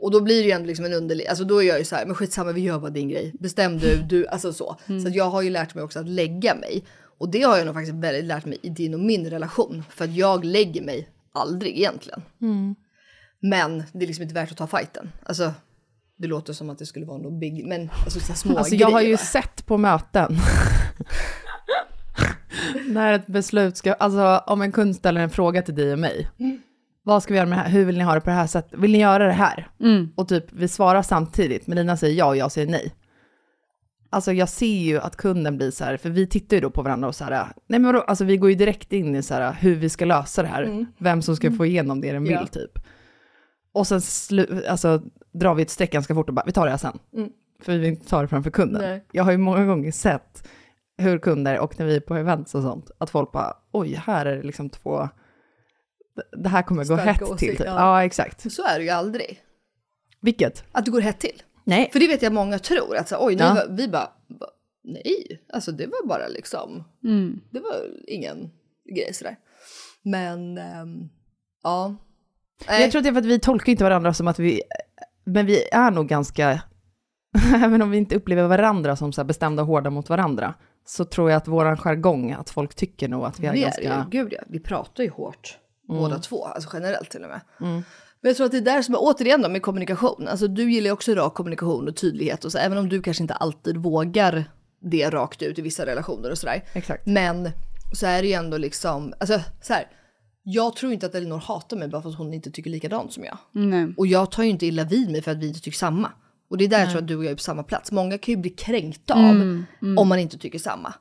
Och 0.00 0.10
då 0.10 0.20
blir 0.20 0.36
det 0.42 0.44
ju 0.46 0.50
ändå 0.50 0.66
liksom 0.66 0.84
en 0.84 0.92
underlig, 0.92 1.26
alltså 1.26 1.44
då 1.44 1.62
är 1.62 1.66
jag 1.68 1.78
ju 1.78 1.84
så 1.84 1.96
här, 1.96 2.06
men 2.06 2.14
skitsamma 2.14 2.52
vi 2.52 2.60
gör 2.60 2.78
bara 2.78 2.90
din 2.90 3.08
grej, 3.08 3.32
bestäm 3.40 3.78
du, 3.78 3.96
du, 4.08 4.26
alltså 4.26 4.52
så. 4.52 4.76
Så 5.02 5.08
att 5.08 5.14
jag 5.14 5.24
har 5.30 5.42
ju 5.42 5.50
lärt 5.50 5.74
mig 5.74 5.84
också 5.84 5.98
att 5.98 6.08
lägga 6.08 6.54
mig. 6.54 6.84
Och 7.18 7.30
det 7.30 7.42
har 7.42 7.56
jag 7.56 7.66
nog 7.66 7.74
faktiskt 7.74 7.94
väldigt 7.96 8.24
lärt 8.24 8.44
mig 8.44 8.58
i 8.62 8.68
din 8.68 8.94
och 8.94 9.00
min 9.00 9.30
relation, 9.30 9.82
för 9.90 10.04
att 10.04 10.14
jag 10.16 10.44
lägger 10.44 10.82
mig 10.82 11.08
aldrig 11.32 11.78
egentligen. 11.78 12.22
Men 13.40 13.82
det 13.92 14.04
är 14.04 14.06
liksom 14.06 14.22
inte 14.22 14.34
värt 14.34 14.50
att 14.50 14.56
ta 14.56 14.66
fighten. 14.66 15.12
Alltså, 15.22 15.52
det 16.22 16.28
låter 16.28 16.52
som 16.52 16.70
att 16.70 16.78
det 16.78 16.86
skulle 16.86 17.06
vara 17.06 17.18
något 17.18 17.40
big, 17.40 17.66
men 17.66 17.90
alltså 18.04 18.20
så 18.20 18.32
små 18.32 18.58
Alltså 18.58 18.74
jag 18.74 18.90
har 18.90 19.00
ju 19.00 19.12
va? 19.12 19.18
sett 19.18 19.66
på 19.66 19.78
möten. 19.78 20.36
När 22.88 23.12
ett 23.12 23.26
beslut 23.26 23.76
ska, 23.76 23.92
alltså 23.92 24.42
om 24.46 24.62
en 24.62 24.72
kund 24.72 24.96
ställer 24.96 25.20
en 25.20 25.30
fråga 25.30 25.62
till 25.62 25.74
dig 25.74 25.92
och 25.92 25.98
mig. 25.98 26.28
Vad 27.02 27.22
ska 27.22 27.32
vi 27.34 27.38
göra 27.38 27.48
med 27.48 27.58
det 27.58 27.62
här? 27.62 27.70
Hur 27.70 27.84
vill 27.84 27.98
ni 27.98 28.04
ha 28.04 28.14
det 28.14 28.20
på 28.20 28.30
det 28.30 28.36
här 28.36 28.46
sättet? 28.46 28.78
Vill 28.80 28.92
ni 28.92 28.98
göra 28.98 29.26
det 29.26 29.32
här? 29.32 29.68
Och 30.16 30.28
typ 30.28 30.44
vi 30.52 30.68
svarar 30.68 31.02
samtidigt, 31.02 31.66
men 31.66 31.76
Lina 31.78 31.96
säger 31.96 32.18
ja 32.18 32.26
och 32.26 32.36
jag 32.36 32.52
säger 32.52 32.68
nej. 32.70 32.94
Alltså 34.10 34.32
jag 34.32 34.48
ser 34.48 34.66
ju 34.66 34.98
att 35.00 35.16
kunden 35.16 35.56
blir 35.56 35.70
så 35.70 35.84
här, 35.84 35.96
för 35.96 36.10
vi 36.10 36.26
tittar 36.26 36.56
ju 36.56 36.60
då 36.60 36.70
på 36.70 36.82
varandra 36.82 37.08
och 37.08 37.14
så 37.14 37.24
här, 37.24 37.32
nej 37.66 37.80
men 37.80 37.82
vadå, 37.84 38.00
alltså 38.00 38.24
vi 38.24 38.36
går 38.36 38.50
ju 38.50 38.56
direkt 38.56 38.92
in 38.92 39.16
i 39.16 39.22
så 39.22 39.34
här 39.34 39.52
hur 39.60 39.74
vi 39.76 39.88
ska 39.88 40.04
lösa 40.04 40.42
det 40.42 40.48
här, 40.48 40.86
vem 40.98 41.22
som 41.22 41.36
ska 41.36 41.50
få 41.52 41.66
igenom 41.66 42.00
det 42.00 42.12
den 42.12 42.22
vill 42.24 42.32
Ja. 42.32 42.46
typ. 42.46 42.78
Och 43.72 43.86
sen 43.86 44.00
slu, 44.00 44.64
alltså, 44.68 45.02
drar 45.32 45.54
vi 45.54 45.62
ett 45.62 45.70
streck 45.70 45.92
ganska 45.92 46.14
fort 46.14 46.28
och 46.28 46.34
bara, 46.34 46.42
vi 46.46 46.52
tar 46.52 46.64
det 46.64 46.70
här 46.70 46.78
sen. 46.78 46.98
För 47.60 47.72
vi 47.72 47.78
vill 47.78 47.88
inte 47.88 48.08
ta 48.08 48.22
det 48.22 48.28
framför 48.28 48.50
kunden. 48.50 48.82
Nej. 48.82 49.04
Jag 49.12 49.24
har 49.24 49.30
ju 49.32 49.38
många 49.38 49.66
gånger 49.66 49.92
sett 49.92 50.48
hur 50.96 51.18
kunder, 51.18 51.58
och 51.58 51.78
när 51.78 51.86
vi 51.86 51.96
är 51.96 52.00
på 52.00 52.14
events 52.16 52.54
och 52.54 52.62
sånt, 52.62 52.90
att 52.98 53.10
folk 53.10 53.32
bara, 53.32 53.56
oj, 53.72 53.94
här 53.94 54.26
är 54.26 54.36
det 54.36 54.42
liksom 54.42 54.70
två, 54.70 55.08
det 56.36 56.48
här 56.48 56.62
kommer 56.62 56.84
gå 56.84 56.94
hett 56.94 57.16
till. 57.18 57.26
åsikter, 57.26 57.56
Typ. 57.56 57.66
ja. 57.66 57.74
Ja. 57.98 58.04
exakt. 58.04 58.44
Men 58.44 58.50
Så 58.50 58.64
är 58.66 58.78
det 58.78 58.84
ju 58.84 58.90
aldrig. 58.90 59.40
Vilket? 60.20 60.64
Att 60.72 60.84
det 60.84 60.90
går 60.90 61.00
hett 61.00 61.18
till. 61.20 61.42
Nej. 61.64 61.90
För 61.92 62.00
det 62.00 62.08
vet 62.08 62.22
jag 62.22 62.32
många 62.32 62.58
tror. 62.58 62.96
Att 62.96 63.08
så, 63.08 63.16
oj, 63.26 63.36
nej, 63.36 63.52
Ja. 63.56 63.64
vi 63.70 63.88
bara, 63.88 64.10
nej, 64.84 65.40
alltså 65.52 65.72
det 65.72 65.86
var 65.86 66.06
bara 66.06 66.28
liksom, 66.28 66.84
Mm. 67.04 67.40
det 67.50 67.60
var 67.60 67.76
ingen 68.06 68.50
grej 68.94 69.14
sådär. 69.14 69.36
Men, 70.02 70.58
ehm, 70.58 71.08
ja. 71.62 71.96
Nej. 72.68 72.82
Jag 72.82 72.90
tror 72.90 72.98
att 72.98 73.04
det 73.04 73.10
är 73.10 73.12
för 73.12 73.20
att 73.20 73.26
vi 73.26 73.38
tolkar 73.38 73.70
inte 73.70 73.84
varandra 73.84 74.14
som 74.14 74.28
att 74.28 74.38
vi, 74.38 74.62
men 75.24 75.46
vi 75.46 75.68
är 75.72 75.90
nog 75.90 76.08
ganska, 76.08 76.62
även 77.54 77.82
om 77.82 77.90
vi 77.90 77.98
inte 77.98 78.16
upplever 78.16 78.48
varandra 78.48 78.96
som 78.96 79.12
så 79.12 79.20
här 79.20 79.26
bestämda 79.26 79.62
och 79.62 79.68
hårda 79.68 79.90
mot 79.90 80.08
varandra, 80.08 80.54
så 80.84 81.04
tror 81.04 81.30
jag 81.30 81.36
att 81.36 81.48
våran 81.48 81.76
jargong, 81.76 82.32
att 82.32 82.50
folk 82.50 82.74
tycker 82.74 83.08
nog 83.08 83.24
att 83.24 83.40
vi 83.40 83.46
är 83.46 83.52
det 83.52 83.58
ganska... 83.58 83.92
är. 83.92 84.04
Gud 84.10 84.32
ja, 84.32 84.42
vi 84.46 84.60
pratar 84.60 85.04
ju 85.04 85.10
hårt. 85.10 85.58
Mm. 85.88 86.02
Båda 86.02 86.18
två, 86.18 86.44
alltså 86.44 86.70
generellt 86.72 87.10
till 87.10 87.24
och 87.24 87.30
med. 87.30 87.40
Men 88.20 88.28
jag 88.28 88.36
tror 88.36 88.46
att 88.46 88.52
det 88.52 88.58
är 88.58 88.62
där 88.62 88.82
som 88.82 88.94
är, 88.94 88.98
återigen 89.02 89.42
då 89.42 89.48
med 89.48 89.62
kommunikation. 89.62 90.28
Alltså 90.28 90.48
du 90.48 90.72
gillar 90.72 90.86
ju 90.86 90.92
också 90.92 91.14
rak 91.14 91.34
kommunikation 91.34 91.88
och 91.88 91.96
tydlighet 91.96 92.44
och 92.44 92.52
så, 92.52 92.58
även 92.58 92.78
om 92.78 92.88
du 92.88 93.02
kanske 93.02 93.22
inte 93.22 93.34
alltid 93.34 93.76
vågar 93.76 94.44
det 94.80 95.10
rakt 95.10 95.42
ut 95.42 95.58
i 95.58 95.62
vissa 95.62 95.86
relationer 95.86 96.30
och 96.30 96.38
sådär. 96.38 96.64
Exakt. 96.72 97.06
Men 97.06 97.50
så 97.92 98.06
är 98.06 98.22
det 98.22 98.28
ju 98.28 98.34
ändå 98.34 98.56
liksom, 98.56 99.14
alltså 99.20 99.40
så 99.62 99.72
här. 99.72 99.86
Jag 100.42 100.76
tror 100.76 100.92
inte 100.92 101.06
att 101.06 101.14
Elinor 101.14 101.38
hatar 101.38 101.76
mig 101.76 101.88
bara 101.88 102.02
för 102.02 102.08
att 102.08 102.18
hon 102.18 102.34
inte 102.34 102.50
tycker 102.50 102.70
likadant 102.70 103.12
som 103.12 103.24
jag. 103.24 103.38
Nej. 103.52 103.94
Och 103.96 104.06
jag 104.06 104.30
tar 104.30 104.42
ju 104.42 104.48
inte 104.48 104.66
illa 104.66 104.84
vid 104.84 105.10
mig 105.10 105.22
för 105.22 105.30
att 105.30 105.38
vi 105.38 105.48
inte 105.48 105.60
tycker 105.60 105.78
samma. 105.78 106.10
Och 106.50 106.58
det 106.58 106.64
är 106.64 106.68
där 106.68 106.78
jag 106.80 106.90
tror 106.90 107.00
att 107.00 107.08
du 107.08 107.16
och 107.16 107.24
jag 107.24 107.30
är 107.30 107.36
på 107.36 107.42
samma 107.42 107.62
plats. 107.62 107.92
Många 107.92 108.18
kan 108.18 108.34
ju 108.34 108.40
bli 108.40 108.50
kränkta 108.50 109.14
av 109.14 109.64
om 109.98 110.08
man 110.08 110.18
inte 110.18 110.38
tycker 110.38 110.58
samma. 110.58 110.94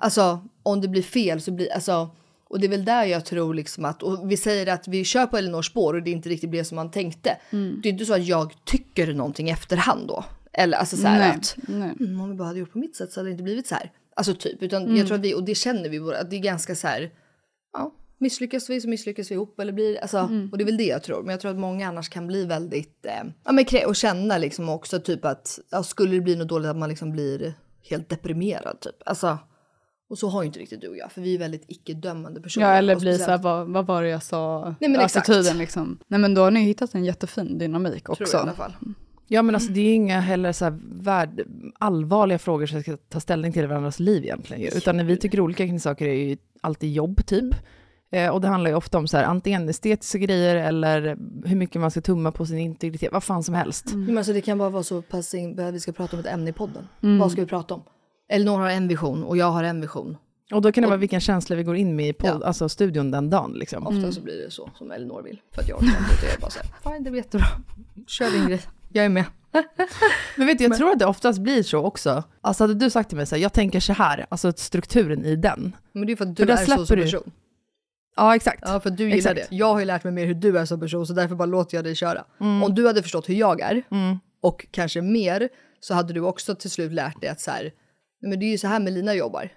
Alltså 0.00 0.40
om 0.62 0.80
det 0.80 0.88
blir 0.88 1.02
fel 1.02 1.40
så 1.40 1.52
blir, 1.52 1.72
alltså, 1.72 2.10
och 2.48 2.60
det 2.60 2.66
är 2.66 2.70
väl 2.70 2.84
där 2.84 3.04
jag 3.04 3.24
tror 3.24 3.54
liksom 3.54 3.84
att, 3.84 4.02
och 4.02 4.30
vi 4.30 4.36
säger 4.36 4.66
att 4.66 4.88
vi 4.88 5.04
kör 5.04 5.26
på 5.26 5.36
Elinors 5.36 5.66
spår 5.66 5.94
och 5.94 6.02
det 6.02 6.10
inte 6.10 6.28
riktigt 6.28 6.50
blev 6.50 6.64
som 6.64 6.76
man 6.76 6.90
tänkte. 6.90 7.36
Det 7.82 7.88
är 7.88 7.92
inte 7.92 8.04
så 8.04 8.14
att 8.14 8.26
jag 8.26 8.52
tycker 8.64 9.14
någonting 9.14 9.50
efterhand 9.50 10.08
då. 10.08 10.24
Eller 10.52 10.78
alltså 10.78 10.96
så 10.96 11.06
här 11.06 11.18
Nej. 11.18 11.36
att, 11.36 11.56
Nej. 11.68 11.94
mm, 12.00 12.20
om 12.20 12.30
vi 12.30 12.36
bara 12.36 12.48
hade 12.48 12.58
gjort 12.58 12.72
på 12.72 12.78
mitt 12.78 12.96
sätt 12.96 13.12
så 13.12 13.20
hade 13.20 13.28
det 13.28 13.32
inte 13.32 13.42
blivit 13.42 13.66
så 13.66 13.74
här. 13.74 13.92
Alltså 14.16 14.34
typ, 14.34 14.62
utan 14.62 14.96
jag 14.96 15.06
tror 15.06 15.16
att 15.16 15.24
vi, 15.24 15.34
och 15.34 15.44
det 15.44 15.54
känner 15.54 15.88
vi, 15.88 16.00
båda, 16.00 16.18
att 16.18 16.30
det 16.30 16.36
är 16.36 16.40
ganska 16.40 16.74
så 16.74 16.86
här, 16.86 17.10
ja, 17.72 17.92
misslyckas 18.18 18.70
vi 18.70 18.80
så 18.80 18.88
misslyckas 18.88 19.30
vi 19.30 19.34
ihop 19.34 19.60
eller 19.60 19.72
blir 19.72 19.98
alltså, 20.00 20.30
och 20.52 20.58
det 20.58 20.64
är 20.64 20.66
väl 20.66 20.76
det 20.76 20.84
jag 20.86 21.02
tror. 21.02 21.22
Men 21.22 21.30
jag 21.30 21.40
tror 21.40 21.50
att 21.50 21.58
många 21.58 21.88
annars 21.88 22.08
kan 22.08 22.26
bli 22.26 22.44
väldigt, 22.44 23.06
eh, 23.06 23.12
ja 23.44 23.52
men 23.52 23.64
krä- 23.64 23.84
och 23.84 23.96
känna 23.96 24.38
liksom 24.38 24.68
också 24.68 24.98
typ 25.00 25.24
att, 25.24 25.58
ja, 25.70 25.82
skulle 25.82 26.14
det 26.14 26.20
bli 26.20 26.36
något 26.36 26.48
dåligt 26.48 26.68
att 26.70 26.76
man 26.76 26.88
liksom 26.88 27.12
blir 27.12 27.54
helt 27.90 28.08
deprimerad 28.08 28.80
typ. 28.80 28.96
Alltså, 29.06 29.38
Och 30.10 30.18
så 30.18 30.28
har 30.28 30.42
ju 30.42 30.46
inte 30.46 30.58
riktigt 30.58 30.80
du 30.80 30.88
och 30.88 30.96
jag, 30.96 31.12
för 31.12 31.20
vi 31.20 31.34
är 31.34 31.38
väldigt 31.38 31.64
icke-dömande 31.68 32.40
personer. 32.40 32.66
Ja, 32.66 32.72
eller 32.74 32.94
Och 32.94 33.00
blir 33.00 33.12
så 33.12 33.18
här, 33.18 33.24
speciellt- 33.24 33.42
vad, 33.44 33.68
vad 33.68 33.86
var 33.86 34.02
det 34.02 34.08
jag 34.08 34.22
sa? 34.22 34.74
Nej, 34.80 34.90
men 34.90 35.00
exakt. 35.00 35.28
Attityden 35.28 35.58
liksom. 35.58 35.98
Nej 36.06 36.20
men 36.20 36.34
då 36.34 36.40
har 36.42 36.50
ni 36.50 36.60
hittat 36.60 36.94
en 36.94 37.04
jättefin 37.04 37.58
dynamik 37.58 38.04
Tror 38.04 38.12
också. 38.22 38.36
jag 38.36 38.40
i 38.40 38.42
alla 38.42 38.52
fall. 38.52 38.72
Ja 39.30 39.42
men 39.42 39.54
alltså 39.54 39.72
det 39.72 39.80
är 39.80 39.94
inga 39.94 40.20
heller 40.20 40.52
så 40.52 40.64
här 40.64 40.78
värld, 41.02 41.42
allvarliga 41.78 42.38
frågor 42.38 42.66
som 42.66 42.82
ska 42.82 42.96
ta 42.96 43.20
ställning 43.20 43.52
till 43.52 43.62
i 43.64 43.66
varandras 43.66 44.00
liv 44.00 44.24
egentligen. 44.24 44.76
Utan 44.76 44.96
när 44.96 45.04
vi 45.04 45.16
tycker 45.16 45.40
olika 45.40 45.66
kring 45.66 45.80
saker 45.80 46.06
är 46.06 46.12
ju 46.28 46.36
alltid 46.60 46.92
jobb 46.92 47.26
typ. 47.26 47.54
Eh, 48.10 48.28
och 48.30 48.40
det 48.40 48.48
handlar 48.48 48.70
ju 48.70 48.76
ofta 48.76 48.98
om 48.98 49.08
så 49.08 49.16
här, 49.16 49.24
antingen 49.24 49.68
estetiska 49.68 50.18
grejer 50.18 50.56
eller 50.56 51.16
hur 51.48 51.56
mycket 51.56 51.80
man 51.80 51.90
ska 51.90 52.00
tumma 52.00 52.32
på 52.32 52.46
sin 52.46 52.58
integritet, 52.58 53.12
vad 53.12 53.22
fan 53.24 53.42
som 53.42 53.54
helst. 53.54 53.84
Ja, 53.90 53.96
Men 53.96 54.18
alltså 54.18 54.32
det 54.32 54.40
kan 54.40 54.58
bara 54.58 54.70
vara 54.70 54.82
så 54.82 55.02
pass 55.02 55.34
in, 55.34 55.60
att 55.60 55.74
vi 55.74 55.80
ska 55.80 55.92
prata 55.92 56.16
om 56.16 56.20
ett 56.20 56.26
ämne 56.26 56.50
i 56.50 56.52
podden. 56.52 56.88
Mm. 57.02 57.18
Vad 57.18 57.32
ska 57.32 57.40
vi 57.40 57.46
prata 57.46 57.74
om? 57.74 57.82
Elinor 58.28 58.58
har 58.58 58.70
en 58.70 58.88
vision 58.88 59.24
och 59.24 59.36
jag 59.36 59.50
har 59.50 59.64
en 59.64 59.80
vision. 59.80 60.16
Och 60.52 60.62
då 60.62 60.72
kan 60.72 60.82
det 60.82 60.88
vara 60.88 60.98
vilken 60.98 61.20
känsla 61.20 61.56
vi 61.56 61.62
går 61.62 61.76
in 61.76 61.96
med 61.96 62.08
i 62.08 62.12
podd, 62.12 62.38
Ja. 62.42 62.46
alltså 62.46 62.68
studion 62.68 63.10
den 63.10 63.30
dagen 63.30 63.52
liksom. 63.52 63.86
Ofta 63.86 64.12
så 64.12 64.20
blir 64.20 64.44
det 64.44 64.50
så 64.50 64.70
som 64.74 64.90
Elinor 64.90 65.22
vill. 65.22 65.40
För 65.54 65.62
att 65.62 65.68
jag 65.68 65.76
orkar 65.78 65.86
inte. 65.88 66.26
Jag 66.26 66.34
är 66.34 66.40
bara 66.40 66.50
så 66.50 66.58
här, 66.58 66.92
fine 66.92 67.04
det 67.04 67.10
blir 67.10 67.20
jättebra. 67.22 67.46
Kör 68.06 68.30
din 68.30 68.46
grej. 68.46 68.60
Jag 68.92 69.04
är 69.04 69.08
med. 69.08 69.24
Men 70.36 70.46
vet 70.46 70.58
du, 70.58 70.64
jag 70.64 70.76
tror 70.76 70.90
att 70.90 70.98
det 70.98 71.06
oftast 71.06 71.38
blir 71.40 71.62
så 71.62 71.78
också. 71.78 72.22
Alltså 72.40 72.64
hade 72.64 72.74
du 72.74 72.90
sagt 72.90 73.08
till 73.08 73.16
mig 73.16 73.26
så 73.26 73.34
här, 73.34 73.42
jag 73.42 73.52
tänker 73.52 73.80
så 73.80 73.92
här, 73.92 74.26
alltså 74.28 74.52
strukturen 74.56 75.24
i 75.24 75.36
den. 75.36 75.76
Men 75.92 76.06
det 76.06 76.12
är 76.12 76.16
för 76.16 76.24
att 76.24 76.36
För 76.38 76.46
du 76.46 76.52
där 76.52 76.62
är 76.62 76.66
så 76.76 76.86
som 76.86 76.96
du. 76.96 77.20
Ja 78.18 78.36
exakt. 78.36 78.62
Ja, 78.66 78.80
för 78.80 78.90
du 78.90 79.04
gillar 79.04 79.16
Exakt. 79.16 79.50
det. 79.50 79.56
Jag 79.56 79.72
har 79.72 79.78
ju 79.78 79.84
lärt 79.84 80.04
mig 80.04 80.12
mer 80.12 80.26
hur 80.26 80.34
du 80.34 80.58
är 80.58 80.64
som 80.64 80.80
person, 80.80 81.06
så 81.06 81.12
därför 81.12 81.34
bara 81.34 81.46
låter 81.46 81.76
jag 81.76 81.84
dig 81.84 81.94
köra. 81.94 82.24
Mm. 82.40 82.62
Om 82.62 82.74
du 82.74 82.86
hade 82.86 83.02
förstått 83.02 83.28
hur 83.28 83.34
jag 83.34 83.60
är, 83.60 83.82
och 84.42 84.66
kanske 84.70 85.02
mer, 85.02 85.48
så 85.80 85.94
hade 85.94 86.12
du 86.12 86.20
också 86.20 86.54
till 86.54 86.70
slut 86.70 86.92
lärt 86.92 87.20
dig 87.20 87.30
att 87.30 87.40
så 87.40 87.50
här, 87.50 87.70
men 88.22 88.40
det 88.40 88.46
är 88.46 88.50
ju 88.50 88.58
så 88.58 88.66
här 88.66 88.80
Melina 88.80 89.14
jobbar. 89.14 89.48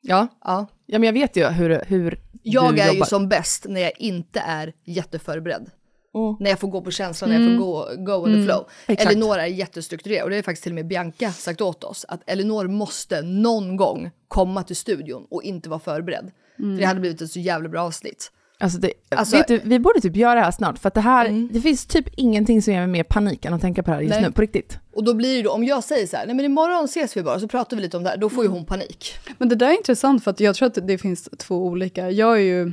Ja. 0.00 0.28
Ja. 0.44 0.66
ja, 0.86 0.98
men 0.98 1.06
jag 1.06 1.12
vet 1.12 1.36
ju 1.36 1.46
hur, 1.46 1.82
hur 1.86 2.20
Jag 2.42 2.74
du 2.74 2.80
är 2.80 2.86
ju 2.86 2.92
jobbar. 2.92 3.06
som 3.06 3.28
bäst 3.28 3.66
när 3.68 3.80
jag 3.80 3.92
inte 3.98 4.40
är 4.40 4.72
jätteförberedd. 4.84 5.70
Mm. 6.16 6.36
När 6.40 6.50
jag 6.50 6.58
får 6.58 6.68
gå 6.68 6.80
på 6.80 6.90
känslan, 6.90 7.30
när 7.30 7.40
jag 7.40 7.50
får 7.50 7.64
gå, 7.66 7.88
go 7.98 8.26
with 8.26 8.38
the 8.38 8.44
flow. 8.44 8.66
Exakt. 8.86 9.10
Elinor 9.10 9.38
är 9.38 9.46
jättestrukturerad 9.46 10.24
och 10.24 10.30
det 10.30 10.36
är 10.36 10.42
faktiskt 10.42 10.62
till 10.62 10.72
och 10.72 10.74
med 10.74 10.86
Bianca 10.86 11.32
sagt 11.32 11.60
åt 11.60 11.84
oss 11.84 12.04
att 12.08 12.20
Elinor 12.26 12.68
måste 12.68 13.22
någon 13.22 13.76
gång 13.76 14.10
komma 14.28 14.62
till 14.62 14.76
studion 14.76 15.26
och 15.30 15.42
inte 15.42 15.68
vara 15.68 15.80
förberedd. 15.80 16.30
För 16.56 16.78
det 16.78 16.84
hade 16.84 17.00
blivit 17.00 17.20
ett 17.20 17.30
så 17.30 17.40
jävla 17.40 17.68
bra 17.68 17.82
avsnitt. 17.82 18.32
Alltså, 18.58 18.78
det, 18.78 18.92
Alltså- 19.08 19.36
vet 19.36 19.48
du, 19.48 19.60
vi 19.64 19.78
borde 19.78 20.00
typ 20.00 20.16
göra 20.16 20.34
det 20.34 20.40
här 20.40 20.50
snart, 20.50 20.78
för 20.78 20.88
att 20.88 20.94
det 20.94 21.00
här, 21.00 21.48
det 21.52 21.60
finns 21.60 21.86
typ 21.86 22.06
ingenting 22.16 22.62
som 22.62 22.72
ger 22.72 22.80
mig 22.80 22.88
mer 22.88 23.02
panik 23.04 23.44
än 23.44 23.54
att 23.54 23.60
tänka 23.60 23.82
på 23.82 23.90
det 23.90 23.94
här 23.94 24.02
just 24.02 24.14
Nej. 24.14 24.22
nu, 24.22 24.32
på 24.32 24.42
riktigt. 24.42 24.78
Och 24.92 25.04
då 25.04 25.14
blir 25.14 25.36
det 25.36 25.42
då, 25.42 25.50
om 25.50 25.64
jag 25.64 25.84
säger 25.84 26.06
så 26.06 26.16
här, 26.16 26.26
nej 26.26 26.34
men 26.34 26.44
imorgon 26.44 26.84
ses 26.84 27.16
vi 27.16 27.22
bara 27.22 27.40
så 27.40 27.48
pratar 27.48 27.76
vi 27.76 27.82
lite 27.82 27.96
om 27.96 28.02
det 28.02 28.10
här, 28.10 28.16
då 28.16 28.30
får 28.30 28.44
ju 28.44 28.50
hon 28.50 28.64
panik. 28.64 29.14
Men 29.38 29.48
det 29.48 29.54
där 29.54 29.68
är 29.68 29.76
intressant 29.76 30.24
för 30.24 30.30
att 30.30 30.40
jag 30.40 30.56
tror 30.56 30.66
att 30.66 30.86
det 30.86 30.98
finns 30.98 31.28
två 31.38 31.66
olika. 31.66 32.10
Jag 32.10 32.36
är 32.36 32.42
ju 32.42 32.72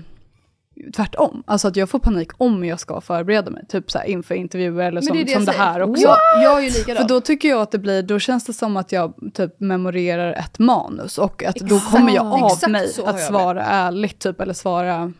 tvärtom. 0.95 1.43
Alltså 1.47 1.67
att 1.67 1.75
jag 1.75 1.89
får 1.89 1.99
panik 1.99 2.31
om 2.37 2.65
jag 2.65 2.79
ska 2.79 3.01
förbereda 3.01 3.51
mig. 3.51 3.65
Typ 3.69 3.91
så 3.91 3.97
här 3.97 4.05
inför 4.05 4.35
intervjuer 4.35 4.87
eller 4.87 5.01
som 5.01 5.17
det 5.17 5.23
det, 5.23 5.31
som 5.33 5.45
det 5.45 5.51
här 5.51 5.81
också. 5.81 6.03
Ja, 6.03 6.17
jag 6.43 6.57
är 6.57 6.61
ju 6.61 6.69
likadan. 6.69 7.01
För 7.01 7.09
då 7.09 7.21
tycker 7.21 7.49
jag 7.49 7.61
att 7.61 7.71
det 7.71 7.79
blir, 7.79 8.03
då 8.03 8.19
känns 8.19 8.45
det 8.45 8.53
som 8.53 8.77
att 8.77 8.91
jag 8.91 9.13
typ 9.33 9.59
memorerar 9.59 10.33
ett 10.33 10.59
manus 10.59 11.17
och 11.17 11.43
att 11.43 11.55
då 11.55 11.79
kommer 11.79 12.15
jag 12.15 12.25
av 12.25 12.45
Exakt 12.45 12.71
mig 12.71 12.91
att 13.05 13.19
svara 13.21 13.63
ärligt 13.63 14.19
typ 14.19 14.41
eller 14.41 14.53
svara 14.53 15.13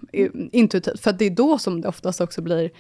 intuitivt. 0.52 1.00
För 1.02 1.14
det 1.14 1.26
är 1.26 1.30
då 1.30 1.58
som 1.58 1.82
det 1.82 1.88
oftast 1.88 2.22
också 2.22 2.42
blir 2.42 2.72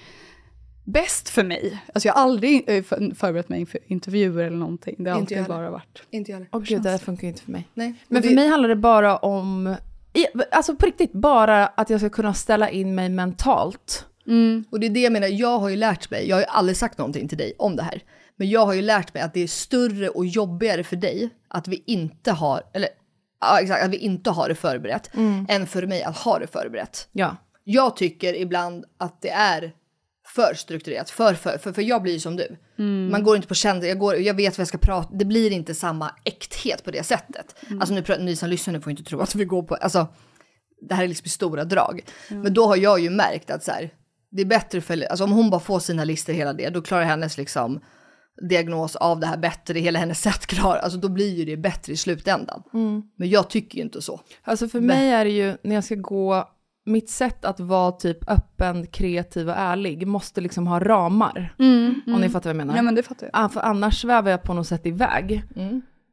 bäst 0.85 1.29
för 1.29 1.43
mig. 1.43 1.83
Alltså 1.93 2.07
jag 2.07 2.13
har 2.13 2.21
aldrig 2.21 2.63
eh, 2.67 2.83
för- 2.83 3.15
förberett 3.15 3.49
mig 3.49 3.59
inför 3.59 3.79
intervjuer 3.87 4.43
eller 4.43 4.57
någonting. 4.57 4.95
Det 4.99 5.09
har 5.11 5.19
Inte 5.19 5.33
jag 5.33 5.39
alltid 5.41 5.55
bara 5.55 5.69
varit. 5.71 6.03
Inte 6.11 6.31
jag 6.31 6.35
heller. 6.37 6.49
Åh 6.51 6.61
gud, 6.61 6.81
det 6.81 6.89
här 6.89 6.97
funkar 6.97 7.21
ju 7.23 7.27
inte 7.29 7.41
för 7.43 7.51
mig. 7.51 7.67
Nej. 7.73 7.93
Men 8.07 8.17
Och 8.17 8.23
för 8.23 8.29
det- 8.29 8.35
mig 8.35 8.47
handlar 8.47 8.69
det 8.69 8.75
bara 8.75 9.17
om, 9.17 9.75
alltså 10.51 10.75
på 10.75 10.85
riktigt, 10.85 11.13
bara 11.13 11.67
att 11.67 11.89
jag 11.89 11.99
ska 11.99 12.09
kunna 12.09 12.33
ställa 12.33 12.69
in 12.69 12.95
mig 12.95 13.09
mentalt. 13.09 14.05
Och 14.69 14.79
det 14.79 14.85
är 14.85 14.89
det 14.89 14.99
jag 14.99 15.13
menar, 15.13 15.27
jag 15.27 15.59
har 15.59 15.69
ju 15.69 15.75
lärt 15.75 16.11
mig, 16.11 16.29
jag 16.29 16.35
har 16.35 16.41
ju 16.41 16.47
aldrig 16.47 16.77
sagt 16.77 16.97
någonting 16.97 17.27
till 17.27 17.37
dig 17.37 17.53
om 17.57 17.75
det 17.75 17.83
här. 17.83 18.03
Men 18.35 18.49
jag 18.49 18.65
har 18.65 18.73
ju 18.73 18.81
lärt 18.81 19.13
mig 19.13 19.23
att 19.23 19.33
det 19.33 19.39
är 19.39 19.47
större 19.47 20.09
och 20.09 20.25
jobbigare 20.25 20.83
för 20.83 20.95
dig 20.95 21.29
att 21.47 21.67
vi 21.67 21.83
inte 21.85 22.31
har, 22.31 22.61
eller 22.73 22.89
ja, 23.41 23.59
exakt, 23.59 23.83
att 23.83 23.91
vi 23.91 23.97
inte 23.97 24.29
har 24.29 24.49
det 24.49 24.55
förberett, 24.55 25.09
än 25.49 25.67
för 25.67 25.87
mig 25.87 26.03
att 26.03 26.17
ha 26.17 26.39
det 26.39 26.47
förberett. 26.47 27.07
Ja. 27.11 27.35
Jag 27.63 27.95
tycker 27.95 28.33
ibland 28.35 28.85
att 28.97 29.21
det 29.21 29.29
är 29.29 29.71
för 30.35 30.53
strukturerat, 30.53 31.09
för, 31.09 31.33
för, 31.33 31.57
för, 31.57 31.73
för 31.73 31.81
jag 31.81 32.01
blir 32.01 32.13
ju 32.13 32.19
som 32.19 32.35
du. 32.35 32.57
Man 33.11 33.23
går 33.23 33.35
inte 33.35 33.47
på 33.47 33.53
känsla, 33.53 33.87
jag, 33.87 33.99
går, 33.99 34.15
jag 34.15 34.33
vet 34.33 34.57
vad 34.57 34.61
jag 34.61 34.67
ska 34.67 34.77
prata, 34.77 35.09
det 35.13 35.25
blir 35.25 35.51
inte 35.51 35.73
samma 35.73 36.15
äkthet 36.23 36.83
på 36.83 36.91
det 36.91 37.03
sättet. 37.03 37.55
Alltså 37.79 37.93
nu, 37.93 38.03
ni 38.19 38.35
som 38.35 38.49
lyssnar 38.49 38.73
nu 38.73 38.81
får 38.81 38.91
inte 38.91 39.03
tro 39.03 39.19
att 39.19 39.35
vi 39.35 39.45
går 39.45 39.63
på, 39.63 39.75
alltså 39.75 40.07
det 40.89 40.95
här 40.95 41.03
är 41.03 41.07
liksom 41.07 41.29
stora 41.29 41.63
drag. 41.63 42.01
Men 42.29 42.53
då 42.53 42.65
har 42.65 42.75
jag 42.77 42.99
ju 42.99 43.09
märkt 43.09 43.51
att 43.51 43.63
så 43.63 43.71
här, 43.71 43.89
det 44.31 44.41
är 44.41 44.45
bättre 44.45 44.81
för, 44.81 45.01
alltså 45.01 45.23
om 45.23 45.31
hon 45.31 45.49
bara 45.49 45.61
får 45.61 45.79
sina 45.79 46.03
listor 46.03 46.33
hela 46.33 46.53
det, 46.53 46.69
då 46.69 46.81
klarar 46.81 47.03
hennes 47.03 47.37
liksom 47.37 47.79
diagnos 48.49 48.95
av 48.95 49.19
det 49.19 49.27
här 49.27 49.37
bättre, 49.37 49.79
hela 49.79 49.99
hennes 49.99 50.21
sätt 50.21 50.45
klarar, 50.45 50.79
alltså 50.79 50.99
då 50.99 51.09
blir 51.09 51.35
ju 51.35 51.45
det 51.45 51.57
bättre 51.57 51.93
i 51.93 51.97
slutändan. 51.97 52.63
Men 53.15 53.29
jag 53.29 53.49
tycker 53.49 53.77
ju 53.77 53.83
inte 53.83 54.01
så. 54.01 54.21
Alltså 54.43 54.67
för 54.67 54.79
mig 54.79 55.09
är 55.09 55.25
det 55.25 55.31
ju, 55.31 55.57
när 55.63 55.75
jag 55.75 55.83
ska 55.83 55.95
gå, 55.95 56.49
mitt 56.85 57.09
sätt 57.09 57.45
att 57.45 57.59
vara 57.59 57.91
typ 57.91 58.29
öppen, 58.29 58.87
kreativ 58.87 59.49
och 59.49 59.55
ärlig 59.57 60.07
måste 60.07 60.41
liksom 60.41 60.67
ha 60.67 60.79
ramar. 60.79 61.55
Om 62.07 62.21
ni 62.21 62.29
fattar 62.29 62.49
vad 62.49 62.49
jag 62.49 62.55
menar. 62.55 62.75
Ja 62.75 62.81
men 62.81 62.95
det 62.95 63.03
fattar 63.03 63.29
jag. 63.33 63.51
För 63.53 63.61
annars 63.61 64.01
svävar 64.01 64.31
jag 64.31 64.43
på 64.43 64.53
något 64.53 64.67
sätt 64.67 64.85
iväg. 64.85 65.43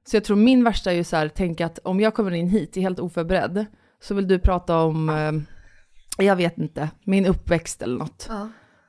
Så 0.08 0.16
jag 0.16 0.24
tror 0.24 0.36
min 0.36 0.64
värsta 0.64 0.92
är 0.92 0.94
ju 0.94 1.04
så 1.04 1.16
här, 1.16 1.28
tänka 1.28 1.66
att 1.66 1.78
om 1.78 2.00
jag 2.00 2.14
kommer 2.14 2.30
in 2.30 2.48
hit, 2.48 2.76
är 2.76 2.80
helt 2.80 3.00
oförberedd, 3.00 3.66
så 4.02 4.14
vill 4.14 4.28
du 4.28 4.38
prata 4.38 4.78
om, 4.78 5.08
eh, 5.08 5.32
jag 6.24 6.36
vet 6.36 6.58
inte, 6.58 6.90
min 7.04 7.26
uppväxt 7.26 7.82
eller 7.82 7.98
något. 7.98 8.28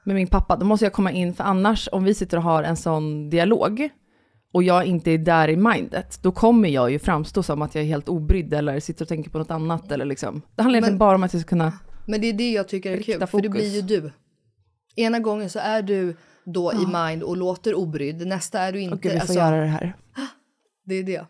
Med 0.03 0.16
min 0.16 0.28
pappa, 0.28 0.56
då 0.58 0.66
måste 0.66 0.86
jag 0.86 0.94
komma 0.94 1.12
in, 1.12 1.34
för 1.34 1.44
annars 1.44 1.90
om 1.91 2.03
vi 2.03 2.14
sitter 2.14 2.38
och 2.38 2.44
har 2.44 2.64
en 2.64 2.76
sån 2.76 3.30
dialog, 3.30 3.90
och 4.52 4.64
jag 4.64 4.86
inte 4.86 5.11
är 5.11 5.18
där 5.18 5.48
i 5.48 5.56
mindet, 5.56 6.19
då 6.22 6.32
kommer 6.32 6.69
jag 6.69 6.91
ju 6.91 6.99
framstå 6.99 7.44
som 7.44 7.61
att 7.61 7.76
jag 7.76 7.84
är 7.84 7.88
helt 7.88 8.10
obrydd 8.10 8.53
eller 8.53 8.80
sitter 8.80 9.06
och 9.06 9.10
tänker 9.10 9.30
på 9.30 9.38
något 9.38 9.52
annat 9.52 9.91
eller 9.91 10.06
liksom. 10.06 10.41
Det 10.56 10.61
handlar 10.61 10.78
egentligen 10.78 10.98
bara 10.98 11.15
om 11.15 11.23
att 11.23 11.34
jag 11.34 11.41
ska 11.41 11.49
kunna, 11.49 11.73
Men 12.06 12.22
det 12.22 12.28
är 12.28 12.34
det 12.34 12.52
jag 12.52 12.68
tycker 12.68 12.91
är 12.91 13.02
kul, 13.02 13.14
för 13.14 13.19
det 13.19 13.28
fokus. 13.28 13.52
blir 13.52 13.76
ju 13.76 13.82
du. 13.82 14.11
Ena 14.95 15.19
gången 15.19 15.49
så 15.49 15.60
är 15.60 15.82
du 15.82 16.15
då 16.45 16.73
i 16.73 16.86
mind 16.86 17.23
och 17.23 17.38
låter 17.38 17.76
obrydd, 17.76 18.28
nästa 18.28 18.60
är 18.60 18.72
du 18.72 18.82
inte. 18.82 18.95
gud 18.95 19.03
vi 19.03 19.10
får 19.10 19.19
alltså, 19.19 19.34
göra 19.34 19.61
det 19.61 19.68
här. 19.68 19.95
Det 20.86 20.95
är 20.95 21.03
det. 21.03 21.26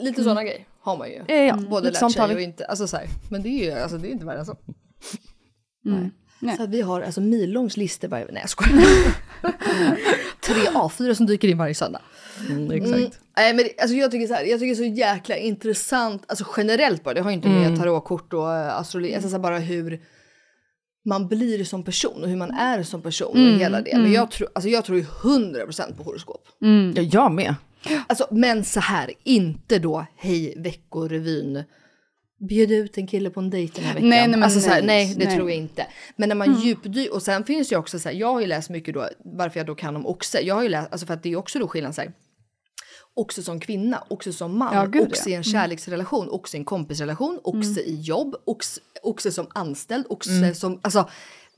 Lite 0.00 0.22
sådana 0.22 0.44
grejer 0.44 0.66
har 0.80 0.96
man 0.98 1.08
ju. 1.08 1.24
Ja, 1.28 1.34
ja, 1.34 1.56
Både 1.56 1.90
lärt 1.90 2.12
sig 2.12 2.34
och 2.34 2.40
inte. 2.40 2.64
Alltså, 2.64 2.86
så 2.86 2.96
här. 2.96 3.06
Men 3.30 3.42
det 3.42 3.48
är 3.48 3.64
ju 3.64 3.82
alltså, 3.82 3.98
det 3.98 4.08
är 4.08 4.12
inte 4.12 4.26
värre 4.26 4.38
än 4.38 4.46
så. 4.46 4.56
Nej. 5.84 6.10
Så 6.56 6.62
att 6.62 6.70
vi 6.70 6.80
har 6.80 7.00
alltså 7.00 7.20
millångs 7.20 7.76
listor 7.76 8.08
varje... 8.08 8.24
Nej 8.30 8.40
jag 8.40 8.50
skojar. 8.50 8.72
Tre 10.40 10.54
A4 10.74 11.14
som 11.14 11.26
dyker 11.26 11.48
in 11.48 11.58
varje 11.58 11.74
söndag. 11.74 12.00
Mm, 12.50 12.70
exakt. 12.70 12.96
Mm. 12.98 13.10
Nej, 13.36 13.54
men 13.54 13.64
det, 13.64 13.80
alltså 13.82 13.96
jag 13.96 14.10
tycker 14.10 14.26
så 14.26 14.34
här, 14.34 14.44
jag 14.44 14.60
tycker 14.60 14.74
det 14.74 14.86
är 14.86 14.90
så 14.90 14.98
jäkla 14.98 15.36
intressant, 15.36 16.22
alltså 16.26 16.44
generellt 16.56 17.04
bara, 17.04 17.14
det 17.14 17.20
har 17.20 17.30
ju 17.30 17.36
inte 17.36 17.48
med 17.48 17.66
Mm. 17.66 17.78
tarotkort 17.78 18.32
och 18.32 18.40
uh, 18.40 18.78
astrologi, 18.78 19.14
alltså 19.14 19.28
så 19.28 19.34
här 19.36 19.42
bara 19.42 19.58
hur 19.58 20.00
man 21.08 21.28
blir 21.28 21.64
som 21.64 21.84
person 21.84 22.22
och 22.22 22.28
hur 22.28 22.36
man 22.36 22.50
är 22.50 22.82
som 22.82 23.02
person 23.02 23.36
Mm, 23.36 23.54
och 23.54 23.60
hela 23.60 23.80
det. 23.80 23.98
Men 23.98 24.12
jag 24.12 24.30
tror, 24.30 24.48
alltså 24.52 24.68
jag 24.68 24.84
tror 24.84 24.98
ju 24.98 25.04
100% 25.04 25.96
på 25.96 26.02
horoskop. 26.02 26.48
Ja, 26.94 27.02
jag 27.02 27.32
med. 27.32 27.54
Alltså, 28.06 28.26
men 28.30 28.64
så 28.64 28.80
här, 28.80 29.10
inte 29.24 29.78
då 29.78 30.06
hej 30.16 30.54
veckorevyn. 30.56 31.64
Bjöd 32.48 32.70
ut 32.70 32.98
en 32.98 33.06
kille 33.06 33.30
på 33.30 33.40
en 33.40 33.50
dejt 33.50 33.72
den 33.76 33.84
här 33.84 33.94
veckan. 33.94 34.08
Nej, 34.08 34.20
nej, 34.20 34.28
men 34.30 34.42
alltså, 34.42 34.60
så 34.60 34.68
här, 34.68 34.82
nej, 34.82 35.06
nej, 35.06 35.14
det 35.18 35.24
nej. 35.24 35.36
tror 35.36 35.50
jag 35.50 35.58
inte. 35.58 35.86
Men 36.16 36.28
när 36.28 36.36
man 36.36 36.60
djupdyker, 36.60 37.14
och 37.14 37.22
sen 37.22 37.44
finns 37.44 37.68
det 37.68 37.72
ju 37.72 37.78
också 37.78 37.98
så 37.98 38.08
här, 38.08 38.16
jag 38.16 38.32
har 38.32 38.40
ju 38.40 38.46
läst 38.46 38.70
mycket 38.70 38.94
då, 38.94 39.08
varför 39.24 39.60
jag 39.60 39.66
då 39.66 39.74
kan 39.74 39.96
om 39.96 40.06
oxe. 40.06 40.40
Jag 40.40 40.54
har 40.54 40.62
ju 40.62 40.68
läst, 40.68 40.92
alltså 40.92 41.06
för 41.06 41.14
att 41.14 41.22
det 41.22 41.32
är 41.32 41.36
också 41.36 41.58
då 41.58 41.68
skillnad 41.68 41.94
så 41.94 42.00
här, 42.00 42.12
oxe 43.14 43.42
som 43.42 43.60
kvinna, 43.60 44.04
oxe 44.08 44.32
som 44.32 44.58
man, 44.58 44.74
Ja, 44.74 44.86
gud, 44.86 45.14
i 45.26 45.30
ja. 45.30 45.36
en 45.36 45.44
kärleksrelation, 45.44 46.28
oxe 46.30 46.56
i 46.56 46.58
en 46.58 46.64
kompisrelation, 46.64 47.40
oxe 47.44 47.80
i 47.80 48.00
jobb, 48.00 48.36
oxe, 48.44 48.80
oxe 49.02 49.32
som 49.32 49.46
anställd, 49.54 50.06
oxe 50.08 50.54
som, 50.54 50.80
alltså 50.82 51.08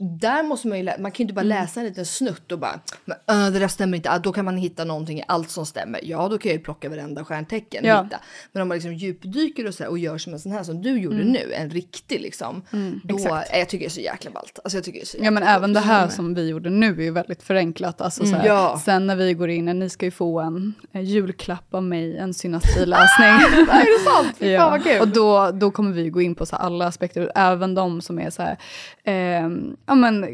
där 0.03 0.43
måste 0.43 0.69
man 0.69 0.79
ju, 0.79 0.85
man 0.85 0.97
kan 0.97 1.13
ju 1.19 1.23
inte 1.23 1.35
bara 1.35 1.43
läsa 1.43 1.81
en 1.81 1.87
liten 1.87 2.07
snutt 2.07 2.53
och 2.53 2.59
bara, 2.59 2.81
men, 3.05 3.47
äh, 3.47 3.53
det 3.53 3.59
där 3.59 3.69
stämmer 3.69 3.97
inte, 3.97 4.11
ah, 4.11 4.19
då 4.19 4.33
kan 4.33 4.45
man 4.45 4.57
hitta 4.57 4.85
någonting 4.85 5.19
i 5.19 5.25
allt 5.29 5.51
som 5.51 5.67
stämmer. 5.67 6.01
Ja, 6.03 6.29
då 6.29 6.39
kan 6.39 6.49
jag 6.51 6.59
ju 6.59 6.65
plocka 6.65 6.89
varenda 6.89 7.25
stjärntecken 7.25 7.85
Ja. 7.85 7.99
och 7.99 8.05
hitta. 8.07 8.21
Men 8.53 8.63
om 8.63 8.69
man 8.69 8.75
liksom 8.77 8.95
djupdyker 8.95 9.67
och, 9.67 9.75
så 9.75 9.87
och 9.87 9.99
gör 9.99 10.19
som 10.19 10.33
en 10.33 10.39
sån 10.41 10.53
här 10.53 10.63
som 10.63 10.83
du 10.83 11.01
gjorde 11.01 11.25
nu, 11.25 11.53
en 11.55 11.71
riktig 11.71 12.21
liksom, 12.21 12.63
då, 13.05 13.17
exakt. 13.17 13.53
äh, 13.53 13.59
jag 13.59 13.69
tycker 13.69 13.85
det 13.85 13.89
är 13.89 13.91
så 13.91 14.01
jäkla 14.01 14.31
ballt. 14.31 14.59
Alltså 14.65 14.77
jag 14.77 14.85
tycker 14.85 14.99
det 14.99 15.05
är 15.05 15.07
så 15.07 15.19
Ja 15.21 15.31
men 15.31 15.43
även 15.43 15.73
det 15.73 15.81
här 15.81 16.09
som 16.09 16.35
vi 16.35 16.49
gjorde 16.49 16.71
nu 16.71 16.93
är 17.01 17.05
ju 17.05 17.11
väldigt 17.11 17.43
förenklat. 17.43 18.01
Alltså, 18.01 18.27
så 18.27 18.35
här, 18.37 18.47
Ja. 18.47 18.81
Sen 18.85 19.07
när 19.07 19.17
vi 19.17 19.35
går 19.35 19.49
in, 19.49 19.65
ni 19.65 19.91
ska 19.91 20.05
ju 20.07 20.11
få 20.11 20.41
en, 20.41 20.75
en 20.93 21.05
julklapp 21.05 21.75
av 21.75 21.83
mig, 21.83 22.17
en 22.19 22.35
synastriläsning. 22.35 23.29
är 23.71 23.99
det 23.99 24.11
sant? 24.11 24.37
Fy 24.39 24.57
fan 24.57 24.71
vad 24.71 24.85
kul. 24.85 25.01
Och 25.01 25.09
då, 25.09 25.51
då 25.51 25.71
kommer 25.71 25.93
vi 25.93 26.11
gå 26.11 26.23
in 26.23 26.35
på 26.35 26.47
så 26.47 26.57
alla 26.57 26.87
aspekter, 26.87 27.33
även 27.35 27.75
de 27.75 28.01
som 28.03 28.19
är 28.19 28.31
så 28.31 28.43
här, 28.43 28.59
ehm, 29.05 29.77
ja, 29.93 29.97
men, 30.11 30.25
eh, 30.25 30.31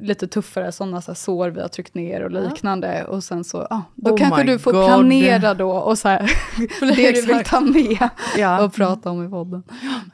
lite 0.00 0.26
tuffare 0.28 0.72
sådana 0.72 1.00
så 1.02 1.10
här, 1.10 1.16
sår 1.16 1.48
vi 1.50 1.60
har 1.60 1.68
tryckt 1.68 1.94
ner 1.94 2.22
och 2.24 2.30
liknande. 2.30 3.04
Och 3.04 3.24
sen 3.24 3.44
så, 3.44 3.66
ja, 3.70 3.82
då 3.94 4.10
Oh 4.10 4.16
kanske 4.18 4.42
du 4.42 4.58
får 4.58 4.72
God. 4.72 4.86
planera 4.86 5.54
då 5.54 5.70
och 5.70 5.98
så 5.98 6.08
här, 6.08 6.30
det 6.96 7.12
du 7.12 7.22
vill 7.22 7.44
ta 7.44 7.60
med 7.60 8.08
Ja. 8.36 8.64
och 8.64 8.74
prata 8.74 9.10
om 9.10 9.26
i 9.26 9.30
podden. 9.30 9.62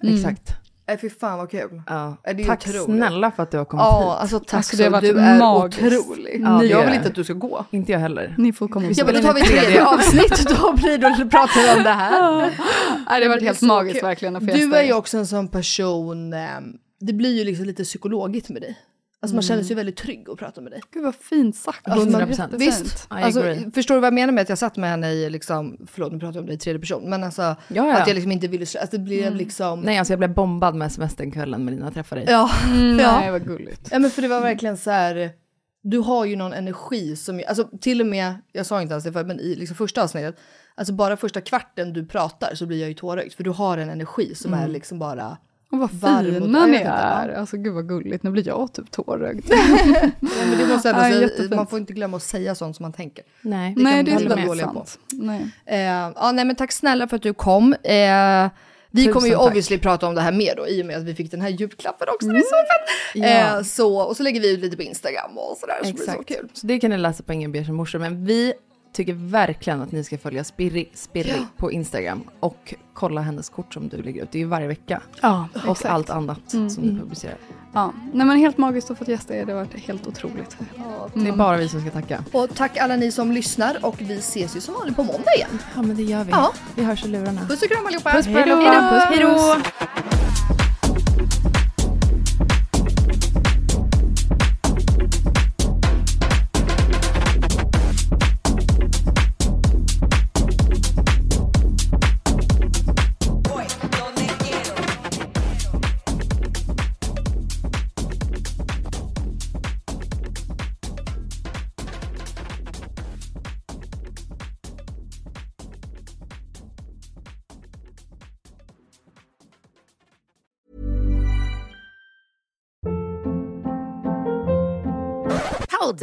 Mm. 0.02 0.14
Exakt. 0.14 0.52
Nej 0.88 0.98
fy 1.00 1.10
fan 1.10 1.38
vad 1.38 1.50
kul. 1.50 1.82
Ja. 1.86 2.16
Är 2.22 2.44
Tack 2.44 2.58
otroligt. 2.68 2.84
snälla 2.84 3.30
för 3.30 3.42
att 3.42 3.50
du 3.50 3.58
har 3.58 3.64
kommit 3.64 3.82
Ja, 3.84 4.00
hit. 4.12 4.20
alltså 4.22 4.38
tack 4.40 4.54
Alltså, 4.54 4.76
så 4.76 5.00
du 5.00 5.18
är 5.18 5.38
magiskt. 5.38 5.82
otrolig. 5.82 6.40
Ja, 6.44 6.64
jag 6.64 6.84
vill 6.86 6.94
inte 6.94 7.08
att 7.08 7.14
du 7.14 7.24
ska 7.24 7.32
gå. 7.32 7.64
Inte 7.70 7.92
jag 7.92 7.98
heller. 7.98 8.34
Ni 8.38 8.52
får 8.52 8.68
komma 8.68 8.86
Ja 8.90 9.04
men 9.04 9.14
då 9.14 9.20
tar 9.20 9.34
vi 9.34 9.40
tredje 9.40 9.84
avsnitt, 9.86 10.46
då 10.60 10.72
blir 10.72 10.98
då 10.98 11.30
pratar 11.30 11.62
vi 11.72 11.78
om 11.78 11.84
det 11.84 11.90
här. 11.90 12.40
Nej, 13.10 13.20
det 13.20 13.26
har 13.26 13.28
varit 13.28 13.42
helt 13.42 13.62
magiskt 13.62 13.98
kul. 13.98 14.06
verkligen 14.06 14.36
att 14.36 14.42
få 14.46 14.52
Du 14.52 14.74
är 14.74 14.82
ju 14.82 14.92
också 14.92 15.18
en 15.18 15.26
sån 15.26 15.48
person, 15.48 16.32
eh, 16.32 16.38
det 17.00 17.12
blir 17.12 17.38
ju 17.38 17.44
liksom 17.44 17.64
lite 17.64 17.84
psykologigt 17.84 18.48
med 18.48 18.62
dig. 18.62 18.78
Alltså 19.20 19.34
man 19.34 19.42
känner 19.42 19.62
sig 19.62 19.76
väldigt 19.76 19.96
trygg 19.96 20.30
att 20.30 20.38
prata 20.38 20.60
med 20.60 20.72
dig. 20.72 20.80
Gud 20.92 21.02
vad 21.04 21.14
fint 21.14 21.56
sagt. 21.56 21.88
Alltså, 21.88 22.10
man- 22.10 22.20
100%. 22.22 22.56
Visst, 22.58 22.86
I 22.86 23.06
alltså, 23.08 23.40
agree. 23.40 23.70
förstår 23.74 23.94
du 23.94 24.00
vad 24.00 24.06
jag 24.06 24.14
menar 24.14 24.32
med 24.32 24.42
att 24.42 24.48
jag 24.48 24.58
satt 24.58 24.76
med 24.76 24.90
henne 24.90 25.10
i, 25.12 25.30
liksom, 25.30 25.76
förlåt 25.86 26.12
nu 26.12 26.18
pratar 26.18 26.34
jag 26.34 26.40
om 26.42 26.46
det 26.46 26.52
i 26.54 26.58
tredje 26.58 26.80
person, 26.80 27.10
men 27.10 27.24
alltså 27.24 27.42
Ja, 27.42 27.56
ja. 27.68 27.96
att 27.96 28.06
jag 28.08 28.14
liksom 28.14 28.32
inte 28.32 28.48
ville, 28.48 28.66
att 28.82 28.90
det 28.90 28.98
blev 28.98 29.34
liksom... 29.34 29.80
Nej, 29.80 29.98
alltså 29.98 30.12
jag 30.12 30.18
blev 30.18 30.34
bombad 30.34 30.74
med 30.74 30.86
sms 30.86 31.14
den 31.16 31.30
kvällen 31.30 31.64
Melina 31.64 31.90
träffade 31.90 32.20
dig. 32.20 32.30
Ja, 32.30 32.50
Mm, 32.70 32.98
ja. 32.98 33.18
Nej, 33.20 33.30
vad 33.30 33.44
gulligt. 33.46 33.88
ja 33.90 33.98
men 33.98 34.10
för 34.10 34.22
det 34.22 34.28
var 34.28 34.40
verkligen 34.40 34.76
så 34.76 34.90
här, 34.90 35.30
du 35.82 35.98
har 35.98 36.24
ju 36.24 36.36
någon 36.36 36.52
energi 36.52 37.16
som, 37.16 37.42
alltså 37.48 37.68
till 37.80 38.00
och 38.00 38.06
med, 38.06 38.34
jag 38.52 38.66
sa 38.66 38.82
inte 38.82 38.92
ens 38.92 39.04
det 39.04 39.12
förut, 39.12 39.26
men 39.26 39.40
i 39.40 39.54
liksom 39.54 39.76
första 39.76 40.02
avsnittet, 40.02 40.36
alltså 40.74 40.92
bara 40.94 41.16
första 41.16 41.40
kvarten 41.40 41.92
du 41.92 42.06
pratar 42.06 42.54
så 42.54 42.66
blir 42.66 42.80
jag 42.80 42.88
ju 42.88 42.94
tårögd, 42.94 43.32
för 43.32 43.44
du 43.44 43.50
har 43.50 43.78
en 43.78 43.90
energi 43.90 44.34
som 44.34 44.54
är 44.54 44.68
liksom 44.68 44.98
bara, 44.98 45.36
Och 45.72 45.78
vad 45.78 45.90
fina 45.90 46.22
jag 46.58 46.70
ni 46.70 46.76
är. 46.76 47.28
Alltså 47.28 47.56
gud 47.56 47.74
vad 47.74 47.88
gulligt. 47.88 48.22
Nu 48.22 48.30
blir 48.30 48.48
jag 48.48 48.72
typ 48.72 48.90
tårögd. 48.90 49.44
ja, 49.48 50.10
men 50.20 50.58
det 50.58 50.66
måste 50.66 50.88
jag 50.88 51.28
säga, 51.36 51.56
man 51.56 51.66
får 51.66 51.78
inte 51.78 51.92
glömma 51.92 52.16
att 52.16 52.22
säga 52.22 52.54
sånt 52.54 52.76
som 52.76 52.84
man 52.84 52.92
tänker. 52.92 53.24
Nej. 53.40 53.74
kan 53.74 53.82
Nej, 53.84 54.02
det 54.02 54.12
är 54.12 54.36
med. 54.36 54.58
sant. 54.58 54.98
Nej. 55.12 55.50
Eh, 55.66 55.80
ja, 55.80 56.32
nej, 56.32 56.44
men 56.44 56.56
tack 56.56 56.72
snälla 56.72 57.08
för 57.08 57.16
att 57.16 57.22
du 57.22 57.34
kom. 57.34 57.72
Eh, 57.72 58.48
vi 58.90 59.02
Tusen 59.02 59.12
kommer 59.12 59.28
ju 59.28 59.34
tack. 59.34 59.46
obviously 59.46 59.78
prata 59.78 60.06
om 60.06 60.14
det 60.14 60.20
här 60.20 60.32
mer 60.32 60.56
då, 60.56 60.68
i 60.68 60.82
och 60.82 60.86
med 60.86 60.96
att 60.96 61.02
vi 61.02 61.14
fick 61.14 61.30
den 61.30 61.40
här 61.40 61.48
julklappen 61.48 62.08
också. 62.14 62.28
Det 62.28 62.38
är 62.38 62.40
så 62.40 62.46
fett! 62.46 63.24
Ja. 63.24 63.56
Eh, 63.58 63.62
så, 63.62 63.98
och 64.00 64.16
så 64.16 64.22
lägger 64.22 64.40
vi 64.40 64.52
ut 64.54 64.60
lite 64.60 64.76
på 64.76 64.82
Instagram 64.82 65.38
och 65.38 65.56
sådär, 65.60 65.76
så 65.84 65.92
blir 65.92 65.92
det 65.92 65.98
så 65.98 66.10
Exakt. 66.10 66.28
kul. 66.28 66.48
Så 66.52 66.66
det 66.66 66.78
kan 66.78 66.90
ni 66.90 66.98
läsa 66.98 67.22
på 67.22 67.32
Ingen 67.32 67.52
ber 67.52 67.64
som 67.64 67.74
morsa. 67.74 67.98
Men 67.98 68.24
vi 68.24 68.52
tycker 68.96 69.12
verkligen 69.12 69.82
att 69.82 69.92
ni 69.92 70.04
ska 70.04 70.18
följa 70.18 70.44
Spirri, 70.44 70.88
Spirri 70.94 71.46
på 71.56 71.72
Instagram 71.72 72.22
och 72.40 72.74
kolla 72.94 73.20
hennes 73.20 73.48
kort 73.48 73.74
som 73.74 73.88
du 73.88 74.02
lägger 74.02 74.22
ut. 74.22 74.32
Det 74.32 74.38
är 74.38 74.40
ju 74.40 74.46
varje 74.46 74.66
vecka. 74.66 75.02
Ja, 75.22 75.48
Och 75.54 75.70
exakt. 75.70 75.84
allt 75.84 76.10
annat 76.10 76.40
som 76.50 76.68
du 76.82 76.98
publicerar. 77.00 77.36
Ja. 77.72 77.92
Nej 78.12 78.26
men 78.26 78.36
helt 78.38 78.58
magiskt 78.58 78.90
att 78.90 78.98
få 78.98 79.04
gästa 79.10 79.36
er. 79.36 79.44
Det 79.46 79.52
har 79.52 79.60
varit 79.60 79.74
helt 79.86 80.06
otroligt. 80.06 80.56
Det 81.14 81.28
är 81.28 81.36
bara 81.36 81.56
vi 81.56 81.68
som 81.68 81.80
ska 81.80 81.90
tacka. 81.90 82.24
Och 82.32 82.54
tack 82.54 82.76
alla 82.76 82.96
ni 82.96 83.12
som 83.12 83.32
lyssnar 83.32 83.84
och 83.86 83.94
vi 83.98 84.18
ses 84.18 84.56
ju 84.56 84.60
som 84.60 84.74
vanligt 84.74 84.96
på 84.96 85.02
måndag 85.02 85.34
igen. 85.36 85.58
Ja 85.74 85.82
men 85.82 85.96
det 85.96 86.02
gör 86.02 86.24
vi. 86.24 86.30
Ja. 86.30 86.52
Vi 86.76 86.84
hörs 86.84 87.04
i 87.04 87.08
lurarna. 87.08 87.40
Puss 87.48 87.62
och 87.62 87.68
kram 87.68 87.86
allihopa! 87.86 88.12
Puss 88.12 88.26
på 88.26 88.38
allihopa. 88.38 88.70
Hej 89.10 89.18
då! 89.20 89.28
Hold 89.28 90.15